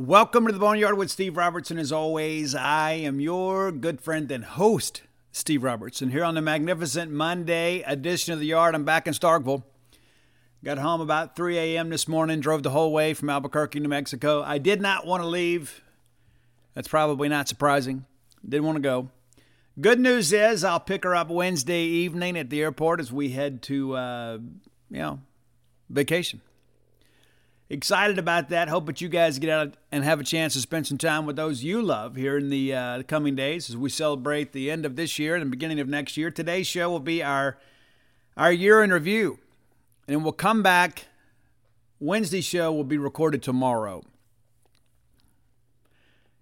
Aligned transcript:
Welcome 0.00 0.46
to 0.46 0.52
the 0.52 0.60
Boneyard 0.60 0.96
with 0.96 1.10
Steve 1.10 1.36
Robertson. 1.36 1.76
As 1.76 1.90
always, 1.90 2.54
I 2.54 2.92
am 2.92 3.18
your 3.18 3.72
good 3.72 4.00
friend 4.00 4.30
and 4.30 4.44
host, 4.44 5.02
Steve 5.32 5.64
Robertson, 5.64 6.12
here 6.12 6.22
on 6.22 6.36
the 6.36 6.40
magnificent 6.40 7.10
Monday 7.10 7.82
edition 7.82 8.32
of 8.32 8.38
the 8.38 8.46
Yard. 8.46 8.76
I'm 8.76 8.84
back 8.84 9.08
in 9.08 9.12
Starkville. 9.12 9.64
Got 10.64 10.78
home 10.78 11.00
about 11.00 11.34
3 11.34 11.58
a.m. 11.58 11.90
this 11.90 12.06
morning, 12.06 12.38
drove 12.38 12.62
the 12.62 12.70
whole 12.70 12.92
way 12.92 13.12
from 13.12 13.28
Albuquerque, 13.28 13.80
New 13.80 13.88
Mexico. 13.88 14.40
I 14.40 14.58
did 14.58 14.80
not 14.80 15.04
want 15.04 15.24
to 15.24 15.28
leave. 15.28 15.82
That's 16.74 16.86
probably 16.86 17.28
not 17.28 17.48
surprising. 17.48 18.04
Didn't 18.48 18.66
want 18.66 18.76
to 18.76 18.82
go. 18.82 19.08
Good 19.80 19.98
news 19.98 20.32
is 20.32 20.62
I'll 20.62 20.78
pick 20.78 21.02
her 21.02 21.16
up 21.16 21.28
Wednesday 21.28 21.82
evening 21.82 22.38
at 22.38 22.50
the 22.50 22.62
airport 22.62 23.00
as 23.00 23.10
we 23.10 23.30
head 23.30 23.62
to, 23.62 23.96
uh, 23.96 24.38
you 24.92 24.98
know, 24.98 25.20
vacation. 25.90 26.40
Excited 27.70 28.18
about 28.18 28.48
that. 28.48 28.70
Hope 28.70 28.86
that 28.86 29.02
you 29.02 29.10
guys 29.10 29.38
get 29.38 29.50
out 29.50 29.74
and 29.92 30.02
have 30.02 30.20
a 30.20 30.24
chance 30.24 30.54
to 30.54 30.60
spend 30.60 30.86
some 30.86 30.96
time 30.96 31.26
with 31.26 31.36
those 31.36 31.62
you 31.62 31.82
love 31.82 32.16
here 32.16 32.38
in 32.38 32.48
the 32.48 32.74
uh, 32.74 33.02
coming 33.02 33.36
days 33.36 33.68
as 33.68 33.76
we 33.76 33.90
celebrate 33.90 34.52
the 34.52 34.70
end 34.70 34.86
of 34.86 34.96
this 34.96 35.18
year 35.18 35.34
and 35.34 35.42
the 35.42 35.50
beginning 35.50 35.78
of 35.78 35.86
next 35.86 36.16
year. 36.16 36.30
Today's 36.30 36.66
show 36.66 36.88
will 36.88 36.98
be 36.98 37.22
our 37.22 37.58
our 38.38 38.52
year 38.52 38.82
in 38.82 38.90
review, 38.90 39.38
and 40.06 40.22
we'll 40.22 40.32
come 40.32 40.62
back. 40.62 41.08
Wednesday 42.00 42.40
show 42.40 42.72
will 42.72 42.84
be 42.84 42.96
recorded 42.96 43.42
tomorrow, 43.42 44.02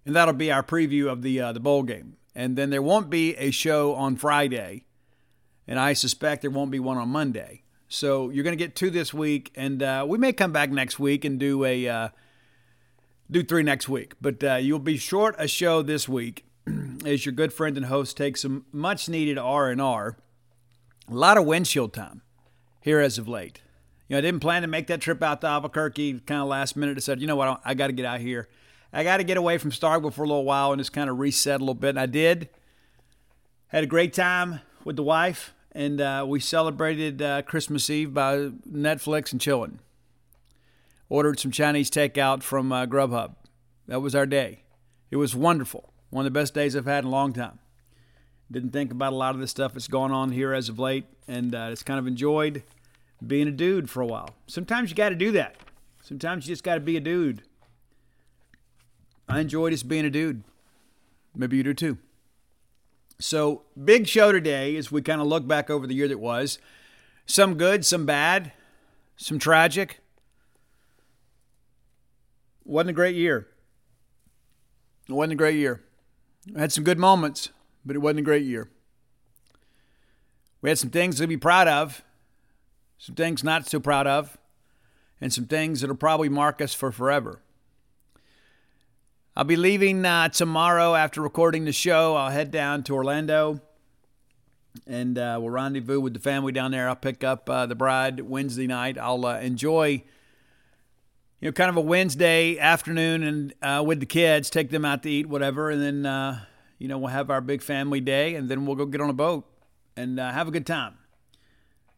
and 0.05 0.15
that'll 0.15 0.33
be 0.33 0.51
our 0.51 0.63
preview 0.63 1.11
of 1.11 1.23
the 1.23 1.41
uh, 1.41 1.51
the 1.51 1.59
bowl 1.59 1.83
game. 1.83 2.15
And 2.35 2.55
then 2.55 2.69
there 2.69 2.83
won't 2.83 3.09
be 3.09 3.35
a 3.35 3.51
show 3.51 3.95
on 3.95 4.15
Friday, 4.15 4.85
and 5.67 5.77
I 5.77 5.91
suspect 5.91 6.41
there 6.41 6.51
won't 6.51 6.71
be 6.71 6.79
one 6.79 6.97
on 6.97 7.09
Monday. 7.09 7.63
So 7.89 8.29
you're 8.29 8.43
going 8.43 8.57
to 8.57 8.63
get 8.63 8.75
two 8.75 8.89
this 8.89 9.13
week, 9.13 9.51
and 9.55 9.81
uh, 9.81 10.05
we 10.07 10.17
may 10.17 10.33
come 10.33 10.51
back 10.51 10.69
next 10.71 10.99
week 10.99 11.23
and 11.23 11.39
do 11.39 11.63
a 11.63 11.87
uh, 11.87 12.09
do 13.31 13.43
three 13.43 13.63
next 13.63 13.87
week. 13.87 14.13
But 14.19 14.43
uh, 14.43 14.55
you'll 14.55 14.79
be 14.79 14.97
short 14.97 15.35
a 15.37 15.47
show 15.47 15.81
this 15.81 16.07
week 16.07 16.45
as 17.05 17.25
your 17.25 17.33
good 17.33 17.53
friend 17.53 17.77
and 17.77 17.85
host 17.85 18.17
takes 18.17 18.41
some 18.41 18.65
much 18.71 19.07
needed 19.07 19.37
R 19.37 19.69
and 19.69 19.81
R. 19.81 20.17
A 21.09 21.13
lot 21.13 21.37
of 21.37 21.45
windshield 21.45 21.93
time 21.93 22.21
here 22.81 22.99
as 22.99 23.17
of 23.17 23.27
late. 23.27 23.61
You 24.09 24.15
know, 24.15 24.17
I 24.17 24.21
didn't 24.21 24.41
plan 24.41 24.61
to 24.63 24.67
make 24.67 24.87
that 24.87 24.99
trip 24.99 25.23
out 25.23 25.39
to 25.41 25.47
Albuquerque. 25.47 26.21
Kind 26.25 26.41
of 26.41 26.47
last 26.47 26.75
minute, 26.75 26.97
I 26.97 26.99
said, 26.99 27.21
you 27.21 27.27
know 27.27 27.37
what, 27.37 27.61
I 27.63 27.73
got 27.73 27.87
to 27.87 27.93
get 27.93 28.05
out 28.05 28.19
here. 28.19 28.49
I 28.91 29.03
got 29.03 29.17
to 29.17 29.23
get 29.23 29.37
away 29.37 29.57
from 29.57 29.71
Starkville 29.71 30.13
for 30.13 30.23
a 30.23 30.27
little 30.27 30.45
while 30.45 30.71
and 30.73 30.79
just 30.79 30.93
kind 30.93 31.09
of 31.09 31.19
reset 31.19 31.57
a 31.57 31.63
little 31.63 31.73
bit. 31.73 31.89
And 31.89 31.99
I 31.99 32.05
did. 32.05 32.49
Had 33.67 33.83
a 33.83 33.87
great 33.87 34.13
time 34.13 34.61
with 34.85 34.95
the 34.95 35.03
wife 35.03 35.53
and 35.77 36.01
uh, 36.01 36.25
we 36.27 36.39
celebrated 36.39 37.21
uh, 37.21 37.43
Christmas 37.43 37.87
Eve 37.87 38.11
by 38.11 38.49
Netflix 38.67 39.31
and 39.31 39.39
chilling. 39.39 39.77
Ordered 41.07 41.39
some 41.39 41.51
Chinese 41.51 41.91
takeout 41.91 42.41
from 42.41 42.71
uh, 42.71 42.87
Grubhub. 42.87 43.35
That 43.87 44.01
was 44.01 44.15
our 44.15 44.25
day. 44.25 44.63
It 45.11 45.17
was 45.17 45.35
wonderful. 45.35 45.93
One 46.09 46.25
of 46.25 46.33
the 46.33 46.39
best 46.39 46.55
days 46.55 46.75
I've 46.75 46.87
had 46.87 47.03
in 47.03 47.09
a 47.09 47.11
long 47.11 47.31
time. 47.31 47.59
Didn't 48.49 48.71
think 48.71 48.91
about 48.91 49.13
a 49.13 49.15
lot 49.15 49.35
of 49.35 49.39
the 49.39 49.47
stuff 49.47 49.73
that's 49.73 49.87
going 49.87 50.11
on 50.11 50.31
here 50.31 50.51
as 50.51 50.67
of 50.67 50.79
late, 50.79 51.05
and 51.27 51.53
uh, 51.53 51.69
just 51.69 51.85
kind 51.85 51.99
of 51.99 52.07
enjoyed 52.07 52.63
being 53.25 53.47
a 53.47 53.51
dude 53.51 53.87
for 53.87 54.01
a 54.01 54.07
while. 54.07 54.31
Sometimes 54.47 54.89
you 54.89 54.95
got 54.95 55.09
to 55.09 55.15
do 55.15 55.31
that. 55.33 55.57
Sometimes 56.01 56.47
you 56.47 56.53
just 56.53 56.63
got 56.63 56.75
to 56.75 56.79
be 56.79 56.97
a 56.97 57.01
dude. 57.01 57.43
I 59.29 59.41
enjoy 59.41 59.69
just 59.69 59.87
being 59.87 60.05
a 60.05 60.09
dude. 60.09 60.43
Maybe 61.35 61.57
you 61.57 61.63
do 61.63 61.75
too. 61.75 61.99
So, 63.19 63.63
big 63.83 64.07
show 64.07 64.31
today 64.31 64.75
as 64.75 64.91
we 64.91 65.01
kind 65.01 65.21
of 65.21 65.27
look 65.27 65.47
back 65.47 65.69
over 65.69 65.87
the 65.87 65.95
year 65.95 66.07
that 66.07 66.19
was. 66.19 66.59
Some 67.25 67.55
good, 67.55 67.83
some 67.83 68.05
bad, 68.05 68.51
some 69.15 69.39
tragic. 69.39 69.99
Wasn't 72.63 72.91
a 72.91 72.93
great 72.93 73.15
year. 73.15 73.47
It 75.09 75.13
wasn't 75.13 75.33
a 75.33 75.37
great 75.37 75.55
year. 75.55 75.81
I 76.55 76.59
had 76.59 76.71
some 76.71 76.83
good 76.83 76.99
moments, 76.99 77.49
but 77.85 77.95
it 77.95 77.99
wasn't 77.99 78.19
a 78.19 78.23
great 78.23 78.45
year. 78.45 78.69
We 80.61 80.69
had 80.69 80.77
some 80.77 80.89
things 80.89 81.17
to 81.17 81.27
be 81.27 81.37
proud 81.37 81.67
of, 81.67 82.03
some 82.97 83.15
things 83.15 83.43
not 83.43 83.67
so 83.67 83.79
proud 83.79 84.05
of, 84.05 84.37
and 85.19 85.33
some 85.33 85.45
things 85.45 85.81
that'll 85.81 85.95
probably 85.95 86.29
mark 86.29 86.61
us 86.61 86.73
for 86.73 86.91
forever. 86.91 87.41
I'll 89.37 89.43
be 89.43 89.55
leaving 89.55 90.03
uh, 90.03 90.29
tomorrow 90.29 90.95
after 90.95 91.21
recording 91.21 91.65
the 91.65 91.71
show. 91.71 92.15
I'll 92.15 92.31
head 92.31 92.49
down 92.49 92.81
to 92.85 92.95
Orlando 92.95 93.61
and 94.87 95.15
uh, 95.15 95.37
we'll 95.39 95.51
rendezvous 95.51 95.99
with 95.99 96.15
the 96.15 96.19
family 96.19 96.51
down 96.51 96.71
there. 96.71 96.89
I'll 96.89 96.95
pick 96.95 97.23
up 97.23 97.47
uh, 97.47 97.67
the 97.67 97.75
bride 97.75 98.19
Wednesday 98.21 98.65
night. 98.65 98.97
I'll 98.97 99.23
uh, 99.27 99.39
enjoy, 99.39 100.01
you 101.39 101.49
know, 101.49 101.51
kind 101.51 101.69
of 101.69 101.77
a 101.77 101.81
Wednesday 101.81 102.57
afternoon 102.57 103.21
and 103.21 103.53
uh, 103.61 103.83
with 103.85 103.99
the 103.99 104.07
kids, 104.07 104.49
take 104.49 104.71
them 104.71 104.83
out 104.83 105.03
to 105.03 105.09
eat, 105.11 105.27
whatever, 105.27 105.69
and 105.69 105.83
then, 105.83 106.07
uh, 106.07 106.39
you 106.79 106.87
know, 106.87 106.97
we'll 106.97 107.09
have 107.09 107.29
our 107.29 107.39
big 107.39 107.61
family 107.61 108.01
day, 108.01 108.33
and 108.33 108.49
then 108.49 108.65
we'll 108.65 108.75
go 108.75 108.87
get 108.87 109.01
on 109.01 109.09
a 109.11 109.13
boat 109.13 109.45
and 109.95 110.17
have 110.17 110.47
a 110.47 110.51
good 110.51 110.65
time. 110.65 110.97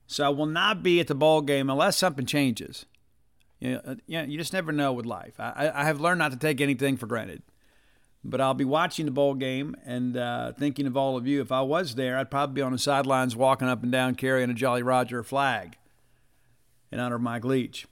So 0.08 0.26
I 0.26 0.30
will 0.30 0.46
not 0.46 0.84
be 0.84 1.00
at 1.00 1.08
the 1.08 1.16
ball 1.16 1.42
game 1.42 1.70
unless 1.70 1.96
something 1.96 2.26
changes. 2.26 2.86
You 3.59 3.74
know, 3.74 3.81
uh, 3.86 3.96
yeah, 4.08 4.24
you 4.24 4.38
just 4.38 4.53
never 4.53 4.72
know 4.72 4.94
with 4.94 5.06
life. 5.06 5.40
I, 5.40 5.72
I 5.74 5.86
have 5.86 6.00
learned 6.00 6.20
not 6.20 6.31
to 6.31 6.38
take 6.38 6.62
anything 6.62 6.97
for 6.97 7.08
granted. 7.08 7.42
But 8.24 8.42
I'll 8.42 8.53
be 8.53 8.66
watching 8.66 9.06
the 9.06 9.12
bowl 9.12 9.34
game 9.34 9.75
and 9.86 10.18
uh, 10.18 10.52
thinking 10.53 10.86
of 10.88 10.97
all 10.97 11.16
of 11.16 11.25
you. 11.25 11.42
If 11.42 11.52
I 11.52 11.62
was 11.62 11.96
there, 11.96 12.18
I'd 12.18 12.30
probably 12.30 12.56
be 12.56 12.62
on 12.62 12.74
the 12.74 12.78
sidelines 12.78 13.36
walking 13.36 13.69
up 13.69 13.81
and 13.81 13.92
down 13.92 14.16
carrying 14.16 14.50
a 14.50 14.53
Jolly 14.53 14.84
Roger 14.84 15.24
flag 15.24 15.78
in 16.92 17.00
honor 17.00 17.16
of 17.16 17.22
Mike 17.22 17.46
Leach. 17.46 17.88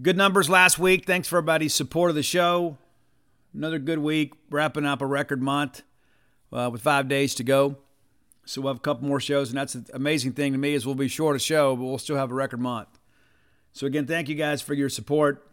Good 0.00 0.16
numbers 0.16 0.48
last 0.48 0.78
week. 0.78 1.04
Thanks 1.04 1.28
for 1.28 1.38
everybody's 1.38 1.74
support 1.74 2.08
of 2.08 2.14
the 2.14 2.22
show. 2.22 2.78
Another 3.52 3.78
good 3.78 3.98
week, 3.98 4.32
wrapping 4.48 4.86
up 4.86 5.02
a 5.02 5.06
record 5.06 5.42
month 5.42 5.82
uh, 6.52 6.70
with 6.72 6.80
five 6.80 7.08
days 7.08 7.34
to 7.36 7.44
go. 7.44 7.76
So 8.44 8.62
we'll 8.62 8.72
have 8.72 8.78
a 8.78 8.80
couple 8.80 9.06
more 9.06 9.20
shows, 9.20 9.50
and 9.50 9.58
that's 9.58 9.74
the 9.74 9.84
amazing 9.92 10.32
thing 10.32 10.52
to 10.52 10.58
me 10.58 10.72
is 10.72 10.86
we'll 10.86 10.94
be 10.94 11.08
short 11.08 11.36
a 11.36 11.38
show, 11.38 11.76
but 11.76 11.84
we'll 11.84 11.98
still 11.98 12.16
have 12.16 12.30
a 12.30 12.34
record 12.34 12.60
month. 12.60 12.97
So, 13.78 13.86
again, 13.86 14.06
thank 14.06 14.28
you 14.28 14.34
guys 14.34 14.60
for 14.60 14.74
your 14.74 14.88
support. 14.88 15.46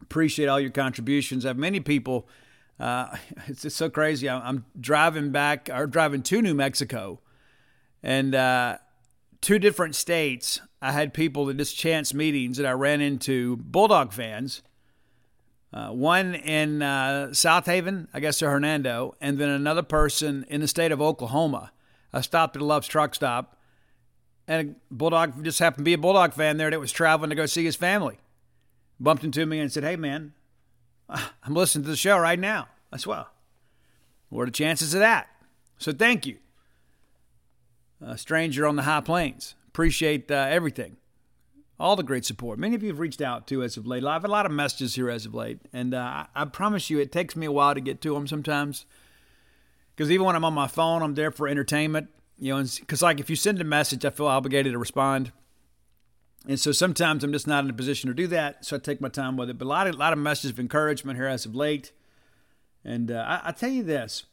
Appreciate 0.00 0.46
all 0.46 0.58
your 0.58 0.70
contributions. 0.70 1.44
I 1.44 1.48
have 1.48 1.58
many 1.58 1.78
people. 1.78 2.26
Uh, 2.80 3.18
it's 3.46 3.60
just 3.60 3.76
so 3.76 3.90
crazy. 3.90 4.30
I'm, 4.30 4.64
driving 4.80 5.30
back 5.30 5.68
or 5.70 5.86
driving 5.86 6.22
to 6.22 6.40
New 6.40 6.54
Mexico, 6.54 7.20
and 8.02 8.34
uh, 8.34 8.78
two 9.42 9.58
different 9.58 9.94
states. 9.94 10.62
I 10.80 10.92
had 10.92 11.12
people 11.12 11.50
at 11.50 11.58
just 11.58 11.76
chance 11.76 12.14
meetings 12.14 12.56
that 12.56 12.64
I 12.64 12.72
ran 12.72 13.02
into 13.02 13.58
Bulldog 13.58 14.14
fans. 14.14 14.62
Uh, 15.70 15.88
one 15.88 16.34
in 16.34 16.80
uh, 16.80 17.34
South 17.34 17.66
Haven, 17.66 18.08
I 18.14 18.20
guess 18.20 18.38
to 18.38 18.48
Hernando, 18.48 19.16
and 19.20 19.36
then 19.36 19.50
another 19.50 19.82
person 19.82 20.46
in 20.48 20.62
the 20.62 20.68
state 20.68 20.92
of 20.92 21.02
Oklahoma. 21.02 21.72
I 22.10 22.22
stopped 22.22 22.56
at 22.56 22.62
a 22.62 22.64
Love's 22.64 22.88
truck 22.88 23.14
stop 23.14 23.53
and 24.46 24.70
a 24.70 24.94
Bulldog 24.94 25.42
just 25.44 25.58
happened 25.58 25.84
to 25.84 25.88
be 25.88 25.94
a 25.94 25.98
Bulldog 25.98 26.32
fan 26.34 26.56
there 26.56 26.70
that 26.70 26.80
was 26.80 26.92
traveling 26.92 27.30
to 27.30 27.36
go 27.36 27.46
see 27.46 27.64
his 27.64 27.76
family. 27.76 28.18
Bumped 29.00 29.24
into 29.24 29.46
me 29.46 29.58
and 29.58 29.72
said, 29.72 29.84
Hey, 29.84 29.96
man, 29.96 30.32
I'm 31.08 31.54
listening 31.54 31.84
to 31.84 31.90
the 31.90 31.96
show 31.96 32.18
right 32.18 32.38
now. 32.38 32.68
I 32.92 32.98
said, 32.98 33.06
Well, 33.06 33.28
what 34.28 34.42
are 34.42 34.46
the 34.46 34.52
chances 34.52 34.94
of 34.94 35.00
that? 35.00 35.28
So 35.78 35.92
thank 35.92 36.26
you. 36.26 36.38
A 38.00 38.18
stranger 38.18 38.66
on 38.66 38.76
the 38.76 38.82
high 38.82 39.00
plains. 39.00 39.54
Appreciate 39.68 40.30
uh, 40.30 40.46
everything. 40.48 40.96
All 41.80 41.96
the 41.96 42.02
great 42.02 42.24
support. 42.24 42.58
Many 42.58 42.76
of 42.76 42.82
you 42.82 42.90
have 42.90 43.00
reached 43.00 43.20
out 43.20 43.46
to 43.48 43.62
as 43.62 43.76
of 43.76 43.86
late. 43.86 44.04
I've 44.04 44.22
had 44.22 44.28
a 44.28 44.32
lot 44.32 44.46
of 44.46 44.52
messages 44.52 44.94
here 44.94 45.10
as 45.10 45.26
of 45.26 45.34
late. 45.34 45.58
And 45.72 45.94
uh, 45.94 45.98
I, 45.98 46.26
I 46.34 46.44
promise 46.44 46.90
you, 46.90 47.00
it 47.00 47.10
takes 47.10 47.34
me 47.34 47.46
a 47.46 47.52
while 47.52 47.74
to 47.74 47.80
get 47.80 48.00
to 48.02 48.14
them 48.14 48.28
sometimes. 48.28 48.86
Because 49.94 50.10
even 50.10 50.26
when 50.26 50.36
I'm 50.36 50.44
on 50.44 50.54
my 50.54 50.68
phone, 50.68 51.02
I'm 51.02 51.14
there 51.14 51.30
for 51.30 51.48
entertainment 51.48 52.08
you 52.38 52.54
know, 52.54 52.64
because 52.80 53.02
like 53.02 53.20
if 53.20 53.30
you 53.30 53.36
send 53.36 53.60
a 53.60 53.64
message, 53.64 54.04
I 54.04 54.10
feel 54.10 54.26
obligated 54.26 54.72
to 54.72 54.78
respond. 54.78 55.32
And 56.46 56.60
so 56.60 56.72
sometimes 56.72 57.24
I'm 57.24 57.32
just 57.32 57.46
not 57.46 57.64
in 57.64 57.70
a 57.70 57.74
position 57.74 58.08
to 58.08 58.14
do 58.14 58.26
that, 58.26 58.64
so 58.66 58.76
I 58.76 58.78
take 58.78 59.00
my 59.00 59.08
time 59.08 59.36
with 59.36 59.48
it. 59.48 59.56
But 59.56 59.64
a 59.64 59.68
lot 59.68 59.86
of, 59.86 59.94
a 59.94 59.98
lot 59.98 60.12
of 60.12 60.18
messages 60.18 60.50
of 60.50 60.60
encouragement 60.60 61.16
here 61.16 61.26
as 61.26 61.46
of 61.46 61.54
late. 61.54 61.92
And 62.84 63.10
uh, 63.10 63.24
I, 63.26 63.48
I 63.48 63.52
tell 63.52 63.70
you 63.70 63.82
this, 63.82 64.24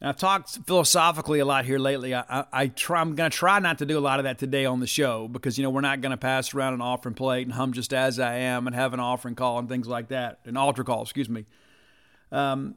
And 0.00 0.08
I've 0.08 0.16
talked 0.16 0.58
philosophically 0.66 1.40
a 1.40 1.44
lot 1.44 1.66
here 1.66 1.78
lately. 1.78 2.14
I, 2.14 2.24
I, 2.28 2.44
I 2.52 2.66
try, 2.68 3.00
I'm 3.00 3.14
going 3.14 3.30
to 3.30 3.36
try 3.36 3.58
not 3.58 3.78
to 3.78 3.86
do 3.86 3.98
a 3.98 4.00
lot 4.00 4.18
of 4.18 4.24
that 4.24 4.38
today 4.38 4.64
on 4.64 4.80
the 4.80 4.86
show 4.86 5.28
because, 5.28 5.58
you 5.58 5.62
know, 5.62 5.68
we're 5.70 5.82
not 5.82 6.00
going 6.00 6.12
to 6.12 6.16
pass 6.16 6.54
around 6.54 6.74
an 6.74 6.80
offering 6.80 7.14
plate 7.14 7.46
and 7.46 7.52
hum 7.52 7.72
just 7.74 7.92
as 7.92 8.18
I 8.18 8.36
am 8.36 8.66
and 8.66 8.74
have 8.74 8.94
an 8.94 9.00
offering 9.00 9.34
call 9.34 9.58
and 9.58 9.68
things 9.68 9.86
like 9.86 10.08
that, 10.08 10.40
an 10.46 10.56
altar 10.56 10.84
call, 10.84 11.02
excuse 11.02 11.28
me. 11.28 11.44
Um, 12.32 12.76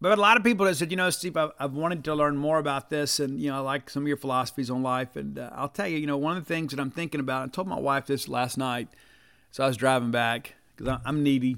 but 0.00 0.16
a 0.16 0.20
lot 0.20 0.36
of 0.36 0.44
people 0.44 0.66
have 0.66 0.76
said, 0.76 0.90
you 0.90 0.96
know, 0.96 1.10
Steve, 1.10 1.36
I've, 1.36 1.50
I've, 1.58 1.72
wanted 1.72 2.04
to 2.04 2.14
learn 2.14 2.36
more 2.36 2.58
about 2.58 2.88
this, 2.88 3.18
and 3.18 3.40
you 3.40 3.50
know, 3.50 3.56
I 3.56 3.60
like 3.60 3.90
some 3.90 4.04
of 4.04 4.08
your 4.08 4.16
philosophies 4.16 4.70
on 4.70 4.82
life. 4.82 5.16
And 5.16 5.38
uh, 5.38 5.50
I'll 5.54 5.68
tell 5.68 5.88
you, 5.88 5.98
you 5.98 6.06
know, 6.06 6.16
one 6.16 6.36
of 6.36 6.44
the 6.44 6.54
things 6.54 6.72
that 6.72 6.80
I'm 6.80 6.90
thinking 6.90 7.20
about. 7.20 7.48
I 7.48 7.50
told 7.50 7.66
my 7.66 7.78
wife 7.78 8.06
this 8.06 8.28
last 8.28 8.58
night, 8.58 8.88
so 9.50 9.64
I 9.64 9.66
was 9.66 9.76
driving 9.76 10.10
back 10.10 10.54
because 10.76 11.00
I'm 11.04 11.22
needy. 11.22 11.56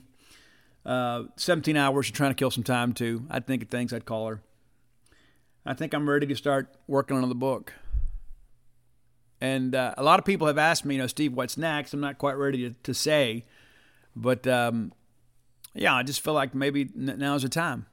Uh, 0.87 1.25
17 1.37 1.77
hours, 1.77 2.09
you're 2.09 2.17
trying 2.17 2.31
to 2.31 2.35
kill 2.35 2.51
some 2.51 2.65
time 2.65 2.95
too. 2.95 3.27
I'd 3.31 3.47
think 3.47 3.63
of 3.63 3.69
things 3.69 3.93
I'd 3.93 4.07
call 4.07 4.29
her. 4.29 4.41
I 5.67 5.75
think 5.75 5.93
I'm 5.93 6.09
ready 6.09 6.27
to 6.27 6.35
start 6.35 6.75
working 6.87 7.19
on 7.19 7.29
the 7.29 7.35
book. 7.35 7.75
And 9.43 9.75
uh, 9.75 9.95
a 9.97 10.03
lot 10.03 10.19
of 10.19 10.25
people 10.25 10.47
have 10.47 10.59
asked 10.59 10.85
me, 10.85 10.95
you 10.95 11.01
know, 11.01 11.07
Steve, 11.07 11.35
what's 11.35 11.57
next? 11.57 11.93
I'm 11.93 12.01
not 12.01 12.19
quite 12.19 12.37
ready 12.37 12.71
to, 12.71 12.75
to 12.83 12.95
say, 12.95 13.45
but 14.17 14.47
um, 14.47 14.93
yeah, 15.75 15.95
I 15.95 16.03
just 16.03 16.23
feel 16.23 16.35
like 16.35 16.55
maybe 16.55 16.89
now's 16.95 17.43
the 17.43 17.49
time. 17.49 17.87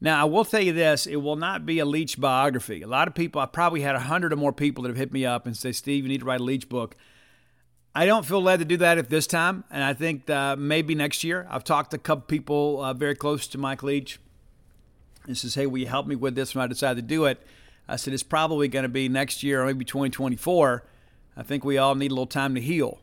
Now, 0.00 0.20
I 0.20 0.24
will 0.24 0.44
tell 0.44 0.60
you 0.60 0.72
this 0.72 1.06
it 1.06 1.16
will 1.16 1.36
not 1.36 1.66
be 1.66 1.78
a 1.78 1.84
Leach 1.84 2.20
biography. 2.20 2.82
A 2.82 2.86
lot 2.86 3.08
of 3.08 3.14
people, 3.14 3.40
I 3.40 3.46
probably 3.46 3.80
had 3.80 3.94
100 3.94 4.32
or 4.32 4.36
more 4.36 4.52
people 4.52 4.82
that 4.82 4.90
have 4.90 4.96
hit 4.96 5.12
me 5.12 5.26
up 5.26 5.46
and 5.46 5.56
say, 5.56 5.72
Steve, 5.72 6.04
you 6.04 6.08
need 6.08 6.20
to 6.20 6.26
write 6.26 6.40
a 6.40 6.44
Leach 6.44 6.68
book. 6.68 6.96
I 7.94 8.06
don't 8.06 8.24
feel 8.24 8.40
led 8.40 8.60
to 8.60 8.64
do 8.64 8.76
that 8.76 8.98
at 8.98 9.10
this 9.10 9.26
time, 9.26 9.64
and 9.70 9.82
I 9.82 9.92
think 9.92 10.30
uh, 10.30 10.54
maybe 10.56 10.94
next 10.94 11.24
year. 11.24 11.48
I've 11.50 11.64
talked 11.64 11.90
to 11.90 11.96
a 11.96 12.00
couple 12.00 12.26
people 12.26 12.80
uh, 12.80 12.94
very 12.94 13.16
close 13.16 13.48
to 13.48 13.58
Mike 13.58 13.82
Leach 13.82 14.20
and 15.26 15.36
says, 15.36 15.56
Hey, 15.56 15.66
will 15.66 15.78
you 15.78 15.86
help 15.86 16.06
me 16.06 16.14
with 16.14 16.36
this 16.36 16.54
when 16.54 16.62
I 16.62 16.68
decide 16.68 16.96
to 16.96 17.02
do 17.02 17.24
it? 17.24 17.44
I 17.88 17.96
said, 17.96 18.14
It's 18.14 18.22
probably 18.22 18.68
going 18.68 18.84
to 18.84 18.88
be 18.88 19.08
next 19.08 19.42
year 19.42 19.62
or 19.62 19.66
maybe 19.66 19.84
2024. 19.84 20.84
I 21.36 21.42
think 21.42 21.64
we 21.64 21.78
all 21.78 21.94
need 21.94 22.12
a 22.12 22.14
little 22.14 22.26
time 22.26 22.54
to 22.54 22.60
heal. 22.60 23.00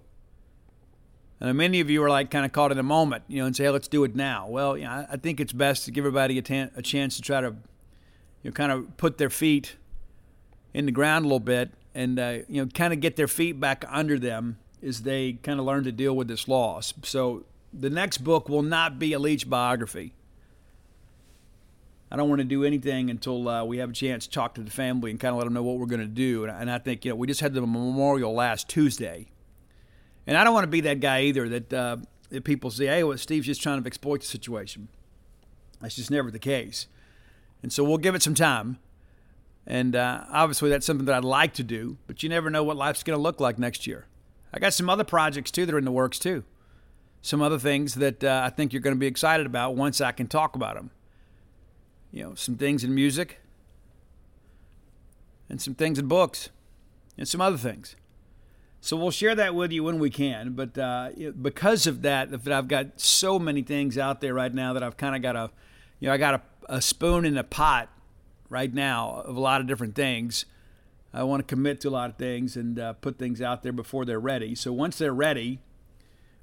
And 1.42 1.58
many 1.58 1.82
of 1.82 1.90
you 1.90 2.02
are 2.04 2.10
like 2.10 2.32
kind 2.32 2.46
of 2.46 2.52
caught 2.52 2.72
in 2.72 2.80
a 2.80 2.84
moment, 2.84 3.24
you 3.28 3.40
know, 3.40 3.46
and 3.46 3.56
say, 3.56 3.66
hey, 3.66 3.70
let's 3.70 3.88
do 3.88 4.04
it 4.04 4.16
now. 4.16 4.48
Well, 4.48 4.78
you 4.78 4.86
know, 4.86 5.06
I 5.10 5.18
think 5.18 5.40
it's 5.40 5.52
best 5.52 5.86
to 5.86 5.92
give 5.92 6.06
everybody 6.06 6.38
a, 6.38 6.42
chance 6.82 7.16
to 7.18 7.22
try 7.22 7.42
to, 7.42 7.56
you 8.42 8.50
know, 8.50 8.52
kind 8.52 8.72
of 8.72 8.96
put 8.98 9.18
their 9.18 9.30
feet 9.30 9.76
in 10.74 10.86
the 10.86 10.92
ground 10.92 11.26
a 11.26 11.28
little 11.28 11.40
bit 11.40 11.72
and, 11.94 12.20
uh, 12.20 12.38
you 12.48 12.64
know, 12.64 12.70
kind 12.74 12.94
of 12.94 13.02
get 13.02 13.16
their 13.16 13.28
feet 13.28 13.60
back 13.60 13.84
under 13.90 14.18
them 14.18 14.58
as 14.82 15.02
they 15.02 15.34
kind 15.34 15.60
of 15.60 15.66
learn 15.66 15.84
to 15.84 15.92
deal 15.92 16.16
with 16.16 16.28
this 16.28 16.48
loss. 16.48 16.94
So 17.04 17.44
the 17.74 17.90
next 17.90 18.20
book 18.20 18.48
will 18.48 18.62
not 18.62 18.98
be 18.98 19.14
a 19.14 19.20
Leach 19.20 19.50
biography. 19.50 20.14
I 22.10 22.16
don't 22.16 22.30
want 22.30 22.40
to 22.40 22.46
do 22.46 22.64
anything 22.64 23.10
until 23.10 23.50
uh, 23.50 23.66
we 23.66 23.80
have 23.80 23.90
a 23.90 23.94
chance 23.94 24.26
to 24.26 24.32
talk 24.32 24.54
to 24.56 24.62
the 24.62 24.72
family 24.72 25.12
and 25.12 25.20
kind 25.20 25.34
of 25.34 25.38
let 25.38 25.46
them 25.46 25.54
know 25.54 25.64
what 25.64 25.80
we're 25.80 25.86
going 25.86 26.02
to 26.02 26.08
do. 26.08 26.46
And 26.46 26.72
I 26.72 26.78
think, 26.78 27.04
you 27.04 27.12
know, 27.12 27.16
we 27.16 27.28
just 27.28 27.42
had 27.42 27.54
the 27.54 27.62
memorial 27.62 28.34
last 28.34 28.70
Tuesday 28.70 29.28
and 30.28 30.38
I 30.38 30.44
don't 30.44 30.54
want 30.54 30.64
to 30.64 30.72
be 30.72 30.82
that 30.82 31.00
guy 31.00 31.24
either 31.24 31.48
that, 31.50 31.74
uh, 31.74 31.98
that 32.30 32.44
people 32.44 32.72
say, 32.72 32.88
hey, 32.88 33.04
well, 33.04 33.18
Steve's 33.18 33.46
just 33.46 33.62
trying 33.62 33.82
to 33.82 33.88
exploit 33.88 34.22
the 34.22 34.28
situation. 34.28 34.88
That's 35.82 35.96
just 35.96 36.12
never 36.12 36.32
the 36.32 36.40
case. 36.40 36.88
And 37.62 37.72
so 37.72 37.84
we'll 37.84 37.98
give 37.98 38.16
it 38.16 38.24
some 38.24 38.36
time. 38.36 38.80
And 39.68 39.96
uh, 39.96 40.26
obviously, 40.30 40.70
that's 40.70 40.86
something 40.86 41.06
that 41.06 41.16
I'd 41.16 41.24
like 41.24 41.54
to 41.56 41.64
do, 41.64 41.98
but 42.06 42.22
you 42.22 42.30
never 42.30 42.50
know 42.50 42.64
what 42.64 42.78
life's 42.78 43.04
going 43.04 43.18
to 43.18 43.22
look 43.22 43.40
like 43.40 43.58
next 43.58 43.88
year. 43.88 44.06
I 44.54 44.60
got 44.60 44.74
some 44.74 44.90
other 44.90 45.04
projects 45.04 45.52
too 45.52 45.66
that 45.66 45.74
are 45.74 45.80
in 45.80 45.86
the 45.86 45.92
works 45.92 46.20
too. 46.20 46.44
Some 47.22 47.42
other 47.42 47.58
things 47.58 47.96
that 47.96 48.24
uh, 48.24 48.44
I 48.46 48.52
think 48.52 48.72
you're 48.72 48.82
going 48.82 48.96
to 48.96 49.00
be 49.00 49.08
excited 49.08 49.46
about 49.48 49.76
once 49.76 50.00
I 50.00 50.12
can 50.12 50.28
talk 50.28 50.56
about 50.56 50.76
them. 50.76 50.92
You 52.12 52.24
know, 52.24 52.36
some 52.36 52.56
things 52.56 52.84
in 52.84 52.94
music, 52.94 53.40
and 55.50 55.60
some 55.60 55.74
things 55.74 55.98
in 55.98 56.08
books, 56.08 56.50
and 57.18 57.28
some 57.28 57.42
other 57.42 57.58
things. 57.58 57.96
So 58.86 58.96
we'll 58.96 59.10
share 59.10 59.34
that 59.34 59.56
with 59.56 59.72
you 59.72 59.84
when 59.84 59.98
we 59.98 60.12
can. 60.12 60.52
But 60.52 60.78
uh, 60.78 61.10
because 61.42 61.88
of 61.88 62.04
that, 62.04 62.30
I've 62.48 62.68
got 62.68 63.02
so 63.02 63.40
many 63.40 63.64
things 63.64 63.98
out 63.98 64.22
there 64.22 64.36
right 64.36 64.54
now 64.54 64.74
that 64.74 64.84
I've 64.84 64.96
kind 64.96 65.16
of 65.16 65.24
got 65.24 65.36
a, 65.36 65.50
you 66.00 66.08
know, 66.08 66.14
I 66.14 66.18
got 66.18 66.36
a, 66.36 66.76
a 66.76 66.82
spoon 66.84 67.26
in 67.26 67.36
a 67.36 67.44
pot 67.44 67.90
right 68.48 68.72
now 68.72 69.24
of 69.26 69.38
a 69.38 69.40
lot 69.40 69.60
of 69.60 69.66
different 69.66 69.96
things. 69.96 70.46
I 71.16 71.24
want 71.24 71.40
to 71.40 71.48
commit 71.48 71.82
to 71.82 71.90
a 71.90 71.90
lot 71.90 72.12
of 72.12 72.18
things 72.18 72.56
and 72.56 72.78
uh, 72.78 72.94
put 72.94 73.18
things 73.18 73.42
out 73.42 73.64
there 73.64 73.72
before 73.72 74.06
they're 74.06 74.20
ready. 74.20 74.54
So 74.54 74.72
once 74.72 75.00
they're 75.00 75.12
ready, 75.12 75.62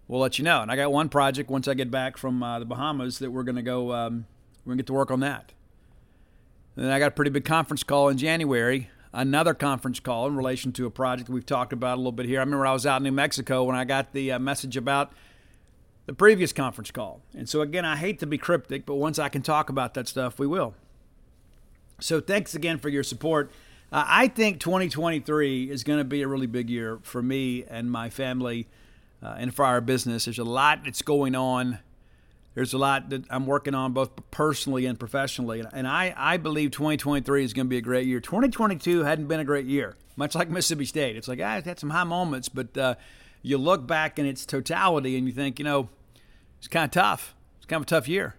we'll 0.08 0.20
let 0.20 0.36
you 0.36 0.44
know. 0.44 0.62
And 0.62 0.70
I 0.72 0.74
got 0.74 0.90
one 0.90 1.08
project 1.08 1.48
once 1.48 1.68
I 1.68 1.74
get 1.74 1.92
back 1.92 2.16
from 2.16 2.42
uh, 2.42 2.58
the 2.58 2.64
Bahamas 2.64 3.20
that 3.20 3.30
we're 3.30 3.44
going 3.44 3.54
to 3.54 3.62
go. 3.62 3.92
Um, 3.92 4.26
we're 4.64 4.70
going 4.70 4.78
to 4.78 4.82
get 4.82 4.86
to 4.88 4.94
work 4.94 5.12
on 5.12 5.20
that. 5.20 5.52
And 6.74 6.86
then 6.86 6.92
I 6.92 6.98
got 6.98 7.06
a 7.06 7.12
pretty 7.12 7.30
big 7.30 7.44
conference 7.44 7.84
call 7.84 8.08
in 8.08 8.18
January 8.18 8.90
another 9.12 9.54
conference 9.54 10.00
call 10.00 10.26
in 10.26 10.36
relation 10.36 10.72
to 10.72 10.86
a 10.86 10.90
project 10.90 11.28
we've 11.28 11.46
talked 11.46 11.72
about 11.72 11.96
a 11.96 11.98
little 11.98 12.12
bit 12.12 12.26
here. 12.26 12.40
I 12.40 12.42
remember 12.42 12.66
I 12.66 12.72
was 12.72 12.86
out 12.86 12.98
in 12.98 13.04
New 13.04 13.12
Mexico 13.12 13.64
when 13.64 13.76
I 13.76 13.84
got 13.84 14.12
the 14.12 14.32
uh, 14.32 14.38
message 14.38 14.76
about 14.76 15.12
the 16.06 16.12
previous 16.12 16.52
conference 16.52 16.90
call. 16.90 17.20
And 17.36 17.48
so, 17.48 17.60
again, 17.60 17.84
I 17.84 17.96
hate 17.96 18.18
to 18.20 18.26
be 18.26 18.38
cryptic, 18.38 18.86
but 18.86 18.94
once 18.94 19.18
I 19.18 19.28
can 19.28 19.42
talk 19.42 19.68
about 19.70 19.94
that 19.94 20.08
stuff, 20.08 20.38
we 20.38 20.46
will. 20.46 20.74
So, 22.00 22.20
thanks 22.20 22.54
again 22.54 22.78
for 22.78 22.88
your 22.88 23.04
support. 23.04 23.50
Uh, 23.92 24.04
I 24.06 24.28
think 24.28 24.58
2023 24.58 25.70
is 25.70 25.84
going 25.84 25.98
to 25.98 26.04
be 26.04 26.22
a 26.22 26.28
really 26.28 26.46
big 26.46 26.70
year 26.70 26.98
for 27.02 27.22
me 27.22 27.64
and 27.68 27.90
my 27.90 28.08
family 28.08 28.66
uh, 29.22 29.36
and 29.38 29.54
for 29.54 29.64
our 29.64 29.80
business. 29.80 30.24
There's 30.24 30.38
a 30.38 30.44
lot 30.44 30.84
that's 30.84 31.02
going 31.02 31.34
on 31.34 31.78
there's 32.54 32.72
a 32.72 32.78
lot 32.78 33.10
that 33.10 33.24
I'm 33.30 33.46
working 33.46 33.74
on 33.74 33.92
both 33.92 34.10
personally 34.30 34.86
and 34.86 34.98
professionally. 34.98 35.64
And 35.72 35.86
I, 35.88 36.14
I 36.16 36.36
believe 36.36 36.70
2023 36.70 37.44
is 37.44 37.52
going 37.52 37.66
to 37.66 37.70
be 37.70 37.78
a 37.78 37.82
great 37.82 38.06
year. 38.06 38.20
2022 38.20 39.04
hadn't 39.04 39.26
been 39.26 39.40
a 39.40 39.44
great 39.44 39.66
year, 39.66 39.96
much 40.16 40.34
like 40.34 40.50
Mississippi 40.50 40.84
State. 40.84 41.16
It's 41.16 41.28
like, 41.28 41.40
ah, 41.42 41.56
it's 41.56 41.66
had 41.66 41.78
some 41.78 41.90
high 41.90 42.04
moments, 42.04 42.48
but 42.48 42.76
uh, 42.76 42.94
you 43.40 43.56
look 43.56 43.86
back 43.86 44.18
in 44.18 44.26
its 44.26 44.44
totality 44.44 45.16
and 45.16 45.26
you 45.26 45.32
think, 45.32 45.58
you 45.58 45.64
know, 45.64 45.88
it's 46.58 46.68
kind 46.68 46.84
of 46.84 46.90
tough. 46.90 47.34
It's 47.56 47.66
kind 47.66 47.80
of 47.80 47.86
a 47.86 47.90
tough 47.90 48.06
year. 48.06 48.36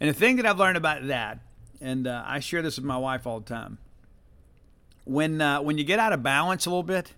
And 0.00 0.10
the 0.10 0.14
thing 0.14 0.36
that 0.36 0.46
I've 0.46 0.58
learned 0.58 0.76
about 0.76 1.06
that, 1.06 1.38
and 1.80 2.08
uh, 2.08 2.24
I 2.26 2.40
share 2.40 2.62
this 2.62 2.76
with 2.76 2.84
my 2.84 2.96
wife 2.96 3.26
all 3.26 3.38
the 3.38 3.46
time, 3.46 3.78
when 5.04 5.40
uh, 5.40 5.60
when 5.62 5.78
you 5.78 5.84
get 5.84 5.98
out 5.98 6.12
of 6.12 6.22
balance 6.22 6.66
a 6.66 6.70
little 6.70 6.82
bit, 6.82 7.12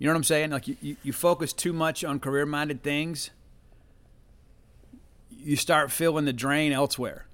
you 0.00 0.06
know 0.06 0.14
what 0.14 0.16
I'm 0.16 0.24
saying? 0.24 0.50
Like 0.50 0.66
you, 0.66 0.76
you, 0.80 0.96
you 1.02 1.12
focus 1.12 1.52
too 1.52 1.74
much 1.74 2.02
on 2.04 2.18
career 2.20 2.46
minded 2.46 2.82
things, 2.82 3.30
you 5.30 5.56
start 5.56 5.92
feeling 5.92 6.24
the 6.24 6.32
drain 6.32 6.72
elsewhere. 6.72 7.26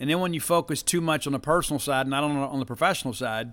And 0.00 0.08
then 0.08 0.20
when 0.20 0.32
you 0.32 0.40
focus 0.40 0.82
too 0.82 1.02
much 1.02 1.26
on 1.26 1.34
the 1.34 1.38
personal 1.38 1.78
side, 1.78 2.08
not 2.08 2.24
on, 2.24 2.34
on 2.36 2.58
the 2.58 2.64
professional 2.66 3.12
side, 3.12 3.52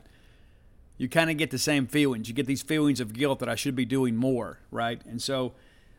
you 0.98 1.10
kind 1.10 1.30
of 1.30 1.38
get 1.38 1.52
the 1.52 1.58
same 1.58 1.88
feelings. 1.88 2.30
You 2.30 2.34
get 2.34 2.48
these 2.48 2.62
feelings 2.62 3.02
of 3.02 3.12
guilt 3.12 3.40
that 3.40 3.50
I 3.50 3.56
should 3.56 3.76
be 3.76 3.84
doing 3.84 4.16
more, 4.16 4.60
right? 4.72 5.02
And 5.06 5.22
so 5.22 5.54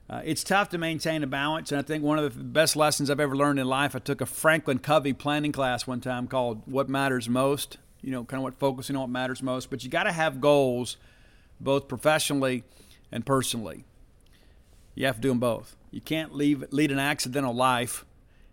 uh, 0.09 0.23
it's 0.25 0.43
tough 0.43 0.71
to 0.71 0.79
maintain 0.79 1.23
a 1.23 1.27
balance. 1.27 1.71
And 1.71 1.79
I 1.79 1.83
think 1.83 2.03
one 2.03 2.19
of 2.19 2.35
the 2.35 2.45
best 2.45 2.77
lessons 2.77 3.11
I've 3.11 3.21
ever 3.21 3.37
learned 3.37 3.59
in 3.59 3.67
life, 3.67 3.95
I 3.95 3.99
took 3.99 4.23
a 4.23 4.27
Franklin 4.27 4.79
Covey 4.79 5.13
planning 5.13 5.53
class 5.53 5.87
one 5.87 6.01
time 6.01 6.29
called 6.29 6.63
What 6.65 6.89
Matters 6.89 7.29
Most, 7.29 7.77
you 8.01 8.11
know, 8.11 8.25
kind 8.25 8.39
of 8.39 8.45
what 8.45 8.59
focusing 8.59 8.97
on 8.97 9.03
what 9.03 9.11
matters 9.11 9.43
most. 9.43 9.69
But 9.69 9.85
you 9.85 9.91
got 9.91 10.05
to 10.05 10.13
have 10.13 10.41
goals 10.41 10.97
both 11.61 11.89
professionally 11.89 12.65
and 13.11 13.25
personally. 13.25 13.85
You 14.95 15.07
have 15.07 15.17
to 15.17 15.21
do 15.21 15.29
them 15.29 15.41
both. 15.41 15.77
You 15.91 16.01
can't 16.01 16.35
leave, 16.35 16.65
lead 16.71 16.91
an 16.91 16.99
accidental 16.99 17.55
life 17.55 18.05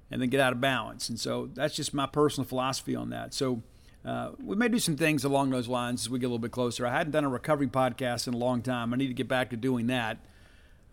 and 0.09 0.21
then 0.21 0.29
get 0.29 0.39
out 0.39 0.53
of 0.53 0.61
balance. 0.61 1.09
And 1.09 1.19
so 1.19 1.49
that's 1.53 1.75
just 1.75 1.93
my 1.93 2.05
personal 2.05 2.47
philosophy 2.47 2.95
on 2.95 3.09
that. 3.11 3.33
So 3.33 3.63
uh, 4.03 4.31
we 4.43 4.55
may 4.55 4.67
do 4.67 4.79
some 4.79 4.97
things 4.97 5.23
along 5.23 5.51
those 5.51 5.67
lines 5.67 6.03
as 6.03 6.09
we 6.09 6.19
get 6.19 6.25
a 6.25 6.29
little 6.29 6.39
bit 6.39 6.51
closer. 6.51 6.85
I 6.85 6.91
hadn't 6.91 7.11
done 7.11 7.23
a 7.23 7.29
recovery 7.29 7.67
podcast 7.67 8.27
in 8.27 8.33
a 8.33 8.37
long 8.37 8.61
time. 8.61 8.93
I 8.93 8.97
need 8.97 9.07
to 9.07 9.13
get 9.13 9.27
back 9.27 9.51
to 9.51 9.57
doing 9.57 9.87
that. 9.87 10.17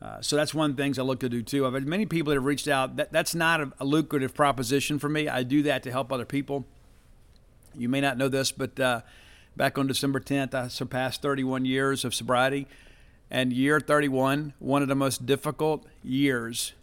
Uh, 0.00 0.20
so 0.20 0.36
that's 0.36 0.54
one 0.54 0.70
of 0.70 0.76
the 0.76 0.82
things 0.82 0.98
I 0.98 1.02
look 1.02 1.20
to 1.20 1.28
do 1.28 1.42
too. 1.42 1.66
I've 1.66 1.74
had 1.74 1.86
many 1.86 2.06
people 2.06 2.30
that 2.30 2.36
have 2.36 2.44
reached 2.44 2.68
out. 2.68 2.96
That, 2.96 3.12
that's 3.12 3.34
not 3.34 3.60
a, 3.60 3.72
a, 3.80 3.84
lucrative 3.84 4.32
proposition 4.32 5.00
for 5.00 5.08
me. 5.08 5.28
I 5.28 5.42
do 5.42 5.62
that 5.64 5.82
to 5.84 5.90
help 5.90 6.12
other 6.12 6.24
people. 6.24 6.66
You 7.74 7.88
may 7.88 8.00
not 8.00 8.16
know 8.16 8.28
this, 8.28 8.52
but 8.52 8.78
uh, 8.78 9.00
Back 9.58 9.76
on 9.76 9.88
December 9.88 10.20
10th, 10.20 10.54
I 10.54 10.68
surpassed 10.68 11.20
31 11.20 11.64
years 11.64 12.04
of 12.04 12.14
sobriety. 12.14 12.68
And 13.28 13.52
year 13.52 13.80
31, 13.80 14.54
one 14.60 14.82
of 14.82 14.88
the 14.88 14.94
most 14.94 15.26
difficult 15.26 15.84
years 16.00 16.74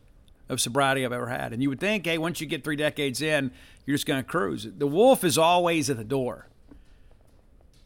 of 0.50 0.60
sobriety 0.60 1.06
I've 1.06 1.14
ever 1.14 1.30
had. 1.30 1.54
And 1.54 1.64
you 1.64 1.70
would 1.70 1.80
think, 1.80 2.06
hey, 2.06 2.18
once 2.18 2.42
you 2.42 2.48
get 2.48 2.66
three 2.66 2.76
decades 2.76 3.22
in, 3.22 3.52
you're 3.86 3.96
just 3.96 4.06
going 4.06 4.22
to 4.22 4.30
cruise. 4.30 4.68
The 4.78 4.88
wolf 4.88 5.24
is 5.24 5.38
always 5.38 5.90
at 5.90 5.96
the 5.96 6.04
door, 6.04 6.48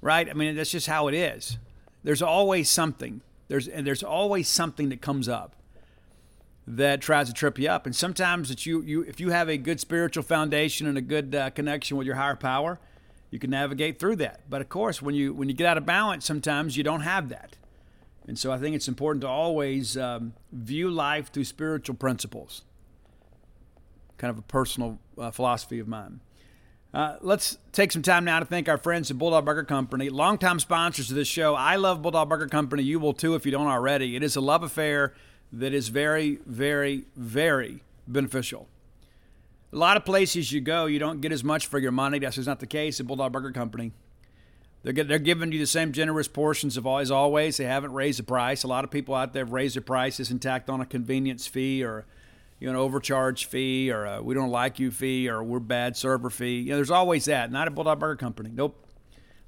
right? 0.01 0.27
I 0.27 0.33
mean, 0.33 0.55
that's 0.55 0.71
just 0.71 0.87
how 0.87 1.07
it 1.07 1.13
is. 1.13 1.59
There's 2.03 2.23
always 2.23 2.67
something. 2.67 3.21
There's 3.47 3.67
and 3.67 3.85
there's 3.85 4.03
always 4.03 4.47
something 4.47 4.89
that 4.89 5.01
comes 5.01 5.29
up 5.29 5.55
that 6.65 6.99
tries 6.99 7.27
to 7.27 7.33
trip 7.33 7.59
you 7.59 7.69
up. 7.69 7.85
And 7.85 7.95
sometimes 7.95 8.49
that 8.49 8.65
you 8.65 8.81
you 8.81 9.03
if 9.03 9.19
you 9.19 9.29
have 9.29 9.49
a 9.49 9.57
good 9.57 9.79
spiritual 9.79 10.23
foundation 10.23 10.87
and 10.87 10.97
a 10.97 11.01
good 11.01 11.35
uh, 11.35 11.51
connection 11.51 11.95
with 11.95 12.07
your 12.07 12.15
higher 12.15 12.35
power, 12.35 12.79
you 13.31 13.39
can 13.39 13.49
navigate 13.49 13.99
through 13.99 14.17
that. 14.17 14.41
But 14.49 14.61
of 14.61 14.69
course, 14.69 15.01
when 15.01 15.15
you 15.15 15.33
when 15.33 15.49
you 15.49 15.55
get 15.55 15.67
out 15.67 15.77
of 15.77 15.85
balance, 15.85 16.25
sometimes 16.25 16.77
you 16.77 16.83
don't 16.83 17.01
have 17.01 17.29
that. 17.29 17.55
And 18.27 18.37
so 18.37 18.51
I 18.51 18.57
think 18.57 18.75
it's 18.75 18.87
important 18.87 19.21
to 19.21 19.27
always 19.27 19.97
um, 19.97 20.33
view 20.51 20.91
life 20.91 21.31
through 21.31 21.45
spiritual 21.45 21.95
principles. 21.95 22.63
Kind 24.17 24.29
of 24.29 24.37
a 24.37 24.43
personal 24.43 24.99
uh, 25.17 25.31
philosophy 25.31 25.79
of 25.79 25.87
mine. 25.87 26.19
Uh, 26.93 27.17
let's 27.21 27.57
take 27.71 27.91
some 27.91 28.01
time 28.01 28.25
now 28.25 28.39
to 28.39 28.45
thank 28.45 28.67
our 28.67 28.77
friends 28.77 29.11
at 29.11 29.17
Bulldog 29.17 29.45
Burger 29.45 29.63
Company, 29.63 30.09
longtime 30.09 30.59
sponsors 30.59 31.09
of 31.09 31.15
this 31.15 31.27
show. 31.27 31.53
I 31.55 31.75
love 31.75 32.01
Bulldog 32.01 32.29
Burger 32.29 32.47
Company. 32.47 32.81
You 32.83 32.99
will 32.99 33.13
too 33.13 33.35
if 33.35 33.45
you 33.45 33.51
don't 33.51 33.67
already. 33.67 34.15
It 34.15 34.23
is 34.23 34.35
a 34.35 34.41
love 34.41 34.63
affair 34.63 35.13
that 35.53 35.73
is 35.73 35.89
very, 35.89 36.39
very, 36.45 37.05
very 37.15 37.83
beneficial. 38.07 38.67
A 39.71 39.75
lot 39.75 39.97
of 39.97 40.05
places 40.05 40.51
you 40.51 40.61
go, 40.61 40.87
you 40.87 40.97
don't 40.97 41.21
get 41.21 41.31
as 41.31 41.43
much 41.43 41.67
for 41.67 41.77
your 41.77 41.91
money. 41.91 42.19
That's 42.19 42.37
just 42.37 42.47
not 42.47 42.59
the 42.59 42.67
case 42.67 42.99
at 42.99 43.07
Bulldog 43.07 43.31
Burger 43.31 43.51
Company. 43.51 43.91
They're, 44.83 45.03
they're 45.03 45.19
giving 45.19 45.51
you 45.51 45.59
the 45.59 45.67
same 45.67 45.91
generous 45.91 46.27
portions 46.27 46.77
of 46.77 46.87
as 46.87 47.11
always. 47.11 47.57
They 47.57 47.65
haven't 47.65 47.93
raised 47.93 48.19
the 48.19 48.23
price. 48.23 48.63
A 48.63 48.67
lot 48.67 48.83
of 48.83 48.91
people 48.91 49.13
out 49.13 49.33
there 49.33 49.43
have 49.43 49.53
raised 49.53 49.75
their 49.75 49.81
prices 49.81 50.31
and 50.31 50.41
tacked 50.41 50.69
on 50.69 50.81
a 50.81 50.85
convenience 50.85 51.45
fee 51.47 51.83
or 51.83 52.05
you 52.59 52.67
know, 52.67 52.71
an 52.71 52.77
overcharge 52.77 53.45
fee 53.45 53.91
or 53.91 54.05
a 54.05 54.21
we 54.21 54.33
don't 54.33 54.49
like 54.49 54.79
you 54.79 54.91
fee 54.91 55.29
or 55.29 55.43
we're 55.43 55.59
bad 55.59 55.95
server 55.95 56.29
fee. 56.29 56.59
You 56.59 56.71
know, 56.71 56.75
there's 56.75 56.91
always 56.91 57.25
that. 57.25 57.51
Not 57.51 57.67
at 57.67 57.75
Bulldog 57.75 57.99
Burger 57.99 58.15
Company. 58.15 58.51
Nope. 58.53 58.85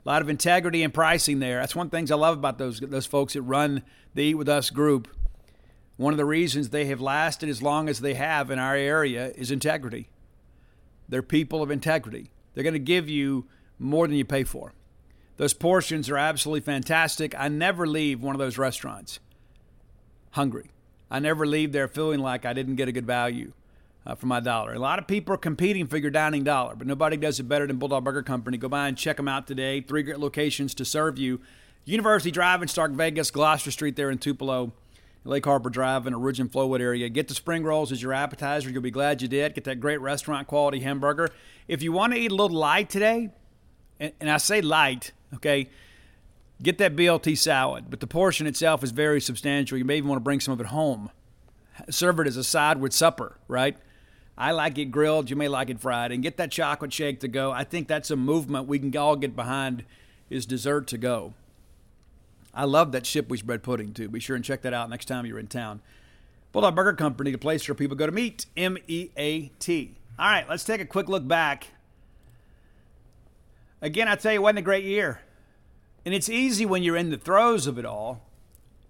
A 0.04 0.10
lot 0.10 0.22
of 0.22 0.30
integrity 0.30 0.84
and 0.84 0.94
pricing 0.94 1.40
there. 1.40 1.60
That's 1.60 1.76
one 1.76 1.88
of 1.88 1.92
the 1.92 1.98
things 1.98 2.12
I 2.12 2.16
love 2.16 2.38
about 2.38 2.58
those 2.58 2.80
those 2.80 3.06
folks 3.06 3.34
that 3.34 3.42
run 3.42 3.84
the 4.14 4.24
Eat 4.24 4.36
With 4.36 4.50
Us 4.50 4.70
group. 4.70 5.08
One 5.98 6.14
of 6.14 6.18
the 6.18 6.26
reasons 6.26 6.70
they 6.70 6.86
have 6.86 7.00
lasted 7.00 7.50
as 7.50 7.62
long 7.62 7.88
as 7.88 8.00
they 8.00 8.16
have 8.16 8.50
in 8.50 8.58
our 8.60 8.76
area 8.76 9.32
is 9.36 9.52
integrity. 9.52 10.10
They're 11.10 11.22
people 11.22 11.62
of 11.62 11.72
integrity. 11.72 12.32
They're 12.54 12.64
going 12.64 12.74
to 12.74 12.80
give 12.80 13.10
you 13.10 13.46
more 13.80 14.08
than 14.08 14.16
you 14.16 14.26
pay 14.26 14.44
for. 14.44 14.74
Those 15.38 15.54
portions 15.54 16.10
are 16.10 16.18
absolutely 16.18 16.62
fantastic. 16.62 17.34
I 17.38 17.48
never 17.48 17.88
leave 17.88 18.22
one 18.22 18.36
of 18.36 18.40
those 18.40 18.58
restaurants 18.58 19.20
hungry. 20.32 20.70
I 21.10 21.20
never 21.20 21.46
leave 21.46 21.72
there 21.72 21.88
feeling 21.88 22.20
like 22.20 22.46
I 22.46 22.54
didn't 22.54 22.76
get 22.76 22.88
a 22.88 22.92
good 22.92 23.06
value 23.06 23.52
uh, 24.06 24.16
for 24.16 24.28
my 24.28 24.40
dollar. 24.40 24.74
A 24.74 24.80
lot 24.80 25.00
of 25.00 25.08
people 25.08 25.34
are 25.34 25.38
competing 25.38 25.88
for 25.88 25.98
your 25.98 26.12
dining 26.12 26.44
dollar, 26.44 26.76
but 26.76 26.88
nobody 26.88 27.18
does 27.18 27.40
it 27.40 27.44
better 27.44 27.68
than 27.68 27.78
Bulldog 27.78 28.04
Burger 28.04 28.24
Company. 28.24 28.58
Go 28.58 28.70
by 28.70 28.88
and 28.88 28.98
check 28.98 29.18
them 29.18 29.28
out 29.28 29.48
today. 29.48 29.82
Three 29.82 30.04
great 30.04 30.20
locations 30.20 30.74
to 30.76 30.86
serve 30.86 31.18
you 31.18 31.42
University 31.86 32.32
Drive 32.32 32.62
in 32.62 32.68
Stark 32.68 32.92
Vegas, 32.92 33.32
Gloster 33.32 33.72
Street 33.72 33.96
there 33.96 34.12
in 34.12 34.20
Tupelo. 34.20 34.72
Lake 35.24 35.46
Harbor 35.46 35.70
Drive 35.70 36.08
in 36.08 36.14
the 36.14 36.20
Ridge 36.20 36.40
and 36.40 36.52
Flowwood 36.52 36.82
area. 36.82 37.08
Get 37.10 37.28
the 37.28 37.36
spring 37.36 37.64
rolls 37.64 37.92
as 37.92 38.02
your 38.02 38.14
appetizer. 38.14 38.70
You'll 38.70 38.82
be 38.82 38.92
glad 38.92 39.22
you 39.22 39.28
did. 39.28 39.54
Get 39.54 39.66
that 39.66 39.80
great 39.80 40.02
restaurant 40.02 40.48
quality 40.48 40.80
hamburger. 40.80 41.30
If 41.68 41.82
you 41.82 41.92
want 41.92 42.14
to 42.14 42.20
eat 42.20 42.32
a 42.32 42.36
little 42.36 42.58
light 42.58 42.90
today, 42.90 43.30
and, 44.00 44.14
and 44.20 44.32
I 44.32 44.38
say 44.38 44.62
light, 44.62 45.12
okay, 45.36 45.70
Get 46.62 46.78
that 46.78 46.96
BLT 46.96 47.38
salad, 47.38 47.86
but 47.90 48.02
the 48.02 48.08
portion 48.08 48.46
itself 48.46 48.84
is 48.84 48.92
very 48.92 49.20
substantial. 49.20 49.78
You 49.78 49.86
may 49.86 49.98
even 49.98 50.10
want 50.10 50.18
to 50.18 50.24
bring 50.24 50.40
some 50.40 50.54
of 50.54 50.62
it 50.62 50.68
home. 50.68 51.10
Serve 51.90 52.20
it 52.20 52.28
as 52.28 52.38
a 52.38 52.44
side 52.44 52.80
with 52.80 52.94
supper, 52.94 53.38
right? 53.48 53.76
I 54.38 54.52
like 54.52 54.78
it 54.78 54.86
grilled. 54.86 55.30
You 55.32 55.36
may 55.36 55.48
like 55.48 55.72
it 55.72 55.80
fried. 55.80 56.12
And 56.12 56.22
get 56.22 56.38
that 56.38 56.52
chocolate 56.52 56.94
shake 56.94 57.20
to 57.22 57.28
go. 57.28 57.52
I 57.52 57.64
think 57.64 57.88
that's 57.88 58.12
a 58.12 58.16
movement 58.16 58.68
we 58.68 58.78
can 58.78 58.96
all 58.96 59.16
get 59.16 59.36
behind 59.36 59.86
is 60.30 60.46
dessert 60.46 60.86
to 60.88 60.98
go. 61.00 61.34
I 62.54 62.66
love 62.66 62.92
that 62.92 63.04
Shipwe's 63.04 63.42
bread 63.42 63.64
pudding 63.64 63.94
too. 63.94 64.10
Be 64.10 64.20
sure 64.20 64.36
and 64.36 64.44
check 64.44 64.62
that 64.64 64.74
out 64.74 64.90
next 64.90 65.06
time 65.06 65.26
you're 65.26 65.40
in 65.40 65.48
town. 65.48 65.82
Bulldog 66.52 66.76
Burger 66.76 66.94
Company, 66.94 67.32
the 67.32 67.38
place 67.38 67.68
where 67.68 67.76
people 67.76 67.96
go 67.96 68.06
to 68.06 68.12
meet. 68.12 68.46
M 68.58 68.78
E 68.88 69.10
A 69.18 69.48
T. 69.60 69.96
All 70.20 70.30
right, 70.30 70.48
let's 70.50 70.64
take 70.64 70.82
a 70.82 70.86
quick 70.86 71.08
look 71.08 71.26
back. 71.28 71.68
Again, 73.82 74.08
I 74.08 74.16
tell 74.16 74.34
you, 74.34 74.40
it 74.40 74.42
wasn't 74.42 74.60
a 74.60 74.64
great 74.64 74.84
year. 74.84 75.22
And 76.06 76.14
it's 76.14 76.30
easy 76.30 76.66
when 76.66 76.84
you're 76.84 76.98
in 76.98 77.10
the 77.10 77.18
throes 77.18 77.68
of 77.68 77.80
it 77.80 77.86
all. 77.86 78.22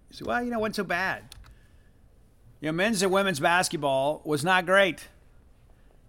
You 0.10 0.18
say, 0.18 0.26
well, 0.26 0.44
you 0.44 0.50
know, 0.50 0.58
it 0.58 0.62
wasn't 0.62 0.76
so 0.78 0.84
bad. 0.84 1.36
You 2.60 2.68
know, 2.68 2.74
men's 2.74 3.02
and 3.02 3.12
women's 3.12 3.40
basketball 3.40 4.22
was 4.26 4.44
not 4.44 4.66
great. 4.66 5.08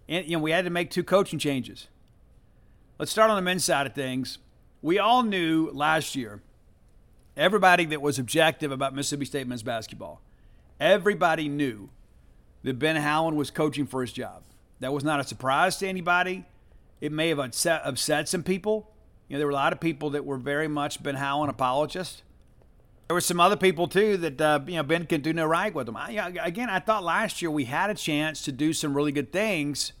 And, 0.09 0.25
you 0.25 0.37
know, 0.37 0.43
we 0.43 0.51
had 0.51 0.65
to 0.65 0.71
make 0.71 0.89
two 0.89 1.03
coaching 1.03 1.39
changes. 1.39 1.87
Let's 2.99 3.11
start 3.11 3.29
on 3.29 3.35
the 3.35 3.41
men's 3.41 3.63
side 3.63 3.87
of 3.87 3.93
things. 3.93 4.37
We 4.81 4.99
all 4.99 5.23
knew 5.23 5.69
last 5.71 6.15
year, 6.15 6.41
everybody 7.35 7.85
that 7.85 8.01
was 8.01 8.19
objective 8.19 8.71
about 8.71 8.93
Mississippi 8.93 9.25
State 9.25 9.47
men's 9.47 9.63
basketball, 9.63 10.21
everybody 10.79 11.47
knew 11.47 11.89
that 12.63 12.79
Ben 12.79 12.95
Howland 12.95 13.37
was 13.37 13.51
coaching 13.51 13.85
for 13.85 14.01
his 14.01 14.11
job. 14.11 14.43
That 14.79 14.93
was 14.93 15.03
not 15.03 15.19
a 15.19 15.23
surprise 15.23 15.77
to 15.77 15.87
anybody. 15.87 16.45
It 17.01 17.11
may 17.11 17.29
have 17.29 17.39
upset, 17.39 17.81
upset 17.83 18.29
some 18.29 18.43
people, 18.43 18.89
you 19.27 19.35
know, 19.35 19.39
there 19.39 19.47
were 19.47 19.51
a 19.51 19.55
lot 19.55 19.73
of 19.73 19.79
people 19.79 20.11
that 20.11 20.25
were 20.25 20.37
very 20.37 20.67
much 20.67 21.01
Ben 21.01 21.15
Howland 21.15 21.49
apologists. 21.49 22.21
There 23.07 23.15
were 23.15 23.21
some 23.21 23.39
other 23.39 23.57
people 23.57 23.87
too 23.87 24.17
that 24.17 24.39
uh, 24.39 24.59
you 24.65 24.75
know 24.75 24.83
Ben 24.83 25.05
can 25.05 25.21
do 25.21 25.33
no 25.33 25.45
right 25.45 25.73
with 25.73 25.87
them. 25.87 25.97
I, 25.97 26.33
again, 26.41 26.69
I 26.69 26.79
thought 26.79 27.03
last 27.03 27.41
year 27.41 27.51
we 27.51 27.65
had 27.65 27.89
a 27.89 27.93
chance 27.93 28.43
to 28.43 28.51
do 28.51 28.73
some 28.73 28.95
really 28.95 29.11
good 29.11 29.31
things. 29.31 29.93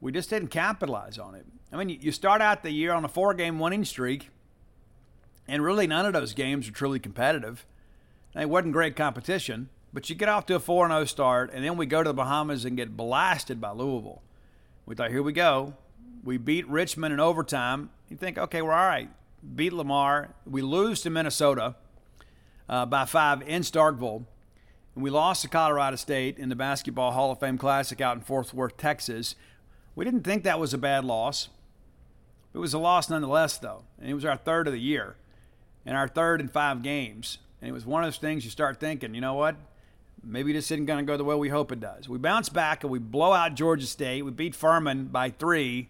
We 0.00 0.12
just 0.12 0.30
didn't 0.30 0.48
capitalize 0.48 1.18
on 1.18 1.34
it. 1.34 1.44
I 1.72 1.76
mean, 1.76 1.98
you 2.00 2.12
start 2.12 2.40
out 2.40 2.62
the 2.62 2.70
year 2.70 2.92
on 2.92 3.04
a 3.04 3.08
four-game 3.08 3.58
winning 3.58 3.84
streak, 3.84 4.30
and 5.48 5.64
really 5.64 5.86
none 5.86 6.04
of 6.04 6.12
those 6.12 6.34
games 6.34 6.68
were 6.68 6.76
truly 6.76 7.00
competitive. 7.00 7.66
It 8.36 8.50
wasn't 8.50 8.74
great 8.74 8.94
competition, 8.94 9.70
but 9.92 10.08
you 10.08 10.14
get 10.14 10.28
off 10.28 10.46
to 10.46 10.54
a 10.54 10.60
4 10.60 10.88
0 10.88 11.04
start, 11.06 11.50
and 11.52 11.64
then 11.64 11.76
we 11.76 11.86
go 11.86 12.02
to 12.02 12.10
the 12.10 12.14
Bahamas 12.14 12.66
and 12.66 12.76
get 12.76 12.96
blasted 12.96 13.60
by 13.60 13.70
Louisville. 13.70 14.22
We 14.84 14.94
thought, 14.94 15.10
here 15.10 15.22
we 15.22 15.32
go. 15.32 15.74
We 16.22 16.36
beat 16.36 16.68
Richmond 16.68 17.14
in 17.14 17.20
overtime. 17.20 17.90
You 18.08 18.16
think, 18.16 18.36
okay, 18.38 18.60
we're 18.60 18.72
all 18.72 18.86
right. 18.86 19.08
Beat 19.54 19.72
Lamar. 19.72 20.34
We 20.46 20.62
lose 20.62 21.00
to 21.02 21.10
Minnesota 21.10 21.76
uh, 22.68 22.86
by 22.86 23.06
five 23.06 23.42
in 23.42 23.62
Starkville. 23.62 24.24
And 24.94 25.04
we 25.04 25.10
lost 25.10 25.42
to 25.42 25.48
Colorado 25.48 25.96
State 25.96 26.38
in 26.38 26.48
the 26.48 26.56
Basketball 26.56 27.12
Hall 27.12 27.30
of 27.30 27.40
Fame 27.40 27.56
Classic 27.56 28.00
out 28.00 28.16
in 28.16 28.22
Fort 28.22 28.52
Worth, 28.52 28.76
Texas. 28.76 29.34
We 29.94 30.04
didn't 30.04 30.22
think 30.22 30.42
that 30.44 30.60
was 30.60 30.74
a 30.74 30.78
bad 30.78 31.04
loss. 31.04 31.48
It 32.52 32.58
was 32.58 32.74
a 32.74 32.78
loss 32.78 33.08
nonetheless, 33.08 33.58
though. 33.58 33.84
And 33.98 34.10
it 34.10 34.14
was 34.14 34.24
our 34.24 34.36
third 34.36 34.66
of 34.66 34.72
the 34.72 34.80
year 34.80 35.16
and 35.88 35.96
our 35.96 36.06
third 36.06 36.40
and 36.40 36.52
five 36.52 36.82
games. 36.82 37.38
And 37.60 37.68
it 37.68 37.72
was 37.72 37.84
one 37.84 38.04
of 38.04 38.06
those 38.06 38.18
things 38.18 38.44
you 38.44 38.52
start 38.52 38.78
thinking, 38.78 39.16
you 39.16 39.20
know 39.20 39.34
what? 39.34 39.56
Maybe 40.22 40.52
this 40.52 40.70
isn't 40.70 40.86
going 40.86 41.04
to 41.04 41.04
go 41.04 41.16
the 41.16 41.24
way 41.24 41.34
we 41.34 41.48
hope 41.48 41.72
it 41.72 41.80
does. 41.80 42.08
We 42.08 42.18
bounce 42.18 42.48
back 42.48 42.84
and 42.84 42.92
we 42.92 43.00
blow 43.00 43.32
out 43.32 43.54
Georgia 43.54 43.86
State. 43.86 44.22
We 44.22 44.30
beat 44.30 44.54
Furman 44.54 45.06
by 45.06 45.30
three 45.30 45.88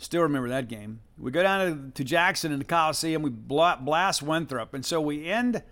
Still 0.00 0.22
remember 0.22 0.48
that 0.48 0.66
game. 0.68 1.00
We 1.18 1.30
go 1.30 1.42
down 1.42 1.92
to, 1.92 1.92
to 1.92 2.04
Jackson 2.04 2.52
in 2.52 2.58
the 2.58 2.64
Coliseum. 2.64 3.20
We 3.20 3.28
blast 3.28 4.22
Winthrop. 4.22 4.72
And 4.72 4.84
so 4.84 4.98
we 4.98 5.26
end 5.26 5.62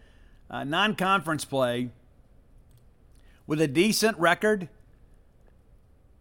uh, 0.50 0.64
non 0.64 0.94
conference 0.96 1.46
play 1.46 1.88
with 3.46 3.58
a 3.62 3.66
decent 3.66 4.18
record, 4.18 4.68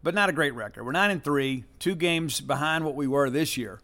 but 0.01 0.15
not 0.15 0.29
a 0.29 0.31
great 0.31 0.53
record. 0.53 0.85
We're 0.85 0.93
9 0.93 1.11
and 1.11 1.21
3, 1.21 1.65
two 1.79 1.95
games 1.95 2.39
behind 2.39 2.85
what 2.85 2.95
we 2.95 3.07
were 3.07 3.29
this 3.29 3.57
year. 3.57 3.81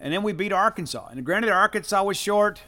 And 0.00 0.12
then 0.12 0.22
we 0.22 0.32
beat 0.32 0.52
Arkansas. 0.52 1.08
And 1.10 1.24
granted, 1.24 1.50
Arkansas 1.50 2.02
was 2.02 2.16
short, 2.16 2.62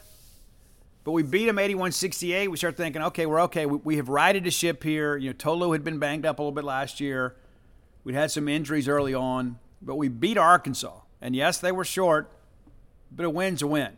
but 1.03 1.13
we 1.13 1.23
beat 1.23 1.47
them 1.47 1.59
81 1.59 1.93
68. 1.93 2.49
We 2.49 2.57
start 2.57 2.77
thinking, 2.77 3.03
okay, 3.03 3.27
we're 3.27 3.41
okay. 3.43 3.67
We, 3.67 3.79
we 3.79 3.97
have 3.97 4.09
righted 4.09 4.45
the 4.45 4.51
ship 4.51 4.83
here. 4.83 5.17
You 5.17 5.31
know, 5.31 5.35
Tolu 5.35 5.73
had 5.73 5.83
been 5.83 5.99
banged 5.99 6.27
up 6.27 6.39
a 6.39 6.43
little 6.43 6.53
bit 6.53 6.65
last 6.65 7.01
year. 7.01 7.37
We'd 8.05 8.15
had 8.15 8.31
some 8.31 8.49
injuries 8.49 8.89
early 8.89 9.15
on 9.15 9.59
but 9.83 9.97
we 9.97 10.09
beat 10.09 10.39
Arkansas. 10.39 11.01
And 11.21 11.37
yes, 11.37 11.59
they 11.59 11.73
were 11.73 11.85
short, 11.85 12.31
but 13.11 13.27
a 13.27 13.31
win's 13.31 13.63
a 13.63 13.67
win. 13.67 13.93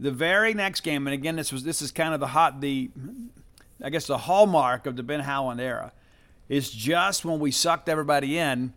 The 0.00 0.10
very 0.10 0.54
next 0.54 0.80
game, 0.80 1.06
and 1.06 1.14
again, 1.14 1.36
this 1.36 1.52
was 1.52 1.64
this 1.64 1.82
is 1.82 1.90
kind 1.90 2.14
of 2.14 2.20
the 2.20 2.28
hot 2.28 2.60
the 2.60 2.90
I 3.82 3.90
guess 3.90 4.06
the 4.06 4.18
hallmark 4.18 4.86
of 4.86 4.96
the 4.96 5.02
Ben 5.02 5.20
Howland 5.20 5.60
era, 5.60 5.92
is 6.48 6.70
just 6.70 7.24
when 7.24 7.40
we 7.40 7.50
sucked 7.50 7.88
everybody 7.88 8.38
in, 8.38 8.72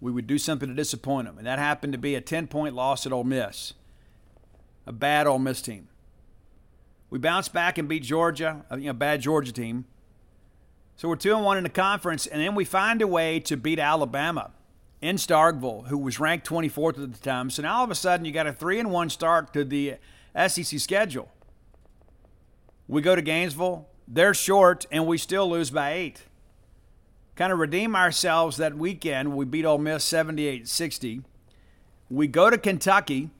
we 0.00 0.12
would 0.12 0.26
do 0.26 0.38
something 0.38 0.68
to 0.68 0.74
disappoint 0.74 1.26
them. 1.26 1.38
And 1.38 1.46
that 1.46 1.58
happened 1.58 1.92
to 1.92 1.98
be 1.98 2.14
a 2.14 2.20
10 2.20 2.46
point 2.46 2.74
loss 2.74 3.06
at 3.06 3.12
Ole 3.12 3.24
Miss. 3.24 3.74
A 4.86 4.92
bad 4.92 5.26
Ole 5.26 5.38
Miss 5.38 5.60
team. 5.60 5.88
We 7.10 7.18
bounced 7.18 7.52
back 7.52 7.78
and 7.78 7.88
beat 7.88 8.02
Georgia, 8.02 8.64
a 8.70 8.78
you 8.78 8.86
know, 8.86 8.92
bad 8.92 9.20
Georgia 9.20 9.52
team. 9.52 9.86
So 10.96 11.08
we're 11.08 11.16
2 11.16 11.34
and 11.34 11.44
1 11.44 11.56
in 11.58 11.62
the 11.62 11.70
conference, 11.70 12.26
and 12.26 12.42
then 12.42 12.54
we 12.54 12.64
find 12.64 13.00
a 13.00 13.06
way 13.06 13.38
to 13.40 13.56
beat 13.56 13.78
Alabama 13.78 14.50
in 15.00 15.16
Starkville, 15.16 15.86
who 15.86 15.96
was 15.96 16.18
ranked 16.18 16.46
24th 16.48 17.02
at 17.02 17.12
the 17.12 17.20
time. 17.20 17.50
So 17.50 17.62
now 17.62 17.78
all 17.78 17.84
of 17.84 17.90
a 17.90 17.94
sudden 17.94 18.26
you 18.26 18.32
got 18.32 18.46
a 18.46 18.52
three 18.52 18.80
and 18.80 18.90
one 18.90 19.08
start 19.08 19.52
to 19.52 19.64
the 19.64 19.96
uh, 20.34 20.48
SEC 20.48 20.78
schedule. 20.80 21.30
We 22.88 23.00
go 23.00 23.14
to 23.14 23.22
Gainesville, 23.22 23.86
they're 24.06 24.34
short, 24.34 24.86
and 24.90 25.06
we 25.06 25.18
still 25.18 25.48
lose 25.48 25.70
by 25.70 25.92
eight. 25.92 26.24
Kind 27.38 27.52
of 27.52 27.58
redeem 27.58 27.96
ourselves 27.96 28.58
that 28.58 28.76
weekend. 28.76 29.34
We 29.34 29.46
beat 29.46 29.64
Ole 29.64 29.78
Miss 29.78 30.04
78 30.04 30.68
60. 30.68 31.22
We 32.10 32.26
go 32.26 32.50
to 32.50 32.58
Kentucky, 32.58 33.30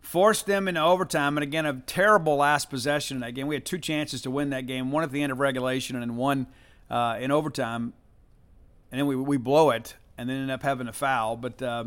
force 0.00 0.42
them 0.42 0.68
into 0.68 0.80
overtime, 0.80 1.36
and 1.36 1.42
again, 1.42 1.66
a 1.66 1.82
terrible 1.86 2.36
last 2.36 2.70
possession 2.70 3.16
in 3.16 3.20
that 3.22 3.34
game. 3.34 3.48
We 3.48 3.56
had 3.56 3.64
two 3.64 3.78
chances 3.78 4.22
to 4.22 4.30
win 4.30 4.50
that 4.50 4.68
game 4.68 4.92
one 4.92 5.02
at 5.02 5.10
the 5.10 5.24
end 5.24 5.32
of 5.32 5.40
regulation 5.40 6.00
and 6.00 6.16
one 6.16 6.46
uh, 6.88 7.16
in 7.18 7.32
overtime 7.32 7.94
and 8.94 9.00
then 9.00 9.08
we, 9.08 9.16
we 9.16 9.36
blow 9.36 9.70
it 9.70 9.96
and 10.16 10.30
then 10.30 10.42
end 10.42 10.52
up 10.52 10.62
having 10.62 10.86
a 10.86 10.92
foul. 10.92 11.36
But 11.36 11.60
uh, 11.60 11.86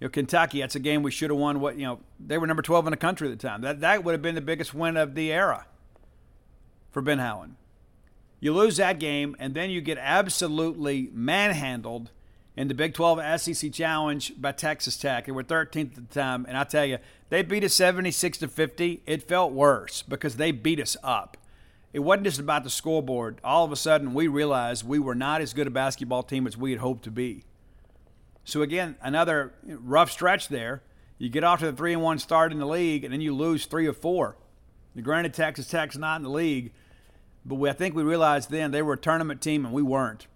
you 0.00 0.06
know, 0.06 0.08
Kentucky, 0.08 0.62
that's 0.62 0.74
a 0.74 0.80
game 0.80 1.02
we 1.02 1.10
should 1.10 1.28
have 1.28 1.38
won. 1.38 1.60
What 1.60 1.76
you 1.76 1.84
know, 1.84 2.00
they 2.18 2.38
were 2.38 2.46
number 2.46 2.62
12 2.62 2.86
in 2.86 2.92
the 2.92 2.96
country 2.96 3.30
at 3.30 3.38
the 3.38 3.46
time. 3.46 3.60
That 3.60 3.80
that 3.80 4.04
would 4.04 4.12
have 4.12 4.22
been 4.22 4.36
the 4.36 4.40
biggest 4.40 4.72
win 4.72 4.96
of 4.96 5.14
the 5.14 5.30
era 5.30 5.66
for 6.90 7.02
Ben 7.02 7.18
Howland. 7.18 7.56
You 8.40 8.54
lose 8.54 8.78
that 8.78 8.98
game, 8.98 9.36
and 9.38 9.54
then 9.54 9.68
you 9.68 9.82
get 9.82 9.98
absolutely 9.98 11.10
manhandled 11.12 12.10
in 12.56 12.68
the 12.68 12.74
Big 12.74 12.94
12 12.94 13.40
SEC 13.40 13.72
Challenge 13.72 14.32
by 14.40 14.52
Texas 14.52 14.96
Tech. 14.96 15.26
They 15.26 15.32
were 15.32 15.44
13th 15.44 15.98
at 15.98 16.08
the 16.08 16.14
time, 16.14 16.46
and 16.48 16.56
I 16.56 16.64
tell 16.64 16.86
you, 16.86 16.98
they 17.28 17.42
beat 17.42 17.64
us 17.64 17.74
76 17.74 18.38
to 18.38 18.48
50. 18.48 19.02
It 19.06 19.22
felt 19.22 19.52
worse 19.52 20.02
because 20.02 20.36
they 20.36 20.52
beat 20.52 20.80
us 20.80 20.96
up. 21.02 21.36
It 21.92 22.00
wasn't 22.00 22.24
just 22.24 22.40
about 22.40 22.64
the 22.64 22.70
scoreboard. 22.70 23.40
All 23.44 23.64
of 23.64 23.72
a 23.72 23.76
sudden, 23.76 24.14
we 24.14 24.26
realized 24.26 24.86
we 24.86 24.98
were 24.98 25.14
not 25.14 25.40
as 25.40 25.52
good 25.52 25.66
a 25.66 25.70
basketball 25.70 26.22
team 26.22 26.46
as 26.46 26.56
we 26.56 26.70
had 26.70 26.80
hoped 26.80 27.04
to 27.04 27.10
be. 27.10 27.44
So 28.44 28.62
again, 28.62 28.96
another 29.02 29.52
rough 29.64 30.10
stretch 30.10 30.48
there. 30.48 30.82
You 31.18 31.28
get 31.28 31.44
off 31.44 31.60
to 31.60 31.66
the 31.66 31.76
three 31.76 31.92
and 31.92 32.02
one 32.02 32.18
start 32.18 32.52
in 32.52 32.58
the 32.58 32.66
league, 32.66 33.04
and 33.04 33.12
then 33.12 33.20
you 33.20 33.34
lose 33.34 33.66
three 33.66 33.86
or 33.86 33.92
four. 33.92 34.36
The 34.94 35.02
granted, 35.02 35.34
Texas 35.34 35.68
Tech's 35.68 35.96
not 35.96 36.16
in 36.16 36.22
the 36.22 36.30
league, 36.30 36.72
but 37.44 37.56
we, 37.56 37.68
I 37.68 37.72
think 37.72 37.94
we 37.94 38.02
realized 38.02 38.50
then 38.50 38.70
they 38.70 38.82
were 38.82 38.94
a 38.94 38.98
tournament 38.98 39.40
team 39.40 39.64
and 39.64 39.74
we 39.74 39.82
weren't. 39.82 40.26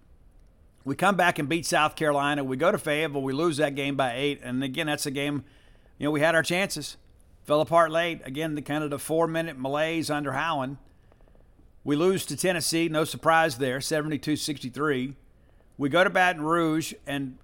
We 0.83 0.95
come 0.95 1.15
back 1.15 1.39
and 1.39 1.49
beat 1.49 1.65
South 1.65 1.95
Carolina. 1.95 2.43
We 2.43 2.57
go 2.57 2.71
to 2.71 2.77
Fayetteville. 2.77 3.23
We 3.23 3.33
lose 3.33 3.57
that 3.57 3.73
game 3.73 3.95
by 3.95 4.13
eight, 4.15 4.41
and 4.43 4.63
again, 4.63 4.85
that's 4.87 5.07
a 5.07 5.11
game. 5.11 5.43
You 5.97 6.05
know, 6.05 6.11
we 6.11 6.21
had 6.21 6.35
our 6.35 6.43
chances. 6.43 6.97
Fell 7.43 7.61
apart 7.61 7.91
late. 7.91 8.21
Again, 8.23 8.53
the 8.55 8.61
kind 8.61 8.83
of 8.83 8.91
the 8.91 8.99
four-minute 8.99 9.57
malaise 9.57 10.11
under 10.11 10.33
Howland. 10.33 10.77
We 11.83 11.95
lose 11.95 12.25
to 12.27 12.37
Tennessee. 12.37 12.87
No 12.87 13.03
surprise 13.03 13.57
there, 13.57 13.79
72-63. 13.79 15.15
We 15.77 15.89
go 15.89 16.03
to 16.03 16.09
Baton 16.09 16.41
Rouge 16.41 16.93
and 17.05 17.37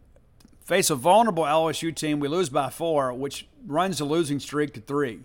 face 0.63 0.89
a 0.89 0.96
vulnerable 0.96 1.44
LSU 1.44 1.96
team. 1.96 2.20
We 2.20 2.27
lose 2.27 2.50
by 2.50 2.70
four, 2.70 3.13
which 3.13 3.48
runs 3.65 3.98
the 3.98 4.06
losing 4.06 4.39
streak 4.39 4.74
to 4.75 4.82
three. 4.82 5.22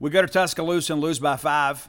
We 0.00 0.10
go 0.10 0.22
to 0.22 0.28
Tuscaloosa 0.28 0.94
and 0.94 1.02
lose 1.02 1.18
by 1.18 1.36
five. 1.36 1.88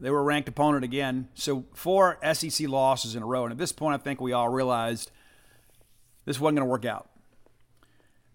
They 0.00 0.10
were 0.10 0.20
a 0.20 0.24
ranked 0.24 0.48
opponent 0.48 0.82
again. 0.82 1.28
So 1.34 1.66
four 1.74 2.18
SEC 2.32 2.68
losses 2.68 3.14
in 3.14 3.22
a 3.22 3.26
row. 3.26 3.44
And 3.44 3.52
at 3.52 3.58
this 3.58 3.72
point, 3.72 4.00
I 4.00 4.02
think 4.02 4.20
we 4.20 4.32
all 4.32 4.48
realized 4.48 5.10
this 6.24 6.40
wasn't 6.40 6.58
going 6.58 6.66
to 6.66 6.70
work 6.70 6.86
out. 6.86 7.10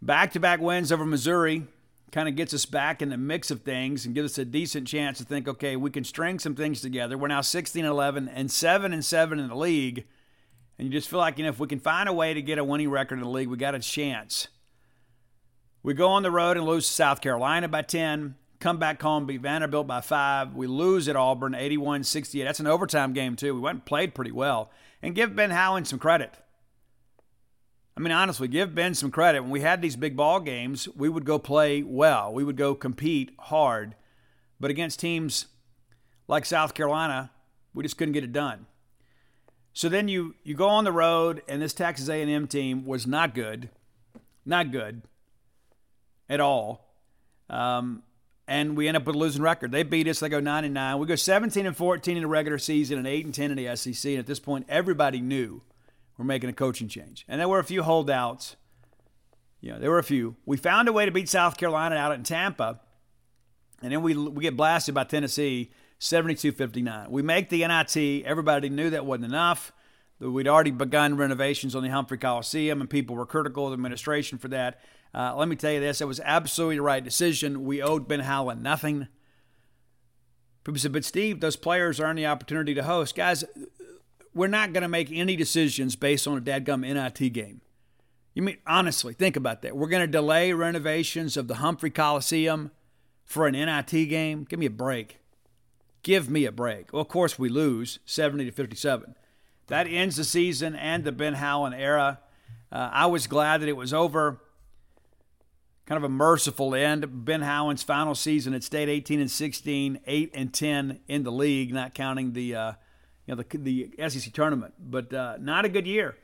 Back 0.01 0.31
to 0.33 0.39
back 0.39 0.59
wins 0.59 0.91
over 0.91 1.05
Missouri 1.05 1.65
kind 2.11 2.29
of 2.29 2.35
gets 2.35 2.53
us 2.53 2.65
back 2.65 3.01
in 3.01 3.09
the 3.09 3.17
mix 3.17 3.49
of 3.49 3.61
things 3.61 4.05
and 4.05 4.13
gives 4.13 4.33
us 4.33 4.37
a 4.37 4.45
decent 4.45 4.87
chance 4.87 5.17
to 5.17 5.23
think, 5.23 5.47
okay, 5.47 5.75
we 5.75 5.89
can 5.89 6.03
string 6.03 6.39
some 6.39 6.55
things 6.55 6.79
together. 6.79 7.17
We're 7.17 7.27
now 7.27 7.41
16 7.41 7.83
and 7.83 7.91
11 7.91 8.29
and 8.29 8.49
7 8.51 8.93
and 8.93 9.03
7 9.03 9.39
in 9.39 9.49
the 9.49 9.55
league. 9.55 10.05
And 10.77 10.87
you 10.87 10.93
just 10.93 11.09
feel 11.09 11.19
like, 11.19 11.37
you 11.37 11.43
know, 11.43 11.49
if 11.49 11.59
we 11.59 11.67
can 11.67 11.79
find 11.79 12.07
a 12.07 12.13
way 12.13 12.33
to 12.33 12.41
get 12.41 12.57
a 12.57 12.63
winning 12.63 12.89
record 12.89 13.15
in 13.15 13.23
the 13.23 13.29
league, 13.29 13.49
we 13.49 13.57
got 13.57 13.75
a 13.75 13.79
chance. 13.79 14.47
We 15.83 15.93
go 15.93 16.09
on 16.09 16.23
the 16.23 16.31
road 16.31 16.57
and 16.57 16.65
lose 16.65 16.87
to 16.87 16.93
South 16.93 17.21
Carolina 17.21 17.67
by 17.67 17.81
10 17.81 18.35
come 18.59 18.77
back 18.77 19.01
home, 19.01 19.25
beat 19.25 19.41
Vanderbilt 19.41 19.87
by 19.87 20.01
five. 20.01 20.53
We 20.53 20.67
lose 20.67 21.07
at 21.07 21.15
Auburn 21.15 21.55
81 21.55 22.03
68. 22.03 22.43
That's 22.43 22.59
an 22.59 22.67
overtime 22.67 23.13
game, 23.13 23.35
too. 23.35 23.53
We 23.53 23.59
went 23.59 23.75
and 23.75 23.85
played 23.85 24.15
pretty 24.15 24.31
well. 24.31 24.71
And 25.01 25.15
give 25.15 25.35
Ben 25.35 25.51
Howland 25.51 25.87
some 25.87 25.99
credit. 25.99 26.33
I 27.97 28.01
mean, 28.01 28.11
honestly, 28.11 28.47
give 28.47 28.75
Ben 28.75 28.93
some 28.93 29.11
credit. 29.11 29.41
When 29.41 29.51
we 29.51 29.61
had 29.61 29.81
these 29.81 29.95
big 29.95 30.17
ball 30.17 30.39
games, 30.39 30.87
we 30.95 31.07
would 31.07 31.25
go 31.25 31.39
play 31.39 31.81
well, 31.81 32.33
we 32.33 32.43
would 32.43 32.57
go 32.57 32.75
compete 32.75 33.31
hard. 33.39 33.95
But 34.59 34.71
against 34.71 34.99
teams 34.99 35.47
like 36.27 36.45
South 36.45 36.73
Carolina, 36.73 37.31
we 37.73 37.83
just 37.83 37.97
couldn't 37.97 38.13
get 38.13 38.23
it 38.23 38.33
done. 38.33 38.65
So 39.73 39.89
then 39.89 40.07
you 40.07 40.35
you 40.43 40.55
go 40.55 40.67
on 40.67 40.85
the 40.85 40.91
road, 40.91 41.41
and 41.47 41.61
this 41.61 41.73
Texas 41.73 42.09
A&M 42.09 42.47
team 42.47 42.85
was 42.85 43.05
not 43.05 43.35
good, 43.35 43.69
not 44.45 44.71
good 44.71 45.01
at 46.29 46.39
all. 46.39 46.93
Um, 47.49 48.03
and 48.47 48.77
we 48.77 48.87
end 48.87 48.97
up 48.97 49.05
with 49.05 49.15
a 49.15 49.19
losing 49.19 49.41
record. 49.41 49.71
They 49.71 49.83
beat 49.83 50.07
us. 50.07 50.19
They 50.19 50.29
go 50.29 50.39
nine 50.39 50.65
and 50.65 50.73
nine. 50.73 50.99
We 50.99 51.07
go 51.07 51.15
17 51.15 51.65
and 51.65 51.75
14 51.75 52.17
in 52.17 52.23
the 52.23 52.27
regular 52.27 52.57
season 52.57 52.97
and 52.97 53.07
eight 53.07 53.25
and 53.25 53.33
10 53.33 53.51
in 53.51 53.57
the 53.57 53.75
SEC. 53.75 54.11
And 54.11 54.19
at 54.19 54.27
this 54.27 54.39
point, 54.39 54.65
everybody 54.69 55.19
knew 55.19 55.61
we're 56.17 56.25
making 56.25 56.49
a 56.49 56.53
coaching 56.53 56.87
change. 56.87 57.25
And 57.27 57.41
there 57.41 57.49
were 57.49 57.59
a 57.59 57.63
few 57.63 57.83
holdouts. 57.83 58.55
You 59.61 59.71
know, 59.71 59.79
there 59.79 59.89
were 59.89 59.99
a 59.99 60.03
few. 60.03 60.35
We 60.45 60.57
found 60.57 60.87
a 60.87 60.93
way 60.93 61.05
to 61.05 61.11
beat 61.11 61.27
South 61.27 61.57
Carolina 61.57 61.95
out 61.95 62.11
in 62.11 62.23
Tampa, 62.23 62.81
and 63.81 63.91
then 63.91 64.03
we 64.03 64.15
we 64.15 64.43
get 64.43 64.55
blasted 64.55 64.93
by 64.93 65.05
Tennessee 65.05 65.71
72-59. 65.99 67.09
We 67.09 67.23
make 67.23 67.49
the 67.49 67.65
NIT. 67.65 68.25
Everybody 68.25 68.69
knew 68.69 68.91
that 68.91 69.07
wasn't 69.07 69.25
enough. 69.25 69.71
We'd 70.19 70.47
already 70.47 70.71
begun 70.71 71.17
renovations 71.17 71.75
on 71.75 71.83
the 71.83 71.89
Humphrey 71.89 72.17
Coliseum, 72.17 72.79
and 72.79 72.89
people 72.89 73.15
were 73.15 73.25
critical 73.25 73.65
of 73.65 73.71
the 73.71 73.73
administration 73.73 74.37
for 74.37 74.49
that. 74.49 74.81
Uh, 75.15 75.33
let 75.35 75.47
me 75.47 75.55
tell 75.55 75.71
you 75.71 75.79
this: 75.79 76.01
it 76.01 76.07
was 76.07 76.19
absolutely 76.23 76.75
the 76.75 76.81
right 76.81 77.03
decision. 77.03 77.63
We 77.63 77.81
owed 77.81 78.07
Ben 78.07 78.21
Howland 78.21 78.61
nothing. 78.61 79.07
People 80.63 80.79
said, 80.79 80.91
"But 80.91 81.05
Steve, 81.05 81.39
those 81.39 81.55
players 81.55 81.99
earn 81.99 82.17
the 82.17 82.25
opportunity 82.25 82.73
to 82.73 82.83
host." 82.83 83.15
Guys, 83.15 83.45
we're 84.33 84.47
not 84.47 84.73
going 84.73 84.81
to 84.81 84.89
make 84.89 85.11
any 85.11 85.35
decisions 85.35 85.95
based 85.95 86.27
on 86.27 86.37
a 86.37 86.41
dadgum 86.41 86.81
NIT 86.81 87.31
game. 87.31 87.61
You 88.33 88.41
mean 88.41 88.57
honestly? 88.67 89.13
Think 89.13 89.37
about 89.37 89.61
that. 89.61 89.77
We're 89.77 89.87
going 89.87 90.01
to 90.01 90.07
delay 90.07 90.51
renovations 90.51 91.37
of 91.37 91.47
the 91.47 91.55
Humphrey 91.55 91.89
Coliseum 91.89 92.71
for 93.25 93.47
an 93.47 93.53
NIT 93.53 94.09
game? 94.09 94.45
Give 94.47 94.59
me 94.59 94.67
a 94.67 94.71
break. 94.71 95.19
Give 96.03 96.29
me 96.29 96.45
a 96.45 96.51
break. 96.51 96.93
Well, 96.93 97.01
of 97.01 97.07
course 97.07 97.39
we 97.39 97.49
lose 97.49 97.99
70 98.05 98.45
to 98.45 98.51
57. 98.51 99.15
That 99.67 99.87
ends 99.87 100.17
the 100.17 100.23
season 100.23 100.75
and 100.75 101.03
the 101.03 101.11
Ben 101.11 101.35
Howland 101.35 101.75
era. 101.75 102.19
Uh, 102.71 102.89
I 102.93 103.07
was 103.07 103.25
glad 103.25 103.61
that 103.61 103.69
it 103.69 103.77
was 103.77 103.93
over 103.93 104.41
kind 105.85 105.97
of 105.97 106.03
a 106.03 106.09
merciful 106.09 106.73
end. 106.73 107.25
Ben 107.25 107.41
Howland's 107.41 107.83
final 107.83 108.15
season 108.15 108.53
at 108.53 108.63
State 108.63 108.89
18 108.89 109.19
and 109.19 109.31
16, 109.31 109.99
8 110.05 110.31
and 110.33 110.53
10 110.53 110.99
in 111.07 111.23
the 111.23 111.31
league, 111.31 111.73
not 111.73 111.93
counting 111.93 112.33
the 112.33 112.55
uh, 112.55 112.73
you 113.25 113.35
know 113.35 113.43
the, 113.43 113.57
the 113.57 114.09
SEC 114.09 114.33
tournament, 114.33 114.73
but 114.79 115.13
uh, 115.13 115.37
not 115.39 115.65
a 115.65 115.69
good 115.69 115.87
year. 115.87 116.15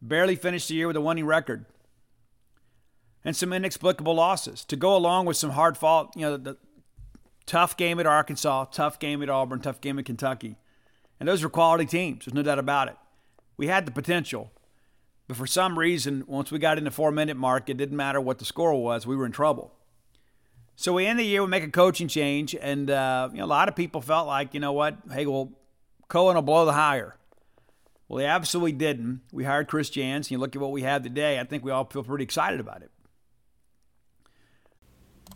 Barely 0.00 0.34
finished 0.34 0.68
the 0.68 0.74
year 0.74 0.88
with 0.88 0.96
a 0.96 1.00
winning 1.00 1.26
record, 1.26 1.64
and 3.24 3.36
some 3.36 3.52
inexplicable 3.52 4.14
losses 4.14 4.64
to 4.64 4.76
go 4.76 4.96
along 4.96 5.26
with 5.26 5.36
some 5.36 5.50
hard 5.50 5.76
fought. 5.76 6.12
You 6.16 6.22
know, 6.22 6.36
the, 6.36 6.52
the 6.52 6.56
tough 7.46 7.76
game 7.76 8.00
at 8.00 8.06
Arkansas, 8.06 8.64
tough 8.66 8.98
game 8.98 9.22
at 9.22 9.30
Auburn, 9.30 9.60
tough 9.60 9.80
game 9.80 9.98
at 9.98 10.04
Kentucky, 10.04 10.56
and 11.20 11.28
those 11.28 11.42
were 11.42 11.50
quality 11.50 11.86
teams. 11.86 12.24
There's 12.24 12.34
no 12.34 12.42
doubt 12.42 12.58
about 12.58 12.88
it. 12.88 12.96
We 13.56 13.68
had 13.68 13.86
the 13.86 13.92
potential 13.92 14.50
but 15.32 15.38
for 15.38 15.46
some 15.46 15.78
reason, 15.78 16.24
once 16.26 16.52
we 16.52 16.58
got 16.58 16.76
in 16.76 16.84
the 16.84 16.90
four 16.90 17.10
minute 17.10 17.38
mark, 17.38 17.70
it 17.70 17.78
didn't 17.78 17.96
matter 17.96 18.20
what 18.20 18.38
the 18.38 18.44
score 18.44 18.74
was, 18.74 19.06
we 19.06 19.16
were 19.16 19.24
in 19.24 19.32
trouble. 19.32 19.72
So 20.76 20.92
we 20.92 21.06
end 21.06 21.18
the 21.18 21.24
year, 21.24 21.40
we 21.40 21.48
make 21.48 21.64
a 21.64 21.70
coaching 21.70 22.06
change, 22.06 22.54
and 22.54 22.90
uh, 22.90 23.30
you 23.32 23.38
know, 23.38 23.46
a 23.46 23.46
lot 23.46 23.66
of 23.66 23.74
people 23.74 24.02
felt 24.02 24.26
like, 24.26 24.52
you 24.52 24.60
know 24.60 24.74
what, 24.74 24.98
hey, 25.10 25.24
well, 25.24 25.50
Cohen 26.08 26.34
will 26.34 26.42
blow 26.42 26.66
the 26.66 26.74
hire. 26.74 27.16
Well, 28.08 28.18
he 28.18 28.26
absolutely 28.26 28.72
didn't. 28.72 29.22
We 29.32 29.44
hired 29.44 29.68
Chris 29.68 29.88
Jans, 29.88 30.26
and 30.26 30.32
you 30.32 30.38
look 30.38 30.54
at 30.54 30.60
what 30.60 30.70
we 30.70 30.82
have 30.82 31.02
today, 31.02 31.40
I 31.40 31.44
think 31.44 31.64
we 31.64 31.70
all 31.70 31.86
feel 31.86 32.04
pretty 32.04 32.24
excited 32.24 32.60
about 32.60 32.82
it. 32.82 32.90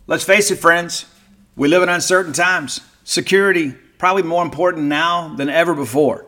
Let's 0.05 0.23
face 0.23 0.51
it, 0.51 0.57
friends, 0.57 1.07
we 1.55 1.69
live 1.69 1.81
in 1.81 1.89
uncertain 1.89 2.33
times. 2.33 2.81
Security, 3.03 3.71
probably 3.97 4.21
more 4.21 4.43
important 4.43 4.85
now 4.85 5.33
than 5.35 5.49
ever 5.49 5.73
before. 5.73 6.27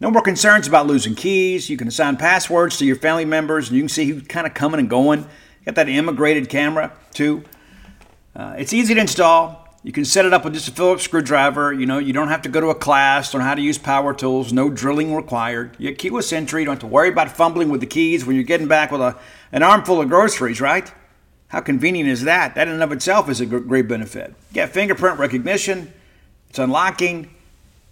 No 0.00 0.10
more 0.10 0.22
concerns 0.22 0.66
about 0.66 0.86
losing 0.86 1.14
keys. 1.14 1.68
You 1.68 1.76
can 1.76 1.86
assign 1.86 2.16
passwords 2.16 2.78
to 2.78 2.86
your 2.86 2.96
family 2.96 3.26
members, 3.26 3.68
and 3.68 3.76
you 3.76 3.82
can 3.82 3.88
see 3.90 4.06
who's 4.06 4.26
kind 4.26 4.46
of 4.46 4.54
coming 4.54 4.80
and 4.80 4.88
going. 4.88 5.26
Got 5.66 5.74
that 5.74 5.88
immigrated 5.90 6.48
camera 6.48 6.92
too. 7.12 7.44
Uh, 8.34 8.54
it's 8.56 8.72
easy 8.72 8.94
to 8.94 9.00
install. 9.00 9.68
You 9.82 9.92
can 9.92 10.06
set 10.06 10.24
it 10.24 10.32
up 10.32 10.44
with 10.44 10.54
just 10.54 10.68
a 10.68 10.72
Phillips 10.72 11.02
screwdriver. 11.02 11.72
You 11.72 11.84
know, 11.84 11.98
you 11.98 12.14
don't 12.14 12.28
have 12.28 12.42
to 12.42 12.48
go 12.48 12.60
to 12.60 12.68
a 12.68 12.74
class 12.74 13.34
on 13.34 13.42
how 13.42 13.54
to 13.54 13.60
use 13.60 13.76
power 13.76 14.14
tools. 14.14 14.52
No 14.52 14.70
drilling 14.70 15.14
required. 15.14 15.76
You 15.78 15.90
get 15.90 15.98
keyless 15.98 16.32
entry. 16.32 16.62
You 16.62 16.66
don't 16.66 16.74
have 16.74 16.80
to 16.80 16.86
worry 16.86 17.10
about 17.10 17.30
fumbling 17.30 17.68
with 17.68 17.80
the 17.80 17.86
keys 17.86 18.24
when 18.24 18.36
you're 18.36 18.44
getting 18.44 18.68
back 18.68 18.90
with 18.90 19.00
a, 19.02 19.18
an 19.52 19.62
armful 19.62 20.00
of 20.00 20.08
groceries, 20.08 20.60
right? 20.60 20.90
How 21.48 21.60
convenient 21.60 22.08
is 22.08 22.22
that? 22.22 22.54
That 22.54 22.68
in 22.68 22.74
and 22.74 22.82
of 22.82 22.92
itself 22.92 23.28
is 23.28 23.40
a 23.40 23.46
great 23.46 23.88
benefit. 23.88 24.28
You 24.50 24.54
get 24.54 24.70
fingerprint 24.70 25.18
recognition. 25.18 25.92
It's 26.48 26.58
unlocking. 26.58 27.34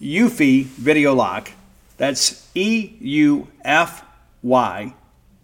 Eufy 0.00 0.64
Video 0.64 1.14
Lock. 1.14 1.50
That's 1.96 2.48
E 2.54 2.92
U 3.00 3.48
F 3.64 4.04
Y 4.42 4.94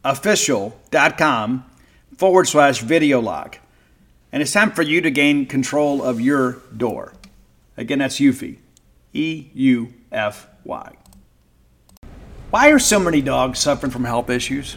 official.com 0.04 1.64
forward 2.16 2.48
slash 2.48 2.80
video 2.80 3.20
lock. 3.20 3.58
And 4.32 4.42
it's 4.42 4.52
time 4.52 4.72
for 4.72 4.82
you 4.82 5.00
to 5.00 5.10
gain 5.10 5.46
control 5.46 6.02
of 6.02 6.20
your 6.20 6.58
door. 6.76 7.12
Again, 7.76 7.98
that's 7.98 8.16
Eufy. 8.16 8.58
E 9.12 9.48
U 9.54 9.92
F 10.10 10.48
Y. 10.64 10.92
Why 12.50 12.70
are 12.70 12.78
so 12.78 12.98
many 12.98 13.20
dogs 13.22 13.58
suffering 13.58 13.92
from 13.92 14.04
health 14.04 14.30
issues? 14.30 14.76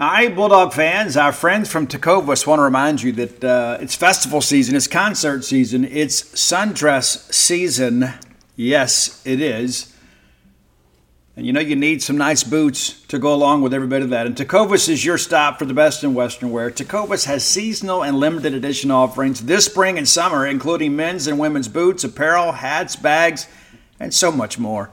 Right, 0.00 0.32
Bulldog 0.32 0.74
fans, 0.74 1.16
our 1.16 1.32
friends 1.32 1.68
from 1.68 1.88
Tecovas 1.88 2.46
want 2.46 2.60
to 2.60 2.62
remind 2.62 3.02
you 3.02 3.10
that 3.14 3.42
uh, 3.42 3.78
it's 3.80 3.96
festival 3.96 4.40
season, 4.40 4.76
it's 4.76 4.86
concert 4.86 5.44
season, 5.44 5.84
it's 5.84 6.22
sundress 6.22 7.32
season. 7.34 8.14
Yes, 8.54 9.20
it 9.26 9.40
is. 9.40 9.92
And 11.36 11.44
you 11.44 11.52
know 11.52 11.58
you 11.58 11.74
need 11.74 12.00
some 12.00 12.16
nice 12.16 12.44
boots 12.44 13.02
to 13.08 13.18
go 13.18 13.34
along 13.34 13.62
with 13.62 13.74
every 13.74 13.88
bit 13.88 14.02
of 14.02 14.10
that. 14.10 14.26
And 14.26 14.36
Tecovas 14.36 14.88
is 14.88 15.04
your 15.04 15.18
stop 15.18 15.58
for 15.58 15.64
the 15.64 15.74
best 15.74 16.04
in 16.04 16.14
Western 16.14 16.52
wear. 16.52 16.70
Tecovas 16.70 17.24
has 17.24 17.44
seasonal 17.44 18.04
and 18.04 18.20
limited 18.20 18.54
edition 18.54 18.92
offerings 18.92 19.46
this 19.46 19.64
spring 19.64 19.98
and 19.98 20.08
summer, 20.08 20.46
including 20.46 20.94
men's 20.94 21.26
and 21.26 21.40
women's 21.40 21.66
boots, 21.66 22.04
apparel, 22.04 22.52
hats, 22.52 22.94
bags, 22.94 23.48
and 23.98 24.14
so 24.14 24.30
much 24.30 24.60
more. 24.60 24.92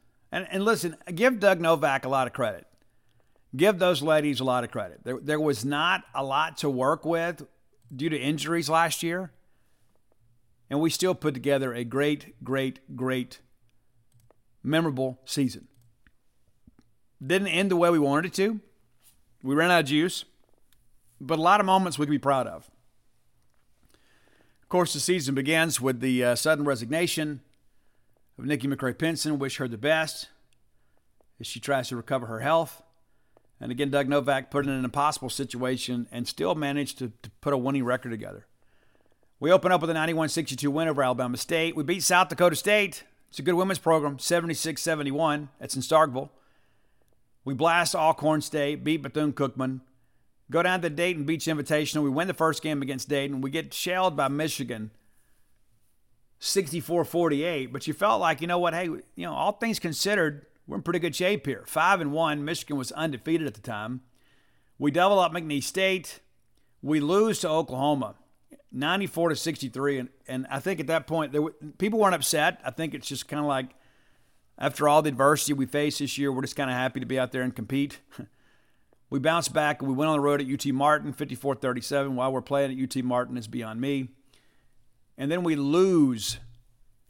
And, 0.31 0.47
and 0.49 0.63
listen, 0.63 0.95
give 1.13 1.39
Doug 1.39 1.59
Novak 1.59 2.05
a 2.05 2.09
lot 2.09 2.27
of 2.27 2.33
credit. 2.33 2.65
Give 3.55 3.77
those 3.79 4.01
ladies 4.01 4.39
a 4.39 4.45
lot 4.45 4.63
of 4.63 4.71
credit. 4.71 5.01
There, 5.03 5.19
there 5.21 5.39
was 5.39 5.65
not 5.65 6.03
a 6.15 6.23
lot 6.23 6.57
to 6.59 6.69
work 6.69 7.05
with 7.05 7.45
due 7.93 8.09
to 8.09 8.17
injuries 8.17 8.69
last 8.69 9.03
year. 9.03 9.31
And 10.69 10.79
we 10.79 10.89
still 10.89 11.13
put 11.13 11.33
together 11.33 11.73
a 11.73 11.83
great, 11.83 12.41
great, 12.43 12.79
great, 12.95 13.39
memorable 14.63 15.19
season. 15.25 15.67
Didn't 17.25 17.49
end 17.49 17.69
the 17.69 17.75
way 17.75 17.89
we 17.89 17.99
wanted 17.99 18.27
it 18.27 18.33
to. 18.35 18.61
We 19.43 19.53
ran 19.53 19.69
out 19.69 19.81
of 19.81 19.85
juice, 19.87 20.23
but 21.19 21.39
a 21.39 21.41
lot 21.41 21.59
of 21.59 21.65
moments 21.65 21.99
we 21.99 22.05
can 22.05 22.11
be 22.11 22.19
proud 22.19 22.47
of. 22.47 22.69
Of 24.61 24.69
course, 24.69 24.93
the 24.93 25.01
season 25.01 25.35
begins 25.35 25.81
with 25.81 25.99
the 25.99 26.23
uh, 26.23 26.35
sudden 26.35 26.63
resignation 26.63 27.41
of 28.41 28.47
Nikki 28.47 28.67
McCray-Penson. 28.67 29.39
Wish 29.39 29.57
her 29.57 29.67
the 29.67 29.77
best 29.77 30.27
as 31.39 31.47
she 31.47 31.59
tries 31.59 31.89
to 31.89 31.95
recover 31.95 32.25
her 32.25 32.39
health. 32.39 32.81
And 33.59 33.71
again, 33.71 33.91
Doug 33.91 34.09
Novak 34.09 34.49
put 34.49 34.65
in 34.65 34.71
an 34.71 34.83
impossible 34.83 35.29
situation 35.29 36.07
and 36.11 36.27
still 36.27 36.55
managed 36.55 36.97
to, 36.97 37.11
to 37.21 37.29
put 37.41 37.53
a 37.53 37.57
winning 37.57 37.85
record 37.85 38.09
together. 38.09 38.47
We 39.39 39.51
open 39.51 39.71
up 39.71 39.81
with 39.81 39.89
a 39.89 39.93
91 39.93 40.29
62 40.29 40.69
win 40.69 40.87
over 40.87 41.03
Alabama 41.03 41.37
State. 41.37 41.75
We 41.75 41.83
beat 41.83 42.03
South 42.03 42.29
Dakota 42.29 42.55
State. 42.55 43.03
It's 43.29 43.39
a 43.39 43.43
good 43.43 43.53
women's 43.53 43.79
program, 43.79 44.19
76 44.19 44.81
71. 44.81 45.49
That's 45.59 45.75
in 45.75 45.81
Starkville. 45.81 46.29
We 47.45 47.53
blast 47.53 47.95
Alcorn 47.95 48.41
State, 48.41 48.83
beat 48.83 49.01
Bethune 49.01 49.33
Cookman, 49.33 49.81
go 50.51 50.61
down 50.61 50.81
to 50.81 50.89
the 50.89 50.95
Daytona 50.95 51.25
Beach 51.25 51.45
Invitational. 51.45 52.03
We 52.03 52.09
win 52.09 52.27
the 52.27 52.33
first 52.33 52.61
game 52.61 52.81
against 52.81 53.09
Dayton. 53.09 53.41
We 53.41 53.49
get 53.49 53.73
shelled 53.73 54.15
by 54.15 54.27
Michigan 54.27 54.91
64 56.43 57.05
48, 57.05 57.71
but 57.71 57.85
you 57.85 57.93
felt 57.93 58.19
like, 58.19 58.41
you 58.41 58.47
know 58.47 58.57
what, 58.57 58.73
hey, 58.73 58.85
you 58.85 59.03
know, 59.17 59.31
all 59.33 59.51
things 59.51 59.77
considered, 59.77 60.47
we're 60.65 60.77
in 60.77 60.81
pretty 60.81 60.97
good 60.97 61.15
shape 61.15 61.45
here. 61.45 61.63
Five 61.67 62.01
and 62.01 62.11
one. 62.11 62.43
Michigan 62.43 62.77
was 62.77 62.91
undefeated 62.93 63.45
at 63.45 63.53
the 63.53 63.61
time. 63.61 64.01
We 64.79 64.89
double 64.89 65.19
up 65.19 65.31
McNeese 65.31 65.65
State. 65.65 66.19
We 66.81 66.99
lose 66.99 67.39
to 67.41 67.49
Oklahoma, 67.49 68.15
94 68.71 69.29
to 69.29 69.35
63, 69.35 69.99
and 69.99 70.09
and 70.27 70.47
I 70.49 70.59
think 70.59 70.79
at 70.79 70.87
that 70.87 71.05
point 71.05 71.31
there 71.31 71.43
were, 71.43 71.53
people 71.77 71.99
weren't 71.99 72.15
upset. 72.15 72.59
I 72.65 72.71
think 72.71 72.95
it's 72.95 73.07
just 73.07 73.27
kind 73.27 73.39
of 73.39 73.45
like 73.45 73.67
After 74.57 74.87
all 74.87 75.01
the 75.03 75.09
adversity 75.09 75.53
we 75.53 75.67
faced 75.67 75.99
this 75.99 76.17
year, 76.17 76.31
we're 76.31 76.41
just 76.41 76.55
kind 76.55 76.71
of 76.71 76.75
happy 76.75 76.99
to 76.99 77.05
be 77.05 77.19
out 77.19 77.31
there 77.31 77.43
and 77.43 77.55
compete. 77.55 77.99
we 79.11 79.19
bounced 79.19 79.53
back 79.53 79.81
and 79.81 79.89
we 79.89 79.95
went 79.95 80.09
on 80.09 80.17
the 80.17 80.21
road 80.21 80.41
at 80.41 80.47
UT 80.47 80.73
Martin, 80.73 81.13
54 81.13 81.55
37. 81.55 82.15
While 82.15 82.31
we're 82.33 82.41
playing 82.41 82.71
at 82.71 82.97
UT 82.97 83.03
Martin 83.03 83.37
is 83.37 83.47
beyond 83.47 83.79
me. 83.79 84.09
And 85.21 85.31
then 85.31 85.43
we 85.43 85.55
lose 85.55 86.39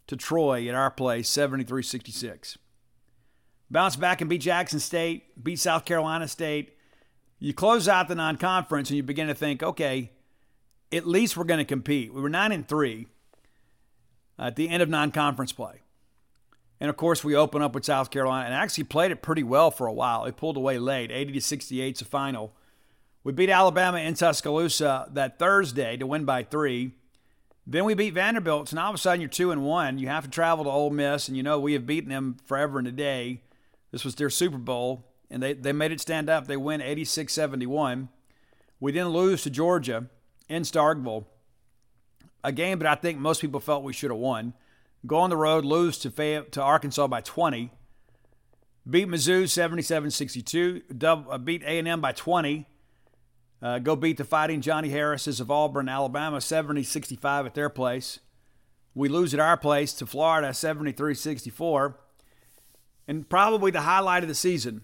to 0.07 0.17
Troy 0.17 0.67
at 0.67 0.75
our 0.75 0.91
place, 0.91 1.29
73 1.29 1.81
66. 1.81 2.57
Bounce 3.69 3.95
back 3.95 4.19
and 4.19 4.29
beat 4.29 4.41
Jackson 4.41 4.81
State, 4.81 5.41
beat 5.41 5.59
South 5.59 5.85
Carolina 5.85 6.27
State. 6.27 6.75
You 7.39 7.53
close 7.53 7.87
out 7.87 8.09
the 8.09 8.15
non 8.15 8.35
conference 8.35 8.89
and 8.89 8.97
you 8.97 9.03
begin 9.03 9.27
to 9.27 9.33
think, 9.33 9.63
okay, 9.63 10.11
at 10.91 11.07
least 11.07 11.37
we're 11.37 11.45
going 11.45 11.59
to 11.59 11.63
compete. 11.65 12.13
We 12.13 12.19
were 12.19 12.27
9 12.27 12.51
and 12.51 12.67
3 12.67 13.07
at 14.37 14.57
the 14.57 14.67
end 14.67 14.83
of 14.83 14.89
non 14.89 15.11
conference 15.11 15.53
play. 15.53 15.79
And 16.81 16.89
of 16.89 16.97
course, 16.97 17.23
we 17.23 17.33
open 17.33 17.61
up 17.61 17.73
with 17.73 17.85
South 17.85 18.11
Carolina 18.11 18.47
and 18.47 18.53
actually 18.53 18.83
played 18.83 19.11
it 19.11 19.21
pretty 19.21 19.43
well 19.43 19.71
for 19.71 19.87
a 19.87 19.93
while. 19.93 20.25
We 20.25 20.31
pulled 20.31 20.57
away 20.57 20.79
late, 20.79 21.11
80 21.11 21.31
to 21.31 21.39
68 21.39 21.95
is 21.95 22.01
a 22.01 22.05
final. 22.05 22.51
We 23.23 23.31
beat 23.31 23.49
Alabama 23.49 23.99
in 23.99 24.15
Tuscaloosa 24.15 25.07
that 25.13 25.39
Thursday 25.39 25.95
to 25.95 26.05
win 26.05 26.25
by 26.25 26.43
three. 26.43 26.91
Then 27.65 27.85
we 27.85 27.93
beat 27.93 28.13
Vanderbilt. 28.13 28.69
So 28.69 28.75
now 28.75 28.85
all 28.85 28.89
of 28.89 28.95
a 28.95 28.97
sudden 28.97 29.21
you're 29.21 29.29
two 29.29 29.51
and 29.51 29.63
one. 29.63 29.97
You 29.97 30.07
have 30.07 30.23
to 30.23 30.29
travel 30.29 30.65
to 30.65 30.69
Ole 30.69 30.89
Miss, 30.89 31.27
and 31.27 31.37
you 31.37 31.43
know 31.43 31.59
we 31.59 31.73
have 31.73 31.85
beaten 31.85 32.09
them 32.09 32.37
forever 32.45 32.79
and 32.79 32.87
a 32.87 32.91
day. 32.91 33.43
This 33.91 34.03
was 34.03 34.15
their 34.15 34.29
Super 34.29 34.57
Bowl, 34.57 35.05
and 35.29 35.43
they, 35.43 35.53
they 35.53 35.73
made 35.73 35.91
it 35.91 35.99
stand 35.99 36.29
up. 36.29 36.47
They 36.47 36.57
win 36.57 36.81
86 36.81 37.31
71. 37.31 38.09
We 38.79 38.91
then 38.91 39.09
lose 39.09 39.43
to 39.43 39.49
Georgia 39.49 40.07
in 40.49 40.63
Starkville, 40.63 41.25
a 42.43 42.51
game 42.51 42.79
that 42.79 42.87
I 42.87 42.95
think 42.95 43.19
most 43.19 43.41
people 43.41 43.59
felt 43.59 43.83
we 43.83 43.93
should 43.93 44.11
have 44.11 44.19
won 44.19 44.53
go 45.05 45.17
on 45.17 45.29
the 45.29 45.37
road, 45.37 45.65
lose 45.65 45.97
to, 45.99 46.11
Fayette, 46.11 46.51
to 46.53 46.61
Arkansas 46.61 47.07
by 47.07 47.21
20, 47.21 47.71
beat 48.89 49.07
Mizzou 49.07 49.43
77-62, 49.43 51.03
uh, 51.03 51.37
beat 51.37 51.63
A&M 51.63 52.01
by 52.01 52.11
20, 52.11 52.67
uh, 53.61 53.79
go 53.79 53.95
beat 53.95 54.17
the 54.17 54.23
Fighting 54.23 54.61
Johnny 54.61 54.89
Harrises 54.89 55.39
of 55.39 55.51
Auburn, 55.51 55.87
Alabama 55.87 56.37
70-65 56.37 57.45
at 57.45 57.53
their 57.53 57.69
place. 57.69 58.19
We 58.93 59.07
lose 59.07 59.33
at 59.33 59.39
our 59.39 59.57
place 59.57 59.93
to 59.93 60.05
Florida 60.05 60.49
73-64. 60.49 61.95
And 63.07 63.27
probably 63.29 63.71
the 63.71 63.81
highlight 63.81 64.23
of 64.23 64.29
the 64.29 64.35
season, 64.35 64.81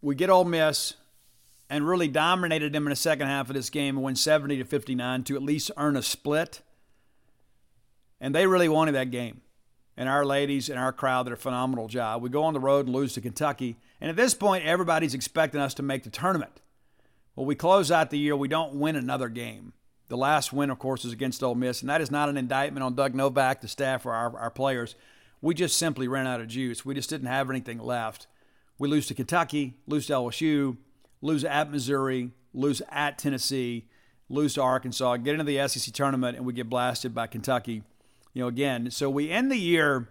we 0.00 0.14
get 0.14 0.30
Ole 0.30 0.44
Miss 0.44 0.94
and 1.68 1.86
really 1.86 2.08
dominated 2.08 2.72
them 2.72 2.86
in 2.86 2.90
the 2.90 2.96
second 2.96 3.26
half 3.26 3.48
of 3.48 3.54
this 3.54 3.70
game 3.70 3.96
and 3.96 4.04
win 4.04 4.16
70 4.16 4.56
to 4.58 4.64
59 4.64 5.24
to 5.24 5.36
at 5.36 5.42
least 5.42 5.70
earn 5.76 5.96
a 5.96 6.02
split. 6.02 6.60
And 8.20 8.34
they 8.34 8.46
really 8.46 8.68
wanted 8.68 8.92
that 8.92 9.10
game 9.10 9.40
and 9.96 10.08
our 10.08 10.24
ladies 10.24 10.68
and 10.68 10.78
our 10.78 10.92
crowd 10.92 11.24
did 11.24 11.32
a 11.32 11.36
phenomenal 11.36 11.88
job. 11.88 12.22
We 12.22 12.28
go 12.28 12.44
on 12.44 12.54
the 12.54 12.60
road 12.60 12.86
and 12.86 12.94
lose 12.94 13.14
to 13.14 13.20
Kentucky. 13.20 13.76
And 14.00 14.10
at 14.10 14.16
this 14.16 14.34
point, 14.34 14.64
everybody's 14.64 15.14
expecting 15.14 15.60
us 15.60 15.74
to 15.74 15.82
make 15.82 16.04
the 16.04 16.10
tournament. 16.10 16.60
Well, 17.36 17.46
we 17.46 17.54
close 17.54 17.90
out 17.90 18.10
the 18.10 18.18
year, 18.18 18.34
we 18.34 18.48
don't 18.48 18.74
win 18.74 18.96
another 18.96 19.28
game. 19.28 19.74
The 20.08 20.16
last 20.16 20.52
win, 20.52 20.70
of 20.70 20.78
course, 20.78 21.04
is 21.04 21.12
against 21.12 21.42
Ole 21.42 21.54
Miss, 21.54 21.80
and 21.80 21.90
that 21.90 22.00
is 22.00 22.10
not 22.10 22.28
an 22.28 22.36
indictment 22.36 22.82
on 22.82 22.94
Doug 22.94 23.14
Novak, 23.14 23.60
the 23.60 23.68
staff, 23.68 24.06
or 24.06 24.12
our, 24.12 24.36
our 24.38 24.50
players. 24.50 24.94
We 25.40 25.54
just 25.54 25.76
simply 25.76 26.08
ran 26.08 26.26
out 26.26 26.40
of 26.40 26.48
juice. 26.48 26.84
We 26.84 26.94
just 26.94 27.10
didn't 27.10 27.28
have 27.28 27.50
anything 27.50 27.78
left. 27.78 28.26
We 28.78 28.88
lose 28.88 29.06
to 29.08 29.14
Kentucky, 29.14 29.74
lose 29.86 30.06
to 30.06 30.14
LSU, 30.14 30.76
lose 31.20 31.44
at 31.44 31.70
Missouri, 31.70 32.32
lose 32.54 32.82
at 32.88 33.18
Tennessee, 33.18 33.88
lose 34.28 34.54
to 34.54 34.62
Arkansas, 34.62 35.18
get 35.18 35.38
into 35.38 35.44
the 35.44 35.68
SEC 35.68 35.92
tournament, 35.92 36.36
and 36.36 36.46
we 36.46 36.52
get 36.52 36.70
blasted 36.70 37.14
by 37.14 37.26
Kentucky 37.26 37.82
you 38.36 38.42
know, 38.42 38.48
again, 38.48 38.90
so 38.90 39.08
we 39.08 39.30
end 39.30 39.50
the 39.50 39.56
year 39.56 40.10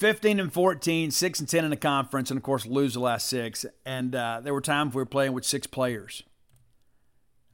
15 0.00 0.40
and 0.40 0.50
14, 0.50 1.10
6 1.10 1.40
and 1.40 1.48
10 1.48 1.64
in 1.64 1.70
the 1.70 1.76
conference, 1.76 2.30
and 2.30 2.38
of 2.38 2.42
course, 2.42 2.64
lose 2.64 2.94
the 2.94 3.00
last 3.00 3.28
six. 3.28 3.66
And 3.84 4.14
uh, 4.14 4.40
there 4.42 4.54
were 4.54 4.62
times 4.62 4.94
we 4.94 5.02
were 5.02 5.06
playing 5.06 5.34
with 5.34 5.44
six 5.44 5.66
players. 5.66 6.22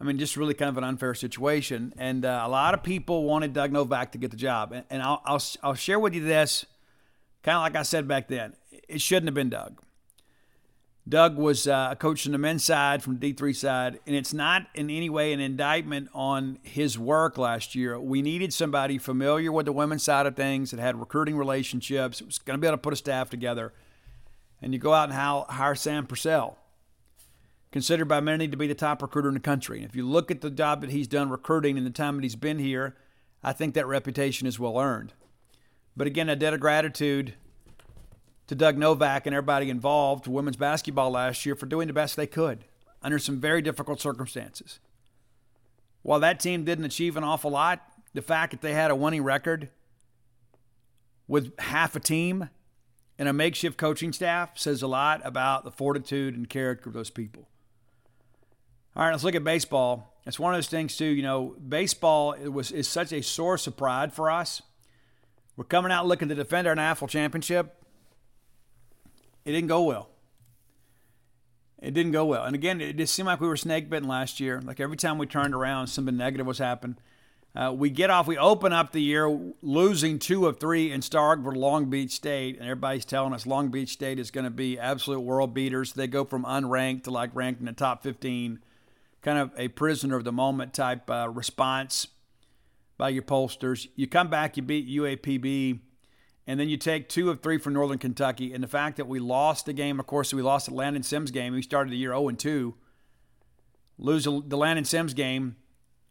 I 0.01 0.05
mean, 0.05 0.17
just 0.17 0.37
really 0.37 0.55
kind 0.55 0.69
of 0.69 0.79
an 0.79 0.85
unfair 0.85 1.13
situation. 1.17 1.93
And 1.99 2.25
uh, 2.25 2.43
a 2.45 2.49
lot 2.49 2.73
of 2.73 2.85
people 2.85 3.25
wanted 3.25 3.53
Doug 3.53 3.73
Novak 3.73 4.13
to 4.13 4.19
get 4.19 4.31
the 4.31 4.37
job. 4.37 4.71
And, 4.71 4.85
and 4.91 5.03
I'll, 5.03 5.21
I'll, 5.25 5.43
I'll 5.65 5.75
share 5.75 5.99
with 5.99 6.15
you 6.15 6.23
this, 6.23 6.65
kind 7.43 7.57
of 7.57 7.63
like 7.63 7.75
I 7.75 7.83
said 7.83 8.07
back 8.07 8.29
then. 8.29 8.55
It 8.89 9.01
shouldn't 9.01 9.27
have 9.27 9.35
been 9.35 9.51
Doug. 9.51 9.83
Doug 11.09 11.37
was 11.37 11.69
uh, 11.69 11.91
a 11.93 11.97
coach 11.97 12.27
on 12.27 12.33
the 12.33 12.39
men's 12.39 12.65
side 12.65 13.01
from 13.01 13.19
D3 13.19 13.55
side, 13.55 14.01
and 14.07 14.17
it's 14.17 14.35
not 14.35 14.67
in 14.75 14.91
any 14.91 15.09
way 15.09 15.33
an 15.33 15.39
indictment 15.39 16.09
on 16.13 16.59
his 16.63 16.99
work 16.99 17.39
last 17.39 17.77
year. 17.77 17.99
We 18.01 18.23
needed 18.23 18.53
somebody 18.53 18.99
familiar 18.99 19.53
with 19.53 19.67
the 19.67 19.73
women's 19.73 20.03
side 20.03 20.27
of 20.27 20.35
things 20.35 20.73
that 20.73 20.81
had 20.81 20.99
recruiting 20.99 21.37
relationships, 21.37 22.21
was 22.21 22.39
going 22.39 22.59
to 22.59 22.61
be 22.61 22.67
able 22.67 22.77
to 22.77 22.83
put 22.83 22.93
a 22.93 22.97
staff 22.97 23.31
together. 23.31 23.73
And 24.61 24.73
you 24.73 24.81
go 24.81 24.95
out 24.95 25.11
and 25.11 25.47
hire 25.49 25.77
Sam 25.77 26.07
Purcell, 26.07 26.59
considered 27.71 28.07
by 28.07 28.19
many 28.21 28.49
to 28.49 28.57
be 28.57 28.67
the 28.67 28.75
top 28.75 29.01
recruiter 29.01 29.29
in 29.29 29.35
the 29.35 29.41
country. 29.41 29.79
And 29.79 29.89
if 29.89 29.95
you 29.95 30.05
look 30.05 30.33
at 30.33 30.41
the 30.41 30.51
job 30.51 30.81
that 30.81 30.91
he's 30.91 31.07
done 31.07 31.31
recruiting 31.31 31.77
in 31.77 31.85
the 31.85 31.91
time 31.91 32.17
that 32.17 32.25
he's 32.25 32.35
been 32.35 32.59
here, 32.59 32.97
I 33.45 33.53
think 33.53 33.75
that 33.75 33.87
reputation 33.87 34.49
is 34.49 34.59
well 34.59 34.77
earned. 34.77 35.13
But 35.97 36.09
again, 36.09 36.29
a 36.29 36.35
debt 36.35 36.53
of 36.53 36.59
gratitude 36.59 37.35
to 38.47 38.55
Doug 38.55 38.79
Novak 38.79 39.27
and 39.27 39.35
everybody 39.35 39.71
involved, 39.71 40.27
women's 40.27 40.57
basketball 40.57 41.11
last 41.11 41.45
year, 41.45 41.55
for 41.55 41.67
doing 41.67 41.89
the 41.89 41.93
best 41.93 42.17
they 42.17 42.27
could 42.27 42.65
under 43.03 43.19
some 43.19 43.41
very 43.41 43.63
difficult 43.63 44.01
circumstances. 44.01 44.79
While 46.03 46.21
that 46.21 46.41
team 46.41 46.65
didn't 46.65 46.85
achieve 46.85 47.17
an 47.17 47.25
awful 47.25 47.51
lot, 47.51 47.81
the 48.15 48.23
fact 48.23 48.53
that 48.53 48.61
they 48.61 48.73
had 48.73 48.91
a 48.91 48.97
winning 48.97 49.25
record 49.25 49.69
with 51.29 51.59
half 51.59 51.97
a 51.97 52.01
team 52.01 52.49
and 53.19 53.29
a 53.29 53.33
makeshift 53.33 53.77
coaching 53.77 54.13
staff 54.13 54.59
says 54.59 54.83
a 54.83 54.87
lot 54.87 55.21
about 55.25 55.65
the 55.65 55.71
fortitude 55.71 56.37
and 56.37 56.49
character 56.49 56.89
of 56.89 56.95
those 56.95 57.11
people. 57.11 57.49
All 58.95 59.03
right, 59.05 59.11
let's 59.11 59.25
look 59.25 59.35
at 59.35 59.45
baseball. 59.45 60.15
It's 60.27 60.39
one 60.39 60.55
of 60.55 60.59
those 60.59 60.69
things 60.69 60.97
too. 60.97 61.07
You 61.07 61.23
know, 61.23 61.57
baseball 61.69 62.37
was 62.39 62.73
is 62.73 62.89
such 62.89 63.13
a 63.13 63.23
source 63.23 63.67
of 63.67 63.77
pride 63.77 64.13
for 64.13 64.31
us. 64.31 64.63
We're 65.57 65.65
coming 65.65 65.93
out 65.93 66.07
looking 66.07 66.29
to 66.29 66.35
defend 66.35 66.67
our 66.67 66.75
national 66.75 67.09
championship. 67.09 67.83
It 69.47 69.53
didn't 69.53 69.69
go 69.69 69.83
well. 69.83 70.09
It 71.81 71.95
didn't 71.95 72.11
go 72.11 72.25
well. 72.25 72.45
And 72.45 72.57
again, 72.57 72.81
it 72.81 72.97
just 72.97 73.15
seemed 73.15 73.27
like 73.27 73.41
we 73.41 73.47
were 73.47 73.57
snake 73.57 73.89
bitten 73.89 74.09
last 74.09 74.41
year. 74.41 74.61
Like 74.61 74.81
every 74.81 74.97
time 74.97 75.19
we 75.19 75.27
turned 75.27 75.55
around, 75.55 75.87
something 75.87 76.17
negative 76.17 76.47
was 76.47 76.59
happening. 76.59 76.99
Uh, 77.55 77.73
we 77.73 77.89
get 77.89 78.11
off, 78.11 78.27
we 78.27 78.37
open 78.37 78.73
up 78.73 78.91
the 78.91 79.01
year 79.01 79.55
losing 79.63 80.19
two 80.19 80.47
of 80.47 80.59
three 80.59 80.91
in 80.91 81.01
Starkville, 81.01 81.57
Long 81.57 81.89
Beach 81.89 82.11
State, 82.11 82.57
and 82.57 82.65
everybody's 82.65 83.05
telling 83.05 83.33
us 83.33 83.47
Long 83.47 83.69
Beach 83.69 83.91
State 83.91 84.19
is 84.19 84.33
going 84.33 84.45
to 84.45 84.51
be 84.51 84.79
absolute 84.79 85.21
world 85.21 85.55
beaters. 85.55 85.93
They 85.93 86.09
go 86.09 86.25
from 86.25 86.45
unranked 86.45 87.05
to 87.05 87.11
like 87.13 87.31
ranked 87.33 87.61
in 87.61 87.67
the 87.67 87.73
top 87.73 88.03
15, 88.03 88.59
kind 89.23 89.39
of 89.39 89.53
a 89.57 89.69
prisoner 89.69 90.17
of 90.17 90.25
the 90.25 90.33
moment 90.33 90.75
type 90.75 91.09
uh, 91.09 91.31
response 91.31 92.09
by 92.99 93.11
your 93.11 93.23
pollsters. 93.23 93.87
You 93.95 94.09
come 94.09 94.29
back, 94.29 94.57
you 94.57 94.63
beat 94.63 94.89
UAPB 94.89 95.81
and 96.47 96.61
then 96.61 96.69
you 96.69 96.77
take 96.77 97.09
two 97.09 97.31
of 97.31 97.41
three 97.41 97.59
from 97.59 97.73
Northern 97.73 97.99
Kentucky. 97.99 98.53
And 98.53 98.63
the 98.63 98.69
fact 98.69 98.97
that 98.99 99.09
we 99.09 99.19
lost 99.19 99.67
the 99.67 99.73
game, 99.73 99.99
of 99.99 100.07
course, 100.07 100.33
we 100.33 100.43
lost 100.43 100.67
the 100.67 100.75
Landon 100.75 101.03
Sims 101.03 101.31
game. 101.31 101.53
We 101.53 101.63
started 101.63 101.93
the 101.93 101.97
year 101.97 102.13
0 102.13 102.31
2. 102.31 102.75
Lose 103.99 104.25
the 104.25 104.57
Landon 104.57 104.85
Sims 104.85 105.15
game 105.15 105.57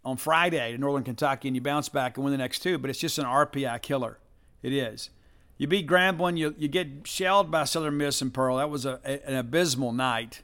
on 0.04 0.18
Friday 0.18 0.72
to 0.72 0.78
Northern 0.78 1.04
Kentucky, 1.04 1.48
and 1.48 1.56
you 1.56 1.62
bounce 1.62 1.88
back 1.88 2.18
and 2.18 2.24
win 2.24 2.32
the 2.32 2.38
next 2.38 2.60
two. 2.60 2.78
But 2.78 2.90
it's 2.90 3.00
just 3.00 3.18
an 3.18 3.26
RPI 3.26 3.82
killer. 3.82 4.20
It 4.62 4.74
is. 4.74 5.10
You 5.58 5.68
beat 5.68 5.88
Grambling, 5.88 6.38
you, 6.38 6.54
you 6.58 6.68
get 6.68 7.08
shelled 7.08 7.50
by 7.50 7.64
Southern 7.64 7.98
Miss 7.98 8.22
and 8.22 8.34
Pearl. 8.34 8.58
That 8.58 8.70
was 8.70 8.86
a, 8.86 9.00
a, 9.06 9.26
an 9.26 9.36
abysmal 9.36 9.94
night 9.94 10.42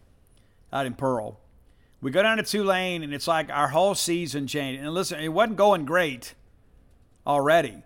out 0.72 0.86
in 0.86 0.94
Pearl. 0.94 1.38
We 2.02 2.12
go 2.12 2.24
down 2.24 2.38
to 2.38 2.44
Tulane, 2.44 3.04
and 3.04 3.14
it's 3.14 3.28
like 3.28 3.50
our 3.50 3.68
whole 3.70 3.94
season 3.94 4.48
changed. 4.48 4.82
And 4.82 4.94
listen, 4.94 5.20
it 5.20 5.30
wasn't 5.30 5.58
going 5.58 5.86
great 5.86 6.34
already. 7.28 7.84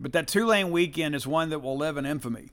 But 0.00 0.12
that 0.12 0.28
Tulane 0.28 0.70
weekend 0.70 1.14
is 1.14 1.26
one 1.26 1.50
that 1.50 1.60
will 1.60 1.76
live 1.76 1.96
in 1.96 2.06
infamy. 2.06 2.50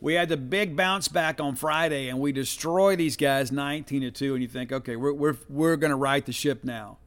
We 0.00 0.14
had 0.14 0.28
the 0.28 0.36
big 0.36 0.76
bounce 0.76 1.08
back 1.08 1.40
on 1.40 1.56
Friday, 1.56 2.08
and 2.08 2.20
we 2.20 2.30
destroy 2.30 2.96
these 2.96 3.16
guys 3.16 3.50
19 3.50 4.02
to 4.02 4.10
2, 4.10 4.34
and 4.34 4.42
you 4.42 4.48
think, 4.48 4.70
okay, 4.70 4.94
we're, 4.94 5.12
we're, 5.12 5.36
we're 5.48 5.76
going 5.76 5.90
to 5.90 5.96
right 5.96 6.24
the 6.24 6.32
ship 6.32 6.62
now. 6.62 6.98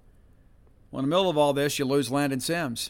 Well, 0.91 1.04
in 1.04 1.10
the 1.10 1.15
middle 1.15 1.30
of 1.30 1.38
all 1.38 1.54
this, 1.54 1.78
you 1.78 1.86
lose 1.86 2.12
Landon 2.12 2.39
Sims. 2.39 2.89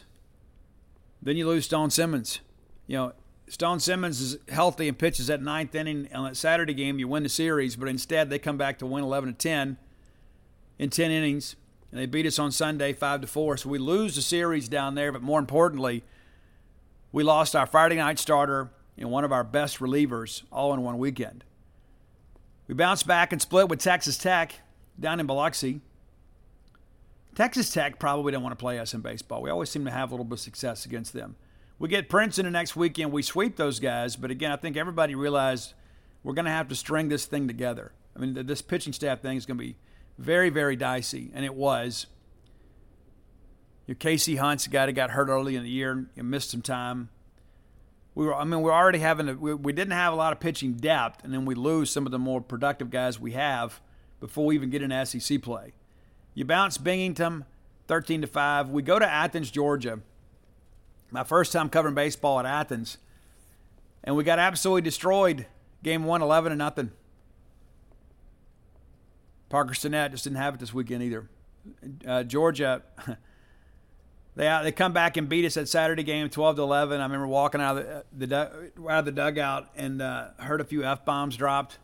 Then 1.22 1.36
you 1.36 1.46
lose 1.46 1.66
Stone 1.66 1.90
Simmons. 1.90 2.40
You 2.86 2.96
know, 2.96 3.12
Stone 3.46 3.80
Simmons 3.80 4.20
is 4.20 4.38
healthy 4.48 4.88
and 4.88 4.98
pitches 4.98 5.26
that 5.26 5.42
ninth 5.42 5.74
inning 5.74 6.08
on 6.14 6.24
that 6.24 6.36
Saturday 6.36 6.72
game. 6.72 6.98
You 6.98 7.08
win 7.08 7.22
the 7.22 7.28
series, 7.28 7.76
but 7.76 7.88
instead 7.88 8.30
they 8.30 8.38
come 8.38 8.56
back 8.56 8.78
to 8.78 8.86
win 8.86 9.04
11 9.04 9.34
to 9.34 9.38
10 9.38 9.76
in 10.78 10.88
10 10.88 11.10
innings, 11.10 11.56
and 11.90 12.00
they 12.00 12.06
beat 12.06 12.26
us 12.26 12.38
on 12.38 12.52
Sunday 12.52 12.94
5 12.94 13.20
to 13.20 13.26
4. 13.26 13.58
So 13.58 13.68
we 13.68 13.78
lose 13.78 14.16
the 14.16 14.22
series 14.22 14.68
down 14.68 14.94
there, 14.94 15.12
but 15.12 15.20
more 15.20 15.38
importantly, 15.38 16.04
we 17.12 17.22
lost 17.22 17.56
our 17.56 17.66
Friday 17.66 17.96
night 17.96 18.18
starter 18.18 18.70
and 18.96 19.10
one 19.10 19.24
of 19.24 19.32
our 19.32 19.44
best 19.44 19.78
relievers 19.78 20.42
all 20.52 20.72
in 20.74 20.82
one 20.82 20.98
weekend. 20.98 21.44
We 22.68 22.74
bounced 22.74 23.06
back 23.06 23.32
and 23.32 23.42
split 23.42 23.68
with 23.68 23.80
Texas 23.80 24.16
Tech 24.16 24.54
down 24.98 25.18
in 25.18 25.26
Biloxi. 25.26 25.80
Texas 27.34 27.72
Tech 27.72 27.98
probably 27.98 28.32
didn't 28.32 28.44
want 28.44 28.52
to 28.52 28.62
play 28.62 28.78
us 28.78 28.94
in 28.94 29.00
baseball. 29.00 29.42
We 29.42 29.50
always 29.50 29.70
seem 29.70 29.84
to 29.86 29.90
have 29.90 30.10
a 30.10 30.14
little 30.14 30.24
bit 30.24 30.34
of 30.34 30.40
success 30.40 30.84
against 30.84 31.12
them. 31.12 31.36
We 31.78 31.88
get 31.88 32.08
Princeton 32.08 32.44
the 32.44 32.50
next 32.50 32.76
weekend. 32.76 33.10
We 33.10 33.22
sweep 33.22 33.56
those 33.56 33.80
guys. 33.80 34.14
But 34.14 34.30
again, 34.30 34.52
I 34.52 34.56
think 34.56 34.76
everybody 34.76 35.14
realized 35.14 35.72
we're 36.22 36.34
going 36.34 36.44
to 36.44 36.50
have 36.50 36.68
to 36.68 36.74
string 36.74 37.08
this 37.08 37.24
thing 37.24 37.48
together. 37.48 37.92
I 38.14 38.18
mean, 38.18 38.34
this 38.46 38.60
pitching 38.60 38.92
staff 38.92 39.20
thing 39.20 39.36
is 39.36 39.46
going 39.46 39.56
to 39.56 39.64
be 39.64 39.76
very, 40.18 40.50
very 40.50 40.76
dicey, 40.76 41.30
and 41.34 41.44
it 41.44 41.54
was. 41.54 42.06
Your 43.86 43.96
KC 43.96 44.38
Hunt's 44.38 44.66
a 44.66 44.70
guy 44.70 44.86
that 44.86 44.92
got 44.92 45.10
hurt 45.10 45.28
early 45.28 45.56
in 45.56 45.62
the 45.62 45.70
year 45.70 46.06
and 46.16 46.30
missed 46.30 46.50
some 46.50 46.62
time. 46.62 47.08
We 48.14 48.26
were, 48.26 48.34
I 48.34 48.44
mean, 48.44 48.60
we're 48.62 48.72
already 48.72 48.98
having, 48.98 49.28
a, 49.28 49.34
we, 49.34 49.54
we 49.54 49.72
didn't 49.72 49.92
have 49.92 50.12
a 50.12 50.16
lot 50.16 50.32
of 50.32 50.40
pitching 50.40 50.74
depth, 50.74 51.24
and 51.24 51.32
then 51.32 51.44
we 51.44 51.54
lose 51.54 51.90
some 51.90 52.06
of 52.06 52.12
the 52.12 52.18
more 52.18 52.40
productive 52.40 52.90
guys 52.90 53.18
we 53.18 53.32
have 53.32 53.80
before 54.20 54.46
we 54.46 54.54
even 54.54 54.70
get 54.70 54.82
into 54.82 55.06
SEC 55.06 55.42
play. 55.42 55.72
You 56.34 56.44
bounce 56.44 56.78
Binghamton 56.78 57.44
13 57.88 58.20
to 58.20 58.26
5. 58.26 58.68
We 58.70 58.82
go 58.82 58.98
to 58.98 59.06
Athens, 59.06 59.50
Georgia. 59.50 60.00
My 61.10 61.24
first 61.24 61.52
time 61.52 61.68
covering 61.68 61.94
baseball 61.94 62.38
at 62.38 62.46
Athens. 62.46 62.98
And 64.04 64.16
we 64.16 64.22
got 64.22 64.38
absolutely 64.38 64.82
destroyed. 64.82 65.46
Game 65.82 66.04
one, 66.04 66.22
11 66.22 66.50
to 66.50 66.56
nothing. 66.56 66.92
Parker 69.48 69.74
Stinnett 69.74 70.12
just 70.12 70.24
didn't 70.24 70.36
have 70.36 70.54
it 70.54 70.60
this 70.60 70.72
weekend 70.72 71.02
either. 71.02 71.28
Uh, 72.06 72.22
Georgia, 72.22 72.82
they 74.36 74.46
uh, 74.46 74.62
they 74.62 74.72
come 74.72 74.92
back 74.92 75.16
and 75.16 75.28
beat 75.28 75.44
us 75.44 75.56
at 75.56 75.68
Saturday 75.68 76.02
game, 76.02 76.28
12 76.28 76.56
to 76.56 76.62
11. 76.62 77.00
I 77.00 77.02
remember 77.04 77.26
walking 77.26 77.60
out 77.60 77.78
of 77.78 78.04
the, 78.16 78.26
the 78.26 78.70
out 78.88 79.00
of 79.00 79.04
the 79.04 79.12
dugout 79.12 79.68
and 79.76 80.00
uh, 80.00 80.28
heard 80.38 80.60
a 80.60 80.64
few 80.64 80.84
f 80.84 81.04
bombs 81.04 81.36
dropped. 81.36 81.78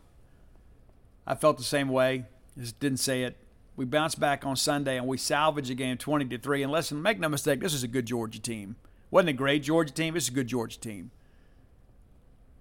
I 1.25 1.35
felt 1.35 1.57
the 1.57 1.63
same 1.63 1.89
way. 1.89 2.25
Just 2.57 2.79
didn't 2.79 2.99
say 2.99 3.23
it. 3.23 3.37
We 3.75 3.85
bounced 3.85 4.19
back 4.19 4.45
on 4.45 4.55
Sunday 4.55 4.97
and 4.97 5.05
we 5.05 5.17
salvaged 5.17 5.69
the 5.69 5.75
game 5.75 5.97
20 5.97 6.25
to 6.25 6.37
three. 6.37 6.63
And 6.63 6.71
listen, 6.71 7.01
make 7.01 7.19
no 7.19 7.29
mistake, 7.29 7.59
this 7.59 7.73
is 7.73 7.83
a 7.83 7.87
good 7.87 8.05
Georgia 8.05 8.39
team. 8.39 8.77
Wasn't 9.11 9.29
a 9.29 9.33
great 9.33 9.61
Georgia 9.61 9.93
team. 9.93 10.15
It's 10.15 10.29
a 10.29 10.31
good 10.31 10.47
Georgia 10.47 10.79
team. 10.79 11.11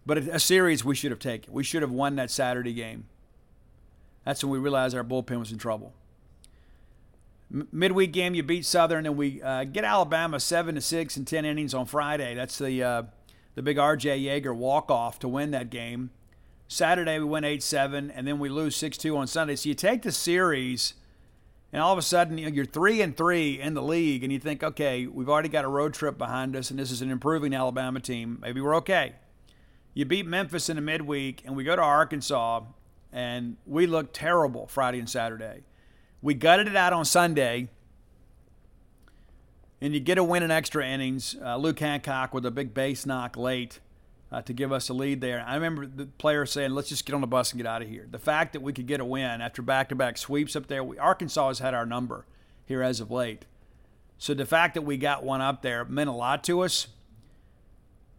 But 0.05 0.19
a 0.19 0.39
series 0.39 0.85
we 0.85 0.95
should 0.95 1.11
have 1.11 1.21
taken. 1.21 1.53
We 1.53 1.65
should 1.65 1.83
have 1.83 1.91
won 1.91 2.17
that 2.17 2.31
Saturday 2.31 2.73
game. 2.73 3.07
That's 4.25 4.45
when 4.45 4.53
we 4.53 4.59
realized 4.59 4.95
our 4.95 5.03
bullpen 5.03 5.39
was 5.39 5.51
in 5.51 5.59
trouble. 5.59 5.95
Midweek 7.51 8.13
game, 8.13 8.35
you 8.35 8.43
beat 8.43 8.65
Southern, 8.65 9.07
and 9.07 9.17
we 9.17 9.43
uh, 9.43 9.65
get 9.65 9.85
Alabama 9.85 10.41
seven 10.41 10.75
to 10.75 10.81
six 10.81 11.17
in 11.17 11.25
ten 11.25 11.45
innings 11.45 11.75
on 11.75 11.87
Friday. 11.87 12.35
That's 12.35 12.59
the 12.59 12.83
uh, 12.83 13.03
the 13.55 13.63
big 13.63 13.79
R.J. 13.79 14.21
Yeager 14.21 14.55
walk 14.55 14.91
off 14.91 15.19
to 15.21 15.29
win 15.29 15.51
that 15.53 15.71
game. 15.71 16.11
Saturday 16.69 17.19
we 17.19 17.25
win 17.25 17.45
eight 17.45 17.63
seven, 17.63 18.11
and 18.11 18.27
then 18.27 18.39
we 18.39 18.49
lose 18.49 18.77
six 18.77 18.97
two 18.99 19.17
on 19.17 19.27
Sunday. 19.27 19.57
So 19.57 19.69
you 19.69 19.75
take 19.75 20.03
the 20.03 20.13
series, 20.13 20.95
and 21.73 21.81
all 21.81 21.93
of 21.93 21.99
a 21.99 22.03
sudden 22.03 22.39
you're 22.39 22.65
three 22.65 23.01
and 23.01 23.17
three 23.17 23.61
in 23.61 23.75
the 23.75 23.83
league, 23.83 24.25
and 24.25 24.33
you 24.33 24.39
think, 24.39 24.63
okay, 24.63 25.07
we've 25.07 25.29
already 25.29 25.49
got 25.49 25.65
a 25.65 25.69
road 25.69 25.95
trip 25.95 26.19
behind 26.19 26.57
us, 26.57 26.71
and 26.71 26.79
this 26.79 26.91
is 26.91 27.03
an 27.03 27.11
improving 27.11 27.55
Alabama 27.55 28.01
team. 28.01 28.39
Maybe 28.43 28.61
we're 28.61 28.77
okay. 28.77 29.15
You 29.95 30.05
beat 30.05 30.27
Memphis 30.27 30.69
in 30.69 30.77
the 30.77 30.83
midweek, 30.83 31.43
and 31.47 31.57
we 31.57 31.65
go 31.65 31.77
to 31.77 31.83
Arkansas, 31.83 32.63
and 33.13 33.57
we 33.65 33.87
look 33.87 34.13
terrible 34.13 34.67
Friday 34.67 34.99
and 34.99 35.09
Saturday. 35.09 35.63
We 36.27 36.35
gutted 36.35 36.67
it 36.67 36.75
out 36.75 36.93
on 36.93 37.05
Sunday, 37.05 37.69
and 39.81 39.95
you 39.95 40.01
get 40.01 40.19
a 40.19 40.25
win 40.25 40.43
in 40.43 40.51
extra 40.51 40.85
innings. 40.85 41.37
Uh, 41.41 41.57
Luke 41.57 41.79
Hancock 41.79 42.35
with 42.35 42.45
a 42.45 42.51
big 42.51 42.75
base 42.75 43.07
knock 43.07 43.37
late 43.37 43.79
uh, 44.33 44.43
to 44.43 44.53
give 44.53 44.73
us 44.73 44.89
a 44.89 44.93
lead 44.93 45.21
there. 45.21 45.45
I 45.47 45.55
remember 45.55 45.87
the 45.87 46.07
player 46.07 46.45
saying, 46.45 46.73
"Let's 46.73 46.89
just 46.89 47.07
get 47.07 47.15
on 47.15 47.21
the 47.21 47.29
bus 47.29 47.53
and 47.53 47.63
get 47.63 47.67
out 47.69 47.81
of 47.81 47.89
here." 47.89 48.09
The 48.11 48.19
fact 48.19 48.55
that 48.55 48.61
we 48.61 48.73
could 48.73 48.89
get 48.89 48.99
a 48.99 49.05
win 49.05 49.41
after 49.41 49.63
back-to-back 49.63 50.19
sweeps 50.19 50.57
up 50.57 50.67
there, 50.67 50.83
we, 50.83 50.99
Arkansas 50.99 51.47
has 51.47 51.59
had 51.61 51.75
our 51.75 51.87
number 51.87 52.27
here 52.65 52.83
as 52.83 52.99
of 52.99 53.13
late. 53.13 53.45
So 54.19 54.35
the 54.35 54.47
fact 54.47 54.75
that 54.75 54.83
we 54.83 54.97
got 54.97 55.23
one 55.23 55.41
up 55.41 55.63
there 55.63 55.85
meant 55.85 56.11
a 56.11 56.13
lot 56.13 56.43
to 56.45 56.63
us. 56.63 56.89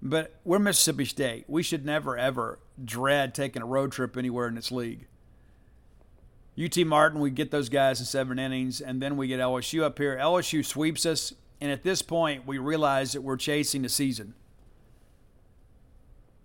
But 0.01 0.33
we're 0.45 0.59
Mississippi 0.59 1.03
State. 1.03 1.43
We 1.49 1.61
should 1.61 1.85
never, 1.85 2.17
ever 2.17 2.59
dread 2.81 3.35
taking 3.35 3.61
a 3.61 3.65
road 3.65 3.91
trip 3.91 4.15
anywhere 4.15 4.47
in 4.47 4.55
this 4.55 4.71
league. 4.71 5.07
UT 6.61 6.75
Martin, 6.85 7.19
we 7.19 7.29
get 7.29 7.51
those 7.51 7.69
guys 7.69 7.99
in 7.99 8.05
seven 8.05 8.39
innings, 8.39 8.81
and 8.81 9.01
then 9.01 9.15
we 9.15 9.27
get 9.27 9.39
LSU 9.39 9.83
up 9.83 9.99
here. 9.99 10.17
LSU 10.17 10.65
sweeps 10.65 11.05
us, 11.05 11.33
and 11.61 11.71
at 11.71 11.83
this 11.83 12.01
point, 12.01 12.47
we 12.47 12.57
realize 12.57 13.11
that 13.11 13.21
we're 13.21 13.37
chasing 13.37 13.83
the 13.83 13.89
season. 13.89 14.33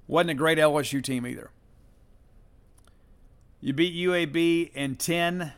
Wasn't 0.07 0.31
a 0.31 0.35
great 0.35 0.59
LSU 0.59 1.03
team 1.03 1.27
either. 1.27 1.51
You 3.62 3.72
beat 3.72 3.94
UAB 3.94 4.72
in 4.75 4.96
10. 4.96 5.53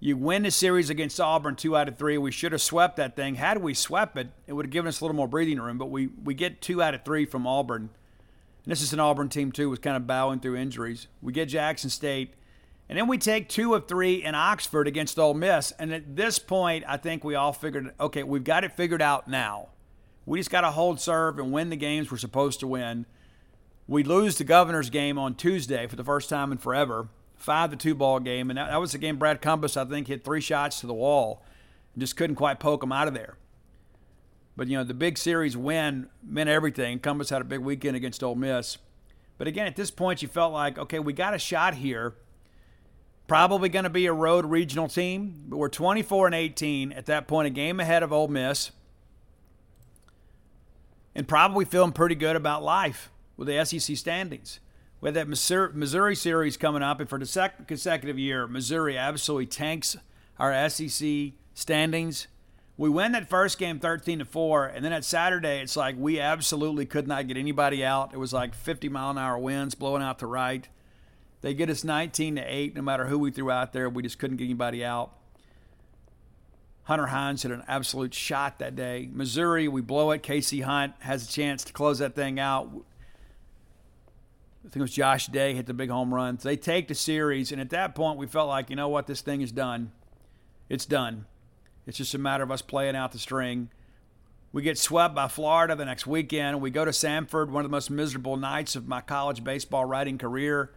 You 0.00 0.16
win 0.16 0.44
the 0.44 0.50
series 0.50 0.88
against 0.88 1.20
Auburn 1.20 1.56
two 1.56 1.76
out 1.76 1.88
of 1.88 1.98
three. 1.98 2.16
We 2.16 2.30
should 2.30 2.52
have 2.52 2.62
swept 2.62 2.96
that 2.96 3.16
thing. 3.16 3.34
Had 3.34 3.58
we 3.58 3.74
swept 3.74 4.16
it, 4.16 4.28
it 4.46 4.52
would 4.54 4.66
have 4.66 4.72
given 4.72 4.88
us 4.88 5.00
a 5.00 5.04
little 5.04 5.16
more 5.16 5.28
breathing 5.28 5.60
room. 5.60 5.78
But 5.78 5.90
we, 5.90 6.08
we 6.24 6.34
get 6.34 6.60
two 6.60 6.82
out 6.82 6.94
of 6.94 7.04
three 7.04 7.26
from 7.26 7.46
Auburn. 7.46 7.90
And 8.64 8.70
this 8.70 8.82
is 8.82 8.92
an 8.92 9.00
Auburn 9.00 9.28
team, 9.28 9.52
too, 9.52 9.68
was 9.68 9.80
kind 9.80 9.96
of 9.96 10.06
bowing 10.06 10.40
through 10.40 10.56
injuries. 10.56 11.08
We 11.20 11.32
get 11.32 11.46
Jackson 11.46 11.90
State. 11.90 12.34
And 12.92 12.98
then 12.98 13.08
we 13.08 13.16
take 13.16 13.48
two 13.48 13.72
of 13.72 13.88
three 13.88 14.22
in 14.22 14.34
Oxford 14.34 14.86
against 14.86 15.18
Ole 15.18 15.32
Miss. 15.32 15.72
And 15.78 15.94
at 15.94 16.14
this 16.14 16.38
point, 16.38 16.84
I 16.86 16.98
think 16.98 17.24
we 17.24 17.34
all 17.34 17.54
figured, 17.54 17.94
okay, 17.98 18.22
we've 18.22 18.44
got 18.44 18.64
it 18.64 18.72
figured 18.72 19.00
out 19.00 19.26
now. 19.26 19.70
We 20.26 20.38
just 20.38 20.50
got 20.50 20.60
to 20.60 20.70
hold 20.72 21.00
serve 21.00 21.38
and 21.38 21.52
win 21.52 21.70
the 21.70 21.76
games 21.76 22.10
we're 22.10 22.18
supposed 22.18 22.60
to 22.60 22.66
win. 22.66 23.06
We 23.88 24.04
lose 24.04 24.36
the 24.36 24.44
governor's 24.44 24.90
game 24.90 25.16
on 25.16 25.36
Tuesday 25.36 25.86
for 25.86 25.96
the 25.96 26.04
first 26.04 26.28
time 26.28 26.52
in 26.52 26.58
forever 26.58 27.08
five 27.34 27.70
to 27.70 27.76
two 27.76 27.94
ball 27.94 28.20
game, 28.20 28.50
and 28.50 28.58
that, 28.58 28.68
that 28.68 28.78
was 28.78 28.92
the 28.92 28.98
game 28.98 29.16
Brad 29.16 29.40
Cumbest 29.40 29.78
I 29.78 29.86
think 29.86 30.08
hit 30.08 30.22
three 30.22 30.42
shots 30.42 30.80
to 30.80 30.86
the 30.86 30.92
wall, 30.92 31.42
and 31.94 32.02
just 32.02 32.14
couldn't 32.14 32.36
quite 32.36 32.60
poke 32.60 32.82
him 32.82 32.92
out 32.92 33.08
of 33.08 33.14
there. 33.14 33.38
But 34.54 34.68
you 34.68 34.76
know 34.76 34.84
the 34.84 34.92
big 34.92 35.16
series 35.16 35.56
win 35.56 36.10
meant 36.22 36.50
everything. 36.50 36.98
Cumbest 36.98 37.30
had 37.30 37.40
a 37.40 37.46
big 37.46 37.60
weekend 37.60 37.96
against 37.96 38.22
Ole 38.22 38.34
Miss, 38.34 38.76
but 39.38 39.48
again 39.48 39.66
at 39.66 39.76
this 39.76 39.90
point 39.90 40.20
you 40.20 40.28
felt 40.28 40.52
like 40.52 40.76
okay 40.76 40.98
we 40.98 41.14
got 41.14 41.32
a 41.32 41.38
shot 41.38 41.76
here. 41.76 42.14
Probably 43.32 43.70
going 43.70 43.84
to 43.84 43.88
be 43.88 44.04
a 44.04 44.12
road 44.12 44.44
regional 44.44 44.88
team, 44.88 45.44
but 45.48 45.56
we're 45.56 45.70
24 45.70 46.26
and 46.26 46.34
18 46.34 46.92
at 46.92 47.06
that 47.06 47.26
point, 47.26 47.46
a 47.46 47.50
game 47.50 47.80
ahead 47.80 48.02
of 48.02 48.12
Ole 48.12 48.28
Miss, 48.28 48.72
and 51.14 51.26
probably 51.26 51.64
feeling 51.64 51.92
pretty 51.92 52.14
good 52.14 52.36
about 52.36 52.62
life 52.62 53.10
with 53.38 53.48
the 53.48 53.64
SEC 53.64 53.96
standings. 53.96 54.60
We 55.00 55.06
have 55.06 55.14
that 55.14 55.28
Missouri 55.28 56.14
series 56.14 56.58
coming 56.58 56.82
up, 56.82 57.00
and 57.00 57.08
for 57.08 57.18
the 57.18 57.24
second 57.24 57.66
consecutive 57.66 58.18
year, 58.18 58.46
Missouri 58.46 58.98
absolutely 58.98 59.46
tanks 59.46 59.96
our 60.38 60.68
SEC 60.68 61.32
standings. 61.54 62.26
We 62.76 62.90
win 62.90 63.12
that 63.12 63.30
first 63.30 63.58
game 63.58 63.78
13 63.78 64.18
to 64.18 64.26
4, 64.26 64.66
and 64.66 64.84
then 64.84 64.92
at 64.92 65.06
Saturday, 65.06 65.62
it's 65.62 65.74
like 65.74 65.96
we 65.98 66.20
absolutely 66.20 66.84
could 66.84 67.08
not 67.08 67.28
get 67.28 67.38
anybody 67.38 67.82
out. 67.82 68.12
It 68.12 68.18
was 68.18 68.34
like 68.34 68.54
50 68.54 68.90
mile 68.90 69.12
an 69.12 69.16
hour 69.16 69.38
winds 69.38 69.74
blowing 69.74 70.02
out 70.02 70.18
to 70.18 70.26
right. 70.26 70.68
They 71.42 71.54
get 71.54 71.68
us 71.68 71.84
19 71.84 72.36
to 72.36 72.42
8, 72.42 72.74
no 72.76 72.82
matter 72.82 73.06
who 73.06 73.18
we 73.18 73.30
threw 73.30 73.50
out 73.50 73.72
there. 73.72 73.90
We 73.90 74.02
just 74.02 74.18
couldn't 74.18 74.38
get 74.38 74.44
anybody 74.44 74.84
out. 74.84 75.12
Hunter 76.84 77.06
Hines 77.06 77.42
hit 77.42 77.52
an 77.52 77.62
absolute 77.68 78.14
shot 78.14 78.58
that 78.58 78.74
day. 78.74 79.08
Missouri, 79.12 79.68
we 79.68 79.80
blow 79.80 80.10
it. 80.12 80.22
KC 80.22 80.62
Hunt 80.62 80.94
has 81.00 81.28
a 81.28 81.30
chance 81.30 81.64
to 81.64 81.72
close 81.72 81.98
that 81.98 82.14
thing 82.14 82.40
out. 82.40 82.70
I 84.64 84.68
think 84.68 84.76
it 84.76 84.80
was 84.80 84.92
Josh 84.92 85.26
Day 85.26 85.54
hit 85.54 85.66
the 85.66 85.74
big 85.74 85.90
home 85.90 86.14
run. 86.14 86.38
They 86.40 86.56
take 86.56 86.86
the 86.86 86.94
series, 86.94 87.50
and 87.50 87.60
at 87.60 87.70
that 87.70 87.96
point, 87.96 88.18
we 88.18 88.26
felt 88.26 88.48
like, 88.48 88.70
you 88.70 88.76
know 88.76 88.88
what, 88.88 89.08
this 89.08 89.20
thing 89.20 89.40
is 89.42 89.50
done. 89.50 89.90
It's 90.68 90.86
done. 90.86 91.26
It's 91.86 91.98
just 91.98 92.14
a 92.14 92.18
matter 92.18 92.44
of 92.44 92.52
us 92.52 92.62
playing 92.62 92.94
out 92.94 93.10
the 93.10 93.18
string. 93.18 93.70
We 94.52 94.62
get 94.62 94.78
swept 94.78 95.14
by 95.14 95.26
Florida 95.28 95.74
the 95.74 95.84
next 95.84 96.06
weekend. 96.06 96.60
We 96.60 96.70
go 96.70 96.84
to 96.84 96.92
Samford, 96.92 97.48
one 97.48 97.64
of 97.64 97.70
the 97.70 97.74
most 97.74 97.90
miserable 97.90 98.36
nights 98.36 98.76
of 98.76 98.86
my 98.86 99.00
college 99.00 99.42
baseball 99.42 99.84
writing 99.84 100.18
career. 100.18 100.70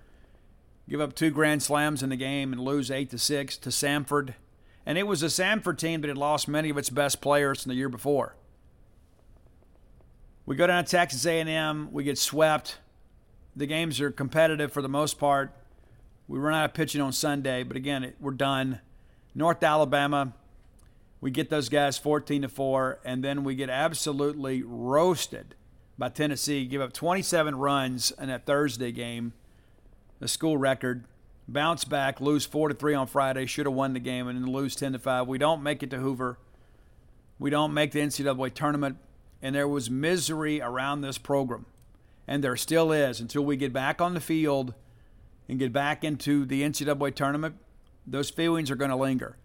Give 0.87 1.01
up 1.01 1.15
two 1.15 1.31
grand 1.31 1.63
slams 1.63 2.03
in 2.03 2.09
the 2.09 2.15
game 2.15 2.53
and 2.53 2.61
lose 2.61 2.91
eight 2.91 3.09
to 3.11 3.17
six 3.17 3.57
to 3.57 3.69
Samford. 3.69 4.35
And 4.85 4.97
it 4.97 5.07
was 5.07 5.23
a 5.23 5.27
Samford 5.27 5.77
team 5.77 6.01
that 6.01 6.07
had 6.07 6.17
lost 6.17 6.47
many 6.47 6.69
of 6.69 6.77
its 6.77 6.89
best 6.89 7.21
players 7.21 7.63
from 7.63 7.69
the 7.71 7.75
year 7.75 7.89
before. 7.89 8.35
We 10.45 10.55
go 10.55 10.67
down 10.67 10.83
to 10.83 10.89
Texas 10.89 11.25
A&M. 11.25 11.89
We 11.91 12.03
get 12.03 12.19
swept. 12.19 12.77
The 13.55 13.65
games 13.65 13.99
are 13.99 14.11
competitive 14.11 14.71
for 14.71 14.83
the 14.83 14.89
most 14.89 15.17
part. 15.17 15.51
We 16.27 16.37
run 16.37 16.53
out 16.53 16.65
of 16.65 16.73
pitching 16.73 17.01
on 17.01 17.13
Sunday, 17.13 17.63
but 17.63 17.77
again, 17.77 18.13
we're 18.19 18.31
done. 18.31 18.79
North 19.33 19.63
Alabama, 19.63 20.33
we 21.21 21.31
get 21.31 21.49
those 21.49 21.69
guys 21.69 21.97
14 21.97 22.43
to 22.43 22.49
4, 22.49 22.99
and 23.03 23.23
then 23.23 23.43
we 23.43 23.55
get 23.55 23.69
absolutely 23.69 24.61
roasted 24.63 25.55
by 25.97 26.09
Tennessee. 26.09 26.65
Give 26.65 26.81
up 26.81 26.93
27 26.93 27.55
runs 27.55 28.11
in 28.19 28.27
that 28.27 28.45
Thursday 28.45 28.91
game, 28.91 29.33
the 30.19 30.27
school 30.27 30.57
record. 30.57 31.05
Bounce 31.47 31.85
back, 31.85 32.19
lose 32.19 32.45
4 32.45 32.69
to 32.69 32.75
3 32.75 32.95
on 32.95 33.07
Friday, 33.07 33.45
should 33.45 33.67
have 33.67 33.75
won 33.75 33.93
the 33.93 33.99
game, 33.99 34.27
and 34.27 34.41
then 34.41 34.51
lose 34.51 34.75
10 34.75 34.93
to 34.93 34.99
5. 34.99 35.27
We 35.27 35.37
don't 35.37 35.61
make 35.61 35.83
it 35.83 35.91
to 35.91 35.97
Hoover. 35.97 36.39
We 37.37 37.49
don't 37.49 37.73
make 37.73 37.91
the 37.91 37.99
NCAA 37.99 38.53
tournament, 38.53 38.97
and 39.41 39.53
there 39.53 39.67
was 39.67 39.89
misery 39.89 40.61
around 40.61 41.01
this 41.01 41.17
program 41.17 41.65
and 42.27 42.43
there 42.43 42.55
still 42.55 42.91
is 42.91 43.19
until 43.19 43.43
we 43.43 43.55
get 43.55 43.73
back 43.73 44.01
on 44.01 44.13
the 44.13 44.19
field 44.19 44.73
and 45.47 45.59
get 45.59 45.71
back 45.71 46.03
into 46.03 46.45
the 46.45 46.63
NCAA 46.63 47.13
tournament. 47.13 47.55
Those 48.07 48.29
feelings 48.29 48.71
are 48.71 48.75
going 48.75 48.89
to 48.89 48.95
linger. 48.95 49.37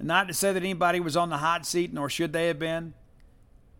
Not 0.00 0.28
to 0.28 0.34
say 0.34 0.52
that 0.52 0.62
anybody 0.62 1.00
was 1.00 1.16
on 1.16 1.30
the 1.30 1.38
hot 1.38 1.64
seat, 1.64 1.92
nor 1.92 2.10
should 2.10 2.32
they 2.32 2.48
have 2.48 2.58
been. 2.58 2.94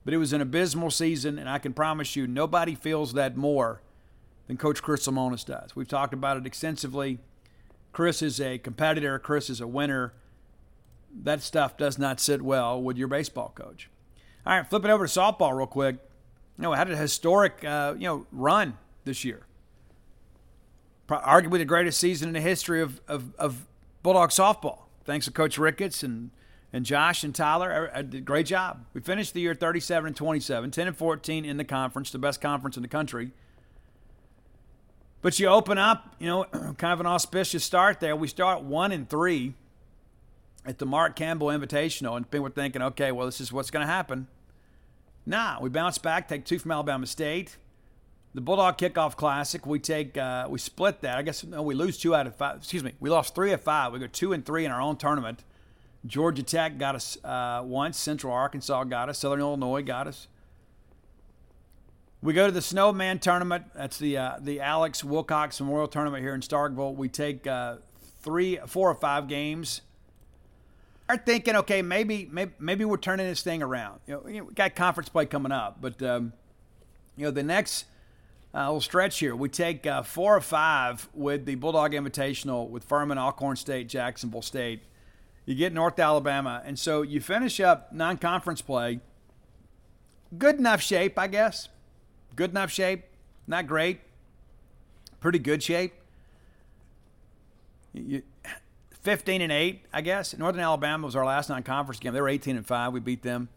But 0.04 0.14
it 0.14 0.18
was 0.18 0.32
an 0.32 0.40
abysmal 0.40 0.90
season, 0.90 1.38
and 1.38 1.48
I 1.48 1.58
can 1.58 1.72
promise 1.72 2.14
you 2.14 2.26
nobody 2.26 2.74
feels 2.74 3.14
that 3.14 3.36
more 3.36 3.82
than 4.46 4.56
Coach 4.56 4.82
Chris 4.82 5.06
Lemonis 5.06 5.44
does. 5.44 5.74
We've 5.74 5.88
talked 5.88 6.14
about 6.14 6.36
it 6.36 6.46
extensively. 6.46 7.18
Chris 7.92 8.22
is 8.22 8.40
a 8.40 8.58
competitor, 8.58 9.18
Chris 9.18 9.48
is 9.48 9.60
a 9.60 9.66
winner. 9.66 10.12
That 11.22 11.42
stuff 11.42 11.76
does 11.76 11.98
not 11.98 12.18
sit 12.20 12.42
well 12.42 12.82
with 12.82 12.96
your 12.96 13.08
baseball 13.08 13.52
coach. 13.54 13.88
All 14.44 14.56
right, 14.56 14.68
flipping 14.68 14.90
over 14.90 15.06
to 15.06 15.20
softball 15.20 15.56
real 15.56 15.66
quick. 15.66 15.96
You 16.58 16.62
know, 16.62 16.72
had 16.72 16.90
a 16.90 16.96
historic 16.96 17.64
uh, 17.64 17.94
you 17.96 18.06
know 18.06 18.26
run 18.32 18.76
this 19.04 19.24
year. 19.24 19.46
Arguably 21.08 21.58
the 21.58 21.64
greatest 21.64 22.00
season 22.00 22.28
in 22.28 22.34
the 22.34 22.40
history 22.40 22.80
of, 22.80 23.00
of, 23.06 23.34
of 23.38 23.66
Bulldog 24.02 24.30
softball. 24.30 24.84
Thanks 25.04 25.26
to 25.26 25.32
Coach 25.32 25.58
Ricketts 25.58 26.02
and 26.02 26.30
and 26.72 26.84
Josh 26.84 27.22
and 27.22 27.32
Tyler 27.32 27.88
I 27.94 28.02
did 28.02 28.14
a 28.14 28.20
great 28.20 28.46
job. 28.46 28.84
We 28.94 29.00
finished 29.00 29.32
the 29.32 29.40
year 29.40 29.54
37 29.54 30.08
and 30.08 30.16
27, 30.16 30.72
10 30.72 30.86
and 30.88 30.96
14 30.96 31.44
in 31.44 31.56
the 31.56 31.64
conference, 31.64 32.10
the 32.10 32.18
best 32.18 32.40
conference 32.40 32.76
in 32.76 32.82
the 32.82 32.88
country. 32.88 33.30
But 35.24 35.40
you 35.40 35.48
open 35.48 35.78
up, 35.78 36.16
you 36.18 36.26
know, 36.26 36.44
kind 36.76 36.92
of 36.92 37.00
an 37.00 37.06
auspicious 37.06 37.64
start 37.64 37.98
there. 37.98 38.14
We 38.14 38.28
start 38.28 38.62
one 38.62 38.92
and 38.92 39.08
three 39.08 39.54
at 40.66 40.76
the 40.76 40.84
Mark 40.84 41.16
Campbell 41.16 41.46
Invitational, 41.46 42.18
and 42.18 42.30
people 42.30 42.44
were 42.44 42.50
thinking, 42.50 42.82
okay, 42.82 43.10
well, 43.10 43.24
this 43.24 43.40
is 43.40 43.50
what's 43.50 43.70
going 43.70 43.86
to 43.86 43.90
happen. 43.90 44.26
Nah, 45.24 45.60
we 45.62 45.70
bounce 45.70 45.96
back, 45.96 46.28
take 46.28 46.44
two 46.44 46.58
from 46.58 46.72
Alabama 46.72 47.06
State. 47.06 47.56
The 48.34 48.42
Bulldog 48.42 48.76
Kickoff 48.76 49.16
Classic, 49.16 49.64
we 49.64 49.78
take, 49.78 50.18
uh, 50.18 50.46
we 50.50 50.58
split 50.58 51.00
that. 51.00 51.16
I 51.16 51.22
guess 51.22 51.42
no, 51.42 51.62
we 51.62 51.74
lose 51.74 51.96
two 51.96 52.14
out 52.14 52.26
of 52.26 52.36
five. 52.36 52.58
Excuse 52.58 52.84
me, 52.84 52.92
we 53.00 53.08
lost 53.08 53.34
three 53.34 53.52
of 53.52 53.62
five. 53.62 53.94
We 53.94 54.00
go 54.00 54.06
two 54.06 54.34
and 54.34 54.44
three 54.44 54.66
in 54.66 54.70
our 54.70 54.82
own 54.82 54.98
tournament. 54.98 55.42
Georgia 56.04 56.42
Tech 56.42 56.76
got 56.76 56.96
us 56.96 57.16
uh, 57.24 57.62
once. 57.64 57.96
Central 57.96 58.34
Arkansas 58.34 58.84
got 58.84 59.08
us. 59.08 59.20
Southern 59.20 59.40
Illinois 59.40 59.80
got 59.80 60.06
us. 60.06 60.28
We 62.24 62.32
go 62.32 62.46
to 62.46 62.52
the 62.52 62.62
Snowman 62.62 63.18
tournament. 63.18 63.66
That's 63.74 63.98
the 63.98 64.16
uh, 64.16 64.36
the 64.40 64.62
Alex 64.62 65.04
Wilcox 65.04 65.60
Memorial 65.60 65.88
Tournament 65.88 66.22
here 66.22 66.34
in 66.34 66.40
Starkville. 66.40 66.96
We 66.96 67.10
take 67.10 67.46
uh, 67.46 67.76
three, 68.22 68.58
four 68.66 68.90
or 68.90 68.94
five 68.94 69.28
games. 69.28 69.82
Are 71.06 71.18
thinking, 71.18 71.54
okay, 71.56 71.82
maybe, 71.82 72.26
maybe 72.32 72.52
maybe 72.58 72.86
we're 72.86 72.96
turning 72.96 73.26
this 73.26 73.42
thing 73.42 73.62
around. 73.62 74.00
You 74.06 74.14
know, 74.14 74.20
we 74.20 74.54
got 74.54 74.74
conference 74.74 75.10
play 75.10 75.26
coming 75.26 75.52
up, 75.52 75.82
but 75.82 76.02
um, 76.02 76.32
you 77.14 77.26
know 77.26 77.30
the 77.30 77.42
next 77.42 77.84
uh, 78.54 78.68
little 78.68 78.80
stretch 78.80 79.18
here, 79.18 79.36
we 79.36 79.50
take 79.50 79.86
uh, 79.86 80.02
four 80.02 80.34
or 80.34 80.40
five 80.40 81.06
with 81.12 81.44
the 81.44 81.56
Bulldog 81.56 81.92
Invitational 81.92 82.70
with 82.70 82.84
Furman, 82.84 83.18
Alcorn 83.18 83.56
State, 83.56 83.86
Jacksonville 83.86 84.40
State 84.40 84.80
you 85.46 85.54
get 85.54 85.74
North 85.74 85.98
Alabama, 85.98 86.62
and 86.64 86.78
so 86.78 87.02
you 87.02 87.20
finish 87.20 87.60
up 87.60 87.92
non-conference 87.92 88.62
play. 88.62 89.00
Good 90.38 90.56
enough 90.56 90.80
shape, 90.80 91.18
I 91.18 91.26
guess. 91.26 91.68
Good 92.36 92.50
enough 92.50 92.70
shape. 92.70 93.04
Not 93.46 93.66
great. 93.66 94.00
Pretty 95.20 95.38
good 95.38 95.62
shape. 95.62 95.94
You, 97.92 98.22
15 99.02 99.42
and 99.42 99.52
8, 99.52 99.84
I 99.92 100.00
guess. 100.00 100.36
Northern 100.36 100.62
Alabama 100.62 101.06
was 101.06 101.14
our 101.14 101.24
last 101.24 101.48
non-conference 101.48 102.00
game. 102.00 102.12
They 102.12 102.20
were 102.20 102.28
18 102.28 102.56
and 102.56 102.66
5. 102.66 102.92
We 102.92 103.00
beat 103.00 103.22
them. 103.22 103.48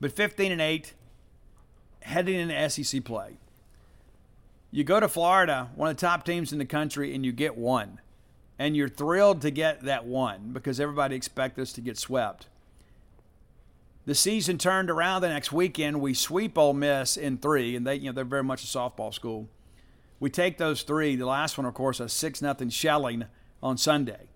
But 0.00 0.12
15 0.12 0.52
and 0.52 0.60
8 0.60 0.92
heading 2.02 2.38
into 2.38 2.70
SEC 2.70 3.04
play. 3.04 3.38
You 4.70 4.84
go 4.84 4.98
to 5.00 5.08
Florida, 5.08 5.70
one 5.74 5.90
of 5.90 5.96
the 5.96 6.00
top 6.00 6.24
teams 6.24 6.52
in 6.52 6.58
the 6.58 6.64
country, 6.64 7.14
and 7.14 7.24
you 7.24 7.32
get 7.32 7.56
one 7.56 8.00
and 8.62 8.76
you're 8.76 8.88
thrilled 8.88 9.42
to 9.42 9.50
get 9.50 9.82
that 9.82 10.04
one 10.04 10.52
because 10.52 10.78
everybody 10.78 11.16
expects 11.16 11.58
us 11.58 11.72
to 11.72 11.80
get 11.80 11.98
swept. 11.98 12.46
The 14.04 14.14
season 14.14 14.58
turned 14.58 14.90
around 14.90 15.22
the 15.22 15.28
next 15.28 15.52
weekend. 15.52 16.00
We 16.00 16.14
sweep 16.14 16.58
Ole 16.58 16.72
Miss 16.72 17.16
in 17.16 17.38
three, 17.38 17.76
and 17.76 17.86
they, 17.86 17.96
you 17.96 18.06
know, 18.06 18.12
they're 18.12 18.24
very 18.24 18.42
much 18.42 18.64
a 18.64 18.66
softball 18.66 19.14
school. 19.14 19.48
We 20.18 20.28
take 20.30 20.58
those 20.58 20.82
three. 20.82 21.14
The 21.14 21.26
last 21.26 21.56
one, 21.56 21.66
of 21.66 21.74
course, 21.74 22.00
a 22.00 22.08
six 22.08 22.42
nothing 22.42 22.68
shelling 22.68 23.26
on 23.62 23.78
Sunday. 23.78 24.28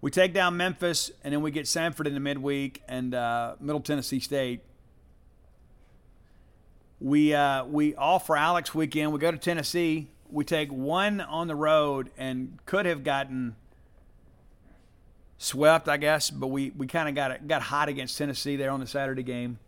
We 0.00 0.10
take 0.10 0.32
down 0.32 0.56
Memphis, 0.56 1.12
and 1.22 1.32
then 1.32 1.42
we 1.42 1.50
get 1.50 1.66
Samford 1.66 2.06
in 2.06 2.14
the 2.14 2.20
midweek 2.20 2.82
and 2.88 3.14
uh, 3.14 3.54
Middle 3.60 3.80
Tennessee 3.80 4.20
State. 4.20 4.62
We 6.98 7.34
uh, 7.34 7.64
we 7.64 7.94
all 7.94 8.18
for 8.18 8.36
Alex 8.36 8.74
weekend. 8.74 9.12
We 9.12 9.20
go 9.20 9.30
to 9.30 9.38
Tennessee 9.38 10.08
we 10.32 10.44
take 10.44 10.70
one 10.70 11.20
on 11.20 11.48
the 11.48 11.56
road 11.56 12.10
and 12.16 12.58
could 12.66 12.86
have 12.86 13.04
gotten 13.04 13.56
swept, 15.40 15.88
I 15.88 15.96
guess, 15.96 16.30
but 16.30 16.48
we, 16.48 16.70
we 16.76 16.86
kind 16.86 17.08
of 17.08 17.14
got 17.14 17.48
got 17.48 17.62
hot 17.62 17.88
against 17.88 18.16
Tennessee 18.16 18.56
there 18.56 18.70
on 18.70 18.78
the 18.78 18.86
Saturday 18.86 19.24
game. 19.24 19.58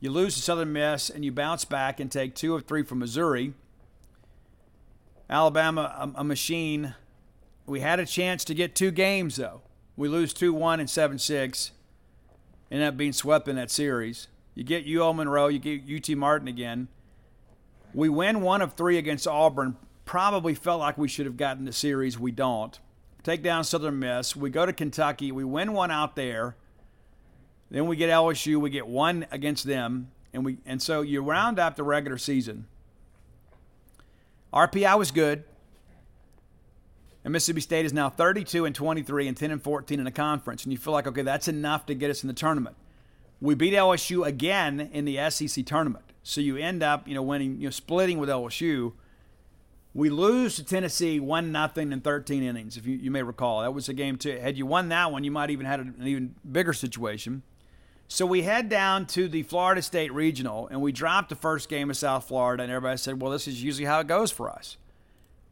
You 0.00 0.10
lose 0.10 0.36
to 0.36 0.40
Southern 0.40 0.72
Miss 0.72 1.10
and 1.10 1.24
you 1.24 1.32
bounce 1.32 1.64
back 1.64 1.98
and 2.00 2.10
take 2.10 2.34
two 2.34 2.54
of 2.54 2.64
three 2.64 2.84
from 2.84 3.00
Missouri. 3.00 3.52
Alabama, 5.28 6.12
a, 6.16 6.20
a 6.20 6.24
machine. 6.24 6.94
We 7.66 7.80
had 7.80 7.98
a 7.98 8.06
chance 8.06 8.44
to 8.44 8.54
get 8.54 8.76
two 8.76 8.92
games 8.92 9.36
though. 9.36 9.60
We 9.96 10.08
lose 10.08 10.32
two 10.32 10.54
one 10.54 10.78
and 10.78 10.88
seven 10.88 11.18
six. 11.18 11.72
End 12.70 12.82
up 12.82 12.96
being 12.96 13.12
swept 13.12 13.48
in 13.48 13.56
that 13.56 13.70
series. 13.70 14.28
You 14.54 14.62
get 14.62 14.86
UL 14.88 15.14
Monroe, 15.14 15.48
you 15.48 15.58
get 15.58 15.82
UT 15.90 16.16
Martin 16.16 16.48
again. 16.48 16.88
We 17.92 18.08
win 18.08 18.40
one 18.40 18.62
of 18.62 18.74
three 18.74 18.98
against 18.98 19.26
Auburn 19.26 19.76
probably 20.04 20.54
felt 20.54 20.80
like 20.80 20.96
we 20.96 21.08
should 21.08 21.26
have 21.26 21.36
gotten 21.36 21.64
the 21.64 21.72
series. 21.72 22.18
We 22.18 22.30
don't. 22.30 22.78
Take 23.22 23.42
down 23.42 23.64
Southern 23.64 23.98
Miss. 23.98 24.36
We 24.36 24.50
go 24.50 24.64
to 24.64 24.72
Kentucky. 24.72 25.32
We 25.32 25.44
win 25.44 25.72
one 25.72 25.90
out 25.90 26.16
there. 26.16 26.56
Then 27.70 27.86
we 27.86 27.96
get 27.96 28.10
LSU. 28.10 28.60
We 28.60 28.70
get 28.70 28.86
one 28.86 29.26
against 29.30 29.64
them, 29.64 30.10
and 30.32 30.44
we 30.44 30.58
and 30.64 30.80
so 30.80 31.02
you 31.02 31.20
round 31.22 31.58
up 31.58 31.76
the 31.76 31.82
regular 31.82 32.16
season. 32.16 32.66
RPI 34.52 34.98
was 34.98 35.10
good. 35.10 35.44
And 37.24 37.32
Mississippi 37.32 37.60
State 37.60 37.84
is 37.84 37.92
now 37.92 38.08
32 38.08 38.64
and 38.64 38.74
23 38.74 39.28
and 39.28 39.36
10 39.36 39.50
and 39.50 39.62
14 39.62 39.98
in 39.98 40.04
the 40.04 40.10
conference, 40.10 40.62
and 40.64 40.72
you 40.72 40.78
feel 40.78 40.94
like 40.94 41.06
okay, 41.06 41.22
that's 41.22 41.48
enough 41.48 41.84
to 41.86 41.94
get 41.94 42.10
us 42.10 42.22
in 42.22 42.28
the 42.28 42.34
tournament. 42.34 42.76
We 43.40 43.54
beat 43.54 43.74
LSU 43.74 44.26
again 44.26 44.88
in 44.92 45.04
the 45.04 45.28
SEC 45.30 45.66
tournament, 45.66 46.04
so 46.22 46.40
you 46.40 46.56
end 46.56 46.82
up 46.82 47.06
you 47.06 47.14
know 47.14 47.22
winning 47.22 47.60
you 47.60 47.66
know 47.66 47.70
splitting 47.70 48.18
with 48.18 48.30
LSU 48.30 48.92
we 49.98 50.10
lose 50.10 50.54
to 50.54 50.64
Tennessee 50.64 51.18
one 51.18 51.50
nothing 51.50 51.90
in 51.90 52.00
13 52.00 52.44
innings, 52.44 52.76
if 52.76 52.86
you, 52.86 52.96
you 52.96 53.10
may 53.10 53.24
recall. 53.24 53.62
That 53.62 53.74
was 53.74 53.88
a 53.88 53.92
game 53.92 54.16
too. 54.16 54.38
Had 54.38 54.56
you 54.56 54.64
won 54.64 54.90
that 54.90 55.10
one, 55.10 55.24
you 55.24 55.32
might 55.32 55.50
even 55.50 55.66
had 55.66 55.80
an 55.80 55.96
even 56.04 56.36
bigger 56.50 56.72
situation. 56.72 57.42
So 58.06 58.24
we 58.24 58.42
head 58.42 58.68
down 58.68 59.06
to 59.06 59.26
the 59.26 59.42
Florida 59.42 59.82
State 59.82 60.12
Regional, 60.12 60.68
and 60.68 60.80
we 60.80 60.92
dropped 60.92 61.30
the 61.30 61.34
first 61.34 61.68
game 61.68 61.90
of 61.90 61.96
South 61.96 62.28
Florida, 62.28 62.62
and 62.62 62.70
everybody 62.70 62.96
said, 62.96 63.20
"Well, 63.20 63.32
this 63.32 63.48
is 63.48 63.60
usually 63.60 63.86
how 63.86 63.98
it 63.98 64.06
goes 64.06 64.30
for 64.30 64.48
us. 64.48 64.76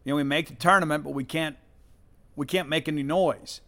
You 0.05 0.13
know, 0.13 0.17
we 0.17 0.23
make 0.23 0.47
the 0.47 0.55
tournament, 0.55 1.03
but 1.03 1.11
we 1.11 1.25
can't 1.25 1.57
we 2.37 2.47
can't 2.47 2.69
make 2.69 2.87
any 2.87 3.03
noise. 3.03 3.63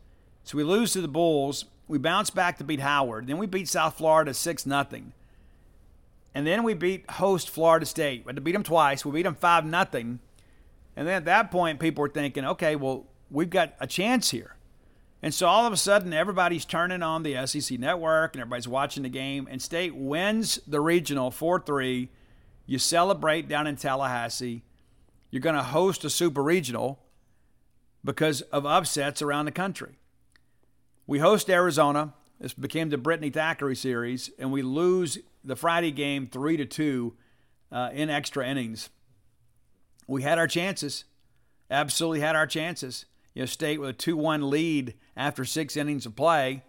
So 0.44 0.56
we 0.56 0.62
lose 0.62 0.92
to 0.92 1.00
the 1.00 1.08
Bulls. 1.08 1.64
We 1.88 1.98
bounce 1.98 2.30
back 2.30 2.56
to 2.58 2.64
beat 2.64 2.80
Howard. 2.80 3.26
Then 3.26 3.38
we 3.38 3.46
beat 3.46 3.68
South 3.68 3.98
Florida 3.98 4.32
six 4.32 4.64
nothing, 4.64 5.12
and 6.36 6.46
then 6.46 6.62
we 6.62 6.74
beat 6.74 7.10
host 7.10 7.50
Florida 7.50 7.84
State. 7.84 8.24
We 8.24 8.28
had 8.30 8.36
to 8.36 8.42
beat 8.42 8.52
them 8.52 8.62
twice. 8.62 9.04
We 9.04 9.10
beat 9.10 9.24
them 9.24 9.34
five 9.34 9.64
nothing 9.66 10.20
and 10.98 11.06
then 11.06 11.14
at 11.14 11.24
that 11.26 11.52
point, 11.52 11.78
people 11.78 12.02
were 12.02 12.08
thinking, 12.08 12.44
okay, 12.44 12.74
well, 12.74 13.06
we've 13.30 13.48
got 13.48 13.72
a 13.78 13.86
chance 13.86 14.32
here. 14.32 14.56
And 15.22 15.32
so 15.32 15.46
all 15.46 15.64
of 15.64 15.72
a 15.72 15.76
sudden, 15.76 16.12
everybody's 16.12 16.64
turning 16.64 17.04
on 17.04 17.22
the 17.22 17.46
SEC 17.46 17.78
network 17.78 18.34
and 18.34 18.40
everybody's 18.40 18.66
watching 18.66 19.04
the 19.04 19.08
game. 19.08 19.46
And 19.48 19.62
State 19.62 19.94
wins 19.94 20.58
the 20.66 20.80
regional 20.80 21.30
4 21.30 21.60
3. 21.60 22.08
You 22.66 22.78
celebrate 22.80 23.46
down 23.46 23.68
in 23.68 23.76
Tallahassee. 23.76 24.64
You're 25.30 25.40
going 25.40 25.54
to 25.54 25.62
host 25.62 26.04
a 26.04 26.10
super 26.10 26.42
regional 26.42 26.98
because 28.04 28.40
of 28.40 28.66
upsets 28.66 29.22
around 29.22 29.44
the 29.44 29.52
country. 29.52 30.00
We 31.06 31.20
host 31.20 31.48
Arizona. 31.48 32.12
This 32.40 32.54
became 32.54 32.90
the 32.90 32.98
Brittany 32.98 33.30
Thackeray 33.30 33.76
series, 33.76 34.30
and 34.36 34.50
we 34.50 34.62
lose 34.62 35.18
the 35.44 35.54
Friday 35.54 35.92
game 35.92 36.26
3 36.26 36.56
to 36.56 36.66
2 36.66 37.14
uh, 37.70 37.90
in 37.92 38.10
extra 38.10 38.44
innings 38.44 38.90
we 40.08 40.22
had 40.22 40.38
our 40.38 40.48
chances. 40.48 41.04
Absolutely 41.70 42.20
had 42.20 42.34
our 42.34 42.46
chances. 42.46 43.04
You 43.34 43.42
know, 43.42 43.46
State 43.46 43.78
with 43.78 43.90
a 43.90 43.92
2 43.92 44.16
1 44.16 44.50
lead 44.50 44.94
after 45.16 45.44
six 45.44 45.76
innings 45.76 46.06
of 46.06 46.16
play. 46.16 46.64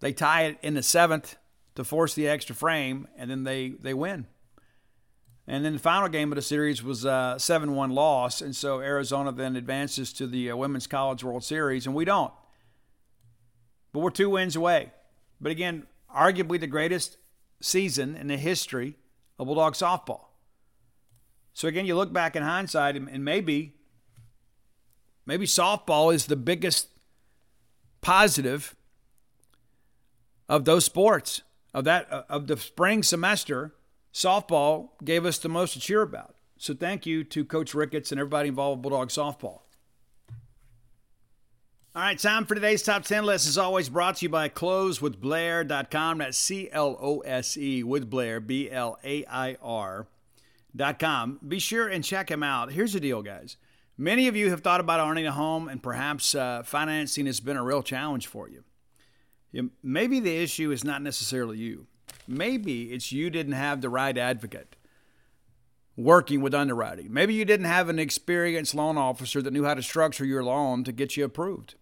They 0.00 0.12
tie 0.12 0.42
it 0.42 0.58
in 0.60 0.74
the 0.74 0.82
seventh 0.82 1.36
to 1.76 1.84
force 1.84 2.12
the 2.12 2.28
extra 2.28 2.54
frame, 2.54 3.08
and 3.16 3.30
then 3.30 3.44
they, 3.44 3.70
they 3.70 3.94
win. 3.94 4.26
And 5.46 5.64
then 5.64 5.74
the 5.74 5.78
final 5.78 6.08
game 6.08 6.32
of 6.32 6.36
the 6.36 6.42
series 6.42 6.82
was 6.82 7.04
a 7.04 7.36
7 7.38 7.74
1 7.74 7.90
loss. 7.90 8.40
And 8.42 8.54
so 8.54 8.80
Arizona 8.80 9.30
then 9.32 9.56
advances 9.56 10.12
to 10.14 10.26
the 10.26 10.50
uh, 10.50 10.56
Women's 10.56 10.86
College 10.86 11.22
World 11.22 11.44
Series, 11.44 11.86
and 11.86 11.94
we 11.94 12.04
don't. 12.04 12.32
But 13.92 14.00
we're 14.00 14.10
two 14.10 14.30
wins 14.30 14.56
away. 14.56 14.92
But 15.40 15.52
again, 15.52 15.86
arguably 16.14 16.58
the 16.58 16.66
greatest 16.66 17.16
season 17.60 18.16
in 18.16 18.26
the 18.26 18.36
history 18.36 18.96
of 19.38 19.46
Bulldog 19.46 19.74
softball. 19.74 20.33
So 21.54 21.68
again, 21.68 21.86
you 21.86 21.94
look 21.94 22.12
back 22.12 22.34
in 22.36 22.42
hindsight, 22.42 22.96
and 22.96 23.24
maybe, 23.24 23.74
maybe 25.24 25.46
softball 25.46 26.12
is 26.12 26.26
the 26.26 26.36
biggest 26.36 26.88
positive 28.00 28.76
of 30.48 30.64
those 30.64 30.84
sports. 30.84 31.42
of 31.72 31.84
that 31.84 32.08
of 32.28 32.48
the 32.48 32.56
spring 32.56 33.02
semester, 33.02 33.74
softball 34.12 34.90
gave 35.02 35.24
us 35.24 35.38
the 35.38 35.48
most 35.48 35.72
to 35.72 35.80
cheer 35.80 36.02
about. 36.02 36.34
So 36.56 36.74
thank 36.74 37.06
you 37.06 37.24
to 37.24 37.44
Coach 37.44 37.74
Ricketts 37.74 38.12
and 38.12 38.20
everybody 38.20 38.48
involved 38.48 38.84
with 38.84 38.90
Bulldog 38.90 39.08
softball. 39.08 39.60
All 41.96 42.02
right, 42.02 42.18
time 42.18 42.44
for 42.44 42.56
today's 42.56 42.82
top 42.82 43.04
10 43.04 43.24
list 43.24 43.46
is 43.46 43.56
always 43.56 43.88
brought 43.88 44.16
to 44.16 44.24
you 44.24 44.28
by 44.28 44.48
closewithblair.com. 44.48 46.18
That's 46.18 46.36
C 46.36 46.68
L 46.72 46.96
O 47.00 47.20
S 47.20 47.56
E 47.56 47.84
with 47.84 48.10
Blair, 48.10 48.40
B 48.40 48.68
L 48.68 48.98
A 49.04 49.24
I 49.26 49.56
R.com. 50.78 51.40
Be 51.46 51.58
sure 51.58 51.88
and 51.88 52.04
check 52.04 52.30
him 52.30 52.42
out. 52.42 52.72
Here's 52.72 52.92
the 52.92 53.00
deal, 53.00 53.22
guys. 53.22 53.56
Many 53.96 54.26
of 54.26 54.34
you 54.34 54.50
have 54.50 54.60
thought 54.60 54.80
about 54.80 55.00
owning 55.00 55.26
a 55.26 55.32
home, 55.32 55.68
and 55.68 55.82
perhaps 55.82 56.34
uh, 56.34 56.62
financing 56.64 57.26
has 57.26 57.40
been 57.40 57.56
a 57.56 57.62
real 57.62 57.82
challenge 57.82 58.26
for 58.26 58.48
you. 58.48 58.64
you. 59.52 59.70
Maybe 59.82 60.18
the 60.18 60.36
issue 60.36 60.72
is 60.72 60.82
not 60.82 61.00
necessarily 61.02 61.58
you. 61.58 61.86
Maybe 62.26 62.92
it's 62.92 63.12
you 63.12 63.30
didn't 63.30 63.52
have 63.52 63.80
the 63.80 63.88
right 63.88 64.16
advocate 64.16 64.76
working 65.96 66.40
with 66.40 66.54
underwriting. 66.54 67.12
Maybe 67.12 67.34
you 67.34 67.44
didn't 67.44 67.66
have 67.66 67.88
an 67.88 67.98
experienced 67.98 68.74
loan 68.74 68.98
officer 68.98 69.40
that 69.42 69.52
knew 69.52 69.64
how 69.64 69.74
to 69.74 69.82
structure 69.82 70.24
your 70.24 70.42
loan 70.42 70.82
to 70.84 70.92
get 70.92 71.16
you 71.16 71.24
approved. 71.24 71.76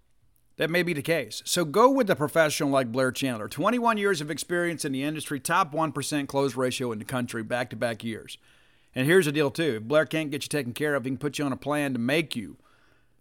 That 0.58 0.70
may 0.70 0.82
be 0.82 0.92
the 0.92 1.02
case. 1.02 1.42
So 1.46 1.64
go 1.64 1.90
with 1.90 2.10
a 2.10 2.16
professional 2.16 2.68
like 2.68 2.92
Blair 2.92 3.10
Chandler. 3.10 3.48
21 3.48 3.96
years 3.96 4.20
of 4.20 4.30
experience 4.30 4.84
in 4.84 4.92
the 4.92 5.02
industry, 5.02 5.40
top 5.40 5.72
1% 5.72 6.28
close 6.28 6.56
ratio 6.56 6.92
in 6.92 6.98
the 6.98 7.06
country, 7.06 7.42
back 7.42 7.70
to 7.70 7.76
back 7.76 8.04
years. 8.04 8.36
And 8.94 9.06
here's 9.06 9.26
the 9.26 9.32
deal, 9.32 9.50
too. 9.50 9.76
If 9.76 9.84
Blair 9.84 10.04
can't 10.04 10.30
get 10.30 10.44
you 10.44 10.48
taken 10.48 10.72
care 10.72 10.94
of, 10.94 11.04
he 11.04 11.10
can 11.10 11.18
put 11.18 11.38
you 11.38 11.44
on 11.44 11.52
a 11.52 11.56
plan 11.56 11.92
to 11.94 11.98
make 11.98 12.36
you 12.36 12.56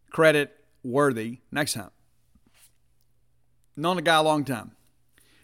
credit 0.10 0.58
worthy 0.84 1.40
next 1.52 1.74
time. 1.74 1.92
Known 3.78 3.96
the 3.96 4.02
guy 4.02 4.18
a 4.18 4.24
long 4.24 4.44
time. 4.44 4.72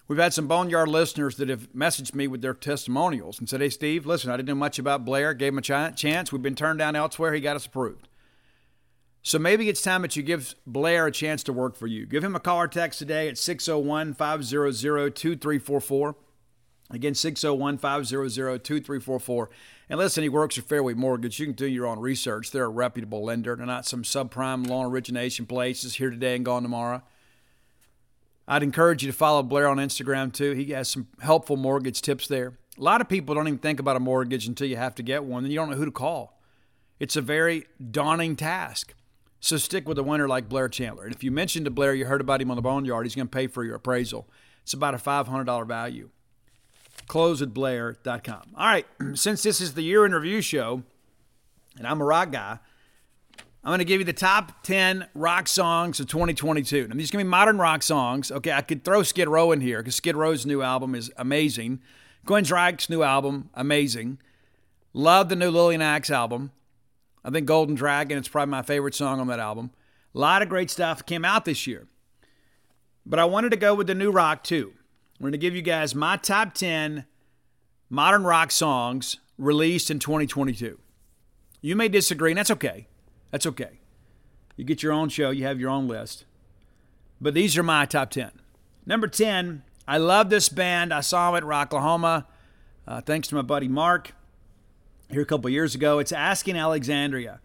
We've 0.07 0.19
had 0.19 0.33
some 0.33 0.47
Boneyard 0.47 0.87
listeners 0.87 1.35
that 1.35 1.49
have 1.49 1.71
messaged 1.73 2.15
me 2.15 2.27
with 2.27 2.41
their 2.41 2.53
testimonials 2.53 3.39
and 3.39 3.49
said, 3.49 3.59
Hey, 3.59 3.69
Steve, 3.69 4.05
listen, 4.05 4.31
I 4.31 4.37
didn't 4.37 4.47
know 4.47 4.55
much 4.55 4.79
about 4.79 5.03
Blair. 5.03 5.33
Gave 5.33 5.53
him 5.53 5.57
a 5.57 5.91
chance. 5.91 6.31
We've 6.31 6.41
been 6.41 6.55
turned 6.55 6.79
down 6.79 6.95
elsewhere. 6.95 7.33
He 7.33 7.41
got 7.41 7.57
us 7.57 7.65
approved. 7.65 8.07
So 9.21 9.37
maybe 9.37 9.67
it's 9.67 9.81
time 9.81 10.03
that 10.03 10.15
you 10.15 10.23
give 10.23 10.55
Blair 10.65 11.07
a 11.07 11.11
chance 11.11 11.43
to 11.43 11.53
work 11.53 11.75
for 11.75 11.87
you. 11.87 12.05
Give 12.05 12.23
him 12.23 12.35
a 12.35 12.39
call 12.39 12.59
or 12.59 12.67
text 12.69 12.99
today 12.99 13.27
at 13.27 13.37
601 13.37 14.13
500 14.13 15.15
2344. 15.15 16.15
Again, 16.91 17.13
601 17.13 17.77
500 17.77 18.63
2344. 18.63 19.49
And 19.89 19.97
listen, 19.99 20.23
he 20.23 20.29
works 20.29 20.55
for 20.55 20.61
Fairway 20.63 20.93
Mortgage. 20.93 21.39
You 21.39 21.45
can 21.45 21.55
do 21.55 21.65
your 21.65 21.87
own 21.87 21.99
research. 21.99 22.51
They're 22.51 22.65
a 22.65 22.69
reputable 22.69 23.23
lender. 23.23 23.55
They're 23.55 23.65
not 23.65 23.85
some 23.85 24.03
subprime 24.03 24.67
loan 24.67 24.85
origination 24.85 25.45
places 25.45 25.95
here 25.95 26.09
today 26.09 26.35
and 26.35 26.43
gone 26.43 26.63
tomorrow. 26.63 27.03
I'd 28.49 28.63
encourage 28.63 29.03
you 29.03 29.11
to 29.11 29.17
follow 29.17 29.43
Blair 29.43 29.67
on 29.67 29.77
Instagram 29.77 30.33
too. 30.33 30.51
He 30.51 30.71
has 30.71 30.89
some 30.89 31.07
helpful 31.19 31.57
mortgage 31.57 32.01
tips 32.01 32.27
there. 32.27 32.57
A 32.77 32.81
lot 32.81 33.01
of 33.01 33.09
people 33.09 33.33
don't 33.33 33.47
even 33.47 33.59
think 33.59 33.79
about 33.79 33.95
a 33.95 33.99
mortgage 33.99 34.47
until 34.47 34.67
you 34.67 34.77
have 34.77 34.95
to 34.95 35.03
get 35.03 35.23
one, 35.23 35.43
and 35.43 35.51
you 35.51 35.59
don't 35.59 35.69
know 35.69 35.75
who 35.75 35.85
to 35.85 35.91
call. 35.91 36.39
It's 36.99 37.15
a 37.15 37.21
very 37.21 37.65
daunting 37.91 38.35
task. 38.35 38.93
So 39.39 39.57
stick 39.57 39.87
with 39.87 39.97
a 39.97 40.03
winner 40.03 40.27
like 40.27 40.49
Blair 40.49 40.69
Chandler. 40.69 41.05
And 41.05 41.15
if 41.15 41.23
you 41.23 41.31
mentioned 41.31 41.65
to 41.65 41.71
Blair 41.71 41.93
you 41.93 42.05
heard 42.05 42.21
about 42.21 42.41
him 42.41 42.51
on 42.51 42.55
the 42.55 42.61
Boneyard, 42.61 43.05
he's 43.05 43.15
going 43.15 43.27
to 43.27 43.35
pay 43.35 43.47
for 43.47 43.63
your 43.63 43.75
appraisal. 43.75 44.27
It's 44.63 44.73
about 44.73 44.93
a 44.93 44.97
$500 44.97 45.67
value 45.67 46.09
closewithblair.com. 47.07 48.43
All 48.55 48.67
right, 48.67 48.85
since 49.13 49.43
this 49.43 49.61
is 49.61 49.73
the 49.73 49.81
year 49.81 50.05
in 50.05 50.13
review 50.13 50.41
show, 50.41 50.83
and 51.77 51.87
I'm 51.87 52.01
a 52.01 52.05
rock 52.05 52.31
guy, 52.31 52.59
I'm 53.63 53.71
going 53.71 53.79
to 53.79 53.85
give 53.85 53.99
you 53.99 54.05
the 54.05 54.13
top 54.13 54.63
10 54.63 55.07
rock 55.13 55.47
songs 55.47 55.99
of 55.99 56.07
2022. 56.07 56.87
Now, 56.87 56.95
these 56.95 57.09
are 57.09 57.13
going 57.13 57.23
to 57.23 57.27
be 57.27 57.29
modern 57.29 57.57
rock 57.57 57.83
songs. 57.83 58.31
Okay, 58.31 58.51
I 58.51 58.61
could 58.61 58.85
throw 58.85 59.03
Skid 59.03 59.27
Row 59.27 59.51
in 59.51 59.59
here 59.59 59.79
because 59.79 59.95
Skid 59.95 60.15
Row's 60.15 60.45
new 60.45 60.61
album 60.61 60.95
is 60.95 61.11
amazing. 61.17 61.81
Queensryche's 62.25 62.89
new 62.89 63.03
album, 63.03 63.49
amazing. 63.53 64.19
Love 64.93 65.29
the 65.29 65.35
new 65.35 65.49
Lil 65.49 65.71
Nas 65.71 65.81
X 65.81 66.09
album. 66.09 66.51
I 67.25 67.29
think 67.29 67.45
Golden 67.45 67.75
Dragon, 67.75 68.17
it's 68.17 68.29
probably 68.29 68.51
my 68.51 68.61
favorite 68.61 68.95
song 68.95 69.19
on 69.19 69.27
that 69.27 69.39
album. 69.39 69.71
A 70.15 70.19
lot 70.19 70.41
of 70.41 70.49
great 70.49 70.71
stuff 70.71 71.05
came 71.05 71.25
out 71.25 71.43
this 71.43 71.67
year. 71.67 71.87
But 73.05 73.19
I 73.19 73.25
wanted 73.25 73.49
to 73.49 73.57
go 73.57 73.75
with 73.75 73.87
the 73.87 73.95
new 73.95 74.11
rock 74.11 74.43
too. 74.43 74.73
I'm 75.19 75.23
going 75.23 75.31
to 75.31 75.37
give 75.37 75.55
you 75.55 75.63
guys 75.63 75.95
my 75.95 76.17
top 76.17 76.53
10 76.53 77.05
modern 77.89 78.23
rock 78.23 78.51
songs 78.51 79.17
released 79.37 79.89
in 79.89 79.97
2022. 79.97 80.77
You 81.61 81.75
may 81.75 81.87
disagree, 81.87 82.31
and 82.31 82.37
that's 82.37 82.51
okay. 82.51 82.87
That's 83.31 83.47
okay. 83.47 83.79
You 84.55 84.63
get 84.63 84.83
your 84.83 84.93
own 84.93 85.09
show, 85.09 85.31
you 85.31 85.43
have 85.45 85.59
your 85.59 85.71
own 85.71 85.87
list. 85.87 86.25
But 87.19 87.33
these 87.33 87.57
are 87.57 87.63
my 87.63 87.85
top 87.85 88.11
10. 88.11 88.31
Number 88.85 89.07
10, 89.07 89.63
I 89.87 89.97
love 89.97 90.29
this 90.29 90.49
band. 90.49 90.93
I 90.93 91.01
saw 91.01 91.31
them 91.31 91.43
at 91.43 91.43
Rocklahoma, 91.43 92.25
uh, 92.87 93.01
thanks 93.01 93.27
to 93.29 93.35
my 93.35 93.41
buddy 93.41 93.67
Mark 93.67 94.13
here 95.09 95.21
a 95.21 95.25
couple 95.25 95.49
years 95.49 95.73
ago. 95.73 95.99
It's 95.99 96.11
Asking 96.11 96.57
Alexandria. 96.57 97.39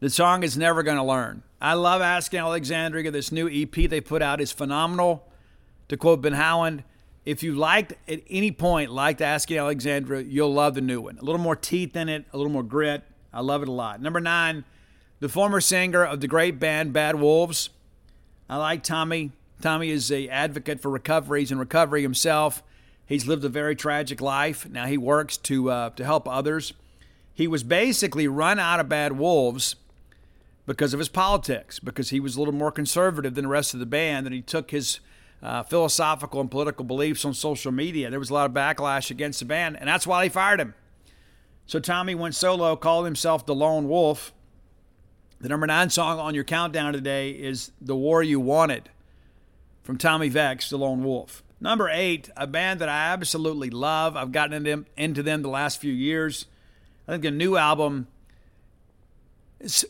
The 0.00 0.10
song 0.10 0.42
is 0.42 0.56
Never 0.56 0.82
Gonna 0.82 1.04
Learn. 1.04 1.42
I 1.60 1.74
love 1.74 2.02
Asking 2.02 2.40
Alexandria. 2.40 3.10
This 3.10 3.32
new 3.32 3.48
EP 3.48 3.88
they 3.88 4.00
put 4.00 4.22
out 4.22 4.40
is 4.40 4.52
phenomenal. 4.52 5.26
To 5.88 5.96
quote 5.96 6.20
Ben 6.20 6.32
Howland, 6.32 6.84
if 7.26 7.42
you 7.42 7.54
liked 7.54 7.92
at 8.08 8.20
any 8.30 8.52
point 8.52 8.92
liked 8.92 9.20
Asking 9.20 9.58
Alexandria, 9.58 10.22
you'll 10.22 10.54
love 10.54 10.74
the 10.74 10.80
new 10.80 11.00
one. 11.00 11.18
A 11.18 11.24
little 11.24 11.40
more 11.40 11.56
teeth 11.56 11.96
in 11.96 12.08
it, 12.08 12.24
a 12.32 12.36
little 12.36 12.52
more 12.52 12.62
grit. 12.62 13.02
I 13.32 13.40
love 13.40 13.62
it 13.62 13.68
a 13.68 13.72
lot. 13.72 14.00
Number 14.00 14.20
nine, 14.20 14.64
the 15.18 15.28
former 15.28 15.60
singer 15.60 16.04
of 16.04 16.20
the 16.20 16.28
great 16.28 16.60
band 16.60 16.92
Bad 16.92 17.16
Wolves. 17.16 17.70
I 18.48 18.56
like 18.56 18.84
Tommy. 18.84 19.32
Tommy 19.60 19.90
is 19.90 20.12
a 20.12 20.28
advocate 20.28 20.80
for 20.80 20.88
recovery. 20.88 21.40
He's 21.40 21.50
in 21.50 21.58
recovery 21.58 22.02
himself. 22.02 22.62
He's 23.04 23.26
lived 23.26 23.44
a 23.44 23.48
very 23.48 23.74
tragic 23.74 24.20
life. 24.20 24.68
Now 24.68 24.86
he 24.86 24.96
works 24.96 25.36
to 25.38 25.70
uh, 25.70 25.90
to 25.90 26.04
help 26.04 26.28
others. 26.28 26.74
He 27.34 27.48
was 27.48 27.64
basically 27.64 28.28
run 28.28 28.58
out 28.58 28.78
of 28.78 28.88
Bad 28.88 29.18
Wolves 29.18 29.76
because 30.64 30.94
of 30.94 30.98
his 30.98 31.08
politics, 31.08 31.78
because 31.80 32.10
he 32.10 32.20
was 32.20 32.36
a 32.36 32.38
little 32.38 32.54
more 32.54 32.72
conservative 32.72 33.34
than 33.34 33.44
the 33.44 33.50
rest 33.50 33.74
of 33.74 33.80
the 33.80 33.86
band, 33.86 34.26
and 34.26 34.34
he 34.34 34.42
took 34.42 34.70
his 34.70 35.00
uh, 35.42 35.62
philosophical 35.62 36.40
and 36.40 36.50
political 36.50 36.84
beliefs 36.84 37.24
on 37.24 37.34
social 37.34 37.72
media. 37.72 38.10
There 38.10 38.18
was 38.18 38.30
a 38.30 38.34
lot 38.34 38.46
of 38.46 38.52
backlash 38.52 39.10
against 39.10 39.38
the 39.38 39.44
band, 39.44 39.76
and 39.78 39.88
that's 39.88 40.06
why 40.06 40.24
they 40.24 40.28
fired 40.28 40.60
him. 40.60 40.74
So 41.66 41.80
Tommy 41.80 42.14
went 42.14 42.34
solo, 42.34 42.76
called 42.76 43.04
himself 43.04 43.44
the 43.44 43.54
Lone 43.54 43.88
Wolf. 43.88 44.32
The 45.40 45.48
number 45.48 45.66
nine 45.66 45.90
song 45.90 46.18
on 46.18 46.34
your 46.34 46.44
countdown 46.44 46.92
today 46.92 47.30
is 47.30 47.72
The 47.80 47.96
War 47.96 48.22
You 48.22 48.40
Wanted 48.40 48.88
from 49.82 49.98
Tommy 49.98 50.28
Vext, 50.28 50.70
the 50.70 50.78
Lone 50.78 51.04
Wolf. 51.04 51.42
Number 51.60 51.88
eight, 51.88 52.30
a 52.36 52.46
band 52.46 52.80
that 52.80 52.88
I 52.88 53.12
absolutely 53.12 53.70
love. 53.70 54.16
I've 54.16 54.32
gotten 54.32 54.86
into 54.96 55.22
them 55.22 55.42
the 55.42 55.48
last 55.48 55.80
few 55.80 55.92
years. 55.92 56.46
I 57.08 57.12
think 57.12 57.24
a 57.24 57.30
new 57.30 57.56
album, 57.56 58.08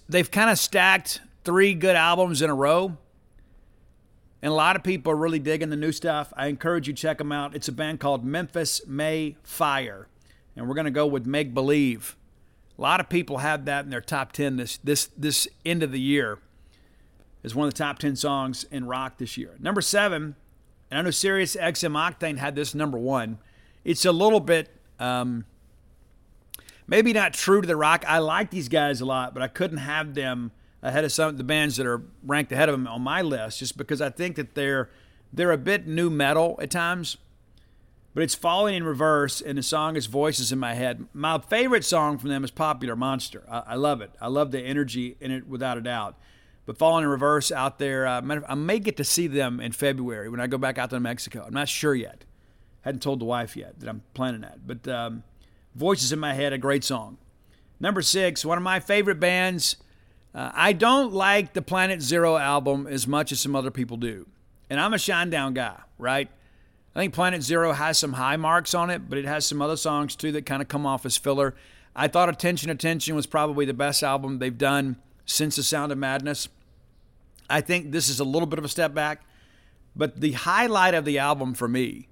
they've 0.09 0.31
kind 0.31 0.51
of 0.51 0.59
stacked 0.59 1.21
three 1.45 1.75
good 1.75 1.97
albums 1.97 2.43
in 2.43 2.51
a 2.51 2.55
row. 2.55 2.97
And 4.43 4.53
a 4.53 4.55
lot 4.55 4.77
of 4.77 4.83
people 4.83 5.13
are 5.13 5.17
really 5.17 5.39
digging 5.39 5.71
the 5.71 5.77
new 5.77 5.93
stuff. 5.93 6.33
I 6.37 6.47
encourage 6.47 6.87
you 6.87 6.95
check 6.95 7.19
them 7.19 7.33
out. 7.33 7.55
It's 7.55 7.69
a 7.69 7.73
band 7.73 8.01
called 8.01 8.25
Memphis 8.25 8.87
May 8.87 9.37
Fire. 9.43 10.09
And 10.55 10.69
we're 10.69 10.75
going 10.75 10.87
to 10.87 10.91
go 10.91 11.07
with 11.07 11.27
Make 11.27 11.55
Believe. 11.55 12.17
A 12.79 12.83
lot 12.83 13.01
of 13.01 13.09
people 13.09 13.39
have 13.39 13.65
that 13.65 13.85
in 13.85 13.91
their 13.91 14.01
top 14.01 14.33
10 14.33 14.57
this 14.57 14.77
this 14.79 15.07
this 15.17 15.49
end 15.65 15.83
of 15.83 15.93
the 15.93 16.01
year. 16.01 16.39
Is 17.43 17.55
one 17.55 17.69
of 17.69 17.75
the 17.75 17.79
top 17.79 17.99
10 17.99 18.17
songs 18.17 18.65
in 18.65 18.87
rock 18.87 19.19
this 19.19 19.37
year. 19.37 19.55
Number 19.61 19.81
7, 19.81 20.35
and 20.91 20.99
I 20.99 21.03
know 21.03 21.11
Sirius 21.11 21.55
XM 21.55 21.93
Octane 21.93 22.39
had 22.39 22.57
this 22.57 22.75
number 22.75 22.99
1. 22.99 23.39
It's 23.85 24.05
a 24.05 24.11
little 24.11 24.41
bit 24.41 24.69
um, 24.99 25.45
maybe 26.89 27.13
not 27.13 27.35
true 27.35 27.61
to 27.61 27.67
the 27.67 27.77
rock. 27.77 28.05
I 28.07 28.19
like 28.19 28.51
these 28.51 28.69
guys 28.69 29.01
a 29.01 29.05
lot, 29.05 29.33
but 29.33 29.45
I 29.45 29.49
couldn't 29.49 29.79
have 29.79 30.15
them 30.15 30.51
ahead 30.83 31.05
of 31.05 31.13
some 31.13 31.29
of 31.29 31.39
the 31.39 31.45
bands 31.45 31.77
that 31.77 31.87
are 31.87 32.03
ranked 32.23 32.53
ahead 32.53 32.69
of 32.69 32.75
them 32.75 32.87
on 32.87 33.03
my 33.03 33.23
list, 33.23 33.59
just 33.59 33.77
because 33.77 34.01
I 34.01 34.11
think 34.11 34.37
that 34.37 34.55
they're 34.55 34.91
they're 35.33 35.53
a 35.53 35.59
bit 35.59 35.87
nu 35.87 36.11
metal 36.11 36.59
at 36.63 36.71
times. 36.71 37.17
But 38.15 38.23
it's 38.23 38.35
falling 38.35 38.75
in 38.75 38.85
reverse, 38.85 39.43
and 39.43 39.59
the 39.59 39.63
song 39.63 39.97
is 39.97 40.07
"Voices 40.07 40.51
in 40.51 40.59
My 40.59 40.73
Head." 40.75 41.07
My 41.13 41.39
favorite 41.39 41.85
song 41.85 42.17
from 42.17 42.31
them 42.31 42.45
is 42.45 42.51
"Popular 42.51 42.97
Monster." 42.97 43.45
I, 43.51 43.63
I 43.67 43.75
love 43.75 44.01
it. 44.01 44.11
I 44.21 44.29
love 44.29 44.53
the 44.53 44.61
energy 44.61 45.17
in 45.21 45.31
it, 45.31 45.47
without 45.47 45.77
a 45.77 45.83
doubt. 45.83 46.17
But 46.65 46.79
falling 46.79 47.05
in 47.05 47.11
reverse 47.11 47.53
out 47.53 47.79
there, 47.79 48.07
uh, 48.07 48.23
I 48.49 48.55
may 48.55 48.79
get 48.79 48.97
to 48.97 49.05
see 49.05 49.27
them 49.27 49.61
in 49.61 49.73
February 49.73 50.29
when 50.29 50.41
I 50.41 50.47
go 50.47 50.59
back 50.59 50.79
out 50.79 50.91
to 50.91 50.99
Mexico. 50.99 51.45
I'm 51.47 51.53
not 51.53 51.69
sure 51.69 51.95
yet. 51.95 52.25
Hadn't 52.81 53.03
told 53.03 53.21
the 53.21 53.25
wife 53.25 53.57
yet 53.57 53.79
that 53.81 53.89
I'm 53.89 54.03
planning 54.15 54.41
that. 54.41 54.67
But 54.67 54.89
um, 54.89 55.23
"Voices 55.75 56.11
in 56.11 56.19
My 56.19 56.33
Head," 56.33 56.55
a 56.55 56.59
great 56.59 56.85
song. 56.85 57.19
Number 57.79 58.01
six, 58.01 58.47
one 58.47 58.57
of 58.57 58.65
my 58.65 58.81
favorite 58.81 59.21
bands 59.21 59.77
uh, 60.37 60.53
I 60.55 60.75
don't 60.75 61.15
like 61.15 61.55
the 61.55 61.63
Planet 61.63 62.03
Zero 62.03 62.37
album 62.37 62.87
as 62.87 63.07
much 63.07 63.33
as 63.33 63.41
some 63.41 63.57
other 63.57 63.71
people 63.71 63.97
do. 63.97 64.27
And 64.69 64.79
I'm 64.79 64.93
a 64.93 64.99
Shinedown 64.99 65.55
guy, 65.55 65.79
right? 65.99 66.29
I 66.95 66.99
think 66.99 67.15
Planet 67.15 67.43
Zero 67.43 67.73
has 67.73 67.97
some 67.97 68.13
high 68.13 68.37
marks 68.37 68.75
on 68.75 68.91
it, 68.91 69.09
but 69.09 69.17
it 69.17 69.25
has 69.25 69.47
some 69.47 69.63
other 69.63 69.77
songs 69.77 70.15
too 70.15 70.33
that 70.33 70.45
kind 70.45 70.61
of 70.61 70.69
come 70.69 70.85
off 70.85 71.07
as 71.07 71.17
filler. 71.17 71.55
I 71.95 72.09
thought 72.09 72.29
Attention 72.29 72.69
Attention 72.69 73.17
was 73.17 73.27
probably 73.27 73.65
the 73.65 73.73
best 73.73 74.03
album 74.03 74.39
they've 74.39 74.57
done 74.57 74.97
since 75.25 75.57
The 75.57 75.63
Sound 75.63 75.91
of 75.91 75.97
Madness. 75.97 76.49
I 77.49 77.63
think 77.63 77.91
this 77.91 78.11
is 78.11 78.21
a 78.21 78.25
little 78.25 78.47
bit 78.47 78.59
of 78.59 78.65
a 78.65 78.69
step 78.69 78.93
back, 78.93 79.23
but 79.95 80.21
the 80.21 80.33
highlight 80.33 80.93
of 80.93 81.07
the 81.07 81.19
album 81.19 81.55
for 81.55 81.67
me 81.67 82.09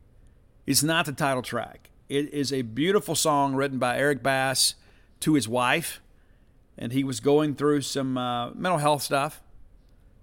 is 0.67 0.83
not 0.83 1.05
the 1.05 1.13
title 1.13 1.43
track. 1.43 1.91
It 2.09 2.33
is 2.33 2.53
a 2.53 2.63
beautiful 2.63 3.15
song 3.15 3.55
written 3.55 3.79
by 3.79 3.99
Eric 3.99 4.23
Bass 4.23 4.77
to 5.21 5.35
his 5.35 5.47
wife, 5.47 6.01
and 6.77 6.93
he 6.93 7.05
was 7.05 7.21
going 7.21 7.55
through 7.55 7.83
some 7.83 8.19
uh, 8.19 8.51
mental 8.51 8.79
health 8.79 9.03
stuff. 9.03 9.43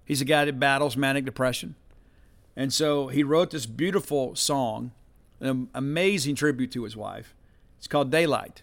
He's 0.04 0.20
a 0.20 0.24
guy 0.24 0.44
that 0.44 0.58
battles 0.58 0.96
manic 0.96 1.24
depression. 1.24 1.74
And 2.56 2.72
so 2.72 3.08
he 3.08 3.22
wrote 3.22 3.50
this 3.50 3.66
beautiful 3.66 4.34
song, 4.34 4.92
an 5.40 5.68
amazing 5.74 6.34
tribute 6.34 6.70
to 6.72 6.84
his 6.84 6.96
wife. 6.96 7.34
It's 7.78 7.86
called 7.86 8.10
Daylight. 8.10 8.62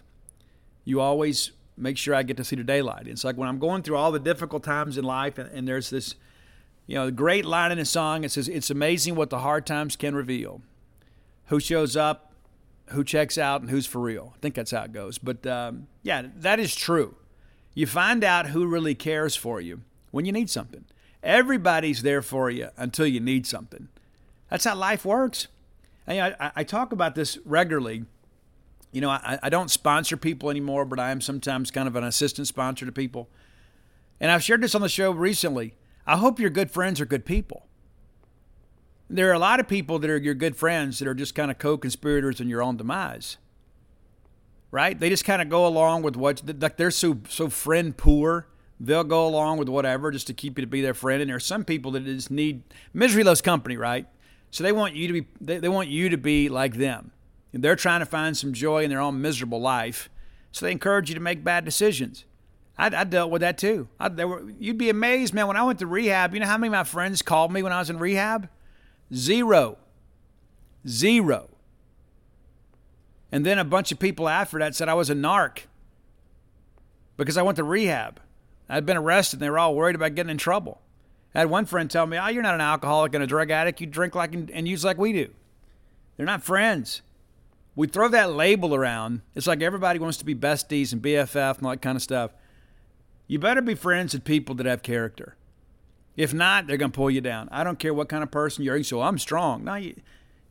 You 0.84 1.00
always 1.00 1.50
make 1.76 1.96
sure 1.96 2.14
I 2.14 2.22
get 2.22 2.36
to 2.36 2.44
see 2.44 2.56
the 2.56 2.64
daylight. 2.64 3.06
It's 3.06 3.24
like 3.24 3.36
when 3.36 3.48
I'm 3.48 3.58
going 3.58 3.82
through 3.82 3.96
all 3.96 4.12
the 4.12 4.18
difficult 4.18 4.62
times 4.62 4.96
in 4.96 5.04
life, 5.04 5.38
and, 5.38 5.50
and 5.50 5.66
there's 5.66 5.90
this, 5.90 6.14
you 6.86 6.94
know, 6.94 7.10
great 7.10 7.44
line 7.44 7.72
in 7.72 7.78
the 7.78 7.84
song. 7.84 8.24
It 8.24 8.30
says, 8.30 8.48
It's 8.48 8.70
amazing 8.70 9.14
what 9.14 9.30
the 9.30 9.40
hard 9.40 9.66
times 9.66 9.96
can 9.96 10.14
reveal. 10.14 10.62
Who 11.46 11.58
shows 11.58 11.96
up, 11.96 12.32
who 12.90 13.02
checks 13.02 13.38
out, 13.38 13.60
and 13.60 13.70
who's 13.70 13.86
for 13.86 13.98
real. 13.98 14.34
I 14.36 14.38
think 14.40 14.54
that's 14.54 14.70
how 14.70 14.84
it 14.84 14.92
goes. 14.92 15.18
But 15.18 15.46
um, 15.46 15.88
yeah, 16.02 16.26
that 16.36 16.60
is 16.60 16.74
true. 16.74 17.16
You 17.74 17.86
find 17.86 18.24
out 18.24 18.48
who 18.48 18.66
really 18.66 18.94
cares 18.94 19.36
for 19.36 19.60
you 19.60 19.82
when 20.10 20.24
you 20.24 20.32
need 20.32 20.50
something. 20.50 20.84
Everybody's 21.22 22.02
there 22.02 22.22
for 22.22 22.50
you 22.50 22.70
until 22.76 23.06
you 23.06 23.20
need 23.20 23.46
something. 23.46 23.88
That's 24.48 24.64
how 24.64 24.74
life 24.74 25.04
works. 25.04 25.48
And, 26.06 26.34
I, 26.40 26.52
I 26.56 26.64
talk 26.64 26.92
about 26.92 27.14
this 27.14 27.38
regularly. 27.44 28.04
You 28.90 29.00
know, 29.00 29.10
I, 29.10 29.38
I 29.42 29.48
don't 29.48 29.70
sponsor 29.70 30.16
people 30.16 30.50
anymore, 30.50 30.84
but 30.84 30.98
I 30.98 31.10
am 31.10 31.20
sometimes 31.20 31.70
kind 31.70 31.86
of 31.86 31.94
an 31.94 32.04
assistant 32.04 32.48
sponsor 32.48 32.86
to 32.86 32.92
people. 32.92 33.28
And 34.18 34.30
I've 34.30 34.42
shared 34.42 34.62
this 34.62 34.74
on 34.74 34.82
the 34.82 34.88
show 34.88 35.12
recently. 35.12 35.74
I 36.06 36.16
hope 36.16 36.40
your 36.40 36.50
good 36.50 36.70
friends 36.70 37.00
are 37.00 37.06
good 37.06 37.24
people. 37.24 37.66
There 39.08 39.28
are 39.28 39.34
a 39.34 39.38
lot 39.38 39.60
of 39.60 39.68
people 39.68 39.98
that 39.98 40.10
are 40.10 40.16
your 40.16 40.34
good 40.34 40.56
friends 40.56 40.98
that 40.98 41.08
are 41.08 41.14
just 41.14 41.34
kind 41.34 41.50
of 41.50 41.58
co 41.58 41.76
conspirators 41.76 42.40
in 42.40 42.48
your 42.48 42.62
own 42.62 42.76
demise. 42.76 43.38
Right? 44.70 44.98
They 44.98 45.08
just 45.08 45.24
kind 45.24 45.42
of 45.42 45.48
go 45.48 45.66
along 45.66 46.02
with 46.02 46.16
what, 46.16 46.42
like 46.60 46.76
they're 46.76 46.90
so, 46.90 47.18
so 47.28 47.48
friend 47.48 47.96
poor 47.96 48.46
they'll 48.80 49.04
go 49.04 49.26
along 49.26 49.58
with 49.58 49.68
whatever 49.68 50.10
just 50.10 50.26
to 50.26 50.32
keep 50.32 50.58
you 50.58 50.62
to 50.64 50.66
be 50.66 50.80
their 50.80 50.94
friend. 50.94 51.20
And 51.20 51.28
there 51.28 51.36
are 51.36 51.40
some 51.40 51.64
people 51.64 51.92
that 51.92 52.04
just 52.04 52.30
need 52.30 52.62
misery 52.94 53.22
loves 53.22 53.42
company, 53.42 53.76
right? 53.76 54.06
So 54.50 54.64
they 54.64 54.72
want 54.72 54.96
you 54.96 55.06
to 55.06 55.12
be 55.12 55.26
they, 55.40 55.58
they 55.58 55.68
want 55.68 55.88
you 55.88 56.08
to 56.08 56.16
be 56.16 56.48
like 56.48 56.74
them. 56.74 57.12
And 57.52 57.62
they're 57.62 57.76
trying 57.76 58.00
to 58.00 58.06
find 58.06 58.36
some 58.36 58.52
joy 58.52 58.82
in 58.84 58.90
their 58.90 59.00
own 59.00 59.20
miserable 59.20 59.60
life. 59.60 60.08
So 60.50 60.64
they 60.64 60.72
encourage 60.72 61.08
you 61.08 61.14
to 61.14 61.20
make 61.20 61.44
bad 61.44 61.64
decisions. 61.64 62.24
I, 62.78 62.86
I 62.86 63.04
dealt 63.04 63.30
with 63.30 63.42
that 63.42 63.58
too. 63.58 63.88
I, 64.00 64.08
were, 64.08 64.48
you'd 64.58 64.78
be 64.78 64.88
amazed, 64.88 65.34
man. 65.34 65.46
When 65.46 65.56
I 65.56 65.62
went 65.62 65.78
to 65.80 65.86
rehab, 65.86 66.32
you 66.32 66.40
know 66.40 66.46
how 66.46 66.56
many 66.56 66.68
of 66.68 66.72
my 66.72 66.84
friends 66.84 67.22
called 67.22 67.52
me 67.52 67.62
when 67.62 67.72
I 67.72 67.78
was 67.78 67.90
in 67.90 67.98
rehab? 67.98 68.48
Zero. 69.12 69.76
Zero. 70.88 71.50
And 73.32 73.46
then 73.46 73.58
a 73.58 73.64
bunch 73.64 73.92
of 73.92 73.98
people 73.98 74.28
after 74.28 74.58
that 74.58 74.74
said 74.74 74.88
I 74.88 74.94
was 74.94 75.10
a 75.10 75.14
narc 75.14 75.60
because 77.16 77.36
I 77.36 77.42
went 77.42 77.56
to 77.56 77.64
rehab. 77.64 78.20
I'd 78.68 78.86
been 78.86 78.96
arrested 78.96 79.36
and 79.36 79.42
they 79.42 79.50
were 79.50 79.58
all 79.58 79.74
worried 79.74 79.96
about 79.96 80.14
getting 80.14 80.30
in 80.30 80.38
trouble. 80.38 80.80
I 81.34 81.40
had 81.40 81.50
one 81.50 81.66
friend 81.66 81.90
tell 81.90 82.06
me, 82.06 82.18
Oh, 82.18 82.28
you're 82.28 82.42
not 82.42 82.54
an 82.54 82.60
alcoholic 82.60 83.14
and 83.14 83.22
a 83.22 83.26
drug 83.26 83.50
addict. 83.50 83.80
You 83.80 83.86
drink 83.86 84.14
like 84.14 84.34
and 84.34 84.68
use 84.68 84.84
like 84.84 84.98
we 84.98 85.12
do. 85.12 85.30
They're 86.16 86.26
not 86.26 86.42
friends. 86.42 87.02
We 87.76 87.86
throw 87.86 88.08
that 88.08 88.32
label 88.32 88.74
around. 88.74 89.22
It's 89.34 89.46
like 89.46 89.62
everybody 89.62 89.98
wants 89.98 90.18
to 90.18 90.24
be 90.24 90.34
besties 90.34 90.92
and 90.92 91.00
BFF 91.00 91.58
and 91.58 91.66
all 91.66 91.72
that 91.72 91.82
kind 91.82 91.96
of 91.96 92.02
stuff. 92.02 92.32
You 93.26 93.38
better 93.38 93.62
be 93.62 93.74
friends 93.74 94.12
with 94.12 94.24
people 94.24 94.54
that 94.56 94.66
have 94.66 94.82
character. 94.82 95.36
If 96.16 96.34
not, 96.34 96.66
they're 96.66 96.76
going 96.76 96.90
to 96.90 96.96
pull 96.96 97.10
you 97.10 97.20
down. 97.20 97.48
I 97.52 97.64
don't 97.64 97.78
care 97.78 97.94
what 97.94 98.08
kind 98.08 98.22
of 98.22 98.30
person 98.30 98.64
you're. 98.64 98.82
So 98.82 99.00
I'm 99.00 99.18
strong. 99.18 99.64
No, 99.64 99.76
you, 99.76 99.94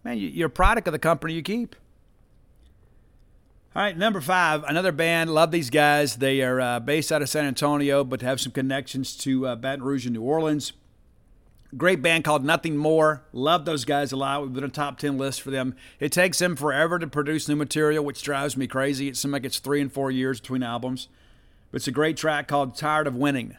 man, 0.03 0.17
you're 0.17 0.47
a 0.47 0.49
product 0.49 0.87
of 0.87 0.93
the 0.93 0.99
company 0.99 1.33
you 1.33 1.41
keep. 1.43 1.75
All 3.75 3.83
right, 3.83 3.95
number 3.95 4.19
five, 4.19 4.63
another 4.63 4.91
band. 4.91 5.31
Love 5.31 5.51
these 5.51 5.69
guys. 5.69 6.15
They 6.15 6.41
are 6.41 6.59
uh, 6.59 6.79
based 6.79 7.11
out 7.11 7.21
of 7.21 7.29
San 7.29 7.45
Antonio, 7.45 8.03
but 8.03 8.23
have 8.23 8.41
some 8.41 8.51
connections 8.51 9.15
to 9.17 9.45
uh, 9.45 9.55
Baton 9.55 9.83
Rouge 9.83 10.07
and 10.07 10.15
New 10.15 10.23
Orleans. 10.23 10.73
Great 11.77 12.01
band 12.01 12.23
called 12.23 12.43
Nothing 12.43 12.77
More. 12.77 13.21
Love 13.31 13.65
those 13.65 13.85
guys 13.85 14.11
a 14.11 14.15
lot. 14.15 14.41
We've 14.41 14.51
been 14.51 14.63
a 14.63 14.69
top 14.69 14.97
10 14.97 15.19
list 15.19 15.43
for 15.43 15.51
them. 15.51 15.75
It 15.99 16.11
takes 16.11 16.39
them 16.39 16.55
forever 16.55 16.97
to 16.97 17.05
produce 17.05 17.47
new 17.47 17.55
material, 17.55 18.03
which 18.03 18.23
drives 18.23 18.57
me 18.57 18.65
crazy. 18.65 19.07
It 19.07 19.17
seems 19.17 19.31
like 19.31 19.45
it's 19.45 19.59
three 19.59 19.81
and 19.81 19.93
four 19.93 20.09
years 20.09 20.39
between 20.39 20.63
albums. 20.63 21.07
But 21.69 21.77
it's 21.77 21.87
a 21.87 21.91
great 21.91 22.17
track 22.17 22.47
called 22.47 22.75
Tired 22.75 23.05
of 23.05 23.15
Winning. 23.15 23.55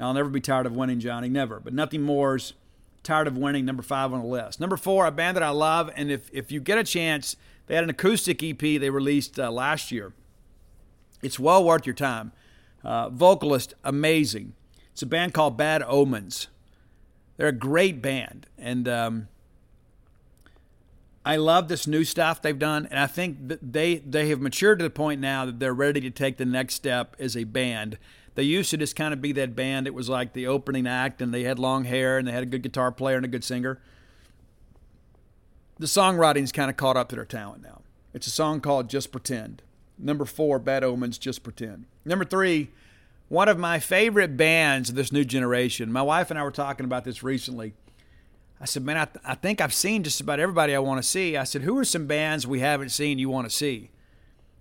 I'll 0.00 0.14
never 0.14 0.30
be 0.30 0.40
tired 0.40 0.64
of 0.64 0.74
winning, 0.74 0.98
Johnny. 0.98 1.28
Never. 1.28 1.60
But 1.60 1.74
Nothing 1.74 2.00
More's 2.00 2.54
Tired 3.02 3.28
of 3.28 3.36
Winning, 3.36 3.66
number 3.66 3.82
five 3.82 4.14
on 4.14 4.20
the 4.20 4.26
list. 4.26 4.60
Number 4.60 4.78
four, 4.78 5.04
a 5.04 5.10
band 5.10 5.36
that 5.36 5.42
I 5.42 5.50
love. 5.50 5.90
And 5.94 6.10
if, 6.10 6.30
if 6.32 6.50
you 6.50 6.58
get 6.58 6.78
a 6.78 6.84
chance, 6.84 7.36
they 7.66 7.74
had 7.74 7.84
an 7.84 7.90
acoustic 7.90 8.42
EP 8.42 8.58
they 8.58 8.90
released 8.90 9.38
uh, 9.38 9.50
last 9.50 9.90
year. 9.90 10.12
It's 11.22 11.38
well 11.38 11.64
worth 11.64 11.86
your 11.86 11.94
time. 11.94 12.32
Uh, 12.82 13.08
vocalist, 13.08 13.74
amazing. 13.82 14.52
It's 14.92 15.02
a 15.02 15.06
band 15.06 15.32
called 15.32 15.56
Bad 15.56 15.82
Omens. 15.82 16.48
They're 17.36 17.48
a 17.48 17.52
great 17.52 18.02
band, 18.02 18.46
and 18.58 18.86
um, 18.86 19.28
I 21.24 21.36
love 21.36 21.68
this 21.68 21.86
new 21.86 22.04
stuff 22.04 22.42
they've 22.42 22.58
done. 22.58 22.86
And 22.90 23.00
I 23.00 23.06
think 23.06 23.48
that 23.48 23.72
they 23.72 23.96
they 23.96 24.28
have 24.28 24.40
matured 24.40 24.78
to 24.78 24.84
the 24.84 24.90
point 24.90 25.20
now 25.20 25.46
that 25.46 25.58
they're 25.58 25.74
ready 25.74 26.00
to 26.02 26.10
take 26.10 26.36
the 26.36 26.44
next 26.44 26.74
step 26.74 27.16
as 27.18 27.36
a 27.36 27.44
band. 27.44 27.98
They 28.36 28.42
used 28.42 28.70
to 28.70 28.76
just 28.76 28.94
kind 28.94 29.14
of 29.14 29.22
be 29.22 29.32
that 29.32 29.56
band. 29.56 29.86
It 29.86 29.94
was 29.94 30.08
like 30.08 30.32
the 30.32 30.46
opening 30.46 30.86
act, 30.86 31.22
and 31.22 31.32
they 31.32 31.44
had 31.44 31.58
long 31.58 31.84
hair, 31.84 32.18
and 32.18 32.28
they 32.28 32.32
had 32.32 32.42
a 32.42 32.46
good 32.46 32.62
guitar 32.62 32.92
player 32.92 33.16
and 33.16 33.24
a 33.24 33.28
good 33.28 33.44
singer 33.44 33.80
the 35.78 35.86
songwriting's 35.86 36.52
kind 36.52 36.70
of 36.70 36.76
caught 36.76 36.96
up 36.96 37.08
to 37.08 37.16
their 37.16 37.24
talent 37.24 37.62
now. 37.62 37.82
It's 38.12 38.26
a 38.26 38.30
song 38.30 38.60
called 38.60 38.88
Just 38.88 39.10
Pretend. 39.10 39.62
Number 39.98 40.24
four, 40.24 40.58
Bad 40.58 40.84
Omens, 40.84 41.18
Just 41.18 41.42
Pretend. 41.42 41.86
Number 42.04 42.24
three, 42.24 42.70
one 43.28 43.48
of 43.48 43.58
my 43.58 43.78
favorite 43.80 44.36
bands 44.36 44.90
of 44.90 44.94
this 44.94 45.10
new 45.10 45.24
generation. 45.24 45.90
My 45.90 46.02
wife 46.02 46.30
and 46.30 46.38
I 46.38 46.44
were 46.44 46.50
talking 46.50 46.84
about 46.84 47.04
this 47.04 47.22
recently. 47.22 47.74
I 48.60 48.66
said, 48.66 48.84
man, 48.84 48.96
I, 48.96 49.04
th- 49.06 49.24
I 49.24 49.34
think 49.34 49.60
I've 49.60 49.74
seen 49.74 50.04
just 50.04 50.20
about 50.20 50.40
everybody 50.40 50.74
I 50.74 50.78
want 50.78 51.02
to 51.02 51.08
see. 51.08 51.36
I 51.36 51.44
said, 51.44 51.62
who 51.62 51.76
are 51.78 51.84
some 51.84 52.06
bands 52.06 52.46
we 52.46 52.60
haven't 52.60 52.90
seen 52.90 53.18
you 53.18 53.28
want 53.28 53.48
to 53.48 53.54
see? 53.54 53.90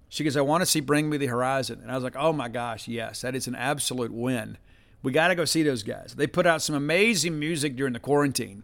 She 0.10 0.24
goes, 0.24 0.38
I 0.38 0.42
want 0.42 0.62
to 0.62 0.66
see 0.66 0.80
Bring 0.80 1.10
Me 1.10 1.18
the 1.18 1.28
Horizon. 1.28 1.80
And 1.82 1.92
I 1.92 1.96
was 1.96 2.04
like, 2.04 2.16
oh 2.16 2.34
my 2.34 2.48
gosh, 2.48 2.88
yes, 2.88 3.22
that 3.22 3.36
is 3.36 3.48
an 3.48 3.56
absolute 3.56 4.12
win. 4.12 4.58
We 5.02 5.12
got 5.12 5.30
to 5.30 5.36
go 5.36 5.46
see 5.46 5.64
those 5.64 5.84
guys. 5.84 6.16
They 6.16 6.28
put 6.28 6.46
out 6.46 6.62
some 6.62 6.76
amazing 6.76 7.38
music 7.40 7.76
during 7.76 7.94
the 7.94 8.00
quarantine. 8.00 8.64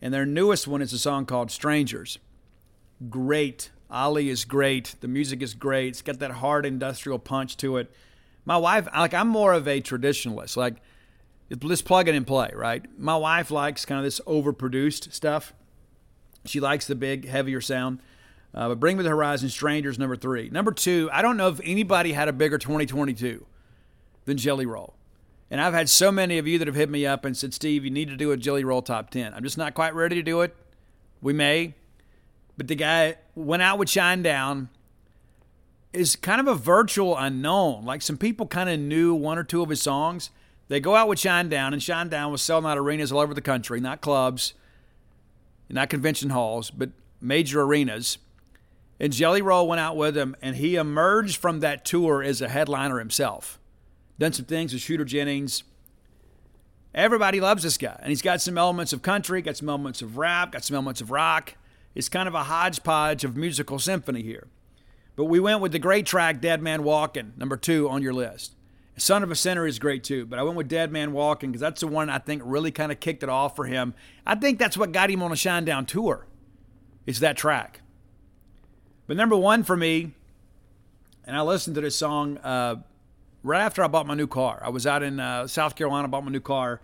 And 0.00 0.12
their 0.12 0.26
newest 0.26 0.68
one 0.68 0.82
is 0.82 0.92
a 0.92 0.98
song 0.98 1.26
called 1.26 1.50
Strangers. 1.50 2.18
Great. 3.08 3.70
Oli 3.90 4.28
is 4.28 4.44
great. 4.44 4.96
The 5.00 5.08
music 5.08 5.42
is 5.42 5.54
great. 5.54 5.88
It's 5.88 6.02
got 6.02 6.18
that 6.18 6.32
hard 6.32 6.66
industrial 6.66 7.18
punch 7.18 7.56
to 7.58 7.76
it. 7.76 7.92
My 8.44 8.56
wife, 8.56 8.88
like, 8.94 9.14
I'm 9.14 9.28
more 9.28 9.52
of 9.52 9.66
a 9.66 9.80
traditionalist. 9.80 10.56
Like, 10.56 10.76
let's 11.62 11.82
plug 11.82 12.08
it 12.08 12.14
and 12.14 12.26
play, 12.26 12.50
right? 12.54 12.84
My 12.98 13.16
wife 13.16 13.50
likes 13.50 13.84
kind 13.84 13.98
of 13.98 14.04
this 14.04 14.20
overproduced 14.20 15.12
stuff. 15.12 15.52
She 16.44 16.60
likes 16.60 16.86
the 16.86 16.94
big, 16.94 17.26
heavier 17.26 17.60
sound. 17.60 18.00
Uh, 18.54 18.68
but 18.68 18.80
Bring 18.80 18.96
Me 18.96 19.02
the 19.02 19.10
Horizon, 19.10 19.48
Strangers, 19.48 19.98
number 19.98 20.16
three. 20.16 20.48
Number 20.48 20.72
two, 20.72 21.10
I 21.12 21.22
don't 21.22 21.36
know 21.36 21.48
if 21.48 21.60
anybody 21.62 22.12
had 22.12 22.28
a 22.28 22.32
bigger 22.32 22.58
2022 22.58 23.44
than 24.24 24.36
Jelly 24.36 24.66
Roll. 24.66 24.95
And 25.50 25.60
I've 25.60 25.74
had 25.74 25.88
so 25.88 26.10
many 26.10 26.38
of 26.38 26.46
you 26.46 26.58
that 26.58 26.66
have 26.66 26.74
hit 26.74 26.90
me 26.90 27.06
up 27.06 27.24
and 27.24 27.36
said, 27.36 27.54
Steve, 27.54 27.84
you 27.84 27.90
need 27.90 28.08
to 28.08 28.16
do 28.16 28.32
a 28.32 28.36
Jelly 28.36 28.64
Roll 28.64 28.82
top 28.82 29.10
10. 29.10 29.32
I'm 29.32 29.44
just 29.44 29.58
not 29.58 29.74
quite 29.74 29.94
ready 29.94 30.16
to 30.16 30.22
do 30.22 30.40
it. 30.40 30.56
We 31.20 31.32
may. 31.32 31.74
But 32.56 32.68
the 32.68 32.74
guy 32.74 33.16
went 33.34 33.62
out 33.62 33.78
with 33.78 33.88
Shinedown 33.88 34.68
is 35.92 36.16
kind 36.16 36.40
of 36.40 36.48
a 36.48 36.54
virtual 36.54 37.16
unknown. 37.16 37.84
Like 37.84 38.02
some 38.02 38.16
people 38.16 38.46
kind 38.46 38.68
of 38.68 38.78
knew 38.80 39.14
one 39.14 39.38
or 39.38 39.44
two 39.44 39.62
of 39.62 39.70
his 39.70 39.80
songs. 39.80 40.30
They 40.68 40.80
go 40.80 40.96
out 40.96 41.06
with 41.06 41.20
Shinedown, 41.20 41.72
and 41.72 41.80
Shinedown 41.80 42.32
was 42.32 42.42
selling 42.42 42.66
out 42.66 42.76
arenas 42.76 43.12
all 43.12 43.20
over 43.20 43.32
the 43.32 43.40
country, 43.40 43.80
not 43.80 44.00
clubs, 44.00 44.52
not 45.70 45.88
convention 45.88 46.30
halls, 46.30 46.70
but 46.70 46.90
major 47.20 47.62
arenas. 47.62 48.18
And 48.98 49.12
Jelly 49.12 49.42
Roll 49.42 49.68
went 49.68 49.80
out 49.80 49.96
with 49.96 50.16
him, 50.16 50.34
and 50.42 50.56
he 50.56 50.74
emerged 50.74 51.36
from 51.36 51.60
that 51.60 51.84
tour 51.84 52.22
as 52.22 52.42
a 52.42 52.48
headliner 52.48 52.98
himself 52.98 53.60
done 54.18 54.32
some 54.32 54.46
things 54.46 54.72
with 54.72 54.82
Shooter 54.82 55.04
Jennings. 55.04 55.62
Everybody 56.94 57.40
loves 57.40 57.62
this 57.62 57.76
guy. 57.76 57.96
And 58.00 58.08
he's 58.08 58.22
got 58.22 58.40
some 58.40 58.56
elements 58.56 58.92
of 58.92 59.02
country, 59.02 59.42
got 59.42 59.56
some 59.56 59.68
elements 59.68 60.00
of 60.00 60.16
rap, 60.16 60.52
got 60.52 60.64
some 60.64 60.74
elements 60.74 61.00
of 61.00 61.10
rock. 61.10 61.54
It's 61.94 62.08
kind 62.08 62.28
of 62.28 62.34
a 62.34 62.44
hodgepodge 62.44 63.24
of 63.24 63.36
musical 63.36 63.78
symphony 63.78 64.22
here. 64.22 64.48
But 65.14 65.24
we 65.24 65.40
went 65.40 65.60
with 65.60 65.72
the 65.72 65.78
great 65.78 66.06
track 66.06 66.40
Dead 66.40 66.62
Man 66.62 66.82
Walking, 66.82 67.32
number 67.36 67.56
two 67.56 67.88
on 67.88 68.02
your 68.02 68.12
list. 68.12 68.54
Son 68.98 69.22
of 69.22 69.30
a 69.30 69.34
Sinner 69.34 69.66
is 69.66 69.78
great 69.78 70.04
too, 70.04 70.24
but 70.24 70.38
I 70.38 70.42
went 70.42 70.56
with 70.56 70.68
Dead 70.68 70.90
Man 70.90 71.12
Walking 71.12 71.50
because 71.50 71.60
that's 71.60 71.82
the 71.82 71.86
one 71.86 72.08
I 72.08 72.18
think 72.18 72.42
really 72.44 72.70
kind 72.70 72.90
of 72.90 72.98
kicked 72.98 73.22
it 73.22 73.28
off 73.28 73.54
for 73.54 73.66
him. 73.66 73.94
I 74.26 74.34
think 74.36 74.58
that's 74.58 74.76
what 74.76 74.92
got 74.92 75.10
him 75.10 75.22
on 75.22 75.32
a 75.32 75.34
Shinedown 75.34 75.86
tour. 75.86 76.26
It's 77.04 77.18
that 77.20 77.36
track. 77.36 77.82
But 79.06 79.18
number 79.18 79.36
one 79.36 79.64
for 79.64 79.76
me, 79.76 80.12
and 81.24 81.36
I 81.36 81.42
listened 81.42 81.74
to 81.74 81.82
this 81.82 81.96
song 81.96 82.38
uh, 82.38 82.76
right 83.42 83.60
after 83.60 83.82
I 83.82 83.88
bought 83.88 84.06
my 84.06 84.14
new 84.14 84.26
car. 84.26 84.60
I 84.62 84.68
was 84.70 84.86
out 84.86 85.02
in 85.02 85.20
uh, 85.20 85.46
South 85.46 85.76
Carolina, 85.76 86.08
bought 86.08 86.24
my 86.24 86.30
new 86.30 86.40
car. 86.40 86.80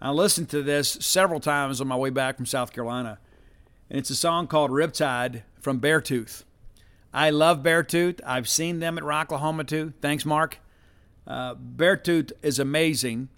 I 0.00 0.10
listened 0.10 0.48
to 0.50 0.62
this 0.62 0.90
several 1.00 1.40
times 1.40 1.80
on 1.80 1.88
my 1.88 1.96
way 1.96 2.10
back 2.10 2.36
from 2.36 2.46
South 2.46 2.72
Carolina. 2.72 3.18
and 3.90 3.98
it's 3.98 4.10
a 4.10 4.16
song 4.16 4.46
called 4.46 4.70
Riptide 4.70 5.42
from 5.60 5.80
Beartooth. 5.80 6.44
I 7.12 7.30
love 7.30 7.62
Beartooth. 7.62 8.20
I've 8.24 8.48
seen 8.48 8.80
them 8.80 8.98
at 8.98 9.04
Rocklahoma 9.04 9.66
too. 9.66 9.92
Thanks, 10.00 10.24
Mark. 10.24 10.58
Uh, 11.26 11.54
Beartooth 11.54 12.32
is 12.42 12.58
amazing. 12.58 13.28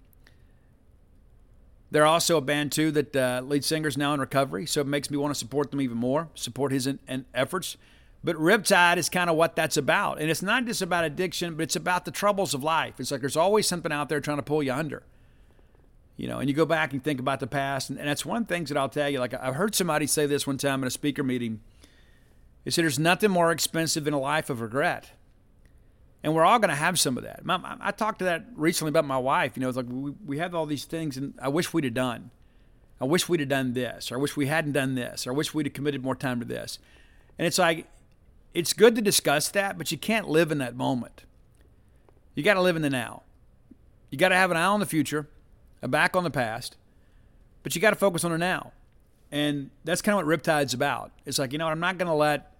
They're 1.90 2.06
also 2.06 2.36
a 2.36 2.40
band 2.40 2.72
too 2.72 2.92
that 2.92 3.16
uh, 3.16 3.42
lead 3.44 3.64
singer's 3.64 3.96
now 3.96 4.14
in 4.14 4.20
recovery, 4.20 4.66
so 4.66 4.80
it 4.80 4.86
makes 4.86 5.10
me 5.10 5.16
want 5.16 5.34
to 5.34 5.38
support 5.38 5.70
them 5.70 5.80
even 5.80 5.96
more, 5.96 6.28
support 6.34 6.70
his 6.72 6.86
in, 6.86 7.00
in 7.08 7.24
efforts. 7.34 7.76
But 8.22 8.36
Riptide 8.36 8.98
is 8.98 9.08
kind 9.08 9.30
of 9.30 9.36
what 9.36 9.56
that's 9.56 9.76
about, 9.76 10.20
and 10.20 10.30
it's 10.30 10.42
not 10.42 10.66
just 10.66 10.82
about 10.82 11.04
addiction, 11.04 11.54
but 11.54 11.62
it's 11.62 11.76
about 11.76 12.04
the 12.04 12.10
troubles 12.10 12.52
of 12.52 12.62
life. 12.62 13.00
It's 13.00 13.10
like 13.10 13.20
there's 13.20 13.36
always 13.36 13.66
something 13.66 13.90
out 13.90 14.10
there 14.10 14.20
trying 14.20 14.36
to 14.36 14.42
pull 14.42 14.62
you 14.62 14.72
under, 14.72 15.02
you 16.16 16.28
know. 16.28 16.38
And 16.38 16.48
you 16.48 16.54
go 16.54 16.66
back 16.66 16.92
and 16.92 17.02
think 17.02 17.18
about 17.18 17.40
the 17.40 17.46
past, 17.46 17.88
and, 17.88 17.98
and 17.98 18.08
that's 18.08 18.26
one 18.26 18.44
things 18.44 18.68
that 18.68 18.76
I'll 18.76 18.90
tell 18.90 19.08
you. 19.08 19.20
Like 19.20 19.32
I've 19.32 19.54
heard 19.54 19.74
somebody 19.74 20.06
say 20.06 20.26
this 20.26 20.46
one 20.46 20.58
time 20.58 20.82
in 20.82 20.86
a 20.86 20.90
speaker 20.90 21.22
meeting. 21.22 21.60
He 22.64 22.70
said, 22.70 22.84
"There's 22.84 22.98
nothing 22.98 23.30
more 23.30 23.52
expensive 23.52 24.04
than 24.04 24.12
a 24.12 24.20
life 24.20 24.50
of 24.50 24.60
regret." 24.60 25.12
and 26.22 26.34
we're 26.34 26.44
all 26.44 26.58
going 26.58 26.70
to 26.70 26.74
have 26.74 26.98
some 27.00 27.16
of 27.16 27.24
that. 27.24 27.40
I 27.80 27.92
talked 27.92 28.18
to 28.18 28.26
that 28.26 28.44
recently 28.54 28.90
about 28.90 29.06
my 29.06 29.18
wife. 29.18 29.52
You 29.56 29.62
know, 29.62 29.68
it's 29.68 29.76
like 29.76 29.86
we, 29.88 30.10
we 30.26 30.38
have 30.38 30.54
all 30.54 30.66
these 30.66 30.84
things, 30.84 31.16
and 31.16 31.34
I 31.40 31.48
wish 31.48 31.72
we'd 31.72 31.84
have 31.84 31.94
done. 31.94 32.30
I 33.00 33.06
wish 33.06 33.28
we'd 33.28 33.40
have 33.40 33.48
done 33.48 33.72
this, 33.72 34.12
or 34.12 34.16
I 34.16 34.18
wish 34.18 34.36
we 34.36 34.46
hadn't 34.46 34.72
done 34.72 34.94
this, 34.94 35.26
or 35.26 35.32
I 35.32 35.34
wish 35.34 35.54
we'd 35.54 35.66
have 35.66 35.72
committed 35.72 36.02
more 36.02 36.14
time 36.14 36.38
to 36.40 36.46
this. 36.46 36.78
And 37.38 37.46
it's 37.46 37.58
like, 37.58 37.86
it's 38.54 38.72
good 38.72 38.94
to 38.96 39.02
discuss 39.02 39.48
that, 39.50 39.78
but 39.78 39.92
you 39.92 39.98
can't 39.98 40.28
live 40.28 40.50
in 40.50 40.58
that 40.58 40.76
moment. 40.76 41.24
You 42.34 42.42
got 42.42 42.54
to 42.54 42.60
live 42.60 42.76
in 42.76 42.82
the 42.82 42.90
now. 42.90 43.22
You 44.10 44.18
got 44.18 44.30
to 44.30 44.36
have 44.36 44.50
an 44.50 44.56
eye 44.56 44.64
on 44.64 44.80
the 44.80 44.86
future, 44.86 45.28
a 45.82 45.88
back 45.88 46.16
on 46.16 46.24
the 46.24 46.30
past, 46.30 46.76
but 47.62 47.74
you 47.74 47.80
got 47.80 47.90
to 47.90 47.96
focus 47.96 48.24
on 48.24 48.32
the 48.32 48.38
now. 48.38 48.72
And 49.30 49.70
that's 49.84 50.02
kind 50.02 50.18
of 50.18 50.26
what 50.26 50.38
Riptide's 50.42 50.74
about. 50.74 51.12
It's 51.24 51.38
like, 51.38 51.52
you 51.52 51.58
know, 51.58 51.68
I'm 51.68 51.78
not 51.78 51.98
going 51.98 52.08
to 52.08 52.14
let, 52.14 52.56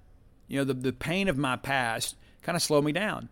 you 0.47 0.59
know, 0.59 0.65
the, 0.65 0.75
the 0.75 0.93
pain 0.93 1.29
of 1.29 1.37
my 1.37 1.57
past 1.57 2.15
kind 2.43 2.55
of 2.55 2.63
slow 2.63 2.81
me 2.81 2.93
down. 2.93 3.29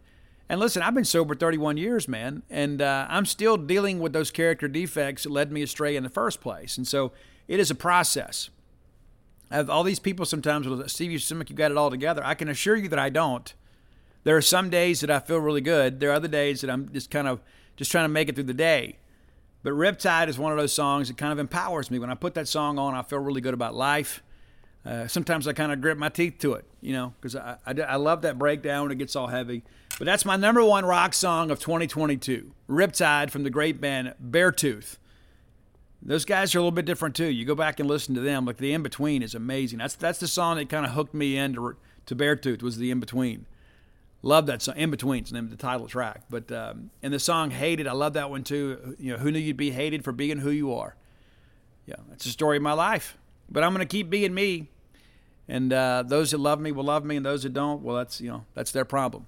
And 0.48 0.58
listen, 0.58 0.82
I've 0.82 0.94
been 0.94 1.04
sober 1.04 1.34
31 1.34 1.76
years, 1.76 2.08
man, 2.08 2.42
and 2.48 2.80
uh, 2.80 3.06
I'm 3.08 3.26
still 3.26 3.56
dealing 3.56 4.00
with 4.00 4.12
those 4.12 4.30
character 4.30 4.66
defects 4.66 5.24
that 5.24 5.30
led 5.30 5.52
me 5.52 5.62
astray 5.62 5.94
in 5.94 6.02
the 6.02 6.08
first 6.08 6.40
place. 6.40 6.78
And 6.78 6.88
so 6.88 7.12
it 7.46 7.60
is 7.60 7.70
a 7.70 7.74
process. 7.74 8.48
All 9.50 9.82
these 9.82 9.98
people 9.98 10.26
sometimes 10.26 10.66
will 10.66 10.88
Steve, 10.88 11.10
you 11.10 11.18
seem 11.18 11.38
like 11.38 11.50
you 11.50 11.56
got 11.56 11.70
it 11.70 11.76
all 11.76 11.90
together. 11.90 12.22
I 12.24 12.34
can 12.34 12.48
assure 12.48 12.76
you 12.76 12.88
that 12.88 12.98
I 12.98 13.08
don't. 13.08 13.52
There 14.24 14.36
are 14.36 14.42
some 14.42 14.68
days 14.68 15.00
that 15.00 15.10
I 15.10 15.20
feel 15.20 15.38
really 15.38 15.60
good. 15.60 16.00
There 16.00 16.10
are 16.10 16.14
other 16.14 16.28
days 16.28 16.60
that 16.60 16.70
I'm 16.70 16.92
just 16.92 17.10
kind 17.10 17.28
of 17.28 17.40
just 17.76 17.90
trying 17.90 18.04
to 18.04 18.08
make 18.08 18.28
it 18.28 18.34
through 18.34 18.44
the 18.44 18.54
day. 18.54 18.98
But 19.62 19.72
Riptide 19.72 20.28
is 20.28 20.38
one 20.38 20.52
of 20.52 20.58
those 20.58 20.72
songs 20.72 21.08
that 21.08 21.16
kind 21.16 21.32
of 21.32 21.38
empowers 21.38 21.90
me. 21.90 21.98
When 21.98 22.10
I 22.10 22.14
put 22.14 22.34
that 22.34 22.48
song 22.48 22.78
on, 22.78 22.94
I 22.94 23.02
feel 23.02 23.18
really 23.18 23.40
good 23.40 23.54
about 23.54 23.74
life. 23.74 24.22
Uh, 24.84 25.06
sometimes 25.06 25.46
I 25.46 25.52
kind 25.52 25.72
of 25.72 25.80
grit 25.80 25.98
my 25.98 26.08
teeth 26.08 26.38
to 26.40 26.54
it, 26.54 26.64
you 26.80 26.92
know, 26.92 27.12
because 27.20 27.36
I, 27.36 27.56
I, 27.66 27.72
I, 27.80 27.96
love 27.96 28.22
that 28.22 28.38
breakdown 28.38 28.84
when 28.84 28.92
it 28.92 28.98
gets 28.98 29.16
all 29.16 29.26
heavy. 29.26 29.62
But 29.98 30.06
that's 30.06 30.24
my 30.24 30.36
number 30.36 30.64
one 30.64 30.86
rock 30.86 31.12
song 31.12 31.50
of 31.50 31.58
2022 31.58 32.52
Riptide 32.70 33.30
from 33.30 33.42
the 33.42 33.50
great 33.50 33.80
band 33.80 34.14
Beartooth. 34.24 34.96
Those 36.00 36.24
guys 36.24 36.54
are 36.54 36.58
a 36.58 36.62
little 36.62 36.70
bit 36.70 36.84
different 36.84 37.16
too. 37.16 37.26
You 37.26 37.44
go 37.44 37.54
back 37.54 37.80
and 37.80 37.88
listen 37.88 38.14
to 38.14 38.20
them. 38.20 38.44
Like 38.44 38.58
the 38.58 38.72
In 38.72 38.82
Between 38.82 39.22
is 39.22 39.34
amazing. 39.34 39.78
That's 39.78 39.96
that's 39.96 40.20
the 40.20 40.28
song 40.28 40.56
that 40.56 40.68
kind 40.68 40.86
of 40.86 40.92
hooked 40.92 41.14
me 41.14 41.36
into 41.36 41.76
to 42.06 42.16
Beartooth 42.16 42.62
was 42.62 42.78
the 42.78 42.90
In 42.90 43.00
Between. 43.00 43.46
Love 44.22 44.46
that 44.46 44.62
song. 44.62 44.76
In 44.76 44.90
Between 44.90 45.24
is 45.24 45.30
the 45.30 45.34
name 45.34 45.50
the 45.50 45.56
title 45.56 45.86
track. 45.88 46.22
But 46.30 46.50
um, 46.52 46.90
and 47.02 47.12
the 47.12 47.18
song 47.18 47.50
Hated, 47.50 47.86
I 47.86 47.92
love 47.92 48.14
that 48.14 48.30
one 48.30 48.44
too. 48.44 48.96
You 48.98 49.12
know, 49.12 49.18
who 49.18 49.30
knew 49.30 49.38
you'd 49.38 49.56
be 49.56 49.70
hated 49.70 50.04
for 50.04 50.12
being 50.12 50.38
who 50.38 50.50
you 50.50 50.72
are? 50.74 50.94
Yeah, 51.86 51.96
that's 52.08 52.24
the 52.24 52.30
story 52.30 52.58
of 52.58 52.62
my 52.62 52.74
life. 52.74 53.16
But 53.50 53.64
I'm 53.64 53.74
to 53.76 53.86
keep 53.86 54.10
being 54.10 54.34
me. 54.34 54.68
And 55.48 55.72
uh, 55.72 56.04
those 56.06 56.32
that 56.32 56.38
love 56.38 56.60
me 56.60 56.72
will 56.72 56.84
love 56.84 57.06
me, 57.06 57.16
and 57.16 57.24
those 57.24 57.44
that 57.44 57.54
don't, 57.54 57.82
well, 57.82 57.96
that's 57.96 58.20
you 58.20 58.28
know 58.28 58.44
that's 58.54 58.70
their 58.70 58.84
problem. 58.84 59.26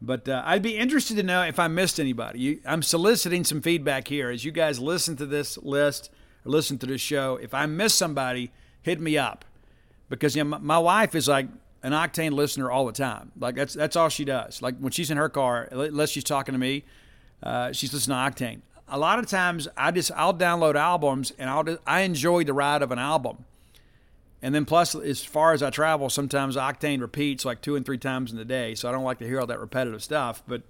But 0.00 0.28
uh, 0.28 0.42
I'd 0.44 0.62
be 0.62 0.76
interested 0.76 1.16
to 1.16 1.22
know 1.22 1.42
if 1.42 1.58
I 1.58 1.68
missed 1.68 1.98
anybody. 1.98 2.40
You, 2.40 2.60
I'm 2.64 2.82
soliciting 2.82 3.44
some 3.44 3.60
feedback 3.60 4.08
here 4.08 4.30
as 4.30 4.44
you 4.44 4.52
guys 4.52 4.78
listen 4.78 5.16
to 5.16 5.26
this 5.26 5.58
list 5.58 6.10
or 6.44 6.52
listen 6.52 6.78
to 6.78 6.86
this 6.86 7.00
show. 7.00 7.36
If 7.36 7.52
I 7.52 7.66
miss 7.66 7.94
somebody, 7.94 8.52
hit 8.80 9.00
me 9.00 9.18
up 9.18 9.44
because 10.08 10.36
you 10.36 10.44
know 10.44 10.50
my, 10.50 10.58
my 10.58 10.78
wife 10.78 11.14
is 11.14 11.28
like 11.28 11.48
an 11.82 11.92
Octane 11.92 12.32
listener 12.32 12.70
all 12.70 12.86
the 12.86 12.92
time. 12.92 13.32
Like 13.38 13.56
that's 13.56 13.74
that's 13.74 13.96
all 13.96 14.08
she 14.08 14.24
does. 14.24 14.62
Like 14.62 14.78
when 14.78 14.92
she's 14.92 15.10
in 15.10 15.16
her 15.16 15.28
car, 15.28 15.68
unless 15.70 16.10
she's 16.10 16.24
talking 16.24 16.52
to 16.52 16.58
me, 16.58 16.84
uh, 17.42 17.72
she's 17.72 17.92
listening 17.92 18.16
to 18.16 18.44
Octane. 18.44 18.60
A 18.90 18.98
lot 18.98 19.18
of 19.18 19.26
times, 19.26 19.68
I 19.76 19.90
just 19.90 20.10
I'll 20.12 20.34
download 20.34 20.76
albums 20.76 21.32
and 21.38 21.50
I'll 21.50 21.78
I 21.86 22.00
enjoy 22.00 22.44
the 22.44 22.54
ride 22.54 22.82
of 22.82 22.92
an 22.92 22.98
album. 22.98 23.44
And 24.40 24.54
then 24.54 24.64
plus, 24.64 24.94
as 24.94 25.24
far 25.24 25.52
as 25.52 25.62
I 25.62 25.70
travel, 25.70 26.08
sometimes 26.10 26.56
Octane 26.56 27.00
repeats 27.00 27.44
like 27.44 27.60
two 27.60 27.74
and 27.74 27.84
three 27.84 27.98
times 27.98 28.30
in 28.30 28.38
the 28.38 28.44
day, 28.44 28.74
so 28.74 28.88
I 28.88 28.92
don't 28.92 29.04
like 29.04 29.18
to 29.18 29.26
hear 29.26 29.40
all 29.40 29.46
that 29.46 29.58
repetitive 29.58 30.02
stuff. 30.02 30.42
But 30.46 30.62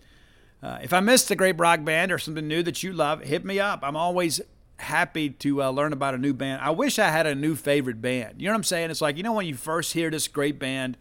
uh, 0.62 0.78
if 0.82 0.92
I 0.92 1.00
missed 1.00 1.30
a 1.30 1.36
great 1.36 1.58
rock 1.58 1.84
band 1.84 2.10
or 2.10 2.18
something 2.18 2.48
new 2.48 2.62
that 2.62 2.82
you 2.82 2.92
love, 2.92 3.22
hit 3.22 3.44
me 3.44 3.60
up. 3.60 3.80
I'm 3.82 3.96
always 3.96 4.40
happy 4.78 5.30
to 5.30 5.62
uh, 5.62 5.70
learn 5.70 5.92
about 5.92 6.14
a 6.14 6.18
new 6.18 6.32
band. 6.32 6.62
I 6.62 6.70
wish 6.70 6.98
I 6.98 7.10
had 7.10 7.26
a 7.26 7.34
new 7.34 7.54
favorite 7.54 8.00
band. 8.00 8.40
You 8.40 8.46
know 8.46 8.52
what 8.52 8.58
I'm 8.58 8.64
saying? 8.64 8.90
It's 8.90 9.02
like 9.02 9.18
you 9.18 9.22
know 9.22 9.34
when 9.34 9.46
you 9.46 9.54
first 9.54 9.92
hear 9.92 10.08
this 10.08 10.28
great 10.28 10.58
band, 10.58 10.96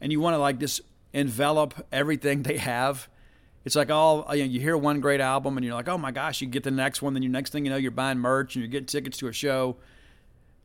and 0.00 0.10
you 0.10 0.20
want 0.20 0.34
to 0.34 0.38
like 0.38 0.58
just 0.58 0.80
envelop 1.12 1.86
everything 1.92 2.42
they 2.44 2.58
have. 2.58 3.08
It's 3.64 3.76
like 3.76 3.90
all 3.90 4.26
you 4.34 4.42
know, 4.42 4.50
you 4.50 4.58
hear 4.58 4.76
one 4.76 5.00
great 5.00 5.20
album 5.20 5.56
and 5.56 5.64
you're 5.64 5.74
like, 5.74 5.88
oh 5.88 5.96
my 5.96 6.10
gosh, 6.10 6.40
you 6.40 6.48
get 6.48 6.64
the 6.64 6.70
next 6.72 7.00
one. 7.00 7.14
Then 7.14 7.22
your 7.22 7.32
next 7.32 7.50
thing 7.50 7.64
you 7.64 7.70
know, 7.70 7.78
you're 7.78 7.92
buying 7.92 8.18
merch 8.18 8.56
and 8.56 8.62
you're 8.62 8.70
getting 8.70 8.86
tickets 8.86 9.16
to 9.18 9.28
a 9.28 9.32
show 9.32 9.76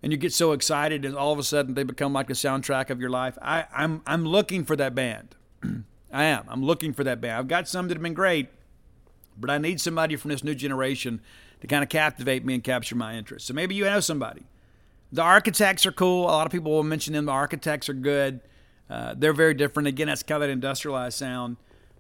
and 0.02 0.12
you 0.12 0.18
get 0.18 0.34
so 0.34 0.52
excited 0.52 1.06
and 1.06 1.16
all 1.16 1.34
of 1.34 1.39
a 1.39 1.43
sudden 1.43 1.74
they 1.74 1.84
become 1.84 2.14
like 2.14 2.28
the 2.28 2.34
soundtrack 2.34 2.89
of 2.89 3.00
your 3.00 3.10
life. 3.10 3.38
I, 3.41 3.66
I'm 3.74 4.02
I'm 4.06 4.26
looking 4.26 4.64
for 4.64 4.76
that 4.76 4.95
band. 4.95 5.36
I 6.12 6.24
am. 6.26 6.45
I'm 6.47 6.64
looking 6.64 6.93
for 6.93 7.04
that 7.04 7.22
band. 7.22 7.34
I've 7.34 7.47
got 7.47 7.68
some 7.68 7.88
that 7.88 7.95
have 7.95 8.04
been 8.04 8.14
great, 8.14 8.50
but 9.38 9.50
I 9.50 9.58
need 9.58 9.80
somebody 9.80 10.16
from 10.16 10.32
this 10.32 10.43
new 10.43 10.56
generation 10.56 11.22
to 11.62 11.68
kind 11.68 11.84
of 11.84 11.89
captivate 11.89 12.45
me 12.45 12.56
and 12.56 12.64
capture 12.64 12.95
my 12.95 13.16
interest. 13.16 13.45
So 13.47 13.54
maybe 13.54 13.76
you 13.76 13.84
know 13.84 14.00
somebody. 14.00 14.43
The 15.12 15.22
Architects 15.22 15.86
are 15.86 15.91
cool. 15.91 16.26
A 16.26 16.32
lot 16.32 16.45
of 16.45 16.52
people 16.52 16.72
will 16.72 16.84
mention 16.84 17.14
them. 17.14 17.26
The 17.26 17.32
Architects 17.32 17.89
are 17.89 17.93
good. 17.93 18.41
Uh, 18.89 19.14
they're 19.18 19.34
very 19.34 19.54
different. 19.54 19.88
Again, 19.88 20.08
that's 20.08 20.24
kind 20.24 20.41
of 20.41 20.47
that 20.47 20.54
industrialized 20.54 21.18
sound. 21.18 21.58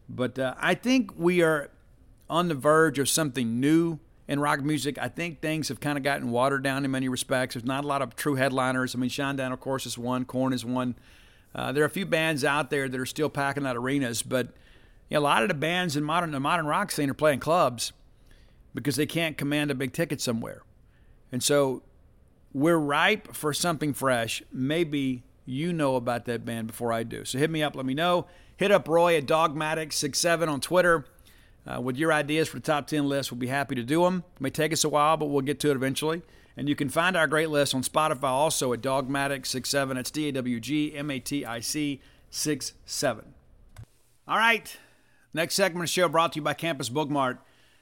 But 0.07 0.39
uh, 0.39 0.55
I 0.59 0.75
think 0.75 1.11
we 1.17 1.41
are 1.41 1.69
on 2.29 2.47
the 2.47 2.55
verge 2.55 2.99
of 2.99 3.09
something 3.09 3.59
new 3.59 3.99
in 4.29 4.39
rock 4.39 4.61
music. 4.61 4.99
I 4.99 5.09
think 5.09 5.41
things 5.41 5.69
have 5.69 5.79
kind 5.79 5.97
of 5.97 6.03
gotten 6.03 6.29
watered 6.29 6.63
down 6.63 6.85
in 6.85 6.91
many 6.91 7.09
respects. 7.09 7.55
There's 7.55 7.65
not 7.65 7.83
a 7.83 7.87
lot 7.87 8.03
of 8.03 8.15
true 8.15 8.35
headliners. 8.35 8.93
I 8.93 8.99
mean, 8.99 9.09
Shinedown, 9.09 9.51
of 9.51 9.59
course, 9.59 9.87
is 9.87 9.97
one. 9.97 10.23
Korn 10.23 10.53
is 10.53 10.63
one. 10.63 10.95
Uh, 11.53 11.71
there 11.71 11.81
are 11.83 11.87
a 11.87 11.89
few 11.89 12.05
bands 12.05 12.45
out 12.45 12.69
there 12.69 12.87
that 12.87 12.99
are 12.99 13.07
still 13.07 13.27
packing 13.27 13.65
out 13.65 13.75
arenas, 13.75 14.21
but 14.21 14.49
you 15.09 15.15
know, 15.15 15.21
a 15.21 15.21
lot 15.21 15.41
of 15.41 15.47
the 15.47 15.55
bands 15.55 15.97
in 15.97 16.03
modern 16.03 16.29
the 16.29 16.39
modern 16.39 16.67
rock 16.67 16.91
scene 16.91 17.09
are 17.09 17.15
playing 17.15 17.39
clubs 17.39 17.91
because 18.75 18.95
they 18.95 19.07
can't 19.07 19.35
command 19.35 19.71
a 19.71 19.75
big 19.75 19.93
ticket 19.93 20.21
somewhere, 20.21 20.61
and 21.31 21.41
so 21.41 21.81
we're 22.53 22.77
ripe 22.77 23.33
for 23.33 23.51
something 23.51 23.95
fresh. 23.95 24.43
Maybe 24.53 25.23
you 25.47 25.73
know 25.73 25.95
about 25.95 26.25
that 26.25 26.45
band 26.45 26.67
before 26.67 26.93
I 26.93 27.01
do. 27.01 27.25
So 27.25 27.39
hit 27.39 27.49
me 27.49 27.63
up, 27.63 27.75
let 27.75 27.87
me 27.87 27.95
know. 27.95 28.27
Hit 28.57 28.71
up 28.71 28.87
Roy 28.87 29.17
at 29.17 29.25
Dawgmatic67 29.25 30.47
on 30.47 30.61
Twitter 30.61 31.05
uh, 31.69 31.79
with 31.79 31.97
your 31.97 32.11
ideas 32.11 32.47
for 32.47 32.57
the 32.57 32.63
top 32.63 32.87
10 32.87 33.07
list. 33.07 33.31
We'll 33.31 33.39
be 33.39 33.47
happy 33.47 33.75
to 33.75 33.83
do 33.83 34.03
them. 34.03 34.23
It 34.35 34.41
may 34.41 34.49
take 34.49 34.73
us 34.73 34.83
a 34.83 34.89
while, 34.89 35.17
but 35.17 35.27
we'll 35.27 35.41
get 35.41 35.59
to 35.61 35.71
it 35.71 35.75
eventually. 35.75 36.21
And 36.57 36.67
you 36.67 36.75
can 36.75 36.89
find 36.89 37.15
our 37.15 37.27
great 37.27 37.49
list 37.49 37.75
on 37.75 37.83
Spotify 37.83 38.23
also 38.23 38.73
at 38.73 38.81
Dawgmatic67. 38.81 39.93
That's 39.93 40.11
D 40.11 40.29
A 40.29 40.31
W 40.33 40.59
G 40.59 40.95
M 40.95 41.11
A 41.11 41.19
T 41.19 41.45
I 41.45 41.59
C 41.59 42.01
6 42.31 42.73
7. 42.85 43.33
All 44.27 44.37
right. 44.37 44.77
Next 45.33 45.55
segment 45.55 45.83
of 45.83 45.89
the 45.89 45.93
show 45.93 46.09
brought 46.09 46.33
to 46.33 46.37
you 46.37 46.43
by 46.43 46.53
Campus 46.55 46.89
Bookmart. 46.89 47.37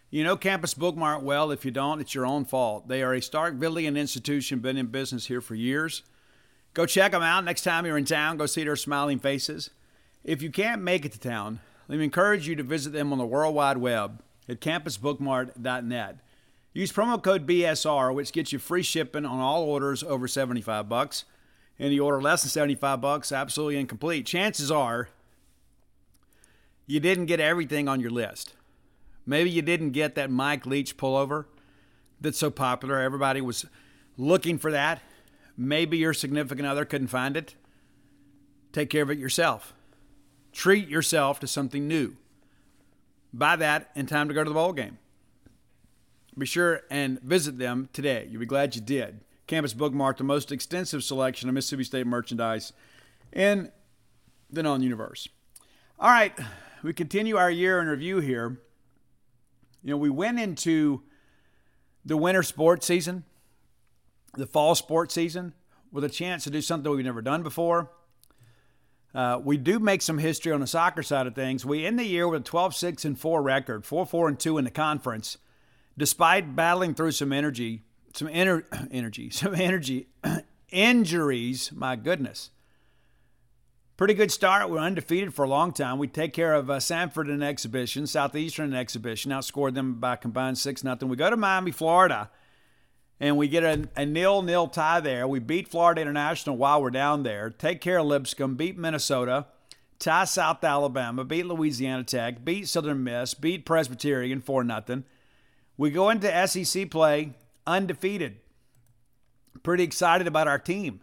You 0.10 0.24
know 0.24 0.38
Campus 0.38 0.74
Bookmart 0.74 1.24
well. 1.24 1.52
If 1.52 1.66
you 1.66 1.72
don't, 1.72 2.02
it's 2.02 2.14
your 2.14 2.26
own 2.26 2.46
fault. 2.46 2.88
They 2.88 3.02
are 3.04 3.14
a 3.14 3.20
Starkvillian 3.20 3.98
institution, 3.98 4.60
been 4.60 4.78
in 4.78 4.88
business 4.88 5.26
here 5.26 5.42
for 5.42 5.56
years. 5.56 6.04
Go 6.74 6.86
check 6.86 7.14
them 7.14 7.24
out 7.24 7.44
next 7.44 7.64
time 7.64 7.86
you're 7.86 7.98
in 7.98 8.06
town. 8.06 8.38
Go 8.38 8.46
see 8.46 8.64
their 8.64 8.76
smiling 8.76 9.20
faces. 9.20 9.72
If 10.24 10.42
you 10.42 10.52
can't 10.52 10.82
make 10.82 11.06
it 11.06 11.14
to 11.14 11.20
town, 11.20 11.62
let 11.88 11.98
me 11.98 12.06
encourage 12.06 12.48
you 12.48 12.56
to 12.56 12.64
visit 12.64 12.92
them 12.92 13.12
on 13.12 13.18
the 13.18 13.26
World 13.26 13.56
Wide 13.56 13.78
Web 13.78 14.22
at 14.50 14.62
campusbookmart.net. 14.62 16.20
Use 16.74 16.92
promo 16.92 17.22
code 17.22 17.48
BSR, 17.48 18.14
which 18.14 18.32
gets 18.32 18.52
you 18.52 18.60
free 18.60 18.84
shipping 18.84 19.26
on 19.26 19.40
all 19.40 19.64
orders 19.64 20.04
over 20.04 20.28
75 20.28 20.88
bucks. 20.88 21.26
Any 21.80 22.00
order 22.00 22.22
less 22.22 22.44
than 22.44 22.50
75 22.50 23.02
bucks, 23.02 23.32
absolutely 23.32 23.78
incomplete. 23.78 24.26
Chances 24.26 24.72
are 24.72 25.10
you 26.86 27.00
didn't 27.00 27.26
get 27.26 27.40
everything 27.40 27.88
on 27.88 28.00
your 28.00 28.10
list. 28.10 28.54
Maybe 29.26 29.50
you 29.50 29.62
didn't 29.62 29.92
get 29.92 30.16
that 30.16 30.32
Mike 30.32 30.66
Leach 30.66 30.98
pullover 30.98 31.46
that's 32.20 32.38
so 32.38 32.50
popular. 32.50 33.00
Everybody 33.00 33.42
was 33.42 33.66
looking 34.18 34.58
for 34.58 34.72
that. 34.72 35.02
Maybe 35.58 35.98
your 35.98 36.14
significant 36.14 36.68
other 36.68 36.86
couldn't 36.86 37.08
find 37.08 37.36
it. 37.36 37.56
Take 38.72 38.90
care 38.90 39.04
of 39.04 39.12
it 39.12 39.18
yourself. 39.18 39.74
Treat 40.58 40.88
yourself 40.88 41.40
to 41.42 41.48
something 41.48 41.88
new. 41.88 42.16
Buy 43.32 43.58
that 43.58 43.92
in 43.94 44.08
time 44.08 44.28
to 44.28 44.34
go 44.34 44.44
to 44.44 44.50
the 44.50 44.56
bowl 44.56 44.74
game. 44.74 44.98
Be 46.36 46.48
sure 46.48 46.82
and 46.90 47.22
visit 47.22 47.60
them 47.60 47.90
today. 47.94 48.28
You'll 48.28 48.40
be 48.40 48.48
glad 48.48 48.74
you 48.74 48.82
did. 48.82 49.20
Campus 49.46 49.76
Bookmart, 49.76 50.18
the 50.18 50.24
most 50.24 50.52
extensive 50.52 51.04
selection 51.04 51.48
of 51.48 51.54
Mississippi 51.54 51.84
State 51.84 52.08
merchandise 52.08 52.74
in 53.32 53.72
the 54.50 54.64
known 54.64 54.82
universe. 54.82 55.30
All 56.00 56.10
right, 56.10 56.34
we 56.82 56.92
continue 56.92 57.38
our 57.38 57.52
year 57.52 57.80
in 57.80 57.86
review 57.86 58.18
here. 58.18 58.60
You 59.84 59.92
know, 59.92 59.98
we 59.98 60.10
went 60.10 60.40
into 60.40 61.04
the 62.04 62.18
winter 62.18 62.42
sports 62.42 62.88
season, 62.88 63.26
the 64.34 64.48
fall 64.48 64.74
sports 64.74 65.14
season, 65.14 65.54
with 65.92 66.04
a 66.04 66.10
chance 66.10 66.46
to 66.46 66.50
do 66.50 66.62
something 66.62 66.92
we've 66.92 67.06
never 67.06 67.22
done 67.22 67.44
before. 67.44 67.92
Uh, 69.16 69.40
we 69.44 69.58
do 69.58 69.80
make 69.80 70.02
some 70.02 70.18
history 70.18 70.52
on 70.52 70.60
the 70.60 70.68
soccer 70.68 71.02
side 71.02 71.28
of 71.28 71.36
things. 71.36 71.66
We 71.66 71.86
end 71.86 71.98
the 71.98 72.06
year 72.06 72.28
with 72.28 72.42
a 72.42 72.44
12 72.44 72.76
6 72.76 73.06
and 73.06 73.20
4 73.20 73.42
record, 73.42 73.86
4 73.86 74.06
4 74.06 74.28
and 74.28 74.40
2 74.40 74.58
in 74.58 74.66
the 74.66 74.72
conference, 74.72 75.38
despite 75.98 76.56
battling 76.56 76.94
through 76.94 77.12
some 77.12 77.34
energy, 77.34 77.84
some 78.14 78.28
ener- 78.28 78.66
energy, 78.92 79.30
some 79.32 79.56
energy 79.56 80.08
injuries. 80.72 81.72
My 81.74 81.96
goodness. 81.96 82.52
Pretty 83.96 84.14
good 84.14 84.32
start. 84.32 84.70
We're 84.70 84.78
undefeated 84.78 85.34
for 85.34 85.44
a 85.44 85.50
long 85.50 85.74
time. 85.74 85.98
We 85.98 86.08
take 86.08 86.32
care 86.32 86.54
of 86.54 86.70
uh, 86.70 86.78
Samford 86.78 87.30
in 87.30 87.42
exhibition, 87.42 88.06
Southeastern 88.06 88.70
in 88.70 88.76
exhibition, 88.76 89.32
outscored 89.32 89.74
them 89.74 89.96
by 89.96 90.18
combined 90.18 90.60
6 90.60 90.84
nothing. 90.84 91.10
We 91.10 91.16
go 91.16 91.32
to 91.32 91.38
Miami, 91.38 91.72
Florida, 91.72 92.30
and 93.20 93.38
we 93.38 93.48
get 93.48 93.64
a, 93.64 93.88
a 93.96 94.06
nil 94.06 94.42
nil 94.42 94.68
tie 94.68 95.00
there. 95.00 95.28
We 95.28 95.40
beat 95.40 95.68
Florida 95.68 96.02
International 96.02 96.58
while 96.58 96.82
we're 96.82 96.92
down 96.92 97.24
there, 97.24 97.50
take 97.50 97.82
care 97.82 98.00
of 98.00 98.08
Lipscomb, 98.08 98.56
beat 98.56 98.78
Minnesota, 98.78 99.48
tie 100.00 100.26
South 100.26 100.64
Alabama, 100.64 101.24
beat 101.24 101.46
Louisiana 101.46 102.04
Tech, 102.04 102.44
beat 102.46 102.68
Southern 102.68 103.04
Miss, 103.04 103.34
beat 103.34 103.66
Presbyterian 103.66 104.42
4 104.42 104.64
nothing. 104.64 105.04
We 105.78 105.92
go 105.92 106.10
into 106.10 106.48
SEC 106.48 106.90
play 106.90 107.34
undefeated. 107.66 108.38
Pretty 109.64 109.84
excited 109.84 110.28
about 110.28 110.48
our 110.48 110.60
team. 110.60 111.02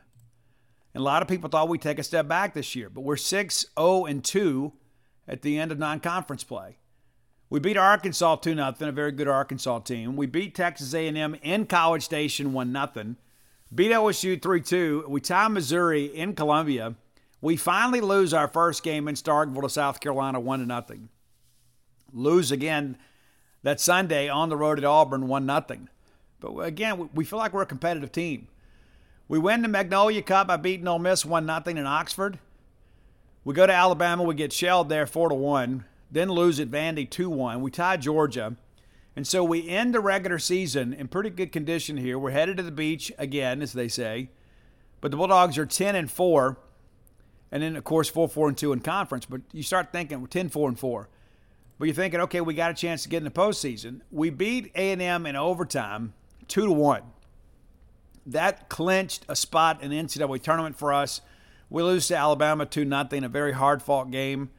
And 0.94 1.00
a 1.00 1.04
lot 1.04 1.22
of 1.22 1.28
people 1.28 1.50
thought 1.50 1.68
we'd 1.68 1.82
take 1.82 1.98
a 1.98 2.04
step 2.04 2.28
back 2.28 2.54
this 2.54 2.74
year, 2.76 2.88
but 2.88 3.02
we're 3.02 3.16
6 3.16 3.66
0 3.78 4.04
and 4.06 4.24
2 4.24 4.72
at 5.26 5.42
the 5.42 5.58
end 5.58 5.72
of 5.72 5.78
non 5.78 6.00
conference 6.00 6.44
play. 6.44 6.78
We 7.50 7.60
beat 7.60 7.76
Arkansas 7.76 8.36
2 8.36 8.54
0, 8.54 8.74
a 8.80 8.92
very 8.92 9.12
good 9.12 9.28
Arkansas 9.28 9.80
team. 9.80 10.16
We 10.16 10.26
beat 10.26 10.54
Texas 10.54 10.94
A&M 10.94 11.36
in 11.42 11.66
College 11.66 12.02
Station 12.02 12.52
1 12.52 12.72
0. 12.72 13.16
Beat 13.74 13.92
OSU 13.92 14.40
3 14.40 14.60
2. 14.60 15.04
We 15.08 15.20
tie 15.20 15.48
Missouri 15.48 16.06
in 16.06 16.34
Columbia. 16.34 16.94
We 17.40 17.56
finally 17.56 18.00
lose 18.00 18.32
our 18.32 18.48
first 18.48 18.82
game 18.82 19.06
in 19.06 19.14
Starkville 19.14 19.62
to 19.62 19.68
South 19.68 20.00
Carolina 20.00 20.40
1 20.40 20.66
0. 20.66 20.84
Lose 22.12 22.50
again 22.50 22.96
that 23.62 23.80
Sunday 23.80 24.28
on 24.28 24.48
the 24.48 24.56
road 24.56 24.78
at 24.78 24.84
Auburn 24.84 25.28
1 25.28 25.46
0. 25.46 25.86
But 26.40 26.58
again, 26.60 27.10
we 27.14 27.24
feel 27.24 27.38
like 27.38 27.52
we're 27.52 27.62
a 27.62 27.66
competitive 27.66 28.12
team. 28.12 28.48
We 29.28 29.38
win 29.38 29.62
the 29.62 29.68
Magnolia 29.68 30.22
Cup 30.22 30.48
by 30.48 30.56
beating 30.56 30.88
Ole 30.88 30.98
Miss 30.98 31.24
1 31.24 31.46
0 31.46 31.62
in 31.66 31.86
Oxford. 31.86 32.38
We 33.44 33.54
go 33.54 33.66
to 33.66 33.72
Alabama, 33.72 34.22
we 34.22 34.34
get 34.34 34.52
shelled 34.52 34.88
there 34.88 35.06
4 35.06 35.28
to 35.28 35.34
1, 35.34 35.84
then 36.14 36.30
lose 36.30 36.60
at 36.60 36.70
Vandy 36.70 37.08
2 37.08 37.28
1. 37.28 37.60
We 37.60 37.70
tie 37.70 37.96
Georgia. 37.96 38.56
And 39.16 39.26
so 39.26 39.44
we 39.44 39.68
end 39.68 39.94
the 39.94 40.00
regular 40.00 40.38
season 40.40 40.92
in 40.92 41.06
pretty 41.06 41.30
good 41.30 41.52
condition 41.52 41.96
here. 41.96 42.18
We're 42.18 42.30
headed 42.30 42.56
to 42.56 42.64
the 42.64 42.72
beach 42.72 43.12
again, 43.16 43.62
as 43.62 43.72
they 43.72 43.86
say. 43.86 44.30
But 45.00 45.12
the 45.12 45.16
Bulldogs 45.16 45.56
are 45.56 45.66
10 45.66 45.94
and 45.94 46.10
4. 46.10 46.58
And 47.52 47.62
then, 47.62 47.76
of 47.76 47.84
course, 47.84 48.08
4 48.08 48.28
4 48.28 48.48
and 48.48 48.58
2 48.58 48.72
in 48.72 48.80
conference. 48.80 49.26
But 49.26 49.42
you 49.52 49.62
start 49.62 49.92
thinking, 49.92 50.20
we're 50.20 50.26
10 50.26 50.48
4 50.48 50.68
and 50.68 50.78
4. 50.78 51.08
But 51.78 51.84
you're 51.84 51.94
thinking, 51.94 52.20
okay, 52.22 52.40
we 52.40 52.54
got 52.54 52.70
a 52.70 52.74
chance 52.74 53.02
to 53.04 53.08
get 53.08 53.18
in 53.18 53.24
the 53.24 53.30
postseason. 53.30 54.00
We 54.10 54.30
beat 54.30 54.72
A&M 54.74 55.26
in 55.26 55.36
overtime 55.36 56.14
2 56.48 56.66
to 56.66 56.72
1 56.72 57.02
that 58.26 58.68
clinched 58.68 59.24
a 59.28 59.36
spot 59.36 59.82
in 59.82 59.90
the 59.90 60.00
NCAA 60.00 60.42
tournament 60.42 60.76
for 60.76 60.92
us. 60.92 61.20
We 61.70 61.82
lose 61.82 62.08
to 62.08 62.16
Alabama 62.16 62.66
2 62.66 62.84
nothing, 62.84 63.24
a 63.24 63.28
very 63.28 63.52
hard 63.52 63.82
fought 63.82 64.10
game. 64.10 64.50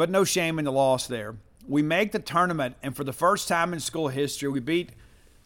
But 0.00 0.08
no 0.08 0.24
shame 0.24 0.58
in 0.58 0.64
the 0.64 0.72
loss 0.72 1.06
there. 1.06 1.36
We 1.68 1.82
make 1.82 2.12
the 2.12 2.20
tournament, 2.20 2.74
and 2.82 2.96
for 2.96 3.04
the 3.04 3.12
first 3.12 3.48
time 3.48 3.74
in 3.74 3.80
school 3.80 4.08
history, 4.08 4.48
we 4.48 4.58
beat 4.58 4.92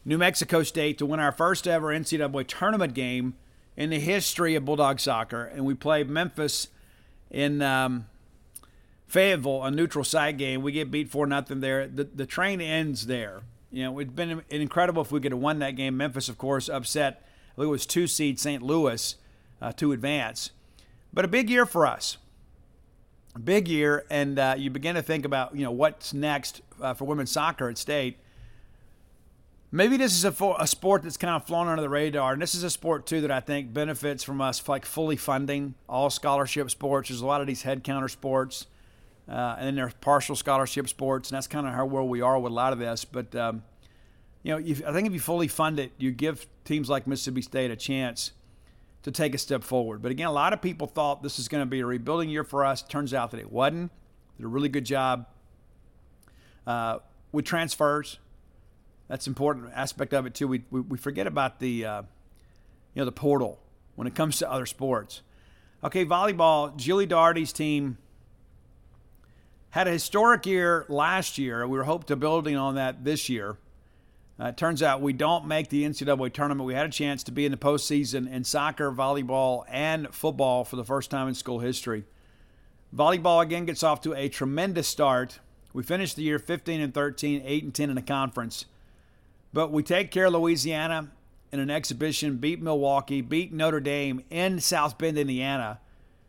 New 0.05 0.17
Mexico 0.17 0.63
State 0.63 0.97
to 0.99 1.05
win 1.05 1.19
our 1.19 1.33
first 1.33 1.67
ever 1.67 1.87
NCAA 1.87 2.47
tournament 2.47 2.93
game 2.93 3.33
in 3.75 3.89
the 3.89 3.99
history 3.99 4.55
of 4.55 4.63
Bulldog 4.63 5.01
soccer. 5.01 5.43
And 5.43 5.65
we 5.65 5.73
played 5.73 6.09
Memphis 6.09 6.69
in 7.29 7.61
um, 7.61 8.05
Fayetteville, 9.07 9.61
a 9.61 9.71
neutral 9.71 10.05
site 10.05 10.37
game. 10.37 10.61
We 10.61 10.71
get 10.71 10.89
beat 10.89 11.09
4 11.09 11.27
nothing 11.27 11.59
there. 11.59 11.85
The, 11.85 12.05
the 12.05 12.25
train 12.25 12.61
ends 12.61 13.07
there. 13.07 13.41
You 13.73 13.83
know, 13.83 13.99
it'd 13.99 14.15
been 14.15 14.41
incredible 14.49 15.01
if 15.01 15.11
we 15.11 15.19
could 15.19 15.33
have 15.33 15.41
won 15.41 15.59
that 15.59 15.75
game. 15.75 15.97
Memphis, 15.97 16.29
of 16.29 16.37
course, 16.37 16.69
upset. 16.69 17.27
I 17.51 17.55
think 17.55 17.65
it 17.65 17.71
was 17.71 17.85
two 17.85 18.07
seed 18.07 18.39
St. 18.39 18.63
Louis 18.63 19.17
uh, 19.61 19.73
to 19.73 19.91
advance. 19.91 20.51
But 21.11 21.25
a 21.25 21.27
big 21.27 21.49
year 21.49 21.65
for 21.65 21.85
us. 21.85 22.19
Big 23.43 23.67
year, 23.67 24.05
and 24.09 24.39
uh, 24.39 24.55
you 24.57 24.69
begin 24.69 24.95
to 24.95 25.01
think 25.01 25.25
about 25.25 25.55
you 25.55 25.63
know 25.63 25.71
what's 25.71 26.13
next 26.13 26.61
uh, 26.81 26.93
for 26.93 27.05
women's 27.05 27.31
soccer 27.31 27.69
at 27.69 27.77
state. 27.77 28.17
Maybe 29.71 29.97
this 29.97 30.13
is 30.13 30.23
a, 30.23 30.55
a 30.57 30.67
sport 30.67 31.03
that's 31.03 31.17
kind 31.17 31.35
of 31.35 31.45
flown 31.45 31.67
under 31.67 31.81
the 31.81 31.89
radar, 31.89 32.33
and 32.33 32.41
this 32.41 32.55
is 32.55 32.63
a 32.63 32.69
sport 32.69 33.05
too 33.05 33.21
that 33.21 33.31
I 33.31 33.41
think 33.41 33.73
benefits 33.73 34.23
from 34.23 34.39
us 34.39 34.65
like 34.69 34.85
fully 34.85 35.17
funding 35.17 35.75
all 35.89 36.09
scholarship 36.09 36.71
sports. 36.71 37.09
There's 37.09 37.21
a 37.21 37.25
lot 37.25 37.41
of 37.41 37.47
these 37.47 37.63
head 37.63 37.83
counter 37.83 38.07
sports 38.07 38.67
uh, 39.27 39.55
and 39.57 39.67
then 39.67 39.75
there's 39.75 39.93
partial 39.95 40.35
scholarship 40.35 40.87
sports, 40.87 41.29
and 41.29 41.35
that's 41.35 41.47
kind 41.47 41.65
of 41.65 41.73
how 41.73 41.85
where 41.85 42.03
we 42.03 42.21
are 42.21 42.39
with 42.39 42.51
a 42.51 42.55
lot 42.55 42.73
of 42.73 42.79
this. 42.79 43.05
But 43.05 43.35
um, 43.35 43.63
you 44.43 44.51
know, 44.51 44.61
if, 44.63 44.85
I 44.85 44.93
think 44.93 45.07
if 45.07 45.13
you 45.13 45.19
fully 45.19 45.47
fund 45.47 45.79
it, 45.79 45.91
you 45.97 46.11
give 46.11 46.45
teams 46.63 46.89
like 46.89 47.07
Mississippi 47.07 47.41
State 47.41 47.71
a 47.71 47.75
chance 47.75 48.31
to 49.05 49.11
take 49.11 49.35
a 49.35 49.37
step 49.37 49.63
forward. 49.63 50.01
But 50.01 50.11
again, 50.11 50.25
a 50.25 50.31
lot 50.31 50.51
of 50.51 50.63
people 50.63 50.87
thought 50.87 51.21
this 51.21 51.37
is 51.37 51.47
going 51.47 51.61
to 51.61 51.67
be 51.67 51.79
a 51.81 51.85
rebuilding 51.85 52.27
year 52.27 52.43
for 52.43 52.65
us. 52.65 52.81
Turns 52.81 53.13
out 53.13 53.29
that 53.31 53.39
it 53.39 53.51
wasn't. 53.51 53.91
Did 54.37 54.45
a 54.45 54.47
really 54.47 54.67
good 54.67 54.83
job 54.83 55.27
uh, 56.65 56.97
with 57.31 57.45
transfers. 57.45 58.17
That's 59.07 59.27
an 59.27 59.31
important 59.31 59.69
aspect 59.75 60.11
of 60.15 60.25
it 60.25 60.33
too. 60.33 60.47
We 60.47 60.63
we, 60.71 60.81
we 60.81 60.97
forget 60.97 61.27
about 61.27 61.59
the 61.59 61.85
uh, 61.85 62.01
you 62.01 63.01
know 63.01 63.05
the 63.05 63.11
portal 63.11 63.59
when 63.93 64.07
it 64.07 64.15
comes 64.15 64.39
to 64.39 64.51
other 64.51 64.65
sports. 64.65 65.21
Okay, 65.83 66.03
volleyball. 66.03 66.75
Julie 66.75 67.05
Doherty's 67.05 67.53
team 67.53 67.99
had 69.69 69.87
a 69.87 69.91
historic 69.91 70.47
year 70.47 70.87
last 70.89 71.37
year. 71.37 71.67
We 71.67 71.77
were 71.77 71.83
hoping 71.83 72.07
to 72.07 72.15
building 72.15 72.55
on 72.55 72.73
that 72.73 73.03
this 73.03 73.29
year. 73.29 73.57
Uh, 74.39 74.47
it 74.47 74.57
turns 74.57 74.83
out 74.83 75.01
we 75.01 75.13
don't 75.13 75.47
make 75.47 75.69
the 75.69 75.85
NCAA 75.85 76.33
tournament. 76.33 76.67
We 76.67 76.73
had 76.73 76.85
a 76.85 76.91
chance 76.91 77.23
to 77.23 77.31
be 77.31 77.45
in 77.45 77.51
the 77.51 77.57
postseason 77.57 78.29
in 78.29 78.43
soccer, 78.43 78.91
volleyball, 78.91 79.63
and 79.69 80.13
football 80.13 80.65
for 80.65 80.75
the 80.75 80.83
first 80.83 81.09
time 81.09 81.27
in 81.27 81.35
school 81.35 81.59
history. 81.59 82.03
Volleyball 82.93 83.41
again 83.41 83.65
gets 83.65 83.81
off 83.81 84.01
to 84.01 84.13
a 84.13 84.27
tremendous 84.27 84.87
start. 84.87 85.39
We 85.73 85.83
finished 85.83 86.17
the 86.17 86.23
year 86.23 86.39
15 86.39 86.81
and 86.81 86.93
13, 86.93 87.43
8 87.45 87.63
and 87.63 87.73
10 87.73 87.89
in 87.89 87.95
the 87.95 88.01
conference. 88.01 88.65
But 89.53 89.71
we 89.71 89.83
take 89.83 90.11
care 90.11 90.25
of 90.25 90.33
Louisiana 90.33 91.11
in 91.51 91.61
an 91.61 91.69
exhibition, 91.69 92.37
beat 92.37 92.61
Milwaukee, 92.61 93.21
beat 93.21 93.53
Notre 93.53 93.79
Dame 93.79 94.21
in 94.29 94.59
South 94.59 94.97
Bend, 94.97 95.17
Indiana, 95.17 95.79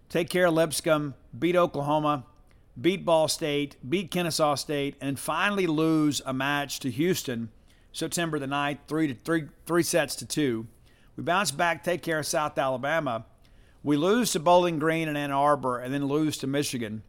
take 0.08 0.30
care 0.30 0.46
of 0.46 0.54
Lipscomb, 0.54 1.14
beat 1.36 1.56
Oklahoma, 1.56 2.24
beat 2.80 3.04
Ball 3.04 3.26
State, 3.26 3.76
beat 3.88 4.12
Kennesaw 4.12 4.54
State, 4.54 4.94
and 5.00 5.18
finally 5.18 5.66
lose 5.66 6.22
a 6.24 6.32
match 6.32 6.78
to 6.80 6.90
Houston 6.90 7.50
September 7.96 8.38
the 8.38 8.46
9th, 8.46 8.76
three, 8.88 9.08
to, 9.08 9.14
three, 9.14 9.44
three 9.64 9.82
sets 9.82 10.14
to 10.16 10.26
two. 10.26 10.66
We 11.16 11.22
bounce 11.22 11.50
back, 11.50 11.82
take 11.82 12.02
care 12.02 12.18
of 12.18 12.26
South 12.26 12.58
Alabama. 12.58 13.24
We 13.82 13.96
lose 13.96 14.32
to 14.32 14.38
Bowling 14.38 14.78
Green 14.78 15.08
and 15.08 15.16
Ann 15.16 15.30
Arbor, 15.30 15.78
and 15.78 15.94
then 15.94 16.04
lose 16.04 16.36
to 16.38 16.46
Michigan. 16.46 17.02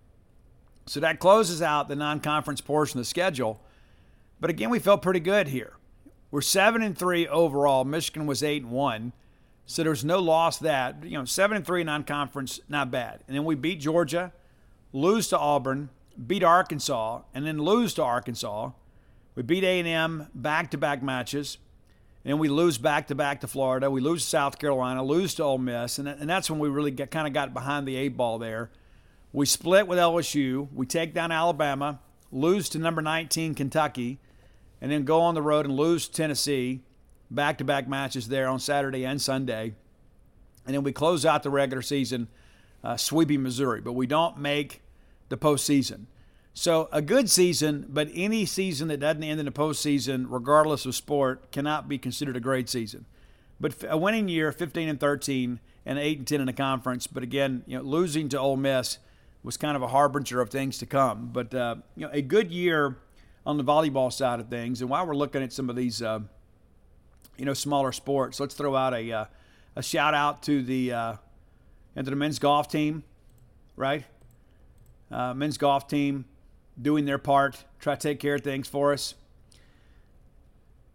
So 0.85 1.01
that 1.01 1.19
closes 1.19 1.61
out 1.61 1.89
the 1.89 1.97
non 1.97 2.21
conference 2.21 2.61
portion 2.61 2.99
of 2.99 3.01
the 3.01 3.09
schedule. 3.09 3.61
But 4.39 4.49
again, 4.49 4.69
we 4.69 4.79
felt 4.79 5.01
pretty 5.01 5.19
good 5.19 5.49
here. 5.49 5.73
We're 6.31 6.39
seven 6.39 6.81
and 6.81 6.97
three 6.97 7.27
overall. 7.27 7.83
Michigan 7.83 8.25
was 8.25 8.41
eight 8.41 8.63
and 8.63 8.71
one. 8.71 9.11
So 9.65 9.83
there's 9.83 10.05
no 10.05 10.19
loss 10.19 10.57
that. 10.59 11.03
You 11.03 11.17
know, 11.17 11.25
seven 11.25 11.57
and 11.57 11.65
three 11.65 11.83
non-conference, 11.83 12.61
not 12.69 12.91
bad. 12.91 13.25
And 13.27 13.35
then 13.35 13.43
we 13.43 13.55
beat 13.55 13.81
Georgia 13.81 14.31
lose 14.93 15.27
to 15.27 15.37
Auburn, 15.37 15.89
beat 16.25 16.43
Arkansas, 16.43 17.23
and 17.33 17.45
then 17.45 17.57
lose 17.57 17.93
to 17.95 18.03
Arkansas. 18.03 18.71
We 19.37 19.43
beat 19.43 19.63
A&M 19.63 20.29
back-to-back 20.33 21.03
matches, 21.03 21.59
and 22.25 22.39
we 22.39 22.49
lose 22.49 22.79
back-to-back 22.79 23.41
to 23.41 23.47
Florida. 23.47 23.91
We 23.91 24.01
lose 24.01 24.23
to 24.23 24.29
South 24.29 24.57
Carolina, 24.57 25.03
lose 25.03 25.35
to 25.35 25.43
Ole 25.43 25.59
Miss, 25.59 25.99
and, 25.99 26.07
and 26.07 26.27
that's 26.27 26.49
when 26.49 26.57
we 26.57 26.69
really 26.69 26.91
kind 26.91 27.27
of 27.27 27.33
got 27.33 27.53
behind 27.53 27.87
the 27.87 27.97
eight 27.97 28.17
ball 28.17 28.39
there. 28.39 28.71
We 29.31 29.45
split 29.45 29.87
with 29.87 29.99
LSU. 29.99 30.69
We 30.73 30.87
take 30.87 31.13
down 31.13 31.31
Alabama, 31.31 31.99
lose 32.31 32.67
to 32.69 32.79
number 32.79 32.99
19 32.99 33.53
Kentucky, 33.53 34.17
and 34.81 34.91
then 34.91 35.05
go 35.05 35.21
on 35.21 35.35
the 35.35 35.43
road 35.43 35.67
and 35.67 35.75
lose 35.75 36.07
to 36.07 36.13
Tennessee. 36.15 36.81
Back-to-back 37.29 37.87
matches 37.87 38.29
there 38.29 38.47
on 38.47 38.59
Saturday 38.59 39.05
and 39.05 39.21
Sunday, 39.21 39.75
and 40.65 40.73
then 40.73 40.81
we 40.81 40.91
close 40.91 41.27
out 41.27 41.43
the 41.43 41.51
regular 41.51 41.83
season 41.83 42.27
uh, 42.83 42.97
sweeping 42.97 43.43
Missouri. 43.43 43.81
But 43.81 43.93
we 43.93 44.07
don't 44.07 44.39
make 44.39 44.81
the 45.29 45.37
postseason. 45.37 46.05
So 46.57 46.89
a 46.91 47.03
good 47.03 47.29
season, 47.29 47.85
but 47.87 48.09
any 48.15 48.43
season 48.47 48.87
that 48.87 48.99
doesn't 48.99 49.21
end 49.21 49.39
in 49.39 49.45
the 49.45 49.51
postseason, 49.51 50.25
regardless 50.27 50.87
of 50.87 50.95
sport, 50.95 51.51
cannot 51.51 51.87
be 51.87 51.99
considered 51.99 52.35
a 52.35 52.39
great 52.39 52.67
season. 52.67 53.05
But 53.59 53.75
a 53.87 53.95
winning 53.95 54.27
year, 54.27 54.51
15 54.51 54.89
and 54.89 54.99
13, 54.99 55.59
and 55.85 55.99
8 55.99 56.17
and 56.17 56.27
10 56.27 56.39
in 56.39 56.47
the 56.47 56.53
conference. 56.53 57.05
But 57.05 57.21
again, 57.21 57.61
you 57.67 57.77
know, 57.77 57.83
losing 57.83 58.27
to 58.29 58.39
Ole 58.39 58.57
Miss 58.57 58.97
was 59.43 59.55
kind 59.55 59.75
of 59.75 59.83
a 59.83 59.87
harbinger 59.89 60.41
of 60.41 60.49
things 60.49 60.79
to 60.79 60.87
come. 60.87 61.29
But 61.31 61.53
uh, 61.53 61.75
you 61.95 62.07
know, 62.07 62.11
a 62.11 62.23
good 62.23 62.51
year 62.51 62.97
on 63.45 63.57
the 63.57 63.63
volleyball 63.63 64.11
side 64.11 64.39
of 64.39 64.49
things. 64.49 64.81
And 64.81 64.89
while 64.89 65.05
we're 65.05 65.15
looking 65.15 65.43
at 65.43 65.53
some 65.53 65.69
of 65.69 65.75
these, 65.75 66.01
uh, 66.01 66.21
you 67.37 67.45
know, 67.45 67.53
smaller 67.53 67.91
sports, 67.91 68.39
let's 68.39 68.55
throw 68.55 68.75
out 68.75 68.95
a 68.95 69.11
uh, 69.11 69.25
a 69.75 69.83
shout 69.83 70.15
out 70.15 70.41
to 70.43 70.63
the 70.63 70.91
uh, 70.91 71.13
and 71.95 72.03
to 72.03 72.09
the 72.09 72.15
men's 72.17 72.39
golf 72.39 72.67
team, 72.67 73.03
right? 73.75 74.05
Uh, 75.11 75.35
men's 75.35 75.59
golf 75.59 75.87
team 75.87 76.25
doing 76.81 77.05
their 77.05 77.17
part, 77.17 77.63
try 77.79 77.95
to 77.95 78.01
take 78.01 78.19
care 78.19 78.35
of 78.35 78.41
things 78.41 78.67
for 78.67 78.93
us. 78.93 79.15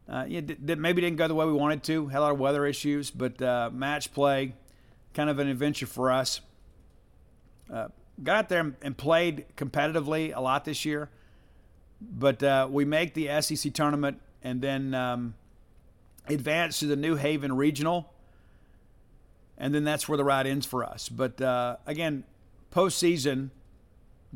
Uh, 0.09 0.24
yeah, 0.28 0.41
d- 0.41 0.74
maybe 0.74 1.01
didn't 1.01 1.16
go 1.16 1.28
the 1.28 1.35
way 1.35 1.47
we 1.47 1.53
wanted 1.53 1.83
to. 1.85 2.09
Had 2.09 2.18
a 2.18 2.22
lot 2.22 2.33
of 2.33 2.39
weather 2.39 2.66
issues, 2.66 3.11
but 3.11 3.41
uh, 3.41 3.70
match 3.72 4.12
play, 4.12 4.55
kind 5.14 5.30
of 5.30 5.39
an 5.39 5.49
adventure 5.49 5.87
for 5.87 6.11
us. 6.11 6.41
Uh, 7.72 7.89
got 8.22 8.37
out 8.37 8.49
there 8.49 8.74
and 8.83 8.97
played 8.97 9.47
competitively 9.57 10.37
a 10.37 10.41
lot 10.41 10.64
this 10.64 10.85
year, 10.85 11.09
but 12.01 12.43
uh, 12.43 12.68
we 12.70 12.85
make 12.85 13.14
the 13.14 13.41
SEC 13.41 13.72
tournament 13.72 14.20
and 14.43 14.61
then 14.61 14.93
um, 14.95 15.35
advance 16.28 16.80
to 16.80 16.87
the 16.87 16.97
New 16.97 17.16
Haven 17.16 17.57
Regional, 17.57 18.12
and 19.57 19.74
then 19.74 19.85
that's 19.85 20.09
where 20.09 20.18
the 20.18 20.24
ride 20.24 20.47
ends 20.47 20.66
for 20.66 20.85
us. 20.85 21.09
But 21.09 21.41
uh, 21.41 21.76
again, 21.87 22.24
postseason, 22.74 23.51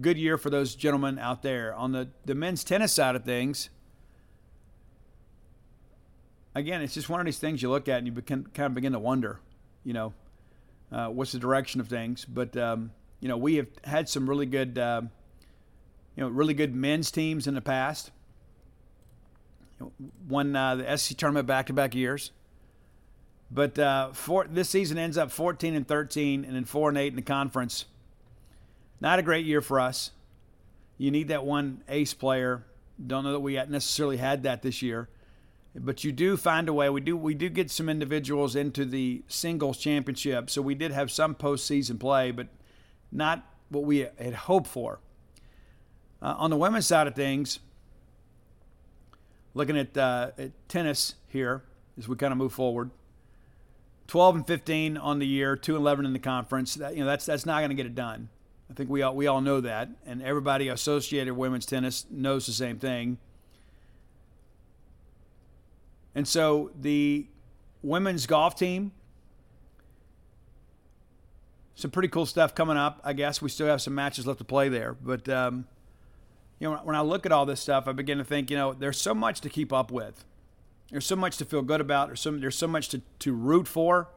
good 0.00 0.18
year 0.18 0.36
for 0.38 0.50
those 0.50 0.74
gentlemen 0.74 1.18
out 1.18 1.42
there. 1.42 1.74
On 1.74 1.92
the, 1.92 2.08
the 2.24 2.34
men's 2.34 2.64
tennis 2.64 2.92
side 2.92 3.16
of 3.16 3.24
things, 3.24 3.70
again, 6.54 6.82
it's 6.82 6.94
just 6.94 7.08
one 7.08 7.20
of 7.20 7.26
these 7.26 7.38
things 7.38 7.62
you 7.62 7.70
look 7.70 7.88
at 7.88 7.98
and 7.98 8.06
you 8.06 8.22
kind 8.22 8.46
of 8.58 8.74
begin 8.74 8.92
to 8.92 8.98
wonder, 8.98 9.40
you 9.84 9.92
know, 9.92 10.12
uh, 10.92 11.08
what's 11.08 11.32
the 11.32 11.38
direction 11.38 11.80
of 11.80 11.88
things. 11.88 12.24
But 12.24 12.56
um, 12.56 12.90
you 13.20 13.28
know, 13.28 13.36
we 13.36 13.56
have 13.56 13.68
had 13.84 14.08
some 14.08 14.28
really 14.28 14.46
good, 14.46 14.78
uh, 14.78 15.02
you 16.14 16.22
know, 16.22 16.28
really 16.28 16.54
good 16.54 16.74
men's 16.74 17.10
teams 17.10 17.46
in 17.46 17.54
the 17.54 17.60
past. 17.60 18.10
Won 20.28 20.56
uh, 20.56 20.76
the 20.76 20.96
SEC 20.96 21.16
tournament 21.18 21.46
back-to-back 21.46 21.94
years. 21.94 22.30
But 23.50 23.78
uh, 23.78 24.12
for, 24.12 24.46
this 24.48 24.70
season 24.70 24.98
ends 24.98 25.18
up 25.18 25.30
14 25.30 25.74
and 25.74 25.86
13, 25.86 26.44
and 26.44 26.56
then 26.56 26.64
four 26.64 26.88
and 26.88 26.98
eight 26.98 27.08
in 27.08 27.16
the 27.16 27.22
conference. 27.22 27.84
Not 29.00 29.18
a 29.18 29.22
great 29.22 29.46
year 29.46 29.60
for 29.60 29.78
us. 29.78 30.10
You 30.98 31.10
need 31.10 31.28
that 31.28 31.44
one 31.44 31.82
ace 31.88 32.14
player. 32.14 32.64
Don't 33.04 33.24
know 33.24 33.32
that 33.32 33.40
we 33.40 33.54
necessarily 33.54 34.16
had 34.16 34.44
that 34.44 34.62
this 34.62 34.80
year 34.80 35.08
but 35.80 36.04
you 36.04 36.12
do 36.12 36.36
find 36.36 36.68
a 36.68 36.72
way. 36.72 36.88
We 36.88 37.00
do 37.00 37.16
we 37.16 37.34
do 37.34 37.48
get 37.48 37.70
some 37.70 37.88
individuals 37.88 38.56
into 38.56 38.84
the 38.84 39.22
singles 39.28 39.78
championship, 39.78 40.50
so 40.50 40.62
we 40.62 40.74
did 40.74 40.92
have 40.92 41.10
some 41.10 41.34
postseason 41.34 41.98
play, 41.98 42.30
but 42.30 42.48
not 43.12 43.44
what 43.68 43.84
we 43.84 43.98
had 44.18 44.34
hoped 44.34 44.68
for. 44.68 45.00
Uh, 46.22 46.34
on 46.38 46.50
the 46.50 46.56
women's 46.56 46.86
side 46.86 47.06
of 47.06 47.14
things, 47.14 47.58
looking 49.54 49.76
at, 49.76 49.96
uh, 49.96 50.30
at 50.38 50.52
tennis 50.68 51.14
here 51.28 51.62
as 51.98 52.08
we 52.08 52.16
kind 52.16 52.32
of 52.32 52.38
move 52.38 52.52
forward. 52.52 52.90
12 54.06 54.36
and 54.36 54.46
15 54.46 54.96
on 54.96 55.18
the 55.18 55.26
year, 55.26 55.56
2 55.56 55.74
and 55.74 55.82
11 55.82 56.06
in 56.06 56.12
the 56.12 56.18
conference. 56.18 56.74
That, 56.74 56.94
you 56.94 57.00
know, 57.00 57.06
that's 57.06 57.26
that's 57.26 57.44
not 57.44 57.58
going 57.58 57.70
to 57.70 57.74
get 57.74 57.86
it 57.86 57.94
done. 57.94 58.28
I 58.70 58.74
think 58.74 58.90
we 58.90 59.02
all, 59.02 59.14
we 59.14 59.26
all 59.26 59.40
know 59.40 59.60
that, 59.60 59.88
and 60.06 60.22
everybody 60.22 60.68
associated 60.68 61.32
with 61.32 61.38
women's 61.38 61.66
tennis 61.66 62.04
knows 62.10 62.46
the 62.46 62.52
same 62.52 62.78
thing. 62.78 63.18
And 66.14 66.26
so 66.26 66.70
the 66.80 67.26
women's 67.82 68.26
golf 68.26 68.56
team, 68.56 68.92
some 71.74 71.90
pretty 71.90 72.08
cool 72.08 72.24
stuff 72.24 72.54
coming 72.54 72.78
up. 72.78 73.00
I 73.04 73.12
guess 73.12 73.42
we 73.42 73.50
still 73.50 73.66
have 73.66 73.82
some 73.82 73.94
matches 73.94 74.26
left 74.26 74.38
to 74.38 74.44
play 74.44 74.70
there. 74.70 74.94
But, 74.94 75.28
um, 75.28 75.66
you 76.58 76.70
know, 76.70 76.80
when 76.82 76.96
I 76.96 77.02
look 77.02 77.26
at 77.26 77.32
all 77.32 77.44
this 77.44 77.60
stuff, 77.60 77.86
I 77.86 77.92
begin 77.92 78.16
to 78.16 78.24
think, 78.24 78.50
you 78.50 78.56
know, 78.56 78.72
there's 78.72 78.98
so 78.98 79.14
much 79.14 79.42
to 79.42 79.50
keep 79.50 79.74
up 79.74 79.92
with. 79.92 80.24
There's 80.90 81.04
so 81.04 81.16
much 81.16 81.36
to 81.36 81.44
feel 81.44 81.62
good 81.62 81.82
about. 81.82 82.08
There's 82.08 82.20
so, 82.20 82.30
there's 82.30 82.56
so 82.56 82.66
much 82.66 82.88
to, 82.88 83.02
to 83.18 83.34
root 83.34 83.68
for. 83.68 84.08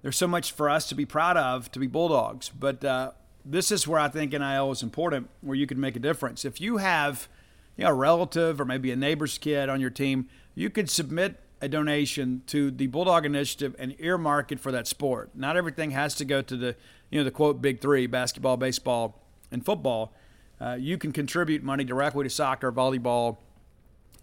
There's 0.00 0.16
so 0.16 0.26
much 0.26 0.52
for 0.52 0.70
us 0.70 0.88
to 0.88 0.94
be 0.94 1.04
proud 1.04 1.36
of, 1.36 1.70
to 1.72 1.78
be 1.78 1.86
Bulldogs. 1.86 2.48
But 2.48 2.82
uh, 2.82 3.10
this 3.44 3.70
is 3.72 3.86
where 3.86 4.00
I 4.00 4.08
think 4.08 4.32
NIL 4.32 4.70
is 4.70 4.82
important, 4.82 5.28
where 5.40 5.56
you 5.56 5.66
can 5.66 5.80
make 5.80 5.96
a 5.96 6.00
difference. 6.00 6.44
If 6.44 6.60
you 6.60 6.78
have– 6.78 7.28
you 7.80 7.86
know, 7.86 7.92
a 7.92 7.94
relative 7.94 8.60
or 8.60 8.66
maybe 8.66 8.90
a 8.90 8.96
neighbor's 8.96 9.38
kid 9.38 9.70
on 9.70 9.80
your 9.80 9.88
team, 9.88 10.28
you 10.54 10.68
could 10.68 10.90
submit 10.90 11.40
a 11.62 11.68
donation 11.68 12.42
to 12.46 12.70
the 12.70 12.86
Bulldog 12.88 13.24
Initiative 13.24 13.74
and 13.78 13.94
earmark 13.98 14.52
it 14.52 14.60
for 14.60 14.70
that 14.70 14.86
sport. 14.86 15.30
Not 15.34 15.56
everything 15.56 15.90
has 15.92 16.14
to 16.16 16.26
go 16.26 16.42
to 16.42 16.56
the, 16.58 16.76
you 17.08 17.18
know, 17.18 17.24
the 17.24 17.30
quote 17.30 17.62
big 17.62 17.80
three: 17.80 18.06
basketball, 18.06 18.58
baseball, 18.58 19.18
and 19.50 19.64
football. 19.64 20.12
Uh, 20.60 20.76
you 20.78 20.98
can 20.98 21.10
contribute 21.10 21.62
money 21.62 21.84
directly 21.84 22.22
to 22.24 22.28
soccer, 22.28 22.70
volleyball, 22.70 23.38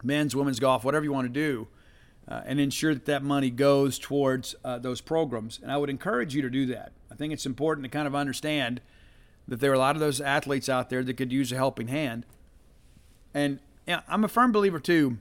men's, 0.04 0.36
women's 0.36 0.60
golf, 0.60 0.84
whatever 0.84 1.04
you 1.04 1.12
want 1.12 1.26
to 1.26 1.34
do, 1.34 1.68
uh, 2.28 2.42
and 2.46 2.60
ensure 2.60 2.94
that 2.94 3.06
that 3.06 3.24
money 3.24 3.50
goes 3.50 3.98
towards 3.98 4.54
uh, 4.64 4.78
those 4.78 5.02
programs. 5.02 5.60
And 5.64 5.72
I 5.72 5.78
would 5.78 5.90
encourage 5.90 6.36
you 6.36 6.44
to 6.44 6.50
do 6.52 6.68
that. 6.68 6.92
I 7.12 7.16
think 7.16 7.34
it's 7.34 7.48
important 7.48 7.86
to 7.86 7.90
kind 7.90 8.06
of 8.06 8.14
understand 8.14 8.82
that 9.48 9.60
there 9.60 9.72
are 9.72 9.76
a 9.76 9.80
lot 9.80 9.96
of 9.96 10.00
those 10.00 10.20
athletes 10.20 10.68
out 10.68 10.90
there 10.90 11.04
that 11.04 11.14
could 11.16 11.32
use 11.32 11.52
a 11.52 11.56
helping 11.56 11.88
hand. 11.88 12.26
And 13.34 13.60
I'm 13.88 14.24
a 14.24 14.28
firm 14.28 14.52
believer 14.52 14.80
too. 14.80 15.18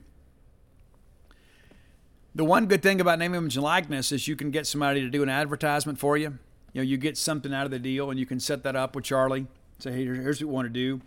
The 2.35 2.45
one 2.45 2.67
good 2.67 2.83
thing 2.83 3.01
about 3.01 3.17
name, 3.19 3.33
image, 3.33 3.55
and 3.55 3.63
likeness 3.63 4.11
is 4.11 4.27
you 4.27 4.35
can 4.35 4.51
get 4.51 4.67
somebody 4.67 5.01
to 5.01 5.09
do 5.09 5.23
an 5.23 5.29
advertisement 5.29 5.97
for 5.97 6.17
you. 6.17 6.37
You 6.73 6.81
know, 6.81 6.83
you 6.83 6.97
get 6.97 7.17
something 7.17 7.53
out 7.53 7.65
of 7.65 7.71
the 7.71 7.79
deal, 7.79 8.11
and 8.11 8.19
you 8.19 8.27
can 8.27 8.39
set 8.39 8.61
that 8.63 8.75
up 8.75 8.95
with 8.95 9.05
Charlie. 9.05 9.47
Say, 9.79 9.91
hey, 9.91 10.05
here's 10.05 10.39
what 10.41 10.47
we 10.47 10.53
want 10.53 10.65
to 10.67 10.73
do, 10.73 11.01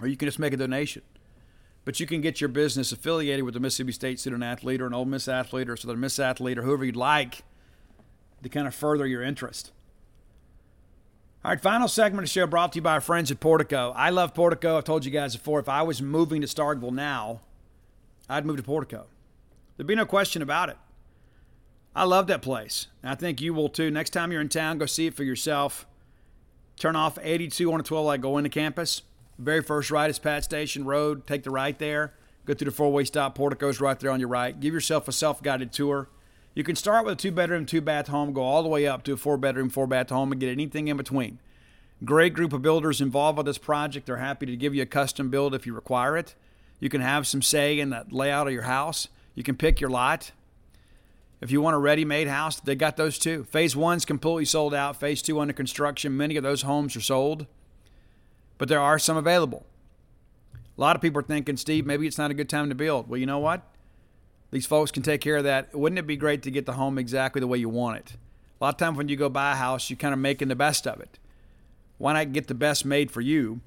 or 0.00 0.06
you 0.06 0.16
can 0.16 0.28
just 0.28 0.38
make 0.38 0.52
a 0.52 0.56
donation. 0.56 1.02
But 1.84 1.98
you 1.98 2.06
can 2.06 2.20
get 2.20 2.40
your 2.40 2.48
business 2.48 2.92
affiliated 2.92 3.44
with 3.44 3.54
the 3.54 3.60
Mississippi 3.60 3.92
State 3.92 4.20
student 4.20 4.42
athlete 4.42 4.80
or 4.80 4.86
an 4.86 4.94
Ole 4.94 5.04
Miss 5.04 5.28
athlete 5.28 5.68
or 5.68 5.76
Southern 5.76 6.00
Miss 6.00 6.18
athlete 6.18 6.58
or 6.58 6.62
whoever 6.62 6.84
you'd 6.84 6.96
like 6.96 7.42
to 8.42 8.48
kind 8.48 8.66
of 8.66 8.74
further 8.74 9.06
your 9.06 9.22
interest. 9.22 9.72
All 11.46 11.52
right, 11.52 11.60
final 11.60 11.86
segment 11.86 12.24
of 12.24 12.24
the 12.24 12.32
show 12.32 12.48
brought 12.48 12.72
to 12.72 12.78
you 12.78 12.82
by 12.82 12.94
our 12.94 13.00
friends 13.00 13.30
at 13.30 13.38
Portico. 13.38 13.92
I 13.94 14.10
love 14.10 14.34
Portico. 14.34 14.78
I've 14.78 14.82
told 14.82 15.04
you 15.04 15.12
guys 15.12 15.36
before, 15.36 15.60
if 15.60 15.68
I 15.68 15.82
was 15.82 16.02
moving 16.02 16.40
to 16.40 16.48
Starkville 16.48 16.90
now, 16.90 17.40
I'd 18.28 18.44
move 18.44 18.56
to 18.56 18.64
Portico. 18.64 19.06
There'd 19.76 19.86
be 19.86 19.94
no 19.94 20.06
question 20.06 20.42
about 20.42 20.70
it. 20.70 20.76
I 21.94 22.02
love 22.02 22.26
that 22.26 22.42
place. 22.42 22.88
And 23.00 23.12
I 23.12 23.14
think 23.14 23.40
you 23.40 23.54
will 23.54 23.68
too. 23.68 23.92
Next 23.92 24.10
time 24.10 24.32
you're 24.32 24.40
in 24.40 24.48
town, 24.48 24.78
go 24.78 24.86
see 24.86 25.06
it 25.06 25.14
for 25.14 25.22
yourself. 25.22 25.86
Turn 26.80 26.96
off 26.96 27.16
82 27.22 27.72
on 27.72 27.78
a 27.78 27.84
12 27.84 28.06
light, 28.06 28.20
go 28.20 28.38
into 28.38 28.50
campus. 28.50 29.02
Very 29.38 29.62
first 29.62 29.92
right 29.92 30.10
is 30.10 30.18
Pat 30.18 30.42
Station 30.42 30.84
Road. 30.84 31.28
Take 31.28 31.44
the 31.44 31.52
right 31.52 31.78
there. 31.78 32.12
Go 32.44 32.54
through 32.54 32.64
the 32.64 32.76
four 32.76 32.90
way 32.90 33.04
stop. 33.04 33.36
Portico's 33.36 33.80
right 33.80 34.00
there 34.00 34.10
on 34.10 34.18
your 34.18 34.30
right. 34.30 34.58
Give 34.58 34.74
yourself 34.74 35.06
a 35.06 35.12
self 35.12 35.44
guided 35.44 35.72
tour. 35.72 36.08
You 36.56 36.64
can 36.64 36.74
start 36.74 37.04
with 37.04 37.12
a 37.12 37.16
two 37.16 37.32
bedroom, 37.32 37.66
two 37.66 37.82
bath 37.82 38.08
home, 38.08 38.32
go 38.32 38.42
all 38.42 38.62
the 38.62 38.70
way 38.70 38.86
up 38.86 39.02
to 39.02 39.12
a 39.12 39.16
four 39.18 39.36
bedroom, 39.36 39.68
four 39.68 39.86
bath 39.86 40.08
home, 40.08 40.32
and 40.32 40.40
get 40.40 40.50
anything 40.50 40.88
in 40.88 40.96
between. 40.96 41.38
Great 42.02 42.32
group 42.32 42.54
of 42.54 42.62
builders 42.62 43.02
involved 43.02 43.36
with 43.36 43.44
this 43.44 43.58
project. 43.58 44.06
They're 44.06 44.16
happy 44.16 44.46
to 44.46 44.56
give 44.56 44.74
you 44.74 44.82
a 44.82 44.86
custom 44.86 45.28
build 45.28 45.54
if 45.54 45.66
you 45.66 45.74
require 45.74 46.16
it. 46.16 46.34
You 46.80 46.88
can 46.88 47.02
have 47.02 47.26
some 47.26 47.42
say 47.42 47.78
in 47.78 47.90
the 47.90 48.06
layout 48.10 48.46
of 48.46 48.54
your 48.54 48.62
house. 48.62 49.08
You 49.34 49.42
can 49.42 49.54
pick 49.54 49.82
your 49.82 49.90
lot. 49.90 50.32
If 51.42 51.50
you 51.50 51.60
want 51.60 51.76
a 51.76 51.78
ready 51.78 52.06
made 52.06 52.26
house, 52.26 52.58
they 52.58 52.74
got 52.74 52.96
those 52.96 53.18
too. 53.18 53.44
Phase 53.44 53.76
one's 53.76 54.06
completely 54.06 54.46
sold 54.46 54.72
out, 54.72 54.98
phase 54.98 55.20
two 55.20 55.38
under 55.38 55.52
construction. 55.52 56.16
Many 56.16 56.38
of 56.38 56.42
those 56.42 56.62
homes 56.62 56.96
are 56.96 57.02
sold, 57.02 57.46
but 58.56 58.68
there 58.68 58.80
are 58.80 58.98
some 58.98 59.18
available. 59.18 59.66
A 60.54 60.80
lot 60.80 60.96
of 60.96 61.02
people 61.02 61.20
are 61.20 61.22
thinking, 61.22 61.58
Steve, 61.58 61.84
maybe 61.84 62.06
it's 62.06 62.16
not 62.16 62.30
a 62.30 62.34
good 62.34 62.48
time 62.48 62.70
to 62.70 62.74
build. 62.74 63.10
Well, 63.10 63.20
you 63.20 63.26
know 63.26 63.40
what? 63.40 63.60
These 64.50 64.66
folks 64.66 64.90
can 64.90 65.02
take 65.02 65.20
care 65.20 65.36
of 65.36 65.44
that. 65.44 65.74
Wouldn't 65.74 65.98
it 65.98 66.06
be 66.06 66.16
great 66.16 66.42
to 66.42 66.50
get 66.50 66.66
the 66.66 66.74
home 66.74 66.98
exactly 66.98 67.40
the 67.40 67.46
way 67.46 67.58
you 67.58 67.68
want 67.68 67.98
it? 67.98 68.16
A 68.60 68.64
lot 68.64 68.74
of 68.74 68.78
times 68.78 68.96
when 68.96 69.08
you 69.08 69.16
go 69.16 69.28
buy 69.28 69.52
a 69.52 69.56
house, 69.56 69.90
you're 69.90 69.96
kind 69.96 70.14
of 70.14 70.20
making 70.20 70.48
the 70.48 70.56
best 70.56 70.86
of 70.86 71.00
it. 71.00 71.18
Why 71.98 72.12
not 72.12 72.32
get 72.32 72.46
the 72.46 72.54
best 72.54 72.84
made 72.84 73.10
for 73.10 73.20
you 73.20 73.60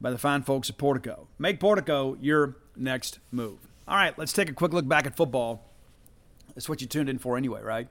by 0.00 0.10
the 0.10 0.18
fine 0.18 0.42
folks 0.42 0.68
at 0.68 0.78
Portico? 0.78 1.28
Make 1.38 1.60
Portico 1.60 2.16
your 2.20 2.56
next 2.76 3.20
move. 3.30 3.58
All 3.86 3.96
right, 3.96 4.18
let's 4.18 4.32
take 4.32 4.50
a 4.50 4.52
quick 4.52 4.72
look 4.72 4.86
back 4.86 5.06
at 5.06 5.16
football. 5.16 5.64
That's 6.54 6.68
what 6.68 6.80
you 6.80 6.86
tuned 6.86 7.08
in 7.08 7.18
for 7.18 7.36
anyway, 7.36 7.62
right? 7.62 7.88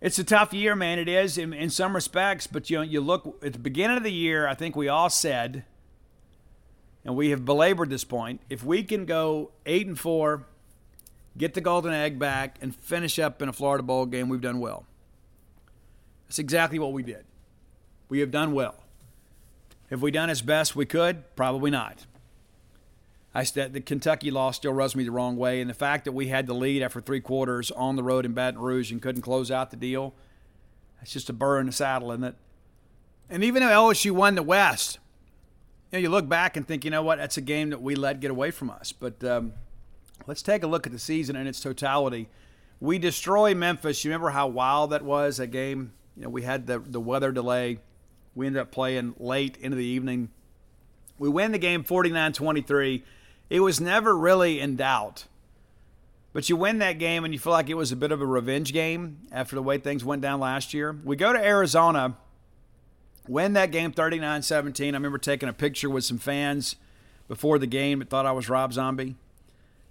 It's 0.00 0.18
a 0.18 0.24
tough 0.24 0.52
year, 0.52 0.74
man. 0.74 0.98
It 0.98 1.08
is 1.08 1.38
in, 1.38 1.52
in 1.52 1.70
some 1.70 1.94
respects, 1.94 2.46
but 2.46 2.68
you 2.70 2.76
know, 2.76 2.82
you 2.82 3.00
look 3.00 3.42
at 3.42 3.52
the 3.52 3.58
beginning 3.58 3.96
of 3.96 4.02
the 4.02 4.12
year. 4.12 4.46
I 4.46 4.54
think 4.54 4.76
we 4.76 4.88
all 4.88 5.10
said 5.10 5.64
and 7.04 7.16
we 7.16 7.30
have 7.30 7.44
belabored 7.44 7.90
this 7.90 8.04
point. 8.04 8.40
If 8.50 8.62
we 8.62 8.82
can 8.82 9.06
go 9.06 9.50
eight 9.64 9.86
and 9.86 9.98
four, 9.98 10.44
get 11.36 11.54
the 11.54 11.60
golden 11.60 11.92
egg 11.92 12.18
back, 12.18 12.58
and 12.60 12.74
finish 12.74 13.18
up 13.18 13.42
in 13.42 13.48
a 13.48 13.52
Florida 13.52 13.82
Bowl 13.82 14.06
game, 14.06 14.28
we've 14.28 14.40
done 14.40 14.60
well. 14.60 14.86
That's 16.26 16.38
exactly 16.38 16.78
what 16.78 16.92
we 16.92 17.02
did. 17.02 17.24
We 18.08 18.20
have 18.20 18.30
done 18.30 18.52
well. 18.52 18.76
Have 19.90 20.02
we 20.02 20.10
done 20.10 20.30
as 20.30 20.42
best 20.42 20.76
we 20.76 20.86
could? 20.86 21.34
Probably 21.36 21.70
not. 21.70 22.06
I 23.34 23.44
said 23.44 23.72
the 23.72 23.80
Kentucky 23.80 24.30
loss 24.30 24.56
still 24.56 24.72
rubs 24.72 24.96
me 24.96 25.04
the 25.04 25.10
wrong 25.10 25.36
way, 25.36 25.60
and 25.60 25.68
the 25.70 25.74
fact 25.74 26.04
that 26.04 26.12
we 26.12 26.28
had 26.28 26.46
the 26.46 26.54
lead 26.54 26.82
after 26.82 27.00
three 27.00 27.20
quarters 27.20 27.70
on 27.70 27.96
the 27.96 28.02
road 28.02 28.24
in 28.24 28.32
Baton 28.32 28.60
Rouge 28.60 28.90
and 28.90 29.00
couldn't 29.00 29.22
close 29.22 29.50
out 29.50 29.70
the 29.70 29.76
deal, 29.76 30.14
it's 31.00 31.12
just 31.12 31.30
a 31.30 31.32
burr 31.32 31.60
in 31.60 31.66
the 31.66 31.72
saddle, 31.72 32.10
isn't 32.10 32.24
it? 32.24 32.34
And 33.30 33.44
even 33.44 33.62
though 33.62 33.68
LSU 33.68 34.10
won 34.10 34.34
the 34.34 34.42
West, 34.42 34.98
you 35.92 35.98
know, 35.98 36.02
you 36.02 36.08
look 36.08 36.28
back 36.28 36.56
and 36.56 36.66
think, 36.66 36.84
you 36.84 36.90
know 36.90 37.02
what, 37.02 37.18
that's 37.18 37.36
a 37.36 37.42
game 37.42 37.70
that 37.70 37.80
we 37.80 37.94
let 37.94 38.20
get 38.20 38.30
away 38.30 38.50
from 38.50 38.70
us. 38.70 38.92
But 38.92 39.22
um, 39.22 39.52
let's 40.26 40.42
take 40.42 40.62
a 40.62 40.66
look 40.66 40.86
at 40.86 40.92
the 40.92 40.98
season 40.98 41.36
in 41.36 41.46
its 41.46 41.60
totality. 41.60 42.28
We 42.80 42.98
destroy 42.98 43.54
Memphis. 43.54 44.04
You 44.04 44.10
remember 44.10 44.30
how 44.30 44.46
wild 44.48 44.90
that 44.90 45.04
was, 45.04 45.38
that 45.38 45.48
game? 45.48 45.92
You 46.16 46.24
know, 46.24 46.28
we 46.28 46.42
had 46.42 46.66
the, 46.66 46.78
the 46.78 47.00
weather 47.00 47.32
delay. 47.32 47.78
We 48.34 48.46
ended 48.46 48.62
up 48.62 48.70
playing 48.70 49.14
late 49.18 49.56
into 49.56 49.76
the 49.76 49.84
evening. 49.84 50.30
We 51.18 51.28
win 51.28 51.52
the 51.52 51.58
game 51.58 51.82
49 51.82 52.32
23. 52.32 53.04
It 53.50 53.60
was 53.60 53.80
never 53.80 54.16
really 54.16 54.60
in 54.60 54.76
doubt. 54.76 55.26
But 56.32 56.48
you 56.48 56.56
win 56.56 56.78
that 56.78 56.98
game 56.98 57.24
and 57.24 57.32
you 57.32 57.40
feel 57.40 57.52
like 57.52 57.70
it 57.70 57.74
was 57.74 57.90
a 57.90 57.96
bit 57.96 58.12
of 58.12 58.20
a 58.20 58.26
revenge 58.26 58.72
game 58.72 59.18
after 59.32 59.56
the 59.56 59.62
way 59.62 59.78
things 59.78 60.04
went 60.04 60.22
down 60.22 60.40
last 60.40 60.74
year. 60.74 60.96
We 61.04 61.16
go 61.16 61.32
to 61.32 61.44
Arizona, 61.44 62.16
win 63.26 63.54
that 63.54 63.72
game 63.72 63.92
39 63.92 64.42
17. 64.42 64.94
I 64.94 64.96
remember 64.96 65.18
taking 65.18 65.48
a 65.48 65.52
picture 65.52 65.90
with 65.90 66.04
some 66.04 66.18
fans 66.18 66.76
before 67.26 67.58
the 67.58 67.66
game 67.66 67.98
that 67.98 68.10
thought 68.10 68.26
I 68.26 68.32
was 68.32 68.48
Rob 68.48 68.72
Zombie. 68.72 69.16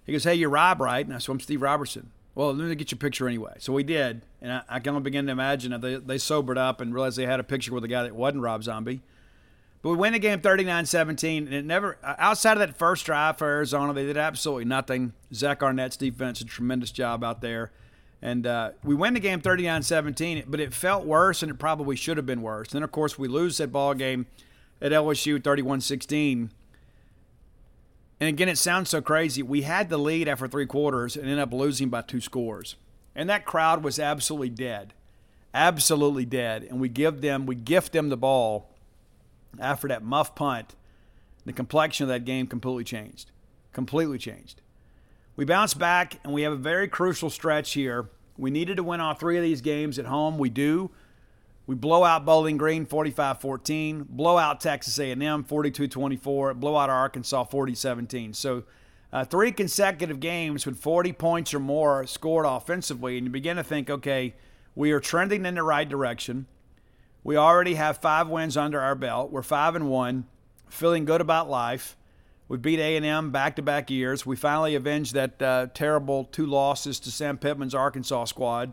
He 0.08 0.12
goes, 0.12 0.24
Hey, 0.24 0.36
you're 0.36 0.48
Rob, 0.48 0.80
right? 0.80 1.04
And 1.04 1.14
I 1.14 1.18
said, 1.18 1.32
I'm 1.32 1.38
Steve 1.38 1.60
Robertson. 1.60 2.10
Well, 2.34 2.54
let 2.54 2.66
me 2.66 2.74
get 2.74 2.90
your 2.90 2.98
picture 2.98 3.28
anyway. 3.28 3.56
So 3.58 3.74
we 3.74 3.82
did. 3.82 4.22
And 4.40 4.50
I, 4.50 4.62
I 4.66 4.78
can 4.80 4.94
only 4.94 5.02
begin 5.02 5.26
to 5.26 5.32
imagine 5.32 5.72
that 5.72 5.82
they, 5.82 5.96
they 5.96 6.16
sobered 6.16 6.56
up 6.56 6.80
and 6.80 6.94
realized 6.94 7.18
they 7.18 7.26
had 7.26 7.40
a 7.40 7.44
picture 7.44 7.74
with 7.74 7.84
a 7.84 7.88
guy 7.88 8.04
that 8.04 8.16
wasn't 8.16 8.42
Rob 8.42 8.64
Zombie. 8.64 9.02
But 9.82 9.90
we 9.90 9.96
win 9.96 10.14
the 10.14 10.18
game 10.18 10.40
39 10.40 10.86
17, 10.86 11.44
and 11.44 11.54
it 11.54 11.64
never, 11.66 11.98
outside 12.02 12.52
of 12.52 12.60
that 12.60 12.78
first 12.78 13.04
drive 13.04 13.36
for 13.36 13.46
Arizona, 13.46 13.92
they 13.92 14.06
did 14.06 14.16
absolutely 14.16 14.64
nothing. 14.64 15.12
Zach 15.34 15.62
Arnett's 15.62 15.98
defense, 15.98 16.40
a 16.40 16.46
tremendous 16.46 16.90
job 16.90 17.22
out 17.22 17.42
there. 17.42 17.70
And 18.22 18.46
uh, 18.46 18.70
we 18.82 18.94
win 18.94 19.12
the 19.12 19.20
game 19.20 19.42
39 19.42 19.82
17, 19.82 20.44
but 20.46 20.58
it 20.58 20.72
felt 20.72 21.04
worse, 21.04 21.42
and 21.42 21.50
it 21.50 21.58
probably 21.58 21.96
should 21.96 22.16
have 22.16 22.26
been 22.26 22.40
worse. 22.40 22.70
Then, 22.70 22.82
of 22.82 22.90
course, 22.90 23.18
we 23.18 23.28
lose 23.28 23.58
that 23.58 23.72
ball 23.72 23.92
game 23.92 24.26
at 24.80 24.90
LSU 24.90 25.42
31 25.42 25.82
16. 25.82 26.50
And 28.20 28.28
again, 28.28 28.48
it 28.48 28.58
sounds 28.58 28.90
so 28.90 29.00
crazy. 29.00 29.42
We 29.42 29.62
had 29.62 29.88
the 29.88 29.98
lead 29.98 30.28
after 30.28 30.48
three 30.48 30.66
quarters 30.66 31.16
and 31.16 31.24
ended 31.24 31.38
up 31.38 31.52
losing 31.52 31.88
by 31.88 32.02
two 32.02 32.20
scores. 32.20 32.76
And 33.14 33.30
that 33.30 33.44
crowd 33.44 33.84
was 33.84 33.98
absolutely 33.98 34.50
dead. 34.50 34.94
Absolutely 35.54 36.24
dead. 36.24 36.64
And 36.64 36.80
we 36.80 36.88
give 36.88 37.20
them, 37.20 37.46
we 37.46 37.54
gift 37.54 37.92
them 37.92 38.08
the 38.08 38.16
ball 38.16 38.70
after 39.58 39.88
that 39.88 40.02
muff 40.02 40.34
punt, 40.34 40.74
the 41.44 41.52
complexion 41.52 42.04
of 42.04 42.08
that 42.08 42.24
game 42.24 42.46
completely 42.46 42.84
changed. 42.84 43.30
Completely 43.72 44.18
changed. 44.18 44.60
We 45.36 45.44
bounce 45.44 45.74
back 45.74 46.18
and 46.24 46.32
we 46.32 46.42
have 46.42 46.52
a 46.52 46.56
very 46.56 46.88
crucial 46.88 47.30
stretch 47.30 47.72
here. 47.72 48.10
We 48.36 48.50
needed 48.50 48.76
to 48.76 48.82
win 48.82 49.00
all 49.00 49.14
three 49.14 49.36
of 49.36 49.42
these 49.42 49.60
games 49.60 49.98
at 49.98 50.06
home. 50.06 50.38
We 50.38 50.50
do. 50.50 50.90
We 51.68 51.74
blow 51.74 52.02
out 52.02 52.24
Bowling 52.24 52.56
Green 52.56 52.86
45-14, 52.86 54.08
blow 54.08 54.38
out 54.38 54.58
Texas 54.58 54.98
A&M 54.98 55.20
42-24, 55.20 56.58
blow 56.58 56.78
out 56.78 56.88
Arkansas 56.88 57.44
40-17. 57.44 58.34
So 58.34 58.62
uh, 59.12 59.26
three 59.26 59.52
consecutive 59.52 60.18
games 60.18 60.64
with 60.64 60.80
40 60.80 61.12
points 61.12 61.52
or 61.52 61.60
more 61.60 62.06
scored 62.06 62.46
offensively, 62.46 63.18
and 63.18 63.26
you 63.26 63.30
begin 63.30 63.58
to 63.58 63.62
think, 63.62 63.90
okay, 63.90 64.34
we 64.74 64.92
are 64.92 64.98
trending 64.98 65.44
in 65.44 65.56
the 65.56 65.62
right 65.62 65.86
direction. 65.86 66.46
We 67.22 67.36
already 67.36 67.74
have 67.74 67.98
five 67.98 68.28
wins 68.28 68.56
under 68.56 68.80
our 68.80 68.94
belt. 68.94 69.30
We're 69.30 69.42
five 69.42 69.76
and 69.76 69.90
one, 69.90 70.24
feeling 70.70 71.04
good 71.04 71.20
about 71.20 71.50
life. 71.50 71.98
We 72.48 72.56
beat 72.56 72.80
A&M 72.80 73.30
back-to-back 73.30 73.90
years. 73.90 74.24
We 74.24 74.36
finally 74.36 74.74
avenged 74.74 75.12
that 75.12 75.42
uh, 75.42 75.66
terrible 75.74 76.24
two 76.24 76.46
losses 76.46 76.98
to 77.00 77.10
Sam 77.10 77.36
Pittman's 77.36 77.74
Arkansas 77.74 78.24
squad. 78.24 78.72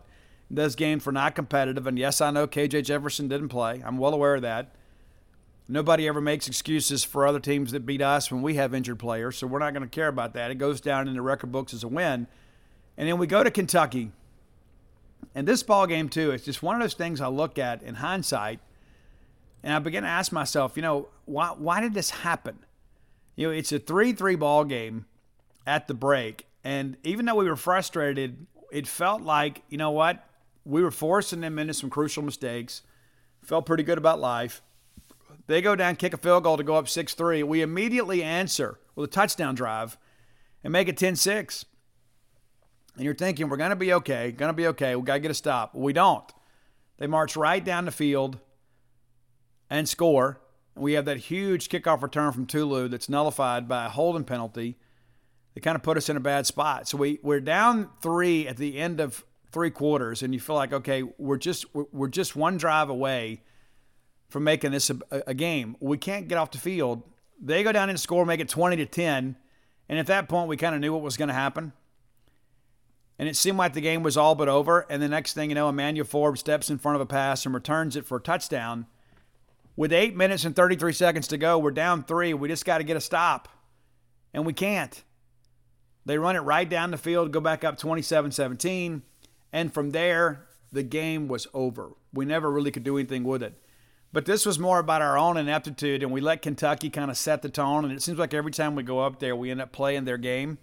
Those 0.50 0.76
game 0.76 1.00
for 1.00 1.12
not 1.12 1.34
competitive, 1.34 1.86
and 1.86 1.98
yes, 1.98 2.20
I 2.20 2.30
know 2.30 2.46
KJ 2.46 2.84
Jefferson 2.84 3.26
didn't 3.26 3.48
play. 3.48 3.82
I'm 3.84 3.98
well 3.98 4.14
aware 4.14 4.36
of 4.36 4.42
that. 4.42 4.74
Nobody 5.68 6.06
ever 6.06 6.20
makes 6.20 6.46
excuses 6.46 7.02
for 7.02 7.26
other 7.26 7.40
teams 7.40 7.72
that 7.72 7.84
beat 7.84 8.00
us 8.00 8.30
when 8.30 8.42
we 8.42 8.54
have 8.54 8.72
injured 8.72 9.00
players, 9.00 9.36
so 9.36 9.48
we're 9.48 9.58
not 9.58 9.72
going 9.72 9.82
to 9.82 9.88
care 9.88 10.06
about 10.06 10.34
that. 10.34 10.52
It 10.52 10.56
goes 10.56 10.80
down 10.80 11.08
in 11.08 11.14
the 11.14 11.22
record 11.22 11.50
books 11.50 11.74
as 11.74 11.82
a 11.82 11.88
win. 11.88 12.28
And 12.96 13.08
then 13.08 13.18
we 13.18 13.26
go 13.26 13.42
to 13.42 13.50
Kentucky. 13.50 14.12
And 15.34 15.46
this 15.46 15.64
ball 15.64 15.86
game 15.88 16.08
too, 16.08 16.30
it's 16.30 16.44
just 16.44 16.62
one 16.62 16.76
of 16.76 16.82
those 16.82 16.94
things 16.94 17.20
I 17.20 17.26
look 17.26 17.58
at 17.58 17.82
in 17.82 17.96
hindsight, 17.96 18.60
and 19.62 19.74
I 19.74 19.80
begin 19.80 20.04
to 20.04 20.08
ask 20.08 20.30
myself, 20.30 20.76
you 20.76 20.82
know, 20.82 21.08
why 21.24 21.48
why 21.48 21.80
did 21.80 21.94
this 21.94 22.10
happen? 22.10 22.58
You 23.34 23.48
know, 23.48 23.52
it's 23.52 23.72
a 23.72 23.78
three-three 23.78 24.36
ball 24.36 24.64
game 24.64 25.06
at 25.66 25.88
the 25.88 25.94
break, 25.94 26.46
and 26.62 26.96
even 27.02 27.26
though 27.26 27.34
we 27.34 27.48
were 27.48 27.56
frustrated, 27.56 28.46
it 28.70 28.86
felt 28.86 29.22
like 29.22 29.62
you 29.68 29.76
know 29.76 29.90
what 29.90 30.24
we 30.66 30.82
were 30.82 30.90
forcing 30.90 31.40
them 31.40 31.58
into 31.58 31.74
some 31.74 31.90
crucial 31.90 32.22
mistakes. 32.22 32.82
Felt 33.42 33.66
pretty 33.66 33.82
good 33.82 33.98
about 33.98 34.20
life. 34.20 34.62
They 35.46 35.62
go 35.62 35.76
down, 35.76 35.96
kick 35.96 36.12
a 36.12 36.16
field 36.16 36.42
goal 36.42 36.56
to 36.56 36.64
go 36.64 36.74
up 36.74 36.88
6 36.88 37.14
3. 37.14 37.42
We 37.44 37.62
immediately 37.62 38.22
answer 38.22 38.80
with 38.94 39.10
a 39.10 39.12
touchdown 39.12 39.54
drive 39.54 39.96
and 40.64 40.72
make 40.72 40.88
it 40.88 40.96
10 40.96 41.16
6 41.16 41.64
and 42.96 43.04
you're 43.04 43.14
thinking 43.14 43.48
we're 43.48 43.58
going 43.58 43.70
to 43.70 43.76
be 43.76 43.92
okay, 43.92 44.32
going 44.32 44.48
to 44.48 44.54
be 44.56 44.66
okay, 44.68 44.96
we 44.96 45.02
got 45.02 45.14
to 45.14 45.20
get 45.20 45.30
a 45.30 45.34
stop. 45.34 45.74
We 45.74 45.92
don't. 45.92 46.24
They 46.98 47.06
march 47.06 47.36
right 47.36 47.62
down 47.62 47.84
the 47.84 47.90
field 47.90 48.38
and 49.68 49.88
score. 49.88 50.40
We 50.74 50.94
have 50.94 51.04
that 51.04 51.18
huge 51.18 51.68
kickoff 51.68 52.02
return 52.02 52.32
from 52.32 52.46
Tulu 52.46 52.88
that's 52.88 53.08
nullified 53.08 53.68
by 53.68 53.86
a 53.86 53.88
holding 53.90 54.24
penalty. 54.24 54.78
They 55.54 55.60
kind 55.60 55.76
of 55.76 55.82
put 55.82 55.96
us 55.96 56.08
in 56.08 56.16
a 56.16 56.20
bad 56.20 56.46
spot. 56.46 56.88
So 56.88 56.98
we 56.98 57.18
we're 57.22 57.40
down 57.40 57.90
three 58.02 58.46
at 58.48 58.56
the 58.56 58.78
end 58.78 59.00
of 59.00 59.24
three 59.56 59.70
quarters, 59.70 60.22
and 60.22 60.34
you 60.34 60.40
feel 60.40 60.56
like 60.56 60.72
okay, 60.72 61.02
we're 61.16 61.38
just 61.38 61.64
we're 61.74 62.08
just 62.08 62.36
one 62.36 62.58
drive 62.58 62.90
away 62.90 63.42
from 64.28 64.44
making 64.44 64.72
this 64.72 64.90
a, 64.90 64.98
a 65.28 65.34
game. 65.34 65.76
We 65.80 65.96
can't 65.96 66.28
get 66.28 66.36
off 66.36 66.50
the 66.50 66.58
field. 66.58 67.02
They 67.40 67.62
go 67.62 67.72
down 67.72 67.88
and 67.88 67.98
score, 67.98 68.26
make 68.26 68.40
it 68.40 68.48
twenty 68.48 68.76
to 68.76 68.86
ten, 68.86 69.36
and 69.88 69.98
at 69.98 70.08
that 70.08 70.28
point 70.28 70.48
we 70.48 70.56
kind 70.56 70.74
of 70.74 70.80
knew 70.80 70.92
what 70.92 71.02
was 71.02 71.16
going 71.16 71.28
to 71.28 71.34
happen 71.34 71.72
and 73.18 73.28
it 73.28 73.36
seemed 73.36 73.58
like 73.58 73.72
the 73.72 73.80
game 73.80 74.02
was 74.02 74.16
all 74.16 74.34
but 74.34 74.48
over. 74.48 74.86
And 74.90 75.02
the 75.02 75.08
next 75.08 75.32
thing 75.32 75.50
you 75.50 75.54
know, 75.54 75.68
Emmanuel 75.68 76.06
Forbes 76.06 76.40
steps 76.40 76.68
in 76.68 76.78
front 76.78 76.96
of 76.96 77.00
a 77.00 77.06
pass 77.06 77.46
and 77.46 77.54
returns 77.54 77.96
it 77.96 78.04
for 78.04 78.18
a 78.18 78.20
touchdown. 78.20 78.86
With 79.74 79.92
eight 79.92 80.16
minutes 80.16 80.44
and 80.44 80.54
33 80.54 80.92
seconds 80.92 81.28
to 81.28 81.38
go, 81.38 81.58
we're 81.58 81.70
down 81.70 82.02
three. 82.02 82.34
We 82.34 82.48
just 82.48 82.64
got 82.64 82.78
to 82.78 82.84
get 82.84 82.96
a 82.96 83.00
stop. 83.00 83.48
And 84.32 84.44
we 84.44 84.52
can't. 84.52 85.02
They 86.04 86.18
run 86.18 86.36
it 86.36 86.40
right 86.40 86.68
down 86.68 86.90
the 86.90 86.98
field, 86.98 87.32
go 87.32 87.40
back 87.40 87.64
up 87.64 87.78
27 87.78 88.32
17. 88.32 89.02
And 89.56 89.72
from 89.72 89.92
there, 89.92 90.44
the 90.70 90.82
game 90.82 91.28
was 91.28 91.46
over. 91.54 91.92
We 92.12 92.26
never 92.26 92.50
really 92.50 92.70
could 92.70 92.84
do 92.84 92.98
anything 92.98 93.24
with 93.24 93.42
it. 93.42 93.54
But 94.12 94.26
this 94.26 94.44
was 94.44 94.58
more 94.58 94.78
about 94.78 95.00
our 95.00 95.16
own 95.16 95.38
ineptitude, 95.38 96.02
and 96.02 96.12
we 96.12 96.20
let 96.20 96.42
Kentucky 96.42 96.90
kind 96.90 97.10
of 97.10 97.16
set 97.16 97.40
the 97.40 97.48
tone. 97.48 97.82
And 97.86 97.94
it 97.94 98.02
seems 98.02 98.18
like 98.18 98.34
every 98.34 98.50
time 98.52 98.74
we 98.74 98.82
go 98.82 98.98
up 98.98 99.18
there, 99.18 99.34
we 99.34 99.50
end 99.50 99.62
up 99.62 99.72
playing 99.72 100.04
their 100.04 100.18
game. 100.18 100.58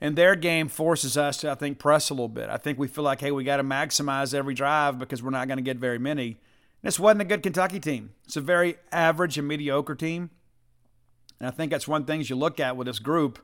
And 0.00 0.14
their 0.14 0.36
game 0.36 0.68
forces 0.68 1.18
us 1.18 1.38
to, 1.38 1.50
I 1.50 1.56
think, 1.56 1.80
press 1.80 2.10
a 2.10 2.14
little 2.14 2.28
bit. 2.28 2.48
I 2.48 2.58
think 2.58 2.78
we 2.78 2.86
feel 2.86 3.02
like, 3.02 3.22
hey, 3.22 3.32
we 3.32 3.42
got 3.42 3.56
to 3.56 3.64
maximize 3.64 4.34
every 4.34 4.54
drive 4.54 5.00
because 5.00 5.20
we're 5.20 5.30
not 5.30 5.48
going 5.48 5.58
to 5.58 5.62
get 5.62 5.76
very 5.76 5.98
many. 5.98 6.38
This 6.82 7.00
wasn't 7.00 7.22
a 7.22 7.24
good 7.24 7.42
Kentucky 7.42 7.80
team. 7.80 8.10
It's 8.24 8.36
a 8.36 8.40
very 8.40 8.76
average 8.92 9.36
and 9.36 9.48
mediocre 9.48 9.96
team. 9.96 10.30
And 11.40 11.48
I 11.48 11.50
think 11.50 11.72
that's 11.72 11.88
one 11.88 12.04
thing 12.04 12.22
you 12.22 12.36
look 12.36 12.60
at 12.60 12.76
with 12.76 12.86
this 12.86 13.00
group 13.00 13.40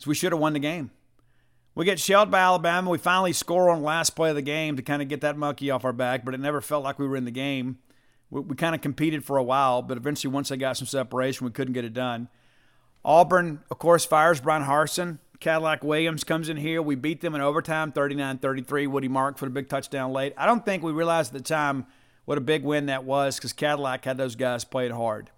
is 0.00 0.08
we 0.08 0.16
should 0.16 0.32
have 0.32 0.40
won 0.40 0.54
the 0.54 0.58
game. 0.58 0.90
We 1.74 1.84
get 1.86 1.98
shelled 1.98 2.30
by 2.30 2.40
Alabama. 2.40 2.90
We 2.90 2.98
finally 2.98 3.32
score 3.32 3.70
on 3.70 3.82
last 3.82 4.10
play 4.10 4.30
of 4.30 4.36
the 4.36 4.42
game 4.42 4.76
to 4.76 4.82
kind 4.82 5.00
of 5.00 5.08
get 5.08 5.22
that 5.22 5.38
monkey 5.38 5.70
off 5.70 5.84
our 5.84 5.92
back, 5.92 6.24
but 6.24 6.34
it 6.34 6.40
never 6.40 6.60
felt 6.60 6.84
like 6.84 6.98
we 6.98 7.08
were 7.08 7.16
in 7.16 7.24
the 7.24 7.30
game. 7.30 7.78
We, 8.30 8.40
we 8.42 8.56
kind 8.56 8.74
of 8.74 8.82
competed 8.82 9.24
for 9.24 9.38
a 9.38 9.42
while, 9.42 9.80
but 9.80 9.96
eventually, 9.96 10.32
once 10.32 10.50
they 10.50 10.56
got 10.56 10.76
some 10.76 10.86
separation, 10.86 11.46
we 11.46 11.50
couldn't 11.50 11.72
get 11.72 11.84
it 11.84 11.94
done. 11.94 12.28
Auburn, 13.04 13.60
of 13.70 13.78
course, 13.78 14.04
fires 14.04 14.40
Bryan 14.40 14.64
Harsin. 14.64 15.18
Cadillac 15.40 15.82
Williams 15.82 16.22
comes 16.22 16.48
in 16.48 16.56
here. 16.56 16.80
We 16.80 16.94
beat 16.94 17.20
them 17.20 17.34
in 17.34 17.40
overtime, 17.40 17.90
39 17.90 18.38
33. 18.38 18.86
Woody 18.86 19.08
Mark 19.08 19.38
for 19.38 19.46
the 19.46 19.50
big 19.50 19.68
touchdown 19.68 20.12
late. 20.12 20.34
I 20.36 20.46
don't 20.46 20.64
think 20.64 20.82
we 20.82 20.92
realized 20.92 21.34
at 21.34 21.42
the 21.42 21.48
time 21.48 21.86
what 22.26 22.38
a 22.38 22.42
big 22.42 22.62
win 22.62 22.86
that 22.86 23.04
was 23.04 23.36
because 23.36 23.52
Cadillac 23.52 24.04
had 24.04 24.18
those 24.18 24.36
guys 24.36 24.64
played 24.64 24.92
hard. 24.92 25.30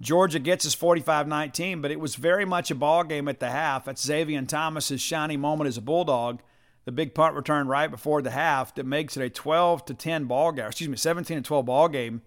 Georgia 0.00 0.38
gets 0.38 0.66
us 0.66 0.74
45 0.74 1.26
19, 1.26 1.80
but 1.80 1.90
it 1.90 2.00
was 2.00 2.16
very 2.16 2.44
much 2.44 2.70
a 2.70 2.74
ball 2.74 3.04
game 3.04 3.28
at 3.28 3.40
the 3.40 3.50
half. 3.50 3.86
That's 3.86 4.04
Zavion 4.04 4.46
Thomas's 4.46 5.00
shining 5.00 5.40
moment 5.40 5.68
as 5.68 5.76
a 5.76 5.82
Bulldog. 5.82 6.40
The 6.84 6.92
big 6.92 7.14
punt 7.14 7.34
return 7.34 7.66
right 7.66 7.90
before 7.90 8.22
the 8.22 8.30
half 8.30 8.74
that 8.76 8.86
makes 8.86 9.16
it 9.16 9.22
a 9.22 9.30
12 9.30 9.86
to 9.86 9.94
10 9.94 10.26
ball 10.26 10.52
game, 10.52 10.66
excuse 10.66 10.88
me, 10.88 10.96
17 10.96 11.38
to 11.38 11.42
12 11.42 11.66
ball 11.66 11.88
game. 11.88 12.22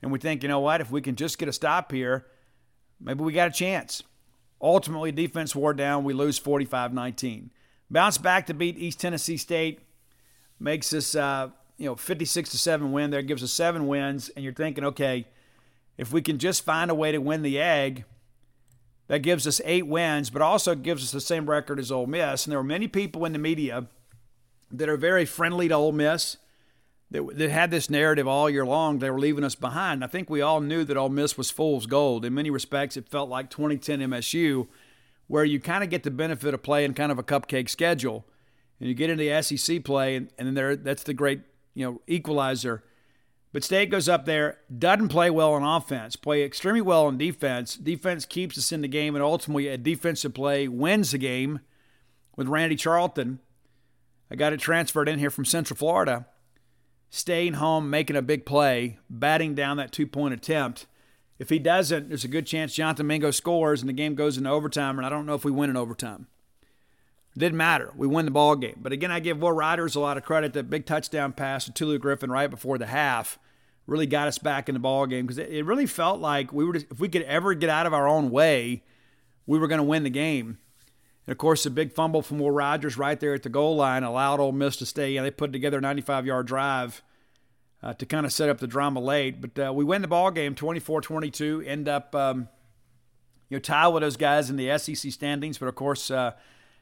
And 0.00 0.10
we 0.10 0.18
think, 0.18 0.42
you 0.42 0.48
know 0.48 0.58
what, 0.58 0.80
if 0.80 0.90
we 0.90 1.00
can 1.00 1.14
just 1.14 1.38
get 1.38 1.48
a 1.48 1.52
stop 1.52 1.92
here, 1.92 2.26
maybe 3.00 3.22
we 3.22 3.32
got 3.32 3.48
a 3.48 3.52
chance. 3.52 4.02
Ultimately, 4.60 5.12
defense 5.12 5.54
wore 5.54 5.74
down. 5.74 6.04
We 6.04 6.14
lose 6.14 6.38
45 6.38 6.92
19. 6.92 7.50
Bounce 7.90 8.16
back 8.16 8.46
to 8.46 8.54
beat 8.54 8.78
East 8.78 9.00
Tennessee 9.00 9.36
State. 9.36 9.80
Makes 10.58 10.92
us, 10.94 11.14
uh, 11.14 11.50
you 11.76 11.86
know, 11.86 11.94
56 11.94 12.50
to 12.50 12.58
7 12.58 12.90
win 12.90 13.10
there. 13.10 13.22
Gives 13.22 13.42
us 13.42 13.52
seven 13.52 13.86
wins. 13.86 14.30
And 14.30 14.44
you're 14.44 14.54
thinking, 14.54 14.84
okay, 14.84 15.26
if 16.02 16.12
we 16.12 16.20
can 16.20 16.36
just 16.36 16.64
find 16.64 16.90
a 16.90 16.96
way 16.96 17.12
to 17.12 17.18
win 17.18 17.42
the 17.42 17.60
egg, 17.60 18.04
That 19.06 19.20
gives 19.20 19.46
us 19.46 19.60
eight 19.64 19.86
wins, 19.86 20.30
but 20.30 20.42
also 20.42 20.74
gives 20.74 21.04
us 21.04 21.12
the 21.12 21.20
same 21.20 21.48
record 21.48 21.78
as 21.78 21.92
Ole 21.92 22.06
Miss. 22.06 22.44
And 22.44 22.50
there 22.50 22.58
were 22.58 22.64
many 22.64 22.88
people 22.88 23.24
in 23.24 23.32
the 23.32 23.38
media 23.38 23.86
that 24.70 24.88
are 24.88 24.96
very 24.96 25.24
friendly 25.26 25.68
to 25.68 25.74
Ole 25.74 25.92
Miss 25.92 26.38
that, 27.10 27.22
that 27.36 27.50
had 27.50 27.70
this 27.70 27.90
narrative 27.90 28.26
all 28.26 28.48
year 28.48 28.64
long. 28.64 28.98
They 28.98 29.10
were 29.10 29.20
leaving 29.20 29.44
us 29.44 29.54
behind. 29.54 30.02
I 30.02 30.06
think 30.06 30.28
we 30.30 30.40
all 30.40 30.60
knew 30.60 30.82
that 30.84 30.96
Ole 30.96 31.10
Miss 31.10 31.36
was 31.36 31.50
fool's 31.50 31.86
gold. 31.86 32.24
In 32.24 32.34
many 32.34 32.50
respects, 32.50 32.96
it 32.96 33.08
felt 33.08 33.28
like 33.28 33.50
2010 33.50 34.00
MSU, 34.00 34.66
where 35.28 35.44
you 35.44 35.60
kind 35.60 35.84
of 35.84 35.90
get 35.90 36.02
the 36.02 36.10
benefit 36.10 36.54
of 36.54 36.62
playing 36.62 36.94
kind 36.94 37.12
of 37.12 37.18
a 37.18 37.22
cupcake 37.22 37.68
schedule, 37.68 38.24
and 38.80 38.88
you 38.88 38.94
get 38.94 39.10
into 39.10 39.22
the 39.22 39.42
SEC 39.42 39.84
play, 39.84 40.16
and, 40.16 40.30
and 40.38 40.48
then 40.48 40.54
there 40.54 40.74
that's 40.74 41.04
the 41.04 41.14
great 41.14 41.42
you 41.74 41.84
know 41.84 42.00
equalizer. 42.06 42.82
But 43.52 43.64
State 43.64 43.90
goes 43.90 44.08
up 44.08 44.24
there, 44.24 44.58
doesn't 44.76 45.08
play 45.08 45.28
well 45.28 45.52
on 45.52 45.62
offense, 45.62 46.16
play 46.16 46.42
extremely 46.42 46.80
well 46.80 47.06
on 47.06 47.18
defense. 47.18 47.74
Defense 47.76 48.24
keeps 48.24 48.56
us 48.56 48.72
in 48.72 48.80
the 48.80 48.88
game, 48.88 49.14
and 49.14 49.22
ultimately 49.22 49.68
a 49.68 49.76
defensive 49.76 50.32
play 50.32 50.68
wins 50.68 51.10
the 51.10 51.18
game 51.18 51.60
with 52.34 52.48
Randy 52.48 52.76
Charlton. 52.76 53.40
I 54.30 54.36
got 54.36 54.54
it 54.54 54.60
transferred 54.60 55.08
in 55.08 55.18
here 55.18 55.30
from 55.30 55.44
Central 55.44 55.76
Florida 55.76 56.26
staying 57.12 57.52
home, 57.54 57.90
making 57.90 58.16
a 58.16 58.22
big 58.22 58.46
play, 58.46 58.98
batting 59.10 59.54
down 59.54 59.76
that 59.76 59.92
two 59.92 60.06
point 60.06 60.32
attempt. 60.32 60.86
If 61.38 61.50
he 61.50 61.58
doesn't, 61.58 62.08
there's 62.08 62.24
a 62.24 62.28
good 62.28 62.46
chance 62.46 62.74
Jonathan 62.74 63.06
Mingo 63.06 63.30
scores 63.30 63.82
and 63.82 63.88
the 63.88 63.92
game 63.92 64.14
goes 64.14 64.38
into 64.38 64.48
overtime, 64.48 64.98
and 64.98 65.06
I 65.06 65.10
don't 65.10 65.26
know 65.26 65.34
if 65.34 65.44
we 65.44 65.50
win 65.50 65.70
in 65.70 65.76
overtime. 65.76 66.26
Didn't 67.36 67.56
matter. 67.56 67.92
We 67.96 68.06
win 68.06 68.26
the 68.26 68.30
ball 68.30 68.56
game. 68.56 68.78
But 68.82 68.92
again, 68.92 69.10
I 69.10 69.20
give 69.20 69.38
Will 69.38 69.52
Rogers 69.52 69.94
a 69.94 70.00
lot 70.00 70.16
of 70.16 70.24
credit. 70.24 70.52
That 70.52 70.68
big 70.68 70.84
touchdown 70.84 71.32
pass 71.32 71.64
to 71.64 71.72
Tulu 71.72 71.98
Griffin 71.98 72.30
right 72.30 72.50
before 72.50 72.76
the 72.76 72.86
half 72.86 73.38
really 73.86 74.06
got 74.06 74.28
us 74.28 74.38
back 74.38 74.68
in 74.68 74.74
the 74.74 74.78
ball 74.78 75.06
game 75.06 75.26
because 75.26 75.38
it 75.38 75.64
really 75.64 75.86
felt 75.86 76.20
like 76.20 76.52
we 76.52 76.64
were 76.64 76.76
if 76.76 77.00
we 77.00 77.08
could 77.08 77.22
ever 77.22 77.54
get 77.54 77.70
out 77.70 77.86
of 77.86 77.94
our 77.94 78.06
own 78.06 78.30
way, 78.30 78.82
we 79.46 79.58
were 79.58 79.66
going 79.66 79.78
to 79.78 79.84
win 79.84 80.02
the 80.02 80.10
game. 80.10 80.58
And 81.26 81.32
of 81.32 81.38
course, 81.38 81.62
the 81.62 81.70
big 81.70 81.92
fumble 81.92 82.22
from 82.22 82.38
Will 82.38 82.50
Rogers 82.50 82.98
right 82.98 83.18
there 83.18 83.34
at 83.34 83.42
the 83.42 83.48
goal 83.48 83.76
line 83.76 84.02
allowed 84.02 84.40
Ole 84.40 84.52
Miss 84.52 84.76
to 84.76 84.86
stay. 84.86 85.16
And 85.16 85.24
they 85.24 85.30
put 85.30 85.52
together 85.52 85.78
a 85.78 85.80
95 85.80 86.26
yard 86.26 86.46
drive 86.46 87.02
uh, 87.82 87.94
to 87.94 88.06
kind 88.06 88.26
of 88.26 88.32
set 88.32 88.48
up 88.48 88.58
the 88.58 88.66
drama 88.66 89.00
late. 89.00 89.40
But 89.40 89.66
uh, 89.66 89.72
we 89.72 89.84
win 89.84 90.02
the 90.02 90.08
ball 90.08 90.30
game 90.30 90.54
24 90.54 91.00
22, 91.00 91.64
end 91.66 91.88
up 91.88 92.14
um, 92.14 92.48
you 93.48 93.56
know, 93.56 93.60
tie 93.60 93.88
with 93.88 94.02
those 94.02 94.16
guys 94.16 94.50
in 94.50 94.56
the 94.56 94.76
SEC 94.78 95.12
standings. 95.12 95.58
But 95.58 95.68
of 95.68 95.74
course, 95.74 96.10
uh, 96.10 96.32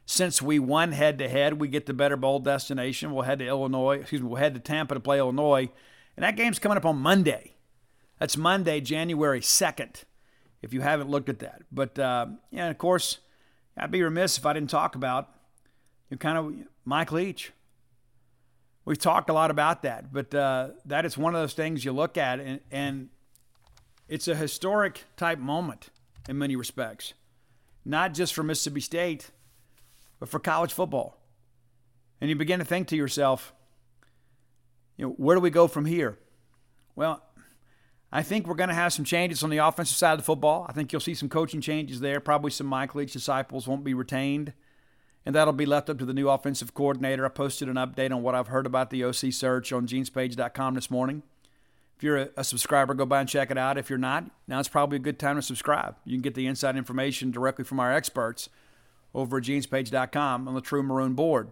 since 0.06 0.42
we 0.42 0.58
won 0.58 0.92
head 0.92 1.18
to 1.18 1.28
head, 1.28 1.60
we 1.60 1.68
get 1.68 1.86
the 1.86 1.94
better 1.94 2.16
bowl 2.16 2.40
destination. 2.40 3.12
We'll 3.12 3.24
head 3.24 3.38
to 3.38 3.46
Illinois, 3.46 4.00
excuse 4.00 4.20
me, 4.20 4.28
we'll 4.28 4.36
head 4.36 4.54
to 4.54 4.60
Tampa 4.60 4.94
to 4.94 5.00
play 5.00 5.18
Illinois. 5.18 5.68
And 6.16 6.24
that 6.24 6.36
game's 6.36 6.58
coming 6.58 6.76
up 6.76 6.84
on 6.84 6.98
Monday. 6.98 7.54
That's 8.18 8.36
Monday, 8.36 8.80
January 8.80 9.40
2nd, 9.40 10.04
if 10.62 10.74
you 10.74 10.80
haven't 10.80 11.08
looked 11.08 11.28
at 11.28 11.38
that. 11.38 11.62
But, 11.72 11.98
uh, 11.98 12.26
yeah, 12.50 12.68
of 12.68 12.78
course, 12.78 13.18
I'd 13.76 13.90
be 13.90 14.02
remiss 14.02 14.36
if 14.36 14.44
I 14.44 14.52
didn't 14.52 14.70
talk 14.70 14.94
about 14.94 15.30
you 16.10 16.16
kind 16.16 16.36
of 16.36 16.54
Mike 16.84 17.12
Leach. 17.12 17.52
We've 18.84 18.98
talked 18.98 19.30
a 19.30 19.32
lot 19.32 19.50
about 19.50 19.82
that, 19.82 20.12
but 20.12 20.34
uh, 20.34 20.70
that 20.84 21.06
is 21.06 21.16
one 21.16 21.34
of 21.34 21.40
those 21.40 21.52
things 21.52 21.84
you 21.84 21.92
look 21.92 22.18
at, 22.18 22.40
and, 22.40 22.60
and 22.70 23.08
it's 24.08 24.26
a 24.26 24.34
historic 24.34 25.04
type 25.16 25.38
moment 25.38 25.90
in 26.28 26.38
many 26.38 26.56
respects, 26.56 27.14
not 27.84 28.14
just 28.14 28.34
for 28.34 28.42
Mississippi 28.42 28.80
State, 28.80 29.30
but 30.20 30.28
for 30.28 30.38
college 30.38 30.72
football. 30.72 31.18
And 32.20 32.28
you 32.28 32.36
begin 32.36 32.58
to 32.58 32.64
think 32.64 32.86
to 32.88 32.96
yourself, 32.96 33.54
you 34.96 35.06
know, 35.06 35.12
where 35.16 35.34
do 35.34 35.40
we 35.40 35.50
go 35.50 35.66
from 35.66 35.86
here? 35.86 36.18
Well, 36.94 37.22
I 38.12 38.22
think 38.22 38.46
we're 38.46 38.54
going 38.54 38.68
to 38.68 38.74
have 38.74 38.92
some 38.92 39.04
changes 39.04 39.42
on 39.42 39.50
the 39.50 39.58
offensive 39.58 39.96
side 39.96 40.12
of 40.12 40.18
the 40.18 40.24
football. 40.24 40.66
I 40.68 40.72
think 40.72 40.92
you'll 40.92 41.00
see 41.00 41.14
some 41.14 41.30
coaching 41.30 41.62
changes 41.62 42.00
there. 42.00 42.20
Probably 42.20 42.50
some 42.50 42.66
Mike 42.66 42.94
Leach 42.94 43.12
disciples 43.12 43.66
won't 43.66 43.84
be 43.84 43.94
retained, 43.94 44.52
and 45.24 45.34
that'll 45.34 45.54
be 45.54 45.64
left 45.64 45.88
up 45.88 45.98
to 45.98 46.04
the 46.04 46.12
new 46.12 46.28
offensive 46.28 46.74
coordinator. 46.74 47.24
I 47.24 47.30
posted 47.30 47.68
an 47.68 47.76
update 47.76 48.12
on 48.12 48.22
what 48.22 48.34
I've 48.34 48.48
heard 48.48 48.66
about 48.66 48.90
the 48.90 49.04
OC 49.04 49.32
search 49.32 49.72
on 49.72 49.86
genespage.com 49.86 50.74
this 50.74 50.90
morning. 50.90 51.22
If 51.96 52.02
you're 52.02 52.16
a, 52.16 52.28
a 52.38 52.44
subscriber, 52.44 52.92
go 52.94 53.06
by 53.06 53.20
and 53.20 53.28
check 53.28 53.50
it 53.50 53.58
out. 53.58 53.78
If 53.78 53.88
you're 53.88 53.98
not, 53.98 54.24
now 54.48 54.58
it's 54.58 54.68
probably 54.68 54.96
a 54.96 55.00
good 55.00 55.18
time 55.18 55.36
to 55.36 55.42
subscribe. 55.42 55.96
You 56.04 56.16
can 56.16 56.22
get 56.22 56.34
the 56.34 56.46
inside 56.46 56.76
information 56.76 57.30
directly 57.30 57.64
from 57.64 57.78
our 57.80 57.92
experts 57.92 58.50
over 59.14 59.38
at 59.38 59.44
genespage.com 59.44 60.48
on 60.48 60.54
the 60.54 60.60
True 60.60 60.82
Maroon 60.82 61.14
board. 61.14 61.50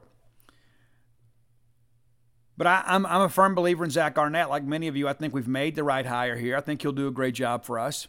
But 2.57 2.67
I, 2.67 2.83
am 2.87 3.07
I'm, 3.07 3.07
I'm 3.07 3.21
a 3.23 3.29
firm 3.29 3.55
believer 3.55 3.85
in 3.85 3.91
Zach 3.91 4.19
Arnett. 4.19 4.51
Like 4.51 4.65
many 4.65 4.89
of 4.89 4.97
you, 4.97 5.07
I 5.07 5.13
think 5.13 5.33
we've 5.33 5.47
made 5.47 5.77
the 5.77 5.85
right 5.85 6.05
hire 6.05 6.37
here. 6.37 6.57
I 6.57 6.61
think 6.61 6.83
he'll 6.83 6.93
do 6.93 7.07
a 7.07 7.13
great 7.13 7.35
job 7.35 7.65
for 7.65 7.79
us. 7.79 8.09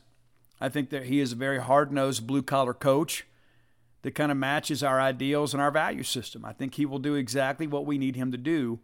I 0.60 0.70
think 0.70 0.90
that 0.90 1.06
he 1.06 1.20
is 1.20 1.32
a 1.32 1.36
very 1.36 1.60
hard 1.60 1.92
nosed 1.92 2.26
blue 2.26 2.42
collar 2.42 2.74
coach 2.74 3.26
that 4.02 4.16
kind 4.16 4.32
of 4.32 4.38
matches 4.38 4.82
our 4.82 5.00
ideals 5.00 5.54
and 5.54 5.62
our 5.62 5.72
value 5.72 6.04
system. 6.04 6.44
I 6.46 6.54
think 6.54 6.76
he 6.76 6.86
will 6.86 7.00
do 7.00 7.16
exactly 7.16 7.68
what 7.68 7.86
we 7.86 7.98
need 7.98 8.16
him 8.16 8.32
to 8.32 8.38
do. 8.38 8.80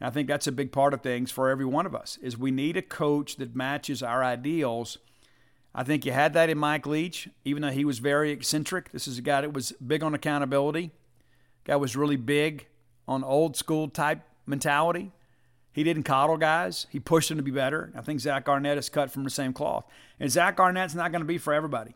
And 0.00 0.08
I 0.08 0.10
think 0.10 0.28
that's 0.28 0.46
a 0.46 0.52
big 0.52 0.72
part 0.72 0.92
of 0.92 1.02
things 1.02 1.30
for 1.30 1.48
every 1.48 1.64
one 1.64 1.86
of 1.86 1.94
us 1.94 2.18
is 2.22 2.36
we 2.36 2.50
need 2.50 2.76
a 2.76 2.82
coach 2.82 3.36
that 3.36 3.56
matches 3.56 4.02
our 4.02 4.22
ideals. 4.22 4.98
I 5.74 5.84
think 5.84 6.04
you 6.04 6.12
had 6.12 6.32
that 6.32 6.50
in 6.50 6.58
Mike 6.58 6.86
Leach, 6.86 7.28
even 7.44 7.62
though 7.62 7.70
he 7.70 7.84
was 7.84 8.00
very 8.00 8.32
eccentric. 8.32 8.90
This 8.90 9.06
is 9.06 9.18
a 9.18 9.22
guy 9.22 9.42
that 9.42 9.52
was 9.52 9.72
big 9.72 10.02
on 10.02 10.14
accountability. 10.14 10.90
Guy 11.64 11.76
was 11.76 11.94
really 11.94 12.16
big 12.16 12.66
on 13.06 13.22
old 13.22 13.56
school 13.56 13.88
type 13.88 14.22
mentality. 14.46 15.12
He 15.72 15.84
didn't 15.84 16.02
coddle 16.02 16.36
guys. 16.36 16.86
He 16.90 16.98
pushed 16.98 17.28
them 17.28 17.38
to 17.38 17.44
be 17.44 17.52
better. 17.52 17.92
I 17.96 18.00
think 18.00 18.20
Zach 18.20 18.48
Arnett 18.48 18.78
is 18.78 18.88
cut 18.88 19.12
from 19.12 19.22
the 19.22 19.30
same 19.30 19.52
cloth. 19.52 19.84
And 20.18 20.30
Zach 20.30 20.58
Arnett's 20.58 20.94
not 20.94 21.12
going 21.12 21.22
to 21.22 21.26
be 21.26 21.38
for 21.38 21.52
everybody. 21.52 21.94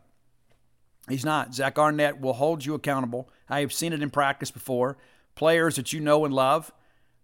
He's 1.09 1.25
not. 1.25 1.55
Zach 1.55 1.79
Arnett 1.79 2.21
will 2.21 2.35
hold 2.35 2.65
you 2.65 2.75
accountable. 2.75 3.29
I 3.49 3.61
have 3.61 3.73
seen 3.73 3.93
it 3.93 4.03
in 4.03 4.11
practice 4.11 4.51
before. 4.51 4.97
Players 5.35 5.77
that 5.77 5.93
you 5.93 5.99
know 5.99 6.25
and 6.25 6.33
love 6.33 6.73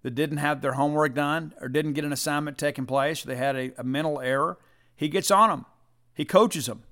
that 0.03 0.17
didn't 0.17 0.39
have 0.39 0.61
their 0.61 0.73
homework 0.73 1.15
done 1.15 1.55
or 1.61 1.69
didn't 1.69 1.93
get 1.93 2.05
an 2.05 2.13
assignment 2.13 2.59
taken 2.59 2.85
place, 2.85 3.23
they 3.23 3.37
had 3.37 3.55
a, 3.55 3.73
a 3.79 3.85
mental 3.85 4.21
error. 4.21 4.59
He 4.97 5.09
gets 5.09 5.31
on 5.31 5.51
them. 5.51 5.67
He 6.21 6.27
coaches 6.27 6.67
them. 6.67 6.83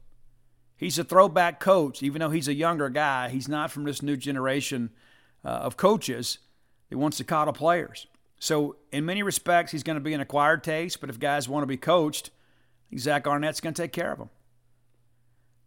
He's 0.74 0.98
a 0.98 1.05
throwback 1.05 1.60
coach, 1.60 2.02
even 2.02 2.20
though 2.20 2.30
he's 2.30 2.48
a 2.48 2.55
younger 2.55 2.88
guy. 2.88 3.28
He's 3.28 3.46
not 3.46 3.70
from 3.70 3.84
this 3.84 4.00
new 4.00 4.16
generation 4.16 4.88
uh, 5.44 5.48
of 5.48 5.76
coaches 5.76 6.38
that 6.88 6.96
wants 6.96 7.18
to 7.18 7.24
coddle 7.24 7.52
players. 7.52 8.06
So, 8.38 8.76
in 8.90 9.05
many 9.05 9.22
respects, 9.22 9.70
he's 9.70 9.82
going 9.82 9.96
to 9.96 10.00
be 10.00 10.14
an 10.14 10.22
acquired 10.22 10.64
taste, 10.64 11.02
but 11.02 11.10
if 11.10 11.20
guys 11.20 11.46
want 11.46 11.62
to 11.62 11.66
be 11.66 11.76
coached, 11.76 12.30
Zach 12.96 13.26
Arnett's 13.26 13.60
going 13.60 13.74
to 13.74 13.82
take 13.82 13.92
care 13.92 14.12
of 14.12 14.18
them. 14.18 14.30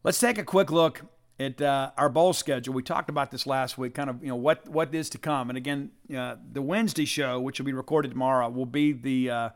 Let's 0.03 0.19
take 0.19 0.39
a 0.39 0.43
quick 0.43 0.71
look 0.71 1.03
at 1.39 1.61
uh, 1.61 1.91
our 1.99 2.09
bowl 2.09 2.33
schedule. 2.33 2.73
We 2.73 2.81
talked 2.81 3.11
about 3.11 3.29
this 3.29 3.45
last 3.45 3.77
week, 3.77 3.93
kind 3.93 4.09
of 4.09 4.23
you 4.23 4.29
know 4.29 4.37
what 4.37 4.67
what 4.69 4.95
is 4.95 5.07
to 5.11 5.19
come. 5.19 5.51
And 5.51 5.57
again, 5.57 5.91
uh, 6.17 6.37
the 6.51 6.63
Wednesday 6.63 7.05
show, 7.05 7.39
which 7.39 7.59
will 7.59 7.67
be 7.67 7.73
recorded 7.73 8.09
tomorrow, 8.09 8.49
will 8.49 8.65
be 8.65 8.91
the 8.91 9.29
uh, 9.29 9.49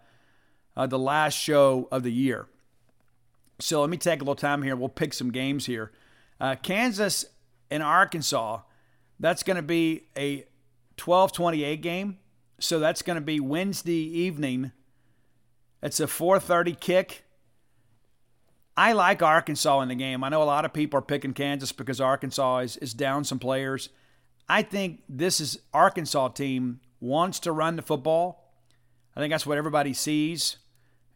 uh 0.77 0.85
the 0.85 0.99
last 0.99 1.33
show 1.33 1.87
of 1.91 2.03
the 2.03 2.11
year. 2.11 2.45
So 3.59 3.81
let 3.81 3.89
me 3.89 3.97
take 3.97 4.21
a 4.21 4.23
little 4.23 4.35
time 4.35 4.63
here. 4.63 4.75
We'll 4.75 4.89
pick 4.89 5.13
some 5.13 5.31
games 5.31 5.65
here. 5.65 5.91
Uh, 6.39 6.55
Kansas 6.55 7.25
and 7.71 7.81
Arkansas. 7.81 8.61
That's 9.19 9.43
going 9.43 9.57
to 9.57 9.63
be 9.63 10.03
a 10.17 10.45
12-28 10.97 11.81
game. 11.81 12.17
So 12.59 12.79
that's 12.79 13.01
going 13.01 13.15
to 13.15 13.21
be 13.21 13.39
Wednesday 13.39 13.93
evening. 13.93 14.71
It's 15.81 15.99
a 15.99 16.07
4:30 16.07 16.79
kick. 16.79 17.23
I 18.77 18.91
like 18.93 19.21
Arkansas 19.21 19.81
in 19.81 19.89
the 19.89 19.95
game. 19.95 20.23
I 20.23 20.29
know 20.29 20.41
a 20.41 20.45
lot 20.45 20.65
of 20.65 20.73
people 20.73 20.97
are 20.97 21.03
picking 21.03 21.33
Kansas 21.33 21.71
because 21.71 22.01
Arkansas 22.01 22.59
is, 22.59 22.77
is 22.77 22.93
down 22.93 23.23
some 23.23 23.39
players. 23.39 23.89
I 24.49 24.63
think 24.63 25.03
this 25.07 25.39
is 25.39 25.59
Arkansas 25.73 26.29
team 26.29 26.81
wants 26.99 27.39
to 27.41 27.51
run 27.51 27.77
the 27.77 27.81
football. 27.81 28.51
I 29.15 29.19
think 29.19 29.31
that's 29.31 29.45
what 29.45 29.57
everybody 29.57 29.93
sees. 29.93 30.57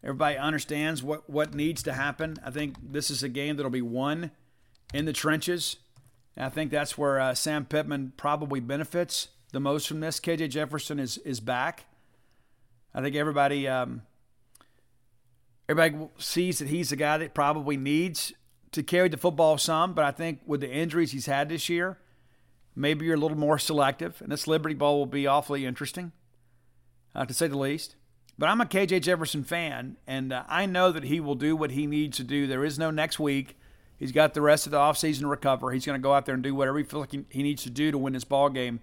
Everybody 0.03 0.38
understands 0.38 1.03
what, 1.03 1.30
what 1.30 1.53
needs 1.53 1.84
to 1.84 1.93
happen. 1.93 2.38
I 2.43 2.51
think 2.51 2.76
this 2.81 3.09
is 3.09 3.21
a 3.21 3.30
game 3.30 3.57
that'll 3.57 3.69
be 3.69 3.81
won 3.81 4.31
in 4.93 5.05
the 5.05 5.13
trenches. 5.13 5.77
And 6.35 6.45
I 6.45 6.49
think 6.49 6.71
that's 6.71 6.97
where 6.97 7.19
uh, 7.19 7.34
Sam 7.34 7.65
Pittman 7.65 8.13
probably 8.15 8.59
benefits 8.59 9.30
the 9.51 9.59
most 9.59 9.88
from 9.88 9.99
this. 9.99 10.19
KJ 10.19 10.49
Jefferson 10.49 10.99
is 10.99 11.17
is 11.19 11.39
back. 11.39 11.85
I 12.93 13.01
think 13.01 13.15
everybody 13.15 13.67
um, 13.67 14.03
everybody 15.67 16.09
sees 16.17 16.59
that 16.59 16.69
he's 16.69 16.89
the 16.89 16.95
guy 16.95 17.17
that 17.17 17.34
probably 17.34 17.77
needs 17.77 18.34
to 18.71 18.84
carry 18.84 19.09
the 19.09 19.17
football 19.17 19.57
some. 19.57 19.93
But 19.93 20.05
I 20.05 20.11
think 20.11 20.39
with 20.45 20.61
the 20.61 20.71
injuries 20.71 21.11
he's 21.11 21.26
had 21.26 21.49
this 21.49 21.67
year, 21.67 21.97
maybe 22.76 23.05
you're 23.05 23.15
a 23.15 23.19
little 23.19 23.38
more 23.38 23.59
selective, 23.59 24.21
and 24.21 24.31
this 24.31 24.47
Liberty 24.47 24.76
Bowl 24.76 24.99
will 24.99 25.05
be 25.05 25.27
awfully 25.27 25.65
interesting, 25.65 26.11
uh, 27.13 27.26
to 27.26 27.34
say 27.34 27.47
the 27.47 27.57
least. 27.57 27.95
But 28.39 28.47
I'm 28.47 28.61
a 28.61 28.65
KJ 28.65 29.01
Jefferson 29.01 29.43
fan, 29.43 29.97
and 30.07 30.31
uh, 30.31 30.45
I 30.47 30.65
know 30.65 30.93
that 30.93 31.03
he 31.03 31.19
will 31.19 31.35
do 31.35 31.57
what 31.57 31.71
he 31.71 31.85
needs 31.85 32.15
to 32.17 32.23
do. 32.23 32.47
There 32.47 32.63
is 32.63 32.79
no 32.79 32.89
next 32.89 33.19
week. 33.19 33.57
He's 33.97 34.13
got 34.13 34.33
the 34.33 34.41
rest 34.41 34.65
of 34.65 34.71
the 34.71 34.77
offseason 34.77 35.19
to 35.19 35.27
recover. 35.27 35.71
He's 35.71 35.85
going 35.85 35.99
to 35.99 36.01
go 36.01 36.13
out 36.13 36.25
there 36.25 36.35
and 36.35 36.41
do 36.41 36.55
whatever 36.55 36.77
he 36.77 36.85
feels 36.85 37.01
like 37.01 37.25
he 37.29 37.43
needs 37.43 37.63
to 37.63 37.69
do 37.69 37.91
to 37.91 37.97
win 37.97 38.13
this 38.13 38.23
ball 38.23 38.47
game. 38.47 38.79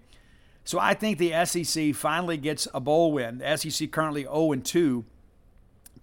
So 0.63 0.77
I 0.77 0.93
think 0.93 1.17
the 1.17 1.33
SEC 1.43 1.95
finally 1.95 2.37
gets 2.37 2.67
a 2.71 2.79
bowl 2.79 3.11
win. 3.11 3.39
The 3.39 3.57
SEC 3.57 3.91
currently 3.91 4.23
0 4.23 4.53
2. 4.53 5.05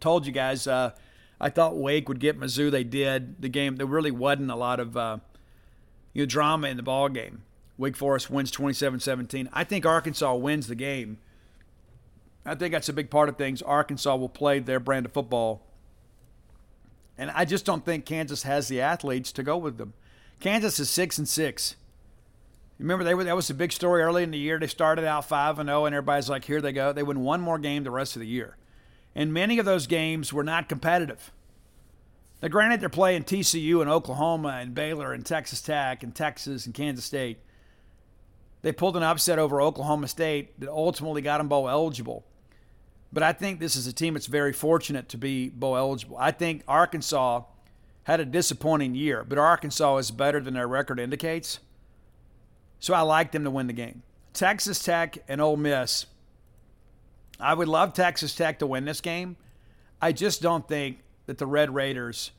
Told 0.01 0.27
you 0.27 0.33
guys, 0.33 0.67
uh, 0.67 0.91
I 1.41 1.49
thought 1.49 1.77
Wake 1.77 2.09
would 2.09 2.19
get 2.19 2.41
Mizzou. 2.41 2.73
They 2.73 2.83
did. 2.83 3.41
The 3.41 3.49
game 3.49 3.77
there 3.77 3.87
really 3.87 4.11
wasn't 4.11 4.51
a 4.51 4.57
lot 4.57 4.81
of 4.81 4.97
uh, 4.97 5.19
you 6.13 6.23
know, 6.23 6.27
drama 6.27 6.67
in 6.67 6.77
the 6.77 6.83
ball 6.83 7.09
game. 7.09 7.43
Wake 7.79 7.97
Forest 7.97 8.31
wins 8.31 8.51
27-17. 8.51 9.49
I 9.53 9.63
think 9.63 9.87
Arkansas 9.87 10.35
wins 10.35 10.67
the 10.67 10.75
game. 10.75 11.19
I 12.47 12.55
think 12.55 12.73
that's 12.73 12.89
a 12.89 12.93
big 12.93 13.11
part 13.11 13.29
of 13.29 13.37
things. 13.37 13.63
Arkansas 13.63 14.17
will 14.17 14.29
play 14.29 14.59
their 14.59 14.81
brand 14.81 15.07
of 15.07 15.13
football. 15.13 15.63
And 17.17 17.31
I 17.31 17.45
just 17.45 17.65
don't 17.65 17.85
think 17.85 18.05
Kansas 18.05 18.43
has 18.43 18.69
the 18.69 18.81
athletes 18.81 19.33
to 19.33 19.43
go 19.43 19.57
with 19.57 19.79
them. 19.79 19.95
Kansas 20.41 20.79
is 20.79 20.91
6 20.91 21.19
and 21.19 21.29
6. 21.29 21.77
Remember 22.79 23.05
they 23.05 23.15
were 23.15 23.25
that 23.25 23.37
was 23.37 23.51
a 23.51 23.55
big 23.55 23.73
story 23.73 24.03
early 24.03 24.25
in 24.25 24.33
the 24.33 24.39
year. 24.39 24.59
They 24.59 24.67
started 24.67 25.05
out 25.05 25.25
5 25.27 25.61
and 25.61 25.69
0 25.69 25.87
and 25.87 25.95
everybody's 25.95 26.29
like 26.29 26.45
here 26.45 26.61
they 26.61 26.73
go. 26.73 26.93
They 26.93 27.05
win 27.05 27.21
one 27.21 27.41
more 27.41 27.59
game 27.59 27.85
the 27.85 27.91
rest 27.91 28.17
of 28.17 28.21
the 28.21 28.27
year. 28.27 28.57
And 29.15 29.33
many 29.33 29.59
of 29.59 29.65
those 29.65 29.87
games 29.87 30.33
were 30.33 30.43
not 30.43 30.69
competitive. 30.69 31.31
Now 32.43 32.49
granted 32.49 32.81
they're 32.81 32.89
playing 32.89 33.25
TCU 33.25 33.81
and 33.81 33.89
Oklahoma 33.89 34.59
and 34.61 34.75
Baylor 34.75 35.13
and 35.13 35.25
Texas 35.25 35.63
Tech 35.63 36.03
and 36.03 36.15
Texas 36.15 36.67
and 36.67 36.75
Kansas 36.75 37.05
State. 37.05 37.39
They 38.63 38.73
pulled 38.73 38.97
an 38.97 39.03
upset 39.03 39.39
over 39.39 39.63
Oklahoma 39.63 40.09
State 40.09 40.59
that 40.59 40.69
ultimately 40.69 41.23
got 41.23 41.39
them 41.39 41.49
bowl 41.49 41.69
eligible. 41.69 42.25
But 43.15 43.23
I 43.23 43.33
think 43.33 43.61
this 43.61 43.77
is 43.77 43.87
a 43.87 43.93
team 43.93 44.15
that's 44.15 44.27
very 44.27 44.53
fortunate 44.53 45.09
to 45.11 45.17
be 45.17 45.49
bowl 45.49 45.77
eligible. 45.77 46.17
I 46.19 46.33
think 46.33 46.65
Arkansas 46.67 47.43
had 48.03 48.19
a 48.19 48.25
disappointing 48.25 48.97
year, 48.97 49.23
but 49.23 49.39
Arkansas 49.39 49.99
is 49.99 50.11
better 50.11 50.41
than 50.41 50.55
their 50.55 50.67
record 50.67 50.99
indicates. 50.99 51.61
So 52.81 52.93
I 52.93 53.03
like 53.03 53.31
them 53.31 53.45
to 53.45 53.51
win 53.51 53.69
the 53.69 53.73
game. 53.73 54.03
Texas 54.33 54.83
Tech 54.83 55.19
and 55.29 55.41
Ole 55.41 55.57
Miss. 55.57 56.07
I 57.39 57.55
would 57.55 57.69
love 57.69 57.93
Texas 57.93 58.35
Tech 58.35 58.59
to 58.59 58.67
win 58.67 58.85
this 58.85 59.01
game. 59.01 59.37
I 60.03 60.11
just 60.11 60.43
don't 60.43 60.67
think 60.67 60.99
that 61.27 61.39
the 61.39 61.47
Red 61.47 61.73
Raiders 61.73 62.33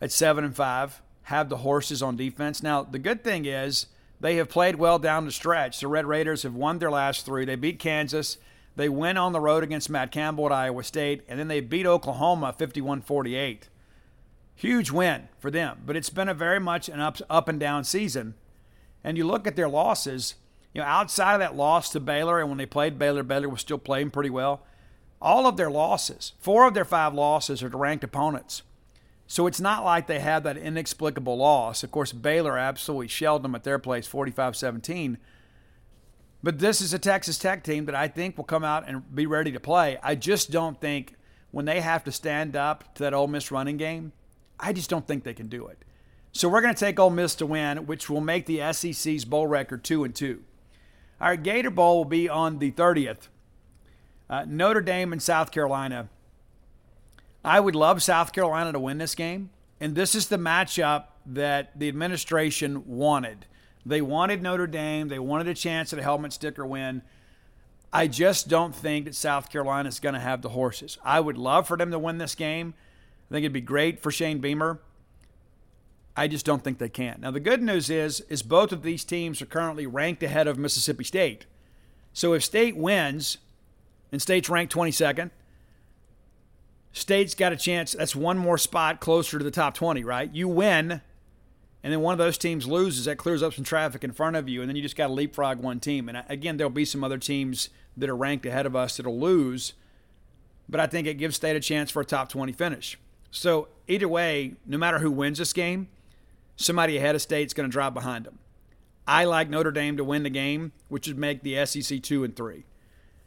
at 0.00 0.10
7 0.10 0.44
and 0.44 0.54
5 0.54 1.00
have 1.22 1.48
the 1.48 1.58
horses 1.58 2.02
on 2.02 2.16
defense. 2.16 2.60
Now, 2.60 2.82
the 2.82 2.98
good 2.98 3.22
thing 3.22 3.44
is 3.44 3.86
they 4.20 4.34
have 4.36 4.48
played 4.48 4.76
well 4.76 4.98
down 4.98 5.26
the 5.26 5.32
stretch. 5.32 5.78
The 5.78 5.86
Red 5.86 6.06
Raiders 6.06 6.42
have 6.42 6.56
won 6.56 6.80
their 6.80 6.90
last 6.90 7.24
3. 7.24 7.44
They 7.44 7.54
beat 7.54 7.78
Kansas, 7.78 8.36
they 8.78 8.88
went 8.88 9.18
on 9.18 9.32
the 9.32 9.40
road 9.40 9.64
against 9.64 9.90
Matt 9.90 10.12
Campbell 10.12 10.46
at 10.46 10.52
Iowa 10.52 10.84
State, 10.84 11.24
and 11.28 11.36
then 11.36 11.48
they 11.48 11.60
beat 11.60 11.84
Oklahoma 11.84 12.54
51 12.56 13.00
48. 13.02 13.68
Huge 14.54 14.92
win 14.92 15.28
for 15.40 15.50
them, 15.50 15.80
but 15.84 15.96
it's 15.96 16.10
been 16.10 16.28
a 16.28 16.34
very 16.34 16.60
much 16.60 16.88
an 16.88 17.00
up, 17.00 17.18
up 17.28 17.48
and 17.48 17.58
down 17.58 17.82
season. 17.82 18.34
And 19.02 19.16
you 19.16 19.26
look 19.26 19.48
at 19.48 19.56
their 19.56 19.68
losses, 19.68 20.36
you 20.72 20.80
know, 20.80 20.86
outside 20.86 21.34
of 21.34 21.40
that 21.40 21.56
loss 21.56 21.90
to 21.90 21.98
Baylor, 21.98 22.38
and 22.38 22.48
when 22.48 22.58
they 22.58 22.66
played 22.66 23.00
Baylor, 23.00 23.24
Baylor 23.24 23.48
was 23.48 23.62
still 23.62 23.78
playing 23.78 24.12
pretty 24.12 24.30
well. 24.30 24.62
All 25.20 25.48
of 25.48 25.56
their 25.56 25.70
losses, 25.70 26.34
four 26.38 26.64
of 26.64 26.74
their 26.74 26.84
five 26.84 27.12
losses 27.14 27.64
are 27.64 27.70
to 27.70 27.76
ranked 27.76 28.04
opponents. 28.04 28.62
So 29.26 29.48
it's 29.48 29.60
not 29.60 29.84
like 29.84 30.06
they 30.06 30.20
have 30.20 30.44
that 30.44 30.56
inexplicable 30.56 31.36
loss. 31.36 31.82
Of 31.82 31.90
course, 31.90 32.12
Baylor 32.12 32.56
absolutely 32.56 33.08
shelled 33.08 33.42
them 33.42 33.56
at 33.56 33.64
their 33.64 33.80
place 33.80 34.06
45 34.06 34.54
17. 34.54 35.18
But 36.42 36.58
this 36.58 36.80
is 36.80 36.94
a 36.94 36.98
Texas 36.98 37.38
Tech 37.38 37.64
team 37.64 37.86
that 37.86 37.94
I 37.94 38.08
think 38.08 38.36
will 38.36 38.44
come 38.44 38.64
out 38.64 38.88
and 38.88 39.14
be 39.14 39.26
ready 39.26 39.50
to 39.52 39.60
play. 39.60 39.98
I 40.02 40.14
just 40.14 40.50
don't 40.50 40.80
think 40.80 41.14
when 41.50 41.64
they 41.64 41.80
have 41.80 42.04
to 42.04 42.12
stand 42.12 42.54
up 42.54 42.94
to 42.94 43.02
that 43.02 43.14
Ole 43.14 43.26
Miss 43.26 43.50
running 43.50 43.76
game, 43.76 44.12
I 44.60 44.72
just 44.72 44.90
don't 44.90 45.06
think 45.06 45.24
they 45.24 45.34
can 45.34 45.48
do 45.48 45.66
it. 45.66 45.78
So 46.32 46.48
we're 46.48 46.60
going 46.60 46.74
to 46.74 46.78
take 46.78 47.00
Ole 47.00 47.10
Miss 47.10 47.34
to 47.36 47.46
win, 47.46 47.86
which 47.86 48.08
will 48.08 48.20
make 48.20 48.46
the 48.46 48.72
SEC's 48.72 49.24
bowl 49.24 49.46
record 49.46 49.82
two 49.82 50.04
and 50.04 50.14
two. 50.14 50.44
Our 51.20 51.36
Gator 51.36 51.70
Bowl 51.70 51.98
will 51.98 52.04
be 52.04 52.28
on 52.28 52.58
the 52.58 52.70
30th. 52.70 53.28
Uh, 54.30 54.44
Notre 54.46 54.82
Dame 54.82 55.12
and 55.12 55.22
South 55.22 55.50
Carolina. 55.50 56.08
I 57.44 57.60
would 57.60 57.74
love 57.74 58.02
South 58.02 58.32
Carolina 58.32 58.72
to 58.72 58.78
win 58.78 58.98
this 58.98 59.14
game, 59.14 59.50
and 59.80 59.94
this 59.94 60.14
is 60.14 60.28
the 60.28 60.36
matchup 60.36 61.06
that 61.26 61.78
the 61.78 61.88
administration 61.88 62.84
wanted. 62.86 63.46
They 63.86 64.00
wanted 64.00 64.42
Notre 64.42 64.66
Dame. 64.66 65.08
They 65.08 65.18
wanted 65.18 65.48
a 65.48 65.54
chance 65.54 65.92
at 65.92 65.98
a 65.98 66.02
helmet 66.02 66.32
sticker 66.32 66.66
win. 66.66 67.02
I 67.92 68.06
just 68.06 68.48
don't 68.48 68.74
think 68.74 69.06
that 69.06 69.14
South 69.14 69.50
Carolina 69.50 69.88
is 69.88 70.00
going 70.00 70.14
to 70.14 70.20
have 70.20 70.42
the 70.42 70.50
horses. 70.50 70.98
I 71.04 71.20
would 71.20 71.38
love 71.38 71.66
for 71.66 71.76
them 71.76 71.90
to 71.90 71.98
win 71.98 72.18
this 72.18 72.34
game. 72.34 72.74
I 73.30 73.34
think 73.34 73.44
it'd 73.44 73.52
be 73.52 73.60
great 73.60 74.00
for 74.00 74.10
Shane 74.10 74.38
Beamer. 74.38 74.80
I 76.16 76.26
just 76.26 76.44
don't 76.44 76.64
think 76.64 76.78
they 76.78 76.88
can. 76.88 77.20
Now 77.20 77.30
the 77.30 77.38
good 77.38 77.62
news 77.62 77.88
is 77.90 78.20
is 78.22 78.42
both 78.42 78.72
of 78.72 78.82
these 78.82 79.04
teams 79.04 79.40
are 79.40 79.46
currently 79.46 79.86
ranked 79.86 80.22
ahead 80.22 80.48
of 80.48 80.58
Mississippi 80.58 81.04
State. 81.04 81.46
So 82.12 82.32
if 82.32 82.44
State 82.44 82.76
wins 82.76 83.38
and 84.10 84.20
State's 84.20 84.50
ranked 84.50 84.74
22nd, 84.74 85.30
State's 86.92 87.36
got 87.36 87.52
a 87.52 87.56
chance. 87.56 87.92
That's 87.92 88.16
one 88.16 88.36
more 88.36 88.58
spot 88.58 88.98
closer 88.98 89.38
to 89.38 89.44
the 89.44 89.52
top 89.52 89.74
20, 89.74 90.02
right? 90.02 90.34
You 90.34 90.48
win 90.48 91.02
and 91.82 91.92
then 91.92 92.00
one 92.00 92.12
of 92.12 92.18
those 92.18 92.38
teams 92.38 92.66
loses, 92.66 93.04
that 93.04 93.18
clears 93.18 93.42
up 93.42 93.54
some 93.54 93.64
traffic 93.64 94.02
in 94.02 94.12
front 94.12 94.36
of 94.36 94.48
you, 94.48 94.60
and 94.60 94.68
then 94.68 94.76
you 94.76 94.82
just 94.82 94.96
got 94.96 95.06
to 95.06 95.12
leapfrog 95.12 95.58
one 95.58 95.80
team. 95.80 96.08
And 96.08 96.18
uh, 96.18 96.22
again, 96.28 96.56
there'll 96.56 96.70
be 96.70 96.84
some 96.84 97.04
other 97.04 97.18
teams 97.18 97.70
that 97.96 98.08
are 98.08 98.16
ranked 98.16 98.46
ahead 98.46 98.66
of 98.66 98.74
us 98.74 98.96
that'll 98.96 99.18
lose, 99.18 99.74
but 100.68 100.80
I 100.80 100.86
think 100.86 101.06
it 101.06 101.14
gives 101.14 101.36
State 101.36 101.56
a 101.56 101.60
chance 101.60 101.90
for 101.90 102.02
a 102.02 102.04
top 102.04 102.28
20 102.28 102.52
finish. 102.52 102.98
So 103.30 103.68
either 103.86 104.08
way, 104.08 104.54
no 104.66 104.78
matter 104.78 104.98
who 104.98 105.10
wins 105.10 105.38
this 105.38 105.52
game, 105.52 105.88
somebody 106.56 106.96
ahead 106.96 107.14
of 107.14 107.22
State's 107.22 107.54
going 107.54 107.68
to 107.68 107.72
drop 107.72 107.94
behind 107.94 108.24
them. 108.24 108.38
I 109.06 109.24
like 109.24 109.48
Notre 109.48 109.70
Dame 109.70 109.96
to 109.96 110.04
win 110.04 110.22
the 110.22 110.30
game, 110.30 110.72
which 110.88 111.06
would 111.06 111.18
make 111.18 111.42
the 111.42 111.64
SEC 111.64 112.02
two 112.02 112.24
and 112.24 112.36
three. 112.36 112.64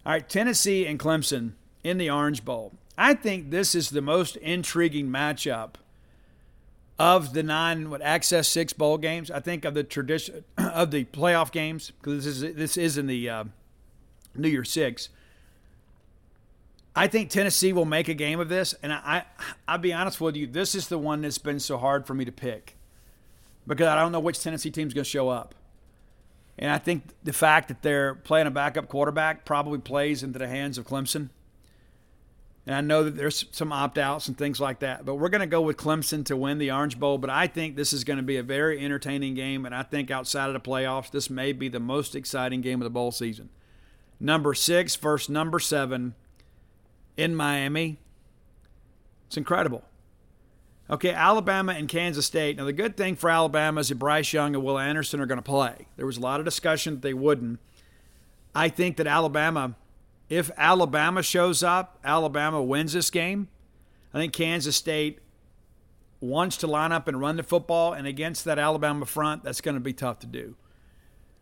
All 0.06 0.12
right, 0.12 0.28
Tennessee 0.28 0.86
and 0.86 1.00
Clemson 1.00 1.54
in 1.84 1.98
the 1.98 2.10
Orange 2.10 2.46
Bowl. 2.46 2.74
I 2.98 3.14
think 3.14 3.50
this 3.50 3.74
is 3.74 3.90
the 3.90 4.02
most 4.02 4.36
intriguing 4.38 5.08
matchup 5.08 5.76
of 7.02 7.34
the 7.34 7.42
nine 7.42 7.90
what 7.90 8.00
access 8.04 8.48
six 8.48 8.74
bowl 8.74 9.00
games. 9.00 9.32
I 9.32 9.40
think 9.40 9.66
of 9.66 9.74
the 9.74 9.84
tradition 9.84 10.44
of 10.58 10.92
the 10.92 11.06
playoff 11.06 11.52
games 11.52 11.92
because 12.00 12.26
this 12.26 12.42
is 12.44 12.56
this 12.56 12.78
is 12.78 12.96
in 12.96 13.08
the 13.08 13.28
uh, 13.28 13.44
New 14.36 14.50
Year 14.50 14.64
Six. 14.64 15.10
I 16.96 17.08
think 17.08 17.32
Tennessee 17.32 17.74
will 17.74 17.86
make 17.86 18.08
a 18.08 18.14
game 18.14 18.40
of 18.40 18.50
this, 18.50 18.76
and 18.84 18.94
I, 18.94 19.24
I 19.40 19.44
I'll 19.68 19.80
be 19.80 19.92
honest 19.92 20.22
with 20.22 20.36
you, 20.36 20.46
this 20.46 20.76
is 20.76 20.90
the 20.90 21.00
one 21.00 21.22
that's 21.22 21.40
been 21.40 21.60
so 21.60 21.80
hard 21.80 22.06
for 22.06 22.14
me 22.14 22.24
to 22.24 22.32
pick 22.32 22.78
because 23.66 23.88
I 23.88 23.96
don't 23.96 24.12
know 24.12 24.20
which 24.20 24.40
Tennessee 24.40 24.70
team's 24.70 24.94
going 24.94 25.04
to 25.04 25.10
show 25.10 25.30
up. 25.30 25.56
And 26.60 26.70
I 26.70 26.78
think 26.78 27.04
the 27.24 27.34
fact 27.34 27.70
that 27.70 27.82
they're 27.82 28.14
playing 28.14 28.46
a 28.46 28.52
backup 28.52 28.90
quarterback 28.90 29.44
probably 29.44 29.80
plays 29.80 30.22
into 30.22 30.38
the 30.38 30.48
hands 30.48 30.78
of 30.78 30.86
Clemson. 30.86 31.30
And 32.66 32.76
I 32.76 32.82
know 32.82 33.04
that 33.04 33.16
there's 33.16 33.46
some 33.52 33.72
opt 33.72 33.98
outs 33.98 34.28
and 34.28 34.38
things 34.38 34.60
like 34.60 34.80
that, 34.80 35.04
but 35.04 35.16
we're 35.16 35.30
going 35.30 35.42
to 35.42 35.48
go 35.48 35.62
with 35.62 35.78
Clemson 35.78 36.24
to 36.26 36.38
win 36.38 36.60
the 36.60 36.72
Orange 36.72 37.00
Bowl. 37.00 37.18
But 37.18 37.32
I 37.32 37.48
think 37.48 37.76
this 37.76 37.92
is 37.92 38.04
going 38.04 38.18
to 38.18 38.24
be 38.24 38.38
a 38.38 38.44
very 38.44 38.84
entertaining 38.84 39.34
game. 39.34 39.66
And 39.66 39.74
I 39.74 39.82
think 39.82 40.12
outside 40.12 40.48
of 40.48 40.54
the 40.54 40.60
playoffs, 40.60 41.10
this 41.10 41.30
may 41.30 41.54
be 41.54 41.70
the 41.70 41.80
most 41.80 42.16
exciting 42.16 42.62
game 42.62 42.80
of 42.80 42.84
the 42.84 42.92
bowl 42.92 43.12
season. 43.12 43.50
Number 44.20 44.54
six 44.54 44.96
versus 44.96 45.30
number 45.30 45.58
seven 45.60 46.14
in 47.18 47.36
Miami. 47.36 47.98
It's 49.26 49.38
incredible. 49.38 49.84
Okay, 50.88 51.14
Alabama 51.14 51.72
and 51.72 51.88
Kansas 51.88 52.26
State. 52.26 52.58
Now, 52.58 52.66
the 52.66 52.74
good 52.74 52.98
thing 52.98 53.16
for 53.16 53.30
Alabama 53.30 53.80
is 53.80 53.90
that 53.90 53.96
Bryce 53.96 54.34
Young 54.34 54.54
and 54.54 54.64
Will 54.64 54.78
Anderson 54.78 55.22
are 55.22 55.26
going 55.26 55.38
to 55.38 55.42
play. 55.42 55.88
There 55.96 56.06
was 56.06 56.18
a 56.18 56.22
lot 56.22 56.40
of 56.40 56.46
discussion 56.46 56.96
that 56.96 57.02
they 57.02 57.14
wouldn't. 57.14 57.60
I 58.54 58.68
think 58.70 58.98
that 58.98 59.08
Alabama 59.08 59.76
if 60.32 60.50
Alabama 60.56 61.22
shows 61.22 61.62
up, 61.62 62.00
Alabama 62.06 62.64
wins 62.64 62.94
this 62.94 63.10
game. 63.10 63.50
I 64.14 64.18
think 64.18 64.32
Kansas 64.32 64.78
State 64.78 65.20
wants 66.22 66.56
to 66.58 66.68
line 66.68 66.94
up 66.94 67.10
and 67.10 67.20
run 67.20 67.36
the 67.36 67.44
football, 67.44 67.92
and 67.92 68.08
against 68.08 68.46
that 68.46 68.58
Alabama 68.58 69.06
front, 69.06 69.44
that's 69.44 69.60
going 69.60 69.76
to 69.76 69.82
be 69.82 69.92
tough 69.92 70.20
to 70.20 70.28
do. 70.28 70.56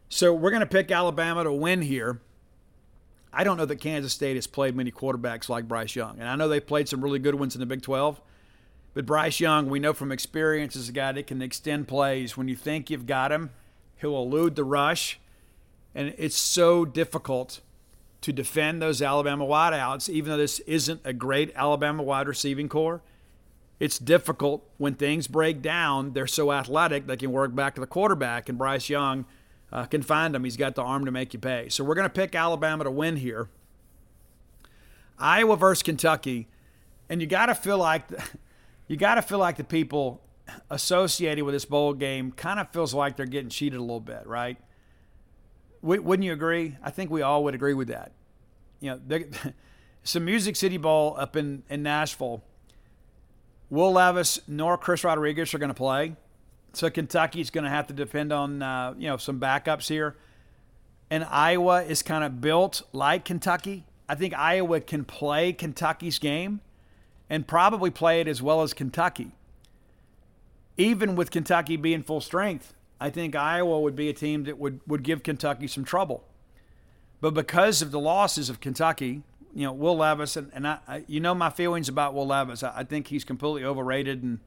So 0.09 0.33
we're 0.33 0.49
going 0.49 0.61
to 0.61 0.65
pick 0.65 0.89
Alabama 0.89 1.43
to 1.43 1.53
win 1.53 1.83
here. 1.83 2.19
I 3.31 3.43
don't 3.43 3.57
know 3.57 3.65
that 3.67 3.75
Kansas 3.75 4.11
State 4.11 4.37
has 4.37 4.47
played 4.47 4.75
many 4.75 4.91
quarterbacks 4.91 5.49
like 5.49 5.67
Bryce 5.67 5.95
Young, 5.95 6.19
and 6.19 6.27
I 6.27 6.35
know 6.35 6.47
they've 6.47 6.65
played 6.65 6.89
some 6.89 7.03
really 7.03 7.19
good 7.19 7.35
ones 7.35 7.55
in 7.55 7.59
the 7.59 7.67
Big 7.67 7.83
12. 7.83 8.19
But 8.95 9.05
Bryce 9.05 9.39
Young, 9.39 9.69
we 9.69 9.79
know 9.79 9.93
from 9.93 10.11
experience, 10.11 10.75
is 10.75 10.89
a 10.89 10.93
guy 10.93 11.11
that 11.11 11.27
can 11.27 11.43
extend 11.43 11.87
plays. 11.87 12.35
When 12.35 12.47
you 12.47 12.55
think 12.55 12.89
you've 12.89 13.05
got 13.05 13.31
him, 13.31 13.51
he'll 13.97 14.17
elude 14.17 14.55
the 14.55 14.63
rush, 14.63 15.19
and 15.93 16.15
it's 16.17 16.35
so 16.35 16.85
difficult 16.85 17.61
to 18.21 18.33
defend 18.33 18.81
those 18.81 19.01
Alabama 19.01 19.45
wideouts, 19.45 20.09
even 20.09 20.31
though 20.31 20.37
this 20.37 20.59
isn't 20.61 21.01
a 21.05 21.13
great 21.13 21.51
Alabama 21.55 22.03
wide 22.03 22.27
receiving 22.27 22.67
corps. 22.67 23.01
It's 23.79 23.97
difficult 23.97 24.69
when 24.77 24.95
things 24.95 25.27
break 25.27 25.61
down. 25.61 26.11
They're 26.11 26.27
so 26.27 26.51
athletic 26.51 27.07
they 27.07 27.15
can 27.15 27.31
work 27.31 27.55
back 27.55 27.75
to 27.75 27.81
the 27.81 27.87
quarterback, 27.87 28.49
and 28.49 28.57
Bryce 28.57 28.89
Young 28.89 29.25
uh, 29.71 29.85
can 29.85 30.01
find 30.01 30.35
them. 30.35 30.43
He's 30.43 30.57
got 30.57 30.75
the 30.75 30.83
arm 30.83 31.05
to 31.05 31.11
make 31.11 31.33
you 31.33 31.39
pay. 31.39 31.69
So 31.69 31.83
we're 31.83 31.95
going 31.95 32.07
to 32.07 32.13
pick 32.13 32.35
Alabama 32.35 32.83
to 32.83 32.91
win 32.91 33.15
here. 33.15 33.49
Iowa 35.17 35.55
versus 35.55 35.83
Kentucky, 35.83 36.47
and 37.09 37.21
you 37.21 37.27
got 37.27 37.47
to 37.47 37.55
feel 37.55 37.77
like 37.77 38.03
you 38.87 38.97
got 38.97 39.15
to 39.15 39.21
feel 39.21 39.39
like 39.39 39.57
the 39.57 39.63
people 39.63 40.21
associated 40.69 41.43
with 41.43 41.53
this 41.53 41.65
bowl 41.65 41.93
game 41.93 42.31
kind 42.31 42.59
of 42.59 42.69
feels 42.71 42.93
like 42.93 43.15
they're 43.15 43.25
getting 43.25 43.49
cheated 43.49 43.79
a 43.79 43.81
little 43.81 43.99
bit, 43.99 44.25
right? 44.25 44.57
Wouldn't 45.81 46.23
you 46.23 46.33
agree? 46.33 46.75
I 46.83 46.91
think 46.91 47.09
we 47.09 47.21
all 47.21 47.43
would 47.45 47.55
agree 47.55 47.73
with 47.73 47.87
that. 47.87 48.11
You 48.81 48.99
know, 49.07 49.19
some 50.03 50.25
Music 50.25 50.55
City 50.55 50.77
Bowl 50.77 51.15
up 51.17 51.35
in, 51.35 51.63
in 51.69 51.83
Nashville. 51.83 52.43
Will 53.69 53.93
Levis 53.93 54.39
nor 54.47 54.77
Chris 54.77 55.03
Rodriguez 55.03 55.53
are 55.53 55.59
going 55.59 55.69
to 55.69 55.75
play. 55.75 56.15
So 56.73 56.89
Kentucky's 56.89 57.49
going 57.49 57.63
to 57.63 57.69
have 57.69 57.87
to 57.87 57.93
depend 57.93 58.31
on 58.31 58.61
uh, 58.61 58.93
you 58.97 59.07
know 59.07 59.17
some 59.17 59.39
backups 59.39 59.87
here. 59.87 60.15
And 61.09 61.23
Iowa 61.23 61.83
is 61.83 62.03
kind 62.03 62.23
of 62.23 62.41
built 62.41 62.83
like 62.93 63.25
Kentucky. 63.25 63.85
I 64.07 64.15
think 64.15 64.37
Iowa 64.37 64.79
can 64.81 65.05
play 65.05 65.53
Kentucky's 65.53 66.19
game 66.19 66.61
and 67.29 67.47
probably 67.47 67.89
play 67.89 68.21
it 68.21 68.27
as 68.27 68.41
well 68.41 68.61
as 68.61 68.73
Kentucky. 68.73 69.31
Even 70.77 71.15
with 71.15 71.31
Kentucky 71.31 71.77
being 71.77 72.03
full 72.03 72.21
strength, 72.21 72.73
I 72.99 73.09
think 73.09 73.35
Iowa 73.35 73.79
would 73.79 73.95
be 73.95 74.09
a 74.09 74.13
team 74.13 74.43
that 74.43 74.57
would, 74.57 74.81
would 74.85 75.03
give 75.03 75.23
Kentucky 75.23 75.67
some 75.67 75.85
trouble. 75.85 76.23
But 77.21 77.33
because 77.33 77.81
of 77.81 77.91
the 77.91 77.99
losses 77.99 78.49
of 78.49 78.59
Kentucky, 78.59 79.23
you 79.53 79.65
know, 79.65 79.71
Will 79.71 79.97
Levis, 79.97 80.35
and, 80.35 80.51
and 80.53 80.67
I, 80.67 80.79
I, 80.87 81.03
you 81.07 81.19
know 81.19 81.33
my 81.33 81.49
feelings 81.49 81.89
about 81.89 82.13
Will 82.13 82.27
Levis. 82.27 82.63
I, 82.63 82.73
I 82.77 82.83
think 82.83 83.07
he's 83.07 83.23
completely 83.23 83.63
overrated, 83.63 84.23
and 84.23 84.39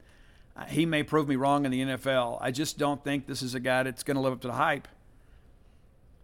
uh, 0.55 0.65
he 0.65 0.85
may 0.85 1.03
prove 1.03 1.27
me 1.27 1.35
wrong 1.35 1.65
in 1.65 1.71
the 1.71 1.81
NFL. 1.81 2.37
I 2.41 2.51
just 2.51 2.77
don't 2.77 3.03
think 3.03 3.27
this 3.27 3.41
is 3.41 3.53
a 3.55 3.59
guy 3.59 3.83
that's 3.83 4.03
going 4.03 4.15
to 4.15 4.21
live 4.21 4.33
up 4.33 4.41
to 4.41 4.47
the 4.47 4.53
hype. 4.53 4.87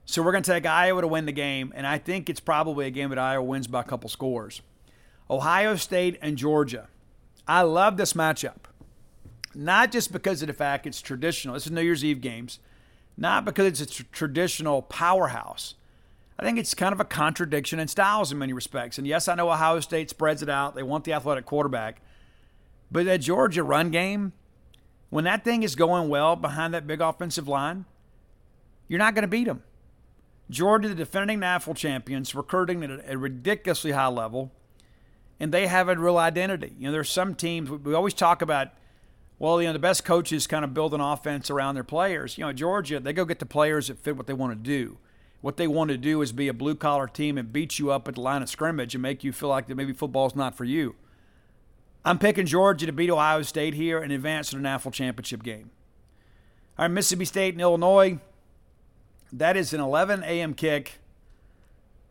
So 0.05 0.23
we're 0.23 0.31
going 0.31 0.43
to 0.43 0.51
take 0.51 0.65
Iowa 0.65 1.01
to 1.01 1.07
win 1.07 1.25
the 1.25 1.31
game, 1.31 1.71
and 1.75 1.85
I 1.85 1.99
think 1.99 2.29
it's 2.29 2.39
probably 2.39 2.87
a 2.87 2.89
game 2.89 3.09
that 3.09 3.19
Iowa 3.19 3.43
wins 3.43 3.67
by 3.67 3.81
a 3.81 3.83
couple 3.83 4.09
scores. 4.09 4.61
Ohio 5.29 5.75
State 5.75 6.17
and 6.21 6.37
Georgia. 6.37 6.87
I 7.47 7.61
love 7.61 7.97
this 7.97 8.13
matchup. 8.13 8.68
Not 9.55 9.91
just 9.91 10.11
because 10.11 10.41
of 10.41 10.47
the 10.47 10.53
fact 10.53 10.85
it's 10.85 11.01
traditional. 11.01 11.53
This 11.53 11.65
is 11.65 11.71
New 11.71 11.81
Year's 11.81 12.05
Eve 12.05 12.21
games. 12.21 12.59
Not 13.17 13.45
because 13.45 13.65
it's 13.65 13.81
a 13.81 13.85
tr- 13.85 14.03
traditional 14.11 14.81
powerhouse. 14.83 15.75
I 16.37 16.43
think 16.43 16.57
it's 16.57 16.73
kind 16.73 16.93
of 16.93 17.01
a 17.01 17.05
contradiction 17.05 17.79
in 17.79 17.87
styles 17.89 18.31
in 18.31 18.37
many 18.37 18.53
respects. 18.53 18.97
And 18.97 19.05
yes, 19.05 19.27
I 19.27 19.35
know 19.35 19.51
Ohio 19.51 19.81
State 19.81 20.09
spreads 20.09 20.41
it 20.41 20.49
out. 20.49 20.73
They 20.75 20.83
want 20.83 21.03
the 21.03 21.13
athletic 21.13 21.45
quarterback. 21.45 22.01
But 22.91 23.05
that 23.05 23.17
Georgia 23.17 23.63
run 23.63 23.91
game, 23.91 24.31
when 25.09 25.25
that 25.25 25.43
thing 25.43 25.63
is 25.63 25.75
going 25.75 26.07
well 26.07 26.35
behind 26.35 26.73
that 26.73 26.87
big 26.87 27.01
offensive 27.01 27.47
line, 27.47 27.85
you're 28.87 28.99
not 28.99 29.15
going 29.15 29.23
to 29.23 29.27
beat 29.27 29.45
them. 29.45 29.63
Georgia, 30.49 30.87
the 30.87 30.95
defending 30.95 31.39
national 31.39 31.75
champions, 31.75 32.33
recruiting 32.33 32.83
at 32.83 33.01
a 33.07 33.17
ridiculously 33.17 33.91
high 33.91 34.07
level, 34.07 34.51
and 35.39 35.53
they 35.53 35.67
have 35.67 35.89
a 35.89 35.95
real 35.95 36.17
identity. 36.17 36.73
You 36.79 36.87
know, 36.87 36.91
there's 36.91 37.09
some 37.09 37.35
teams 37.35 37.69
we 37.69 37.93
always 37.93 38.13
talk 38.13 38.41
about. 38.41 38.69
Well, 39.39 39.61
you 39.61 39.67
know, 39.67 39.73
the 39.73 39.79
best 39.79 40.03
coaches 40.03 40.47
kind 40.47 40.65
of 40.65 40.73
build 40.73 40.93
an 40.93 40.99
offense 40.99 41.49
around 41.49 41.75
their 41.75 41.83
players. 41.85 42.37
You 42.37 42.45
know, 42.45 42.51
Georgia, 42.53 42.99
they 42.99 43.13
go 43.13 43.23
get 43.23 43.39
the 43.39 43.45
players 43.45 43.87
that 43.87 43.97
fit 43.97 44.17
what 44.17 44.27
they 44.27 44.33
want 44.33 44.51
to 44.51 44.61
do. 44.61 44.97
What 45.39 45.55
they 45.55 45.67
want 45.67 45.89
to 45.91 45.97
do 45.97 46.21
is 46.21 46.33
be 46.33 46.49
a 46.49 46.53
blue 46.53 46.75
collar 46.75 47.07
team 47.07 47.37
and 47.37 47.53
beat 47.53 47.79
you 47.79 47.89
up 47.91 48.09
at 48.09 48.15
the 48.15 48.21
line 48.21 48.41
of 48.41 48.49
scrimmage 48.49 48.93
and 48.93 49.01
make 49.01 49.23
you 49.23 49.31
feel 49.31 49.47
like 49.47 49.67
that 49.67 49.75
maybe 49.75 49.93
football's 49.93 50.35
not 50.35 50.57
for 50.57 50.65
you. 50.65 50.95
I'm 52.03 52.19
picking 52.19 52.45
Georgia 52.45 52.85
to 52.85 52.91
beat 52.91 53.09
Ohio 53.09 53.41
State 53.43 53.73
here 53.73 54.01
and 54.01 54.11
advance 54.11 54.49
to 54.49 54.57
the 54.57 54.61
national 54.61 54.91
championship 54.91 55.41
game. 55.41 55.71
All 56.77 56.83
right, 56.83 56.91
Mississippi 56.91 57.25
State 57.25 57.53
and 57.53 57.61
Illinois. 57.61 58.19
That 59.31 59.55
is 59.55 59.73
an 59.73 59.79
11 59.79 60.23
a.m. 60.23 60.53
kick. 60.53 60.99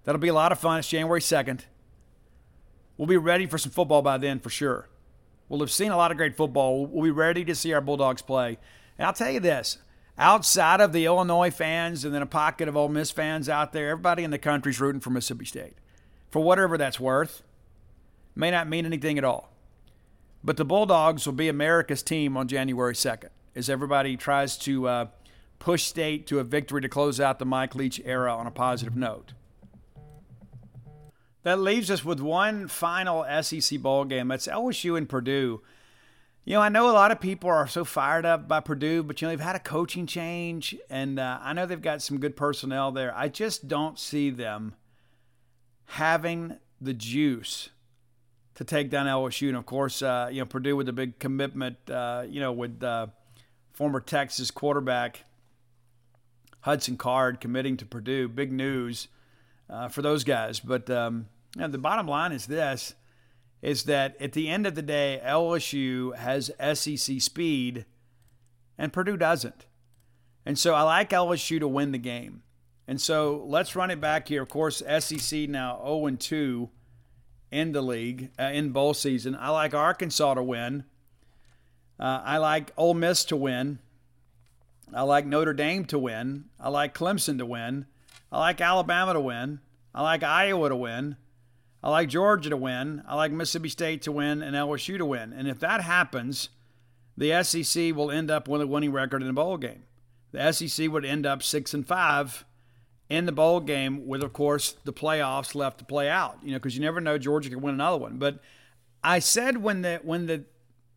That'll 0.04 0.20
be 0.20 0.28
a 0.28 0.34
lot 0.34 0.52
of 0.52 0.58
fun. 0.58 0.78
It's 0.78 0.88
January 0.88 1.20
2nd. 1.20 1.60
We'll 2.96 3.08
be 3.08 3.16
ready 3.18 3.46
for 3.46 3.58
some 3.58 3.72
football 3.72 4.00
by 4.00 4.16
then 4.16 4.40
for 4.40 4.50
sure. 4.50 4.88
We'll 5.48 5.60
have 5.60 5.70
seen 5.70 5.90
a 5.90 5.96
lot 5.96 6.10
of 6.10 6.16
great 6.16 6.36
football. 6.36 6.86
We'll 6.86 7.04
be 7.04 7.10
ready 7.10 7.44
to 7.44 7.54
see 7.54 7.72
our 7.72 7.80
Bulldogs 7.80 8.22
play. 8.22 8.58
And 8.98 9.06
I'll 9.06 9.12
tell 9.12 9.30
you 9.30 9.40
this 9.40 9.78
outside 10.18 10.80
of 10.80 10.92
the 10.92 11.06
Illinois 11.06 11.50
fans 11.50 12.04
and 12.04 12.14
then 12.14 12.22
a 12.22 12.26
pocket 12.26 12.68
of 12.68 12.76
Ole 12.76 12.88
Miss 12.88 13.10
fans 13.10 13.48
out 13.48 13.72
there, 13.72 13.90
everybody 13.90 14.24
in 14.24 14.30
the 14.30 14.38
country's 14.38 14.80
rooting 14.80 15.00
for 15.00 15.10
Mississippi 15.10 15.44
State. 15.44 15.74
For 16.30 16.42
whatever 16.42 16.76
that's 16.76 17.00
worth, 17.00 17.42
may 18.34 18.50
not 18.50 18.68
mean 18.68 18.84
anything 18.84 19.16
at 19.16 19.24
all. 19.24 19.52
But 20.44 20.56
the 20.56 20.64
Bulldogs 20.64 21.26
will 21.26 21.32
be 21.32 21.48
America's 21.48 22.02
team 22.02 22.36
on 22.36 22.48
January 22.48 22.94
2nd 22.94 23.28
as 23.54 23.68
everybody 23.70 24.16
tries 24.16 24.56
to 24.58 24.86
uh, 24.86 25.06
push 25.58 25.84
State 25.84 26.26
to 26.28 26.38
a 26.38 26.44
victory 26.44 26.80
to 26.80 26.88
close 26.88 27.20
out 27.20 27.38
the 27.38 27.44
Mike 27.44 27.74
Leach 27.74 28.00
era 28.04 28.34
on 28.34 28.46
a 28.46 28.50
positive 28.50 28.96
note. 28.96 29.32
That 31.44 31.60
leaves 31.60 31.90
us 31.90 32.04
with 32.04 32.20
one 32.20 32.68
final 32.68 33.24
SEC 33.42 33.80
bowl 33.80 34.04
game. 34.04 34.28
That's 34.28 34.46
LSU 34.46 34.98
and 34.98 35.08
Purdue. 35.08 35.62
You 36.44 36.54
know, 36.54 36.60
I 36.60 36.68
know 36.68 36.90
a 36.90 36.92
lot 36.92 37.10
of 37.10 37.20
people 37.20 37.50
are 37.50 37.68
so 37.68 37.84
fired 37.84 38.24
up 38.24 38.48
by 38.48 38.60
Purdue, 38.60 39.02
but 39.02 39.20
you 39.20 39.26
know 39.26 39.32
they've 39.32 39.40
had 39.40 39.54
a 39.54 39.60
coaching 39.60 40.06
change, 40.06 40.74
and 40.88 41.18
uh, 41.18 41.38
I 41.42 41.52
know 41.52 41.66
they've 41.66 41.80
got 41.80 42.00
some 42.00 42.18
good 42.18 42.36
personnel 42.36 42.90
there. 42.90 43.14
I 43.14 43.28
just 43.28 43.68
don't 43.68 43.98
see 43.98 44.30
them 44.30 44.74
having 45.84 46.56
the 46.80 46.94
juice 46.94 47.68
to 48.54 48.64
take 48.64 48.90
down 48.90 49.06
LSU. 49.06 49.48
And 49.48 49.56
of 49.56 49.66
course, 49.66 50.00
uh, 50.00 50.30
you 50.32 50.40
know 50.40 50.46
Purdue 50.46 50.74
with 50.74 50.88
a 50.88 50.92
big 50.92 51.18
commitment, 51.18 51.76
uh, 51.90 52.24
you 52.26 52.40
know, 52.40 52.52
with 52.52 52.82
uh, 52.82 53.08
former 53.72 54.00
Texas 54.00 54.50
quarterback 54.50 55.24
Hudson 56.60 56.96
Card 56.96 57.40
committing 57.40 57.76
to 57.76 57.86
Purdue. 57.86 58.28
Big 58.28 58.52
news 58.52 59.08
uh, 59.70 59.88
for 59.88 60.02
those 60.02 60.24
guys. 60.24 60.60
But 60.60 60.88
um, 60.90 61.28
you 61.54 61.62
know, 61.62 61.68
the 61.68 61.78
bottom 61.78 62.06
line 62.06 62.32
is 62.32 62.46
this 62.46 62.94
is 63.60 63.84
that 63.84 64.20
at 64.20 64.32
the 64.32 64.48
end 64.48 64.66
of 64.66 64.74
the 64.74 64.82
day, 64.82 65.20
LSU 65.24 66.14
has 66.16 66.50
SEC 66.74 67.20
speed 67.20 67.84
and 68.76 68.92
Purdue 68.92 69.16
doesn't. 69.16 69.66
And 70.46 70.58
so 70.58 70.74
I 70.74 70.82
like 70.82 71.10
LSU 71.10 71.58
to 71.58 71.68
win 71.68 71.92
the 71.92 71.98
game. 71.98 72.42
And 72.86 73.00
so 73.00 73.44
let's 73.46 73.76
run 73.76 73.90
it 73.90 74.00
back 74.00 74.28
here. 74.28 74.40
Of 74.40 74.48
course, 74.48 74.82
SEC 75.00 75.48
now 75.48 75.78
0 75.82 76.06
and 76.06 76.20
2 76.20 76.70
in 77.50 77.72
the 77.72 77.82
league, 77.82 78.30
uh, 78.38 78.44
in 78.44 78.70
bowl 78.70 78.94
season. 78.94 79.36
I 79.38 79.50
like 79.50 79.74
Arkansas 79.74 80.34
to 80.34 80.42
win. 80.42 80.84
Uh, 81.98 82.22
I 82.24 82.38
like 82.38 82.72
Ole 82.76 82.94
Miss 82.94 83.24
to 83.26 83.36
win. 83.36 83.80
I 84.94 85.02
like 85.02 85.26
Notre 85.26 85.52
Dame 85.52 85.84
to 85.86 85.98
win. 85.98 86.46
I 86.58 86.68
like 86.70 86.94
Clemson 86.94 87.38
to 87.38 87.46
win. 87.46 87.86
I 88.30 88.38
like 88.38 88.60
Alabama 88.60 89.14
to 89.14 89.20
win. 89.20 89.60
I 89.94 90.02
like 90.02 90.22
Iowa 90.22 90.68
to 90.68 90.76
win. 90.76 91.16
I 91.82 91.90
like 91.90 92.08
Georgia 92.08 92.50
to 92.50 92.56
win. 92.56 93.02
I 93.06 93.14
like 93.14 93.32
Mississippi 93.32 93.68
State 93.68 94.02
to 94.02 94.12
win 94.12 94.42
and 94.42 94.54
LSU 94.54 94.98
to 94.98 95.06
win. 95.06 95.32
And 95.32 95.48
if 95.48 95.60
that 95.60 95.80
happens, 95.80 96.50
the 97.16 97.42
SEC 97.42 97.94
will 97.94 98.10
end 98.10 98.30
up 98.30 98.48
with 98.48 98.60
a 98.60 98.66
winning 98.66 98.92
record 98.92 99.22
in 99.22 99.28
the 99.28 99.34
bowl 99.34 99.56
game. 99.56 99.84
The 100.32 100.52
SEC 100.52 100.90
would 100.90 101.04
end 101.04 101.24
up 101.24 101.42
six 101.42 101.72
and 101.72 101.86
five 101.86 102.44
in 103.08 103.24
the 103.24 103.32
bowl 103.32 103.60
game, 103.60 104.06
with 104.06 104.22
of 104.22 104.32
course 104.32 104.76
the 104.84 104.92
playoffs 104.92 105.54
left 105.54 105.78
to 105.78 105.84
play 105.84 106.10
out. 106.10 106.38
You 106.42 106.52
know, 106.52 106.58
because 106.58 106.74
you 106.74 106.82
never 106.82 107.00
know 107.00 107.16
Georgia 107.16 107.48
could 107.48 107.62
win 107.62 107.74
another 107.74 107.96
one. 107.96 108.18
But 108.18 108.40
I 109.02 109.20
said 109.20 109.58
when 109.58 109.82
the 109.82 110.00
when 110.02 110.26
the 110.26 110.44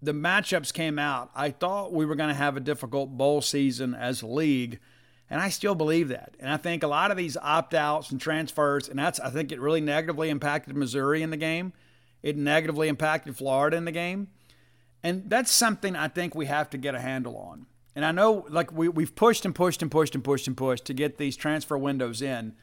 the 0.02 0.14
matchups 0.14 0.74
came 0.74 1.00
out, 1.00 1.32
I 1.36 1.52
thought 1.52 1.94
we 1.94 2.06
were 2.06 2.16
going 2.16 2.30
to 2.30 2.36
have 2.36 2.58
a 2.58 2.60
difficult 2.60 3.12
bowl 3.18 3.42
season 3.42 3.94
as 3.94 4.22
a 4.22 4.28
league 4.28 4.80
and 5.32 5.40
I 5.42 5.48
still 5.48 5.76
believe 5.76 6.10
that. 6.10 6.36
And 6.42 6.52
I 6.52 6.58
think 6.58 6.84
a 6.84 6.88
lot 6.88 7.10
of 7.10 7.16
these 7.16 7.38
opt 7.38 7.74
outs 7.74 8.12
and 8.12 8.20
transfers, 8.20 8.90
and 8.90 9.00
that's, 9.00 9.18
I 9.22 9.30
think 9.30 9.54
it 9.54 9.62
really 9.62 9.80
negatively 9.80 10.30
impacted 10.30 10.76
Missouri 10.76 11.22
in 11.22 11.30
the 11.30 11.38
game. 11.38 11.72
It 12.22 12.36
negatively 12.36 12.90
impacted 12.90 13.38
Florida 13.38 13.78
in 13.78 13.86
the 13.86 13.94
game. 13.94 14.28
And 15.02 15.30
that's 15.30 15.50
something 15.50 15.96
I 15.96 16.10
think 16.10 16.36
we 16.36 16.48
have 16.48 16.70
to 16.72 16.78
get 16.78 16.96
a 16.96 17.00
handle 17.00 17.38
on. 17.38 17.66
And 17.96 18.04
I 18.04 18.12
know, 18.12 18.46
like, 18.50 18.74
we, 18.74 18.90
we've 18.90 19.16
pushed 19.16 19.46
and 19.46 19.56
pushed 19.56 19.82
and 19.82 19.90
pushed 19.90 20.16
and 20.16 20.24
pushed 20.24 20.48
and 20.48 20.58
pushed 20.58 20.84
to 20.86 20.94
get 20.94 21.18
these 21.18 21.38
transfer 21.38 21.78
windows 21.78 22.22
in. 22.22 22.54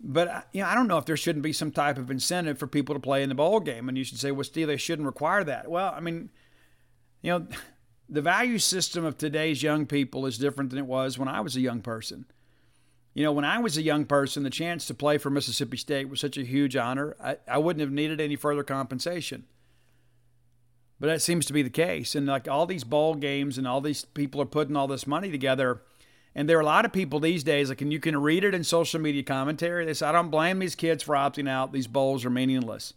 But 0.00 0.28
uh, 0.28 0.40
you 0.52 0.62
know, 0.62 0.68
I 0.68 0.74
don't 0.74 0.88
know 0.88 0.98
if 0.98 1.04
there 1.04 1.16
shouldn't 1.16 1.42
be 1.42 1.52
some 1.52 1.70
type 1.70 1.98
of 1.98 2.10
incentive 2.10 2.58
for 2.58 2.66
people 2.66 2.94
to 2.94 3.00
play 3.00 3.22
in 3.22 3.28
the 3.28 3.34
bowl 3.34 3.60
game. 3.60 3.88
And 3.88 3.98
you 3.98 4.04
should 4.04 4.18
say, 4.18 4.30
well, 4.30 4.44
Steve, 4.44 4.68
they 4.68 4.76
shouldn't 4.78 5.06
require 5.06 5.44
that. 5.44 5.70
Well, 5.70 5.92
I 5.94 6.00
mean, 6.00 6.30
you 7.20 7.32
know, 7.32 7.46
the 8.08 8.22
value 8.22 8.58
system 8.58 9.04
of 9.04 9.18
today's 9.18 9.62
young 9.62 9.86
people 9.86 10.26
is 10.26 10.38
different 10.38 10.70
than 10.70 10.78
it 10.78 10.86
was 10.86 11.18
when 11.18 11.28
I 11.28 11.40
was 11.40 11.56
a 11.56 11.60
young 11.60 11.80
person. 11.80 12.24
You 13.14 13.24
know, 13.24 13.32
when 13.32 13.44
I 13.44 13.58
was 13.58 13.76
a 13.76 13.82
young 13.82 14.04
person, 14.04 14.44
the 14.44 14.50
chance 14.50 14.86
to 14.86 14.94
play 14.94 15.18
for 15.18 15.28
Mississippi 15.28 15.76
State 15.76 16.08
was 16.08 16.20
such 16.20 16.38
a 16.38 16.44
huge 16.44 16.76
honor. 16.76 17.16
I, 17.22 17.36
I 17.48 17.58
wouldn't 17.58 17.80
have 17.80 17.90
needed 17.90 18.20
any 18.20 18.36
further 18.36 18.62
compensation. 18.62 19.44
But 21.00 21.08
that 21.08 21.22
seems 21.22 21.46
to 21.46 21.52
be 21.52 21.62
the 21.62 21.70
case. 21.70 22.14
And 22.14 22.26
like 22.26 22.48
all 22.48 22.66
these 22.66 22.84
bowl 22.84 23.14
games 23.14 23.58
and 23.58 23.66
all 23.66 23.80
these 23.80 24.04
people 24.04 24.40
are 24.40 24.46
putting 24.46 24.76
all 24.76 24.86
this 24.86 25.06
money 25.06 25.30
together. 25.30 25.82
And 26.34 26.48
there 26.48 26.58
are 26.58 26.62
a 26.62 26.66
lot 26.66 26.84
of 26.84 26.92
people 26.92 27.20
these 27.20 27.42
days, 27.42 27.68
like, 27.68 27.80
and 27.80 27.92
you 27.92 28.00
can 28.00 28.16
read 28.20 28.44
it 28.44 28.54
in 28.54 28.64
social 28.64 29.00
media 29.00 29.22
commentary. 29.22 29.84
They 29.84 29.94
say, 29.94 30.06
I 30.06 30.12
don't 30.12 30.30
blame 30.30 30.58
these 30.58 30.74
kids 30.74 31.02
for 31.02 31.14
opting 31.14 31.48
out. 31.48 31.72
These 31.72 31.86
bowls 31.86 32.24
are 32.24 32.30
meaningless. 32.30 32.94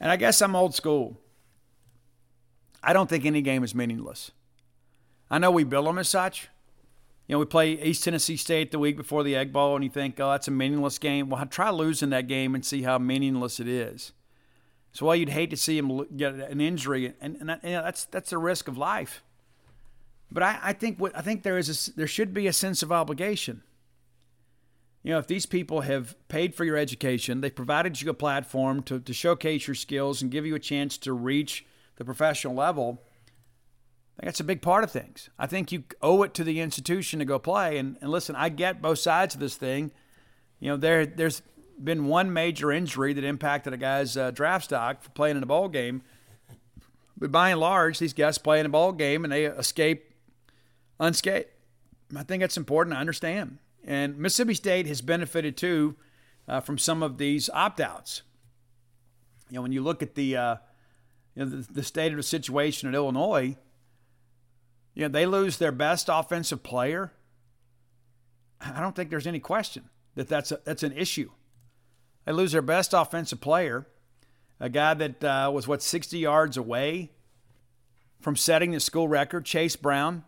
And 0.00 0.10
I 0.10 0.16
guess 0.16 0.42
I'm 0.42 0.56
old 0.56 0.74
school. 0.74 1.18
I 2.82 2.92
don't 2.92 3.08
think 3.08 3.24
any 3.24 3.42
game 3.42 3.62
is 3.62 3.74
meaningless. 3.74 4.30
I 5.30 5.38
know 5.38 5.50
we 5.50 5.64
bill 5.64 5.84
them 5.84 5.98
as 5.98 6.08
such. 6.08 6.48
You 7.28 7.34
know, 7.34 7.38
we 7.38 7.44
play 7.44 7.80
East 7.80 8.02
Tennessee 8.02 8.36
State 8.36 8.72
the 8.72 8.78
week 8.78 8.96
before 8.96 9.22
the 9.22 9.36
Egg 9.36 9.52
Bowl, 9.52 9.76
and 9.76 9.84
you 9.84 9.90
think, 9.90 10.18
oh, 10.18 10.32
that's 10.32 10.48
a 10.48 10.50
meaningless 10.50 10.98
game. 10.98 11.28
Well, 11.28 11.46
try 11.46 11.70
losing 11.70 12.10
that 12.10 12.26
game 12.26 12.56
and 12.56 12.64
see 12.64 12.82
how 12.82 12.98
meaningless 12.98 13.60
it 13.60 13.68
is. 13.68 14.12
So, 14.92 15.06
while 15.06 15.14
you'd 15.14 15.28
hate 15.28 15.50
to 15.50 15.56
see 15.56 15.78
him 15.78 16.04
get 16.16 16.34
an 16.34 16.60
injury, 16.60 17.14
and, 17.20 17.36
and, 17.36 17.60
that's 17.62 18.06
that's 18.06 18.30
the 18.30 18.38
risk 18.38 18.66
of 18.66 18.76
life. 18.76 19.22
But 20.32 20.42
I, 20.42 20.58
I 20.60 20.72
think 20.72 20.98
what 20.98 21.16
I 21.16 21.20
think 21.20 21.44
there 21.44 21.58
is 21.58 21.88
a, 21.88 21.96
there 21.96 22.08
should 22.08 22.34
be 22.34 22.48
a 22.48 22.52
sense 22.52 22.82
of 22.82 22.90
obligation. 22.90 23.62
You 25.02 25.12
know, 25.12 25.18
if 25.18 25.28
these 25.28 25.46
people 25.46 25.82
have 25.82 26.16
paid 26.28 26.54
for 26.54 26.64
your 26.64 26.76
education, 26.76 27.40
they've 27.40 27.54
provided 27.54 28.02
you 28.02 28.10
a 28.10 28.14
platform 28.14 28.82
to, 28.82 28.98
to 28.98 29.12
showcase 29.14 29.66
your 29.66 29.74
skills 29.74 30.20
and 30.20 30.30
give 30.30 30.44
you 30.44 30.54
a 30.54 30.60
chance 30.60 30.98
to 30.98 31.12
reach 31.12 31.64
the 32.00 32.04
professional 32.06 32.54
level, 32.54 33.02
I 34.16 34.22
think 34.22 34.28
that's 34.28 34.40
a 34.40 34.44
big 34.44 34.62
part 34.62 34.84
of 34.84 34.90
things. 34.90 35.28
I 35.38 35.46
think 35.46 35.70
you 35.70 35.84
owe 36.00 36.22
it 36.22 36.32
to 36.32 36.44
the 36.44 36.60
institution 36.60 37.18
to 37.18 37.26
go 37.26 37.38
play. 37.38 37.76
And, 37.76 37.98
and 38.00 38.10
listen, 38.10 38.34
I 38.34 38.48
get 38.48 38.80
both 38.80 39.00
sides 39.00 39.34
of 39.34 39.40
this 39.40 39.54
thing. 39.54 39.92
You 40.60 40.70
know, 40.70 40.76
there 40.78 41.04
there's 41.04 41.42
been 41.82 42.06
one 42.06 42.32
major 42.32 42.72
injury 42.72 43.12
that 43.12 43.22
impacted 43.22 43.74
a 43.74 43.76
guy's 43.76 44.16
uh, 44.16 44.30
draft 44.30 44.64
stock 44.64 45.02
for 45.02 45.10
playing 45.10 45.36
in 45.36 45.42
a 45.42 45.46
ball 45.46 45.68
game. 45.68 46.00
But 47.18 47.30
by 47.30 47.50
and 47.50 47.60
large, 47.60 47.98
these 47.98 48.14
guys 48.14 48.38
play 48.38 48.60
in 48.60 48.66
a 48.66 48.70
ball 48.70 48.92
game 48.92 49.22
and 49.22 49.30
they 49.30 49.44
escape 49.44 50.14
unscathed. 50.98 51.50
I 52.16 52.22
think 52.22 52.40
that's 52.40 52.56
important 52.56 52.94
to 52.94 52.98
understand. 52.98 53.58
And 53.84 54.16
Mississippi 54.16 54.54
State 54.54 54.86
has 54.86 55.02
benefited 55.02 55.58
too 55.58 55.96
uh, 56.48 56.60
from 56.60 56.78
some 56.78 57.02
of 57.02 57.18
these 57.18 57.50
opt 57.52 57.78
outs. 57.78 58.22
You 59.50 59.56
know, 59.56 59.62
when 59.62 59.72
you 59.72 59.82
look 59.82 60.02
at 60.02 60.14
the, 60.14 60.36
uh, 60.38 60.56
you 61.34 61.44
know, 61.44 61.50
the, 61.50 61.72
the 61.72 61.82
state 61.82 62.12
of 62.12 62.16
the 62.16 62.22
situation 62.22 62.88
in 62.88 62.94
Illinois, 62.94 63.56
you 64.94 65.02
know, 65.02 65.08
they 65.08 65.26
lose 65.26 65.58
their 65.58 65.72
best 65.72 66.08
offensive 66.10 66.62
player. 66.62 67.12
I 68.60 68.80
don't 68.80 68.94
think 68.94 69.10
there's 69.10 69.26
any 69.26 69.40
question 69.40 69.88
that 70.14 70.28
that's, 70.28 70.52
a, 70.52 70.60
that's 70.64 70.82
an 70.82 70.92
issue. 70.92 71.30
They 72.24 72.32
lose 72.32 72.52
their 72.52 72.62
best 72.62 72.92
offensive 72.92 73.40
player, 73.40 73.86
a 74.58 74.68
guy 74.68 74.94
that 74.94 75.24
uh, 75.24 75.50
was, 75.52 75.66
what, 75.66 75.82
60 75.82 76.18
yards 76.18 76.56
away 76.56 77.10
from 78.20 78.36
setting 78.36 78.72
the 78.72 78.80
school 78.80 79.08
record, 79.08 79.46
Chase 79.46 79.76
Brown. 79.76 80.24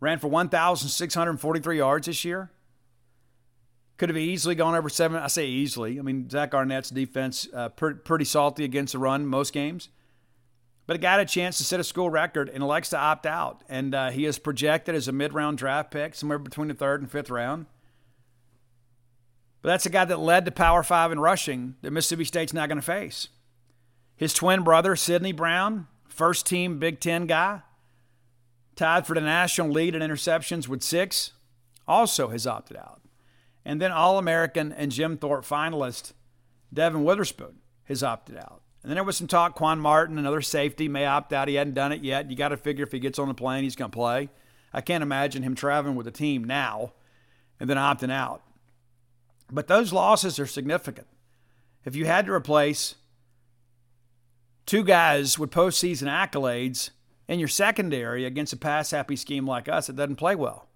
Ran 0.00 0.18
for 0.18 0.28
1,643 0.28 1.76
yards 1.76 2.06
this 2.06 2.24
year. 2.24 2.50
Could 3.98 4.08
have 4.08 4.16
easily 4.16 4.54
gone 4.54 4.74
over 4.74 4.88
seven. 4.88 5.20
I 5.20 5.26
say 5.26 5.46
easily. 5.46 5.98
I 5.98 6.02
mean, 6.02 6.30
Zach 6.30 6.54
Arnett's 6.54 6.90
defense 6.90 7.48
uh, 7.52 7.68
pretty 7.68 8.24
salty 8.24 8.64
against 8.64 8.92
the 8.92 8.98
run 8.98 9.26
most 9.26 9.52
games. 9.52 9.88
But 10.86 10.96
a 10.96 10.98
got 11.00 11.20
a 11.20 11.26
chance 11.26 11.58
to 11.58 11.64
set 11.64 11.80
a 11.80 11.84
school 11.84 12.08
record 12.08 12.48
and 12.48 12.62
elects 12.62 12.90
to 12.90 12.98
opt 12.98 13.26
out. 13.26 13.62
And 13.68 13.94
uh, 13.94 14.10
he 14.10 14.24
is 14.24 14.38
projected 14.38 14.94
as 14.94 15.06
a 15.06 15.12
mid 15.12 15.34
round 15.34 15.58
draft 15.58 15.90
pick, 15.90 16.14
somewhere 16.14 16.38
between 16.38 16.68
the 16.68 16.74
third 16.74 17.02
and 17.02 17.10
fifth 17.10 17.28
round. 17.28 17.66
But 19.60 19.70
that's 19.70 19.86
a 19.86 19.90
guy 19.90 20.04
that 20.04 20.20
led 20.20 20.44
to 20.44 20.50
Power 20.50 20.82
Five 20.82 21.12
in 21.12 21.18
rushing 21.18 21.74
that 21.82 21.90
Mississippi 21.90 22.24
State's 22.24 22.54
not 22.54 22.68
going 22.68 22.78
to 22.78 22.82
face. 22.82 23.28
His 24.16 24.32
twin 24.32 24.62
brother, 24.62 24.96
Sidney 24.96 25.32
Brown, 25.32 25.88
first 26.08 26.46
team 26.46 26.78
Big 26.78 27.00
Ten 27.00 27.26
guy, 27.26 27.62
tied 28.76 29.06
for 29.06 29.14
the 29.14 29.20
national 29.20 29.70
lead 29.70 29.94
in 29.94 30.02
interceptions 30.02 30.68
with 30.68 30.82
six, 30.82 31.32
also 31.86 32.28
has 32.28 32.46
opted 32.46 32.76
out. 32.76 33.02
And 33.68 33.82
then 33.82 33.92
All 33.92 34.16
American 34.16 34.72
and 34.72 34.90
Jim 34.90 35.18
Thorpe 35.18 35.44
finalist 35.44 36.14
Devon 36.72 37.04
Witherspoon 37.04 37.56
has 37.84 38.02
opted 38.02 38.38
out. 38.38 38.62
And 38.82 38.88
then 38.88 38.94
there 38.94 39.04
was 39.04 39.18
some 39.18 39.26
talk 39.26 39.56
Quan 39.56 39.78
Martin, 39.78 40.16
another 40.16 40.40
safety, 40.40 40.88
may 40.88 41.04
opt 41.04 41.34
out. 41.34 41.48
He 41.48 41.56
hadn't 41.56 41.74
done 41.74 41.92
it 41.92 42.02
yet. 42.02 42.30
You 42.30 42.36
got 42.36 42.48
to 42.48 42.56
figure 42.56 42.86
if 42.86 42.92
he 42.92 42.98
gets 42.98 43.18
on 43.18 43.28
the 43.28 43.34
plane, 43.34 43.64
he's 43.64 43.76
going 43.76 43.90
to 43.90 43.94
play. 43.94 44.30
I 44.72 44.80
can't 44.80 45.02
imagine 45.02 45.42
him 45.42 45.54
traveling 45.54 45.96
with 45.96 46.06
the 46.06 46.10
team 46.10 46.44
now 46.44 46.94
and 47.60 47.68
then 47.68 47.76
opting 47.76 48.10
out. 48.10 48.42
But 49.52 49.66
those 49.68 49.92
losses 49.92 50.38
are 50.38 50.46
significant. 50.46 51.06
If 51.84 51.94
you 51.94 52.06
had 52.06 52.24
to 52.24 52.32
replace 52.32 52.94
two 54.64 54.82
guys 54.82 55.38
with 55.38 55.50
postseason 55.50 56.08
accolades 56.08 56.88
in 57.28 57.38
your 57.38 57.48
secondary 57.48 58.24
against 58.24 58.54
a 58.54 58.56
pass 58.56 58.92
happy 58.92 59.16
scheme 59.16 59.46
like 59.46 59.68
us, 59.68 59.90
it 59.90 59.96
doesn't 59.96 60.16
play 60.16 60.34
well. 60.34 60.68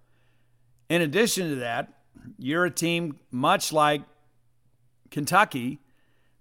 In 0.89 1.01
addition 1.01 1.49
to 1.49 1.55
that, 1.55 1.91
you're 2.37 2.65
a 2.65 2.71
team 2.71 3.19
much 3.31 3.71
like 3.73 4.01
Kentucky 5.11 5.79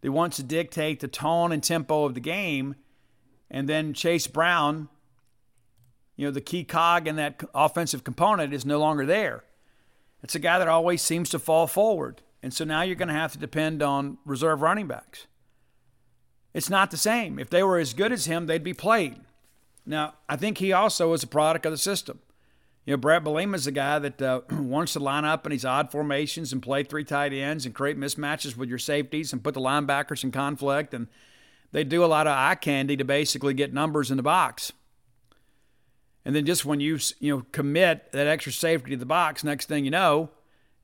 that 0.00 0.12
wants 0.12 0.36
to 0.36 0.42
dictate 0.42 1.00
the 1.00 1.08
tone 1.08 1.52
and 1.52 1.62
tempo 1.62 2.04
of 2.04 2.14
the 2.14 2.20
game, 2.20 2.74
and 3.50 3.68
then 3.68 3.94
Chase 3.94 4.26
Brown, 4.26 4.88
you 6.16 6.26
know, 6.26 6.30
the 6.32 6.40
key 6.40 6.64
cog 6.64 7.06
in 7.06 7.16
that 7.16 7.42
offensive 7.54 8.04
component 8.04 8.52
is 8.52 8.64
no 8.64 8.78
longer 8.78 9.06
there. 9.06 9.44
It's 10.22 10.34
a 10.34 10.38
guy 10.38 10.58
that 10.58 10.68
always 10.68 11.02
seems 11.02 11.28
to 11.30 11.38
fall 11.38 11.66
forward. 11.66 12.22
And 12.42 12.52
so 12.52 12.64
now 12.64 12.82
you're 12.82 12.96
going 12.96 13.08
to 13.08 13.14
have 13.14 13.32
to 13.32 13.38
depend 13.38 13.82
on 13.82 14.18
reserve 14.24 14.62
running 14.62 14.86
backs. 14.86 15.26
It's 16.54 16.70
not 16.70 16.90
the 16.90 16.96
same. 16.96 17.38
If 17.38 17.50
they 17.50 17.62
were 17.62 17.78
as 17.78 17.94
good 17.94 18.12
as 18.12 18.26
him, 18.26 18.46
they'd 18.46 18.64
be 18.64 18.74
played. 18.74 19.20
Now, 19.86 20.14
I 20.28 20.36
think 20.36 20.58
he 20.58 20.72
also 20.72 21.12
is 21.12 21.22
a 21.22 21.28
product 21.28 21.66
of 21.66 21.72
the 21.72 21.78
system. 21.78 22.20
You 22.84 22.96
know, 22.96 22.98
Bielema 22.98 23.54
is 23.54 23.66
a 23.68 23.72
guy 23.72 23.98
that 24.00 24.20
uh, 24.20 24.40
wants 24.50 24.94
to 24.94 25.00
line 25.00 25.24
up 25.24 25.46
in 25.46 25.50
these 25.50 25.64
odd 25.64 25.92
formations 25.92 26.52
and 26.52 26.62
play 26.62 26.82
three 26.82 27.04
tight 27.04 27.32
ends 27.32 27.64
and 27.64 27.74
create 27.74 27.98
mismatches 27.98 28.56
with 28.56 28.68
your 28.68 28.78
safeties 28.78 29.32
and 29.32 29.42
put 29.42 29.54
the 29.54 29.60
linebackers 29.60 30.24
in 30.24 30.32
conflict. 30.32 30.92
And 30.92 31.06
they 31.70 31.84
do 31.84 32.04
a 32.04 32.06
lot 32.06 32.26
of 32.26 32.36
eye 32.36 32.56
candy 32.56 32.96
to 32.96 33.04
basically 33.04 33.54
get 33.54 33.72
numbers 33.72 34.10
in 34.10 34.16
the 34.16 34.22
box. 34.22 34.72
And 36.24 36.34
then 36.34 36.44
just 36.44 36.64
when 36.64 36.80
you 36.80 36.98
you 37.20 37.36
know 37.36 37.46
commit 37.52 38.12
that 38.12 38.26
extra 38.26 38.52
safety 38.52 38.90
to 38.90 38.96
the 38.96 39.06
box, 39.06 39.44
next 39.44 39.66
thing 39.66 39.84
you 39.84 39.90
know, 39.90 40.30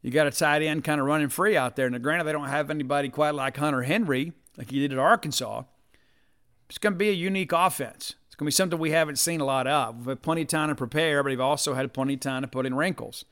you 0.02 0.10
got 0.10 0.26
a 0.26 0.30
tight 0.30 0.62
end 0.62 0.84
kind 0.84 1.00
of 1.00 1.06
running 1.06 1.28
free 1.28 1.56
out 1.56 1.74
there. 1.74 1.90
Now, 1.90 1.98
granted, 1.98 2.24
they 2.24 2.32
don't 2.32 2.48
have 2.48 2.70
anybody 2.70 3.08
quite 3.08 3.34
like 3.34 3.56
Hunter 3.56 3.82
Henry, 3.82 4.32
like 4.56 4.70
he 4.70 4.80
did 4.80 4.92
at 4.92 4.98
Arkansas. 4.98 5.62
It's 6.68 6.78
going 6.78 6.92
to 6.92 6.98
be 6.98 7.08
a 7.08 7.12
unique 7.12 7.52
offense 7.52 8.14
going 8.38 8.46
to 8.46 8.50
be 8.50 8.50
something 8.52 8.78
we 8.78 8.92
haven't 8.92 9.18
seen 9.18 9.40
a 9.40 9.44
lot 9.44 9.66
of. 9.66 9.98
We've 9.98 10.06
had 10.06 10.22
plenty 10.22 10.42
of 10.42 10.48
time 10.48 10.68
to 10.68 10.76
prepare, 10.76 11.24
but 11.24 11.30
they've 11.30 11.40
also 11.40 11.74
had 11.74 11.92
plenty 11.92 12.14
of 12.14 12.20
time 12.20 12.42
to 12.42 12.48
put 12.48 12.66
in 12.66 12.74
wrinkles. 12.74 13.24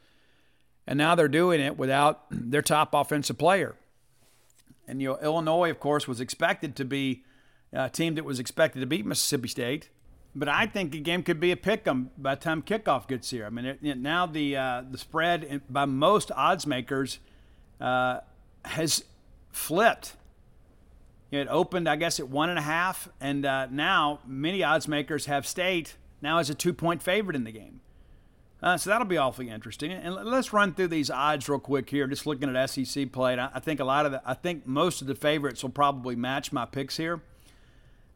And 0.84 0.98
now 0.98 1.14
they're 1.14 1.28
doing 1.28 1.60
it 1.60 1.78
without 1.78 2.24
their 2.30 2.62
top 2.62 2.92
offensive 2.92 3.38
player. 3.38 3.76
And 4.88 5.00
you 5.00 5.08
know, 5.08 5.18
Illinois, 5.22 5.70
of 5.70 5.78
course, 5.78 6.08
was 6.08 6.20
expected 6.20 6.74
to 6.76 6.84
be 6.84 7.22
a 7.72 7.88
team 7.88 8.16
that 8.16 8.24
was 8.24 8.40
expected 8.40 8.80
to 8.80 8.86
beat 8.86 9.06
Mississippi 9.06 9.48
State. 9.48 9.90
But 10.34 10.48
I 10.48 10.66
think 10.66 10.90
the 10.90 11.00
game 11.00 11.22
could 11.22 11.40
be 11.40 11.52
a 11.52 11.56
pick 11.56 11.86
'em 11.86 12.10
by 12.18 12.34
the 12.34 12.40
time 12.40 12.62
kickoff 12.62 13.06
gets 13.06 13.30
here. 13.30 13.46
I 13.46 13.50
mean, 13.50 13.64
it, 13.64 13.78
it, 13.82 13.98
now 13.98 14.26
the 14.26 14.56
uh, 14.56 14.82
the 14.90 14.98
spread 14.98 15.62
by 15.70 15.84
most 15.84 16.30
odds 16.32 16.66
makers 16.66 17.20
uh, 17.80 18.20
has 18.64 19.04
flipped 19.50 20.14
it 21.30 21.48
opened, 21.48 21.88
I 21.88 21.96
guess, 21.96 22.20
at 22.20 22.28
one 22.28 22.50
and 22.50 22.58
a 22.58 22.62
half, 22.62 23.08
and 23.20 23.44
uh, 23.44 23.66
now 23.70 24.20
many 24.26 24.62
odds 24.62 24.86
makers 24.86 25.26
have 25.26 25.46
State 25.46 25.96
now 26.22 26.38
as 26.38 26.50
a 26.50 26.54
two 26.54 26.72
point 26.72 27.02
favorite 27.02 27.36
in 27.36 27.44
the 27.44 27.52
game. 27.52 27.80
Uh, 28.62 28.76
so 28.76 28.88
that'll 28.88 29.06
be 29.06 29.18
awfully 29.18 29.50
interesting. 29.50 29.92
And 29.92 30.14
let's 30.14 30.52
run 30.52 30.72
through 30.72 30.88
these 30.88 31.10
odds 31.10 31.48
real 31.48 31.58
quick 31.58 31.90
here. 31.90 32.06
Just 32.06 32.26
looking 32.26 32.54
at 32.54 32.70
SEC 32.70 33.12
play, 33.12 33.32
and 33.32 33.40
I 33.40 33.60
think 33.60 33.80
a 33.80 33.84
lot 33.84 34.06
of 34.06 34.12
the, 34.12 34.22
I 34.24 34.34
think 34.34 34.66
most 34.66 35.02
of 35.02 35.08
the 35.08 35.14
favorites 35.14 35.62
will 35.62 35.70
probably 35.70 36.16
match 36.16 36.52
my 36.52 36.64
picks 36.64 36.96
here. 36.96 37.20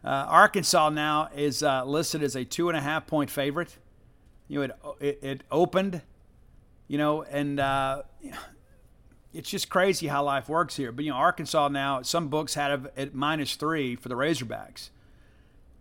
Uh, 0.02 0.08
Arkansas 0.28 0.88
now 0.90 1.28
is 1.36 1.62
uh, 1.62 1.84
listed 1.84 2.22
as 2.22 2.34
a 2.36 2.44
two 2.44 2.68
and 2.68 2.78
a 2.78 2.80
half 2.80 3.06
point 3.06 3.28
favorite. 3.28 3.76
You 4.48 4.60
know, 4.60 4.62
it, 4.62 4.72
it, 5.00 5.18
it 5.22 5.42
opened, 5.50 6.00
you 6.88 6.96
know, 6.96 7.22
and 7.22 7.60
uh, 7.60 8.02
it's 9.32 9.48
just 9.48 9.68
crazy 9.68 10.08
how 10.08 10.24
life 10.24 10.48
works 10.48 10.76
here. 10.76 10.92
But 10.92 11.04
you 11.04 11.10
know, 11.10 11.16
Arkansas 11.16 11.68
now, 11.68 12.02
some 12.02 12.28
books 12.28 12.54
had 12.54 12.72
it 12.72 12.92
at 12.96 13.14
minus 13.14 13.54
three 13.54 13.96
for 13.96 14.08
the 14.08 14.14
Razorbacks. 14.14 14.90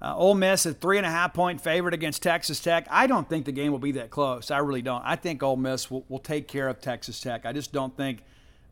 Uh, 0.02 0.16
Ole 0.16 0.36
Miss 0.36 0.66
a 0.66 0.74
three 0.74 0.98
and 0.98 1.06
a 1.06 1.10
half 1.10 1.34
point 1.34 1.60
favorite 1.60 1.94
against 1.94 2.24
Texas 2.24 2.60
Tech. 2.60 2.88
I 2.90 3.06
don't 3.08 3.28
think 3.28 3.46
the 3.46 3.52
game 3.52 3.72
will 3.72 3.80
be 3.80 3.92
that 3.94 4.10
close. 4.10 4.50
I 4.50 4.60
really 4.60 4.82
don't. 4.82 5.04
I 5.04 5.16
think 5.16 5.44
Ole 5.44 5.58
Miss 5.58 5.92
will, 5.92 6.06
will 6.08 6.20
take 6.20 6.48
care 6.48 6.70
of 6.70 6.80
Texas 6.80 7.20
Tech. 7.20 7.46
I 7.46 7.52
just 7.52 7.74
don't 7.74 7.96
think 7.98 8.24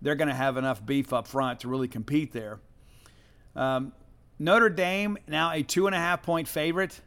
they're 0.02 0.16
going 0.16 0.30
to 0.30 0.34
have 0.34 0.58
enough 0.58 0.86
beef 0.86 1.12
up 1.12 1.28
front 1.28 1.62
to 1.62 1.68
really 1.68 1.88
compete 1.88 2.32
there. 2.32 2.60
Um, 3.56 3.91
Notre 4.40 4.70
Dame 4.70 5.18
now 5.28 5.52
a 5.52 5.64
two 5.64 5.88
and 5.88 5.95
a 5.95 5.99
half 5.99 6.24
point 6.24 6.48
favorite 6.48 7.02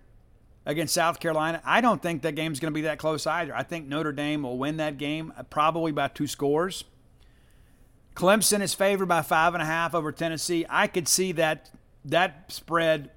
against 0.67 0.93
South 0.93 1.21
Carolina. 1.21 1.63
I 1.65 1.81
don't 1.81 2.03
think 2.03 2.23
that 2.23 2.35
game's 2.35 2.61
going 2.61 2.73
to 2.73 2.75
be 2.75 2.83
that 2.83 2.99
close 2.99 3.27
either. 3.27 3.57
I 3.57 3.63
think 3.63 3.89
Notre 3.89 4.13
Dame 4.13 4.43
will 4.43 4.59
win 4.59 4.77
that 4.79 4.99
game 4.99 5.33
uh, 5.37 5.45
probably 5.45 5.93
by 5.93 6.09
two 6.09 6.27
scores. 6.27 6.85
Clemson 8.15 8.61
is 8.61 8.74
favored 8.74 9.07
by 9.07 9.23
five 9.23 9.55
and 9.55 9.62
a 9.62 9.66
half 9.66 9.95
over 9.95 10.12
Tennessee. 10.12 10.66
I 10.69 10.87
could 10.87 11.09
see 11.09 11.32
that 11.32 11.70
that 12.05 12.51
spread 12.53 13.11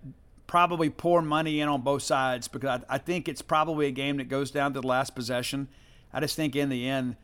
probably 0.48 0.90
pour 0.90 1.22
money 1.22 1.60
in 1.62 1.68
on 1.68 1.82
both 1.82 2.04
sides 2.04 2.48
because 2.48 2.82
I, 2.90 2.96
I, 2.96 2.98
think 2.98 3.28
it's 3.28 3.42
probably 3.42 3.88
a 3.88 3.92
game 3.92 4.18
that 4.18 4.26
goes 4.26 4.52
down 4.52 4.74
to 4.74 4.82
the 4.82 4.88
last 4.88 5.16
possession. 5.16 5.68
I 6.14 6.20
just 6.20 6.36
think 6.36 6.56
in 6.56 6.70
the 6.70 6.88
end, 6.88 7.16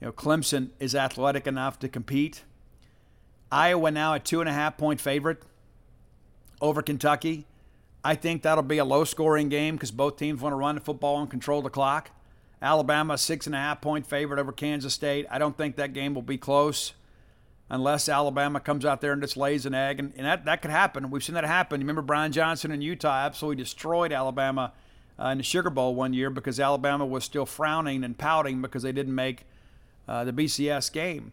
you 0.00 0.06
know, 0.06 0.12
Clemson 0.12 0.68
is 0.78 0.94
athletic 0.94 1.46
enough 1.46 1.78
to 1.80 1.88
compete. 1.88 2.44
Iowa 3.50 3.90
now 3.90 4.14
a 4.14 4.20
two 4.20 4.40
and 4.40 4.48
a 4.48 4.52
half 4.52 4.76
point 4.76 5.00
favorite 5.00 5.42
over 6.60 6.82
Kentucky. 6.82 7.46
I 8.04 8.14
think 8.14 8.42
that'll 8.42 8.62
be 8.62 8.78
a 8.78 8.84
low 8.84 9.04
scoring 9.04 9.48
game 9.48 9.74
because 9.74 9.90
both 9.90 10.16
teams 10.16 10.40
want 10.40 10.52
to 10.52 10.56
run 10.56 10.76
the 10.76 10.80
football 10.80 11.20
and 11.20 11.30
control 11.30 11.62
the 11.62 11.70
clock. 11.70 12.10
Alabama, 12.60 13.18
six 13.18 13.46
and 13.46 13.54
a 13.54 13.58
half 13.58 13.80
point 13.80 14.06
favorite 14.06 14.38
over 14.38 14.52
Kansas 14.52 14.94
State. 14.94 15.26
I 15.30 15.38
don't 15.38 15.56
think 15.56 15.76
that 15.76 15.92
game 15.92 16.14
will 16.14 16.22
be 16.22 16.38
close 16.38 16.92
unless 17.70 18.08
Alabama 18.08 18.60
comes 18.60 18.84
out 18.84 19.00
there 19.00 19.12
and 19.12 19.22
just 19.22 19.36
lays 19.36 19.66
an 19.66 19.74
egg. 19.74 19.98
And, 19.98 20.12
and 20.16 20.26
that, 20.26 20.44
that 20.46 20.62
could 20.62 20.70
happen. 20.70 21.10
We've 21.10 21.22
seen 21.22 21.34
that 21.34 21.44
happen. 21.44 21.80
You 21.80 21.84
remember 21.84 22.02
Brian 22.02 22.32
Johnson 22.32 22.70
in 22.70 22.80
Utah 22.80 23.26
absolutely 23.26 23.62
destroyed 23.62 24.12
Alabama 24.12 24.72
uh, 25.20 25.28
in 25.28 25.38
the 25.38 25.44
Sugar 25.44 25.70
Bowl 25.70 25.94
one 25.94 26.14
year 26.14 26.30
because 26.30 26.58
Alabama 26.58 27.04
was 27.04 27.24
still 27.24 27.46
frowning 27.46 28.04
and 28.04 28.16
pouting 28.16 28.62
because 28.62 28.82
they 28.82 28.92
didn't 28.92 29.14
make 29.14 29.44
uh, 30.06 30.24
the 30.24 30.32
BCS 30.32 30.90
game. 30.92 31.32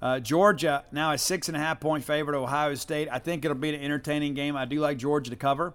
Uh, 0.00 0.18
Georgia 0.18 0.84
now 0.90 1.12
a 1.12 1.18
six 1.18 1.48
and 1.48 1.56
a 1.56 1.60
half 1.60 1.78
point 1.78 2.04
favorite 2.04 2.34
to 2.34 2.40
Ohio 2.40 2.74
State. 2.74 3.08
I 3.10 3.18
think 3.18 3.44
it'll 3.44 3.56
be 3.56 3.74
an 3.74 3.80
entertaining 3.80 4.34
game. 4.34 4.56
I 4.56 4.64
do 4.64 4.80
like 4.80 4.98
Georgia 4.98 5.30
to 5.30 5.36
cover. 5.36 5.74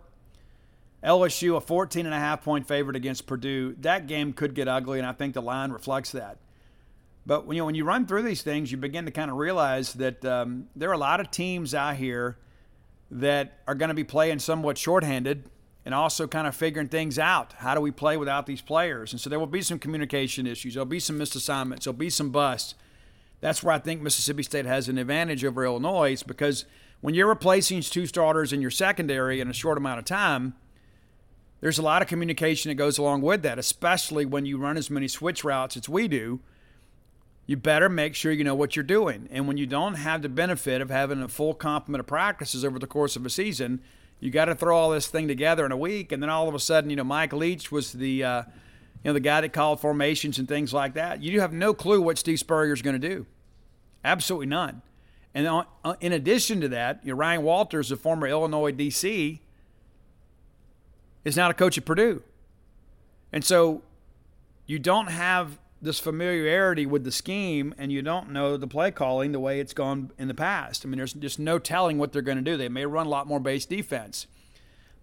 LSU, 1.04 1.56
a 1.56 1.62
14 1.62 2.06
and 2.06 2.14
a 2.14 2.20
half 2.20 2.44
point 2.44 2.68
favorite 2.68 2.96
against 2.96 3.28
Purdue. 3.28 3.76
That 3.80 4.08
game 4.08 4.34
could 4.34 4.54
get 4.54 4.68
ugly, 4.68 5.00
and 5.00 5.08
I 5.08 5.14
think 5.14 5.34
the 5.34 5.42
line 5.42 5.72
reflects 5.72 6.12
that. 6.12 6.38
But 7.28 7.46
when 7.46 7.58
you, 7.58 7.66
when 7.66 7.76
you 7.76 7.84
run 7.84 8.08
through 8.08 8.24
these 8.24 8.42
things, 8.42 8.72
you 8.72 8.78
begin 8.78 9.06
to 9.06 9.12
kind 9.12 9.30
of 9.30 9.38
realize 9.38 9.94
that 9.94 10.24
um, 10.24 10.70
there 10.76 10.90
are 10.90 10.94
a 10.94 10.98
lot 10.98 11.20
of 11.20 11.30
teams 11.30 11.76
out 11.76 11.98
here 11.98 12.38
that 13.12 13.60
are 13.68 13.76
going 13.76 13.90
to 13.90 13.96
be 13.96 14.06
playing 14.06 14.40
somewhat 14.40 14.78
shorthanded 14.78 15.44
and 15.86 15.94
also 15.94 16.26
kind 16.26 16.48
of 16.48 16.56
figuring 16.56 16.88
things 16.88 17.20
out. 17.20 17.54
How 17.58 17.76
do 17.76 17.82
we 17.82 17.92
play 17.92 18.18
without 18.18 18.46
these 18.46 18.62
players? 18.62 19.12
And 19.12 19.20
so 19.20 19.30
there 19.30 19.40
will 19.40 19.46
be 19.46 19.62
some 19.62 19.78
communication 19.78 20.48
issues. 20.48 20.74
There'll 20.74 20.86
be 20.86 21.02
some 21.02 21.18
missed 21.18 21.36
assignments. 21.36 21.84
There'll 21.86 21.98
be 21.98 22.10
some 22.10 22.32
busts. 22.32 22.76
That's 23.42 23.62
where 23.62 23.76
I 23.76 23.80
think 23.80 24.02
Mississippi 24.02 24.44
State 24.44 24.66
has 24.66 24.88
an 24.88 24.98
advantage 24.98 25.44
over 25.44 25.66
Illinois 25.66 26.24
because 26.24 26.66
when 27.02 27.14
you're 27.14 27.28
replacing 27.28 27.82
two 27.82 28.08
starters 28.08 28.52
in 28.52 28.62
your 28.62 28.72
secondary 28.72 29.40
in 29.42 29.50
a 29.50 29.54
short 29.54 29.78
amount 29.78 30.00
of 30.00 30.06
time– 30.06 30.56
there's 31.60 31.80
a 31.80 31.84
lot 31.84 32.02
of 32.02 32.08
communication 32.08 32.70
that 32.70 32.76
goes 32.76 32.98
along 32.98 33.22
with 33.22 33.42
that, 33.42 33.58
especially 33.58 34.26
when 34.26 34.46
you 34.46 34.58
run 34.58 34.78
as 34.78 34.90
many 34.90 35.08
switch 35.08 35.44
routes 35.44 35.76
as 35.76 35.90
we 35.90 36.08
do. 36.08 36.40
You 37.48 37.56
better 37.56 37.88
make 37.88 38.14
sure 38.14 38.34
you 38.34 38.44
know 38.44 38.54
what 38.54 38.76
you're 38.76 38.84
doing. 38.84 39.30
And 39.32 39.48
when 39.48 39.56
you 39.56 39.66
don't 39.66 39.96
have 39.96 40.22
the 40.22 40.30
benefit 40.30 40.82
of 40.82 40.90
having 40.90 41.22
a 41.22 41.30
full 41.30 41.54
complement 41.54 42.02
of 42.02 42.06
practices 42.06 42.66
over 42.66 42.78
the 42.78 42.88
course 42.88 43.16
of 43.16 43.26
a 43.26 43.30
season, 43.30 43.82
you 44.20 44.30
got 44.32 44.46
to 44.46 44.56
throw 44.56 44.78
all 44.78 44.90
this 44.90 45.08
thing 45.08 45.30
together 45.30 45.66
in 45.66 45.72
a 45.72 45.78
week. 45.78 46.12
And 46.12 46.22
then 46.22 46.30
all 46.30 46.50
of 46.50 46.56
a 46.56 46.60
sudden, 46.60 46.90
you 46.90 46.98
know, 46.98 47.06
Mike 47.06 47.32
Leach 47.32 47.72
was 47.72 47.94
the, 47.94 48.22
uh, 48.22 48.42
you 49.02 49.10
know, 49.10 49.14
the 49.14 49.22
guy 49.22 49.40
that 49.40 49.54
called 49.54 49.80
formations 49.80 50.38
and 50.38 50.48
things 50.48 50.74
like 50.74 50.94
that. 50.96 51.24
You 51.24 51.40
have 51.40 51.54
no 51.54 51.74
clue 51.74 52.02
what 52.02 52.18
Steve 52.18 52.40
Spurrier 52.40 52.74
is 52.74 52.82
going 52.82 53.00
to 53.00 53.10
do. 53.10 53.26
Absolutely 54.04 54.48
none. 54.48 54.82
And 55.34 55.48
on, 55.48 55.66
uh, 55.86 55.96
in 56.02 56.12
addition 56.12 56.60
to 56.62 56.68
that, 56.70 57.00
you 57.04 57.14
know, 57.14 57.18
Ryan 57.18 57.44
Walters, 57.44 57.90
the 57.90 57.96
former 57.96 58.28
Illinois 58.28 58.74
DC, 58.74 59.40
is 61.24 61.38
now 61.38 61.50
a 61.50 61.54
coach 61.54 61.78
at 61.78 61.86
Purdue. 61.86 62.24
And 63.32 63.46
so 63.46 63.84
you 64.66 64.80
don't 64.80 65.08
have 65.08 65.60
this 65.82 66.00
familiarity 66.00 66.86
with 66.86 67.04
the 67.04 67.12
scheme 67.12 67.74
and 67.78 67.92
you 67.92 68.02
don't 68.02 68.32
know 68.32 68.58
the 68.58 68.68
play 68.68 68.92
calling 68.92 69.32
the 69.32 69.40
way 69.40 69.60
it's 69.60 69.74
gone 69.74 70.12
in 70.18 70.28
the 70.28 70.34
past. 70.34 70.86
I 70.86 70.90
mean, 70.90 70.98
there's 70.98 71.14
just 71.14 71.40
no 71.40 71.60
telling 71.60 71.98
what 71.98 72.12
they're 72.12 72.22
going 72.22 72.38
to 72.38 72.44
do. 72.44 72.58
They 72.58 72.70
may 72.70 72.86
run 72.86 73.06
a 73.06 73.10
lot 73.10 73.28
more 73.28 73.40
base 73.40 73.66
defense. 73.66 74.28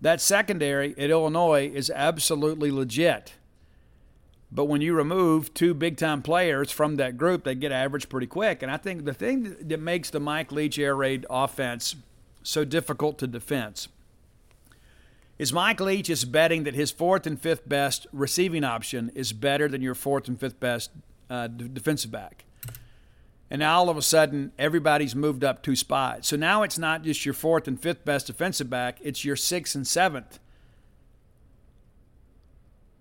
That 0.00 0.20
secondary 0.20 0.94
at 0.98 1.10
Illinois 1.10 1.70
is 1.72 1.90
absolutely 1.90 2.70
legit. 2.70 3.34
But 4.50 4.66
when 4.66 4.80
you 4.80 4.94
remove 4.94 5.54
two 5.54 5.74
big 5.74 5.96
time 5.96 6.22
players 6.22 6.70
from 6.70 6.96
that 6.96 7.16
group, 7.16 7.44
they 7.44 7.54
get 7.54 7.72
average 7.72 8.08
pretty 8.08 8.26
quick. 8.26 8.62
And 8.62 8.70
I 8.70 8.76
think 8.76 9.04
the 9.04 9.14
thing 9.14 9.56
that 9.60 9.80
makes 9.80 10.10
the 10.10 10.20
Mike 10.20 10.52
Leach 10.52 10.78
air 10.78 10.94
raid 10.94 11.26
offense 11.30 11.96
so 12.42 12.64
difficult 12.64 13.18
to 13.18 13.26
defense 13.26 13.88
is 15.38 15.52
Mike 15.52 15.80
Leach 15.80 16.08
is 16.08 16.24
betting 16.24 16.64
that 16.64 16.74
his 16.74 16.90
fourth 16.90 17.26
and 17.26 17.40
fifth 17.40 17.68
best 17.68 18.06
receiving 18.12 18.64
option 18.64 19.10
is 19.14 19.32
better 19.32 19.68
than 19.68 19.82
your 19.82 19.94
fourth 19.94 20.28
and 20.28 20.38
fifth 20.38 20.60
best 20.60 20.90
uh, 21.28 21.48
d- 21.48 21.68
defensive 21.72 22.10
back. 22.10 22.44
And 23.50 23.60
now 23.60 23.78
all 23.78 23.90
of 23.90 23.96
a 23.96 24.02
sudden, 24.02 24.52
everybody's 24.58 25.14
moved 25.14 25.44
up 25.44 25.62
two 25.62 25.76
spots. 25.76 26.28
So 26.28 26.36
now 26.36 26.62
it's 26.62 26.78
not 26.78 27.02
just 27.02 27.24
your 27.24 27.34
fourth 27.34 27.68
and 27.68 27.80
fifth 27.80 28.04
best 28.04 28.26
defensive 28.28 28.70
back, 28.70 28.98
it's 29.02 29.24
your 29.24 29.36
sixth 29.36 29.74
and 29.74 29.86
seventh 29.86 30.38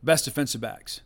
best 0.04 0.26
defensive 0.26 0.62
backs. 0.62 1.02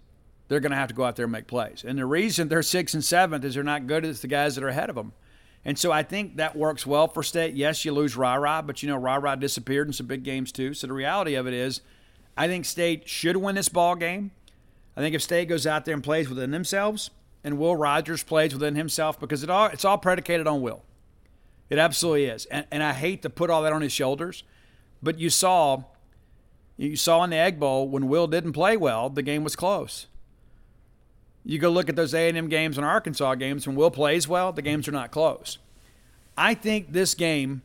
They're 0.48 0.60
going 0.60 0.72
to 0.72 0.78
have 0.78 0.88
to 0.90 0.96
go 0.96 1.04
out 1.04 1.18
there 1.18 1.26
and 1.26 1.32
make 1.32 1.48
plays. 1.48 1.84
And 1.86 2.00
the 2.00 2.06
reason 2.06 2.48
they're 2.48 2.64
sixth 2.64 2.96
and 2.96 3.04
seventh 3.04 3.44
is 3.44 3.54
they're 3.54 3.64
not 3.64 3.86
good 3.86 4.06
as 4.06 4.22
the 4.22 4.28
guys 4.28 4.56
that 4.56 4.64
are 4.64 4.70
ahead 4.70 4.90
of 4.90 4.96
them. 4.96 5.14
And 5.68 5.78
so 5.78 5.92
I 5.92 6.02
think 6.02 6.38
that 6.38 6.56
works 6.56 6.88
well 6.88 7.10
for 7.10 7.22
State. 7.22 7.54
Yes, 7.54 7.84
you 7.84 7.92
lose 7.92 8.16
Ra 8.16 8.62
but 8.62 8.82
you 8.82 8.88
know 8.88 8.96
Ra 8.96 9.36
disappeared 9.36 9.88
in 9.88 9.94
some 9.94 10.08
big 10.08 10.24
games 10.24 10.54
too. 10.54 10.74
So 10.74 10.88
the 10.88 10.94
reality 10.94 11.36
of 11.36 11.46
it 11.46 11.54
is, 11.54 11.82
I 12.38 12.48
think 12.48 12.64
State 12.64 13.10
should 13.10 13.36
win 13.36 13.56
this 13.56 13.68
ball 13.68 13.96
game. 13.96 14.32
I 14.96 15.02
think 15.02 15.14
if 15.14 15.22
State 15.22 15.50
goes 15.50 15.68
out 15.68 15.84
there 15.84 15.94
and 15.94 16.02
plays 16.02 16.30
within 16.30 16.52
themselves, 16.52 17.10
and 17.44 17.60
Will 17.60 17.76
Rogers 17.76 18.24
plays 18.24 18.54
within 18.54 18.76
himself, 18.76 19.20
because 19.20 19.44
it 19.44 19.50
all 19.50 19.66
it's 19.66 19.84
all 19.84 19.98
predicated 19.98 20.48
on 20.48 20.62
Will. 20.62 20.84
It 21.70 21.78
absolutely 21.78 22.26
is, 22.26 22.46
and, 22.46 22.66
and 22.72 22.82
I 22.82 22.94
hate 22.94 23.22
to 23.24 23.30
put 23.30 23.50
all 23.50 23.62
that 23.64 23.74
on 23.74 23.82
his 23.82 23.92
shoulders, 23.92 24.44
but 25.04 25.20
you 25.20 25.30
saw, 25.30 25.84
you 26.78 26.96
saw 26.96 27.26
in 27.26 27.32
the 27.32 27.36
Egg 27.36 27.60
Bowl 27.60 27.90
when 27.90 28.08
Will 28.08 28.28
didn't 28.28 28.54
play 28.54 28.78
well, 28.78 29.10
the 29.10 29.22
game 29.22 29.44
was 29.44 29.58
close. 29.58 30.08
You 31.48 31.60
go 31.60 31.70
look 31.70 31.88
at 31.88 31.96
those 31.96 32.14
A&M 32.14 32.50
games 32.50 32.78
and 32.78 32.86
Arkansas 32.86 33.36
games 33.36 33.66
when 33.66 33.78
Will 33.78 33.90
plays 33.90 34.28
well, 34.28 34.52
the 34.52 34.62
games 34.62 34.86
are 34.90 34.92
not 34.92 35.12
close. 35.12 35.60
I 36.38 36.54
think 36.54 36.92
this 36.92 37.14
game 37.14 37.62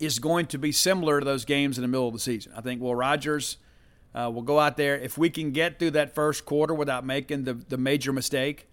is 0.00 0.18
going 0.18 0.46
to 0.46 0.58
be 0.58 0.72
similar 0.72 1.20
to 1.20 1.24
those 1.24 1.44
games 1.44 1.78
in 1.78 1.82
the 1.82 1.88
middle 1.88 2.08
of 2.08 2.12
the 2.12 2.18
season. 2.18 2.52
I 2.56 2.60
think 2.60 2.82
Will 2.82 2.96
Rogers 2.96 3.56
uh, 4.16 4.28
will 4.34 4.42
go 4.42 4.58
out 4.58 4.76
there. 4.76 4.96
If 4.96 5.16
we 5.16 5.30
can 5.30 5.52
get 5.52 5.78
through 5.78 5.92
that 5.92 6.12
first 6.12 6.44
quarter 6.44 6.74
without 6.74 7.06
making 7.06 7.44
the, 7.44 7.54
the 7.54 7.76
major 7.78 8.12
mistake, 8.12 8.66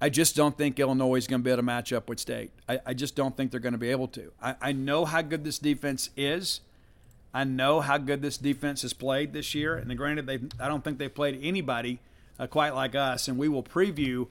I 0.00 0.08
just 0.08 0.34
don't 0.34 0.56
think 0.56 0.80
Illinois 0.80 1.16
is 1.16 1.26
going 1.26 1.42
to 1.42 1.44
be 1.44 1.50
able 1.50 1.58
to 1.58 1.62
match 1.62 1.92
up 1.92 2.08
with 2.08 2.18
State. 2.18 2.52
I, 2.66 2.80
I 2.86 2.94
just 2.94 3.16
don't 3.16 3.36
think 3.36 3.50
they're 3.50 3.60
going 3.60 3.74
to 3.74 3.78
be 3.78 3.90
able 3.90 4.08
to. 4.08 4.32
I, 4.42 4.54
I 4.62 4.72
know 4.72 5.04
how 5.04 5.20
good 5.20 5.44
this 5.44 5.58
defense 5.58 6.08
is. 6.16 6.62
I 7.34 7.44
know 7.44 7.80
how 7.80 7.98
good 7.98 8.22
this 8.22 8.38
defense 8.38 8.80
has 8.80 8.94
played 8.94 9.34
this 9.34 9.54
year. 9.54 9.76
And 9.76 9.94
granted, 9.98 10.26
they 10.26 10.38
I 10.58 10.68
don't 10.68 10.82
think 10.82 10.96
they've 10.96 11.14
played 11.14 11.38
anybody 11.42 12.00
uh, 12.40 12.46
quite 12.46 12.74
like 12.74 12.94
us, 12.94 13.28
and 13.28 13.36
we 13.36 13.48
will 13.48 13.62
preview 13.62 14.26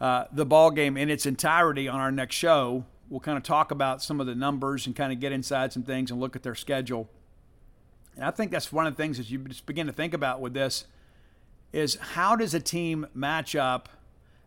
uh, 0.00 0.24
the 0.32 0.46
ball 0.46 0.70
game 0.70 0.96
in 0.96 1.10
its 1.10 1.26
entirety 1.26 1.86
on 1.86 2.00
our 2.00 2.10
next 2.10 2.34
show. 2.34 2.84
We'll 3.10 3.20
kind 3.20 3.36
of 3.36 3.44
talk 3.44 3.70
about 3.70 4.02
some 4.02 4.20
of 4.20 4.26
the 4.26 4.34
numbers 4.34 4.86
and 4.86 4.96
kind 4.96 5.12
of 5.12 5.20
get 5.20 5.30
inside 5.30 5.72
some 5.72 5.82
things 5.82 6.10
and 6.10 6.18
look 6.18 6.34
at 6.34 6.42
their 6.42 6.54
schedule. 6.54 7.08
And 8.16 8.24
I 8.24 8.30
think 8.30 8.50
that's 8.50 8.72
one 8.72 8.86
of 8.86 8.96
the 8.96 9.02
things 9.02 9.18
that 9.18 9.30
you 9.30 9.38
just 9.40 9.66
begin 9.66 9.86
to 9.86 9.92
think 9.92 10.14
about 10.14 10.40
with 10.40 10.54
this 10.54 10.86
is 11.72 11.96
how 11.96 12.34
does 12.34 12.54
a 12.54 12.60
team 12.60 13.06
match 13.12 13.54
up 13.54 13.90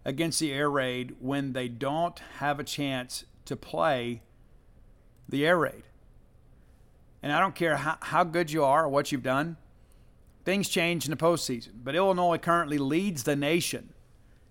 against 0.04 0.40
the 0.40 0.52
air 0.52 0.70
raid 0.70 1.16
when 1.20 1.54
they 1.54 1.68
don't 1.68 2.20
have 2.40 2.60
a 2.60 2.64
chance 2.64 3.26
to 3.46 3.56
play 3.56 4.24
the 5.30 5.46
air 5.46 5.58
raid? 5.58 5.84
And 7.22 7.32
I 7.32 7.40
don't 7.40 7.54
care 7.54 7.78
how, 7.78 7.98
how 8.02 8.24
good 8.24 8.52
you 8.52 8.64
are 8.64 8.86
or 8.86 8.90
what 8.90 9.12
you've 9.12 9.22
done, 9.22 9.58
Things 10.44 10.70
change 10.70 11.06
in 11.06 11.12
the 11.12 11.18
postseason, 11.18 11.70
but 11.84 11.96
Illinois 11.96 12.38
currently 12.38 12.78
leads 12.78 13.24
the 13.24 13.36
nation 13.36 13.94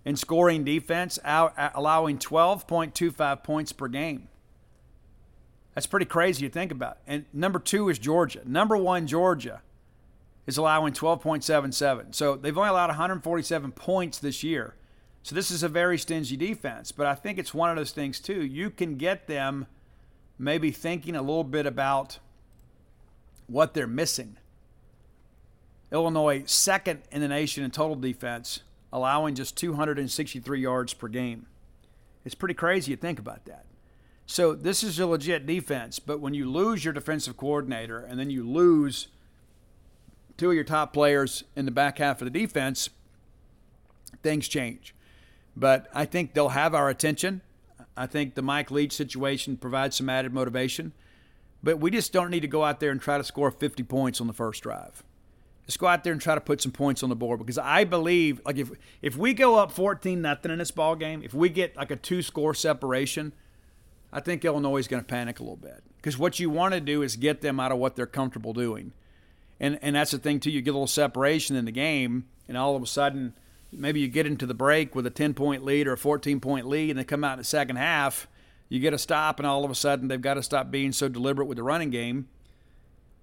in 0.05 0.15
scoring 0.15 0.63
defense, 0.63 1.19
allowing 1.25 2.17
12.25 2.17 3.43
points 3.43 3.71
per 3.73 3.87
game. 3.87 4.29
That's 5.75 5.87
pretty 5.87 6.05
crazy 6.05 6.47
to 6.47 6.51
think 6.51 6.71
about. 6.71 6.97
And 7.05 7.25
number 7.33 7.59
two 7.59 7.89
is 7.89 7.99
Georgia. 7.99 8.41
Number 8.45 8.75
one, 8.77 9.05
Georgia 9.07 9.61
is 10.47 10.57
allowing 10.57 10.93
12.77. 10.93 12.15
So 12.15 12.35
they've 12.35 12.57
only 12.57 12.69
allowed 12.69 12.87
147 12.87 13.71
points 13.71 14.17
this 14.17 14.43
year. 14.43 14.75
So 15.23 15.35
this 15.35 15.51
is 15.51 15.61
a 15.61 15.69
very 15.69 15.97
stingy 15.97 16.35
defense. 16.35 16.91
But 16.91 17.05
I 17.05 17.15
think 17.15 17.37
it's 17.37 17.53
one 17.53 17.69
of 17.69 17.75
those 17.75 17.91
things, 17.91 18.19
too. 18.19 18.43
You 18.43 18.69
can 18.69 18.95
get 18.95 19.27
them 19.27 19.67
maybe 20.39 20.71
thinking 20.71 21.15
a 21.15 21.21
little 21.21 21.43
bit 21.43 21.65
about 21.65 22.19
what 23.47 23.73
they're 23.73 23.87
missing. 23.87 24.37
Illinois 25.91 26.43
second 26.45 27.01
in 27.11 27.21
the 27.21 27.27
nation 27.27 27.63
in 27.63 27.71
total 27.71 27.95
defense, 27.95 28.61
allowing 28.93 29.35
just 29.35 29.57
263 29.57 30.61
yards 30.61 30.93
per 30.93 31.07
game. 31.07 31.47
It's 32.23 32.35
pretty 32.35 32.53
crazy 32.53 32.95
to 32.95 33.01
think 33.01 33.19
about 33.19 33.45
that. 33.45 33.65
So 34.25 34.53
this 34.53 34.83
is 34.83 34.99
a 34.99 35.07
legit 35.07 35.45
defense, 35.45 35.99
but 35.99 36.19
when 36.19 36.33
you 36.33 36.49
lose 36.49 36.85
your 36.85 36.93
defensive 36.93 37.35
coordinator 37.35 37.99
and 37.99 38.17
then 38.19 38.29
you 38.29 38.47
lose 38.47 39.07
two 40.37 40.49
of 40.49 40.55
your 40.55 40.63
top 40.63 40.93
players 40.93 41.43
in 41.55 41.65
the 41.65 41.71
back 41.71 41.97
half 41.97 42.21
of 42.21 42.31
the 42.31 42.39
defense, 42.39 42.89
things 44.23 44.47
change. 44.47 44.95
But 45.55 45.87
I 45.93 46.05
think 46.05 46.33
they'll 46.33 46.49
have 46.49 46.73
our 46.73 46.89
attention. 46.89 47.41
I 47.97 48.05
think 48.07 48.35
the 48.35 48.41
Mike 48.41 48.71
Leach 48.71 48.93
situation 48.93 49.57
provides 49.57 49.97
some 49.97 50.09
added 50.09 50.33
motivation. 50.33 50.93
But 51.61 51.79
we 51.79 51.91
just 51.91 52.13
don't 52.13 52.31
need 52.31 52.39
to 52.39 52.47
go 52.47 52.63
out 52.63 52.79
there 52.79 52.91
and 52.91 53.01
try 53.01 53.17
to 53.17 53.23
score 53.23 53.51
50 53.51 53.83
points 53.83 54.21
on 54.21 54.27
the 54.27 54.33
first 54.33 54.63
drive. 54.63 55.03
Just 55.65 55.79
go 55.79 55.87
out 55.87 56.03
there 56.03 56.11
and 56.11 56.21
try 56.21 56.35
to 56.35 56.41
put 56.41 56.61
some 56.61 56.71
points 56.71 57.03
on 57.03 57.09
the 57.09 57.15
board 57.15 57.39
because 57.39 57.57
I 57.57 57.83
believe 57.83 58.41
like 58.45 58.57
if 58.57 58.71
if 59.01 59.15
we 59.15 59.33
go 59.33 59.55
up 59.55 59.71
14 59.71 60.21
nothing 60.21 60.51
in 60.51 60.59
this 60.59 60.71
ball 60.71 60.95
game, 60.95 61.21
if 61.23 61.33
we 61.33 61.49
get 61.49 61.75
like 61.75 61.91
a 61.91 61.95
two 61.95 62.21
score 62.21 62.53
separation, 62.53 63.33
I 64.11 64.19
think 64.19 64.43
Illinois 64.43 64.77
is 64.77 64.87
going 64.87 65.03
to 65.03 65.07
panic 65.07 65.39
a 65.39 65.43
little 65.43 65.57
bit 65.57 65.83
because 65.97 66.17
what 66.17 66.39
you 66.39 66.49
want 66.49 66.73
to 66.73 66.81
do 66.81 67.01
is 67.01 67.15
get 67.15 67.41
them 67.41 67.59
out 67.59 67.71
of 67.71 67.77
what 67.77 67.95
they're 67.95 68.05
comfortable 68.05 68.53
doing, 68.53 68.91
and 69.59 69.79
and 69.81 69.95
that's 69.95 70.11
the 70.11 70.17
thing 70.17 70.39
too. 70.39 70.51
You 70.51 70.61
get 70.61 70.71
a 70.71 70.73
little 70.73 70.87
separation 70.87 71.55
in 71.55 71.65
the 71.65 71.71
game, 71.71 72.27
and 72.47 72.57
all 72.57 72.75
of 72.75 72.83
a 72.83 72.87
sudden 72.87 73.33
maybe 73.71 74.01
you 74.01 74.07
get 74.07 74.25
into 74.25 74.45
the 74.45 74.53
break 74.53 74.93
with 74.95 75.05
a 75.05 75.11
10 75.11 75.33
point 75.33 75.63
lead 75.63 75.87
or 75.87 75.93
a 75.93 75.97
14 75.97 76.39
point 76.39 76.67
lead, 76.67 76.89
and 76.89 76.99
they 76.99 77.03
come 77.03 77.23
out 77.23 77.33
in 77.33 77.39
the 77.39 77.45
second 77.45 77.77
half. 77.77 78.27
You 78.67 78.79
get 78.79 78.93
a 78.93 78.97
stop, 78.97 79.39
and 79.39 79.47
all 79.47 79.63
of 79.63 79.71
a 79.71 79.75
sudden 79.75 80.07
they've 80.07 80.21
got 80.21 80.33
to 80.33 80.43
stop 80.43 80.71
being 80.71 80.91
so 80.91 81.07
deliberate 81.07 81.47
with 81.47 81.57
the 81.57 81.63
running 81.63 81.89
game 81.89 82.27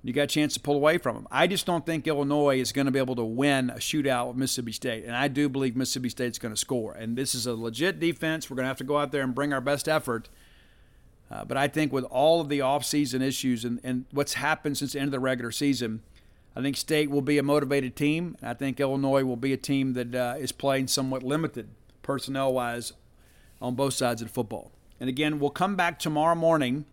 you 0.05 0.13
got 0.13 0.23
a 0.23 0.27
chance 0.29 0.55
to 0.55 0.61
pull 0.61 0.77
away 0.77 0.97
from 0.99 1.17
them. 1.17 1.29
I 1.31 1.47
just 1.47 1.67
don't 1.67 1.85
think 1.85 2.07
Illinois 2.07 2.61
is 2.61 2.71
going 2.71 2.87
to 2.87 2.93
be 2.93 3.01
able 3.01 3.17
to 3.17 3.25
win 3.25 3.71
a 3.71 3.75
shootout 3.75 4.29
with 4.29 4.37
Mississippi 4.37 4.73
State. 4.73 5.05
And 5.05 5.17
I 5.17 5.27
do 5.29 5.49
believe 5.49 5.77
Mississippi 5.77 6.09
State's 6.09 6.39
going 6.39 6.55
to 6.55 6.61
score. 6.61 6.93
And 6.93 7.17
this 7.17 7.35
is 7.35 7.47
a 7.47 7.55
legit 7.55 7.99
defense. 7.99 8.49
We're 8.49 8.57
going 8.57 8.65
to 8.65 8.69
have 8.69 8.79
to 8.79 8.85
go 8.85 8.99
out 8.99 9.11
there 9.11 9.23
and 9.23 9.35
bring 9.35 9.53
our 9.53 9.61
best 9.61 9.89
effort. 9.89 10.29
Uh, 11.31 11.45
but 11.45 11.57
I 11.57 11.69
think 11.69 11.93
with 11.93 12.05
all 12.05 12.41
of 12.41 12.49
the 12.49 12.61
offseason 12.61 13.23
issues 13.23 13.65
and, 13.65 13.81
and 13.83 14.05
what's 14.13 14.35
happened 14.35 14.79
since 14.79 14.93
the 14.93 15.01
end 15.01 15.09
of 15.09 15.13
the 15.13 15.21
regular 15.21 15.51
season, 15.51 16.03
I 16.55 16.63
think 16.63 16.77
State 16.77 17.11
will 17.11 17.21
be 17.21 17.37
a 17.37 17.43
motivated 17.43 17.97
team. 17.97 18.37
I 18.43 18.55
think 18.55 18.81
Illinois 18.81 19.25
will 19.25 19.37
be 19.37 19.53
a 19.53 19.59
team 19.59 19.93
that 19.95 20.15
uh, 20.15 20.35
is 20.39 20.53
playing 20.53 20.87
somewhat 20.87 21.23
limited 21.23 21.69
personnel 22.03 22.55
wise 22.55 22.93
on 23.61 23.75
both 23.75 23.95
sides 23.95 24.23
of 24.23 24.29
the 24.29 24.35
football. 24.35 24.71
And 25.01 25.09
again, 25.09 25.39
we'll 25.39 25.51
come 25.51 25.77
back 25.77 25.99
tomorrow 25.99 26.35
morning 26.35 26.87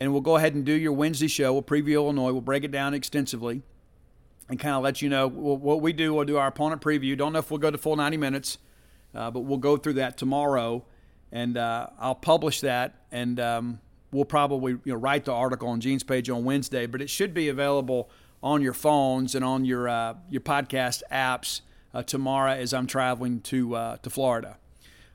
and 0.00 0.12
we'll 0.12 0.20
go 0.20 0.36
ahead 0.36 0.54
and 0.54 0.64
do 0.64 0.72
your 0.72 0.92
Wednesday 0.92 1.28
show. 1.28 1.52
We'll 1.52 1.62
preview 1.62 1.94
Illinois. 1.94 2.32
We'll 2.32 2.40
break 2.40 2.64
it 2.64 2.70
down 2.70 2.94
extensively 2.94 3.62
and 4.48 4.58
kind 4.58 4.74
of 4.74 4.82
let 4.82 5.02
you 5.02 5.08
know 5.08 5.28
what 5.28 5.80
we 5.80 5.92
do. 5.92 6.14
We'll 6.14 6.24
do 6.24 6.38
our 6.38 6.48
opponent 6.48 6.80
preview. 6.80 7.16
Don't 7.16 7.32
know 7.32 7.40
if 7.40 7.50
we'll 7.50 7.58
go 7.58 7.70
to 7.70 7.78
full 7.78 7.96
90 7.96 8.16
minutes, 8.16 8.58
uh, 9.14 9.30
but 9.30 9.40
we'll 9.40 9.58
go 9.58 9.76
through 9.76 9.94
that 9.94 10.16
tomorrow, 10.16 10.84
and 11.30 11.56
uh, 11.56 11.88
I'll 11.98 12.14
publish 12.14 12.60
that, 12.62 12.94
and 13.12 13.38
um, 13.38 13.80
we'll 14.10 14.24
probably 14.24 14.72
you 14.72 14.92
know, 14.92 14.94
write 14.94 15.24
the 15.24 15.32
article 15.32 15.68
on 15.68 15.80
Gene's 15.80 16.02
page 16.02 16.30
on 16.30 16.44
Wednesday. 16.44 16.86
But 16.86 17.02
it 17.02 17.10
should 17.10 17.34
be 17.34 17.48
available 17.48 18.08
on 18.42 18.62
your 18.62 18.72
phones 18.72 19.34
and 19.34 19.44
on 19.44 19.64
your 19.64 19.88
uh, 19.88 20.14
your 20.30 20.40
podcast 20.40 21.02
apps 21.12 21.60
uh, 21.92 22.02
tomorrow 22.02 22.52
as 22.52 22.72
I'm 22.72 22.86
traveling 22.86 23.40
to 23.42 23.74
uh, 23.74 23.96
to 23.98 24.10
Florida. 24.10 24.56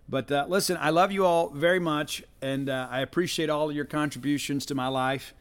But 0.10 0.32
uh, 0.32 0.46
listen, 0.48 0.78
I 0.80 0.90
love 0.90 1.12
you 1.12 1.26
all 1.26 1.50
very 1.50 1.80
much, 1.80 2.24
and 2.42 2.70
I 2.70 3.00
appreciate 3.00 3.50
all 3.50 3.70
of 3.70 3.76
your 3.76 3.86
contributions 3.86 4.66
to 4.68 4.76
my 4.76 4.88
life. 4.88 5.34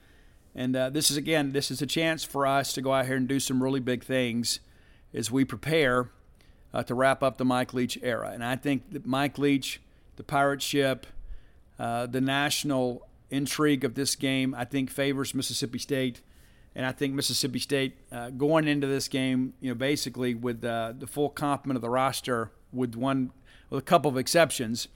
And 0.55 0.77
uh, 0.77 0.91
this 0.91 1.11
is, 1.11 1.17
again, 1.17 1.53
this 1.53 1.71
is 1.71 1.81
a 1.81 1.87
chance 1.87 2.25
for 2.25 2.47
us 2.47 2.73
to 2.75 2.83
go 2.83 2.93
out 2.93 3.07
here 3.07 3.17
and 3.17 3.27
do 3.27 3.41
some 3.41 3.63
really 3.63 3.81
big 3.81 4.05
things 4.05 4.61
as 5.15 5.31
we 5.31 5.45
prepare 5.45 6.11
uh, 6.75 6.83
to 6.85 6.95
wrap 6.95 7.23
up 7.23 7.39
the 7.39 7.45
Mike 7.45 7.75
Leach 7.75 7.99
era. 8.03 8.31
And 8.33 8.45
I 8.45 8.57
think 8.57 8.93
that 8.93 9.07
Mike 9.07 9.39
Leach, 9.39 9.81
the 10.17 10.23
pirate 10.23 10.63
ship, 10.63 11.07
uh, 11.79 12.07
the 12.07 12.21
national 12.21 13.07
intrigue 13.31 13.85
of 13.85 13.95
this 13.95 14.15
game, 14.15 14.55
I 14.55 14.65
think 14.65 14.91
favors 14.91 15.35
Mississippi 15.35 15.79
State. 15.79 16.21
And 16.75 16.87
I 16.87 16.93
think 16.93 17.15
Mississippi 17.15 17.59
State 17.59 17.97
uh, 18.11 18.31
going 18.31 18.67
into 18.67 18.87
this 18.87 19.09
game, 19.09 19.55
you 19.61 19.71
know, 19.71 19.75
basically 19.75 20.35
with 20.35 20.65
uh, 20.65 20.93
the 20.99 21.07
full 21.07 21.29
complement 21.29 21.77
of 21.77 21.83
the 21.83 21.91
roster, 21.91 22.51
with 22.73 22.95
one, 22.95 23.31
with 23.73 23.83
a 23.83 23.87
couple 23.87 24.11
of 24.11 24.19
exceptions. 24.19 24.89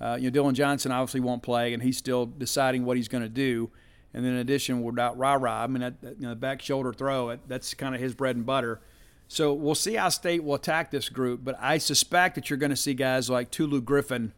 Uh, 0.00 0.16
you 0.18 0.24
know, 0.24 0.30
Dillon 0.30 0.54
Johnson 0.54 0.92
obviously 0.92 1.20
won't 1.20 1.42
play, 1.42 1.74
and 1.74 1.82
he's 1.82 1.98
still 1.98 2.24
deciding 2.24 2.84
what 2.84 2.96
he's 2.96 3.08
going 3.08 3.22
to 3.22 3.28
do. 3.28 3.70
And 4.14 4.24
then 4.24 4.32
in 4.32 4.38
addition, 4.38 4.82
without 4.82 5.18
Ra 5.18 5.34
Ra, 5.34 5.64
I 5.64 5.66
mean, 5.66 5.80
that, 5.80 6.00
that 6.02 6.20
you 6.20 6.28
know, 6.28 6.34
back 6.34 6.62
shoulder 6.62 6.92
throw, 6.92 7.36
that's 7.48 7.74
kind 7.74 7.94
of 7.94 8.00
his 8.00 8.14
bread 8.14 8.36
and 8.36 8.46
butter. 8.46 8.80
So 9.26 9.52
we'll 9.52 9.74
see 9.74 9.94
how 9.94 10.08
State 10.08 10.44
will 10.44 10.54
attack 10.54 10.90
this 10.90 11.08
group, 11.08 11.40
but 11.42 11.56
I 11.58 11.78
suspect 11.78 12.36
that 12.36 12.48
you're 12.48 12.58
going 12.58 12.70
to 12.70 12.76
see 12.76 12.94
guys 12.94 13.28
like 13.28 13.50
Tulu 13.50 13.80
Griffin 13.80 14.32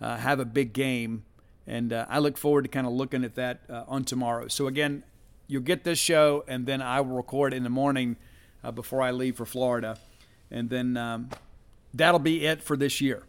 uh, 0.00 0.16
have 0.16 0.40
a 0.40 0.44
big 0.44 0.72
game, 0.72 1.24
and 1.66 1.92
uh, 1.92 2.06
I 2.08 2.18
look 2.18 2.36
forward 2.36 2.62
to 2.62 2.68
kind 2.68 2.86
of 2.86 2.92
looking 2.92 3.22
at 3.24 3.34
that 3.36 3.60
uh, 3.68 3.84
on 3.86 4.04
tomorrow. 4.04 4.48
So 4.48 4.66
again, 4.66 5.04
you'll 5.46 5.62
get 5.62 5.84
this 5.84 5.98
show, 5.98 6.44
and 6.48 6.66
then 6.66 6.82
I 6.82 7.00
will 7.02 7.14
record 7.14 7.52
in 7.54 7.62
the 7.62 7.70
morning 7.70 8.16
uh, 8.64 8.72
before 8.72 9.02
I 9.02 9.12
leave 9.12 9.36
for 9.36 9.46
Florida, 9.46 9.98
and 10.50 10.70
then 10.70 10.96
um, 10.96 11.28
that'll 11.96 12.20
be 12.20 12.46
it 12.46 12.62
for 12.62 12.76
this 12.76 13.00
year. 13.00 13.24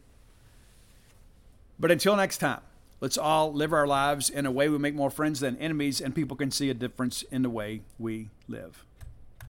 But 1.80 1.92
until 1.92 2.16
next 2.16 2.38
time. 2.38 2.62
Let's 3.00 3.18
all 3.18 3.54
live 3.54 3.74
our 3.74 3.86
lives 3.86 4.28
in 4.28 4.48
a 4.48 4.52
way 4.52 4.70
we 4.70 4.80
make 4.80 4.96
more 4.96 5.12
friends 5.12 5.40
than 5.40 5.56
enemies, 5.58 6.02
and 6.02 6.16
people 6.16 6.36
can 6.36 6.50
see 6.50 6.72
a 6.72 6.74
difference 6.74 7.22
in 7.24 7.44
the 7.44 7.50
way 7.50 7.82
we 8.00 8.30
live. 8.48 8.84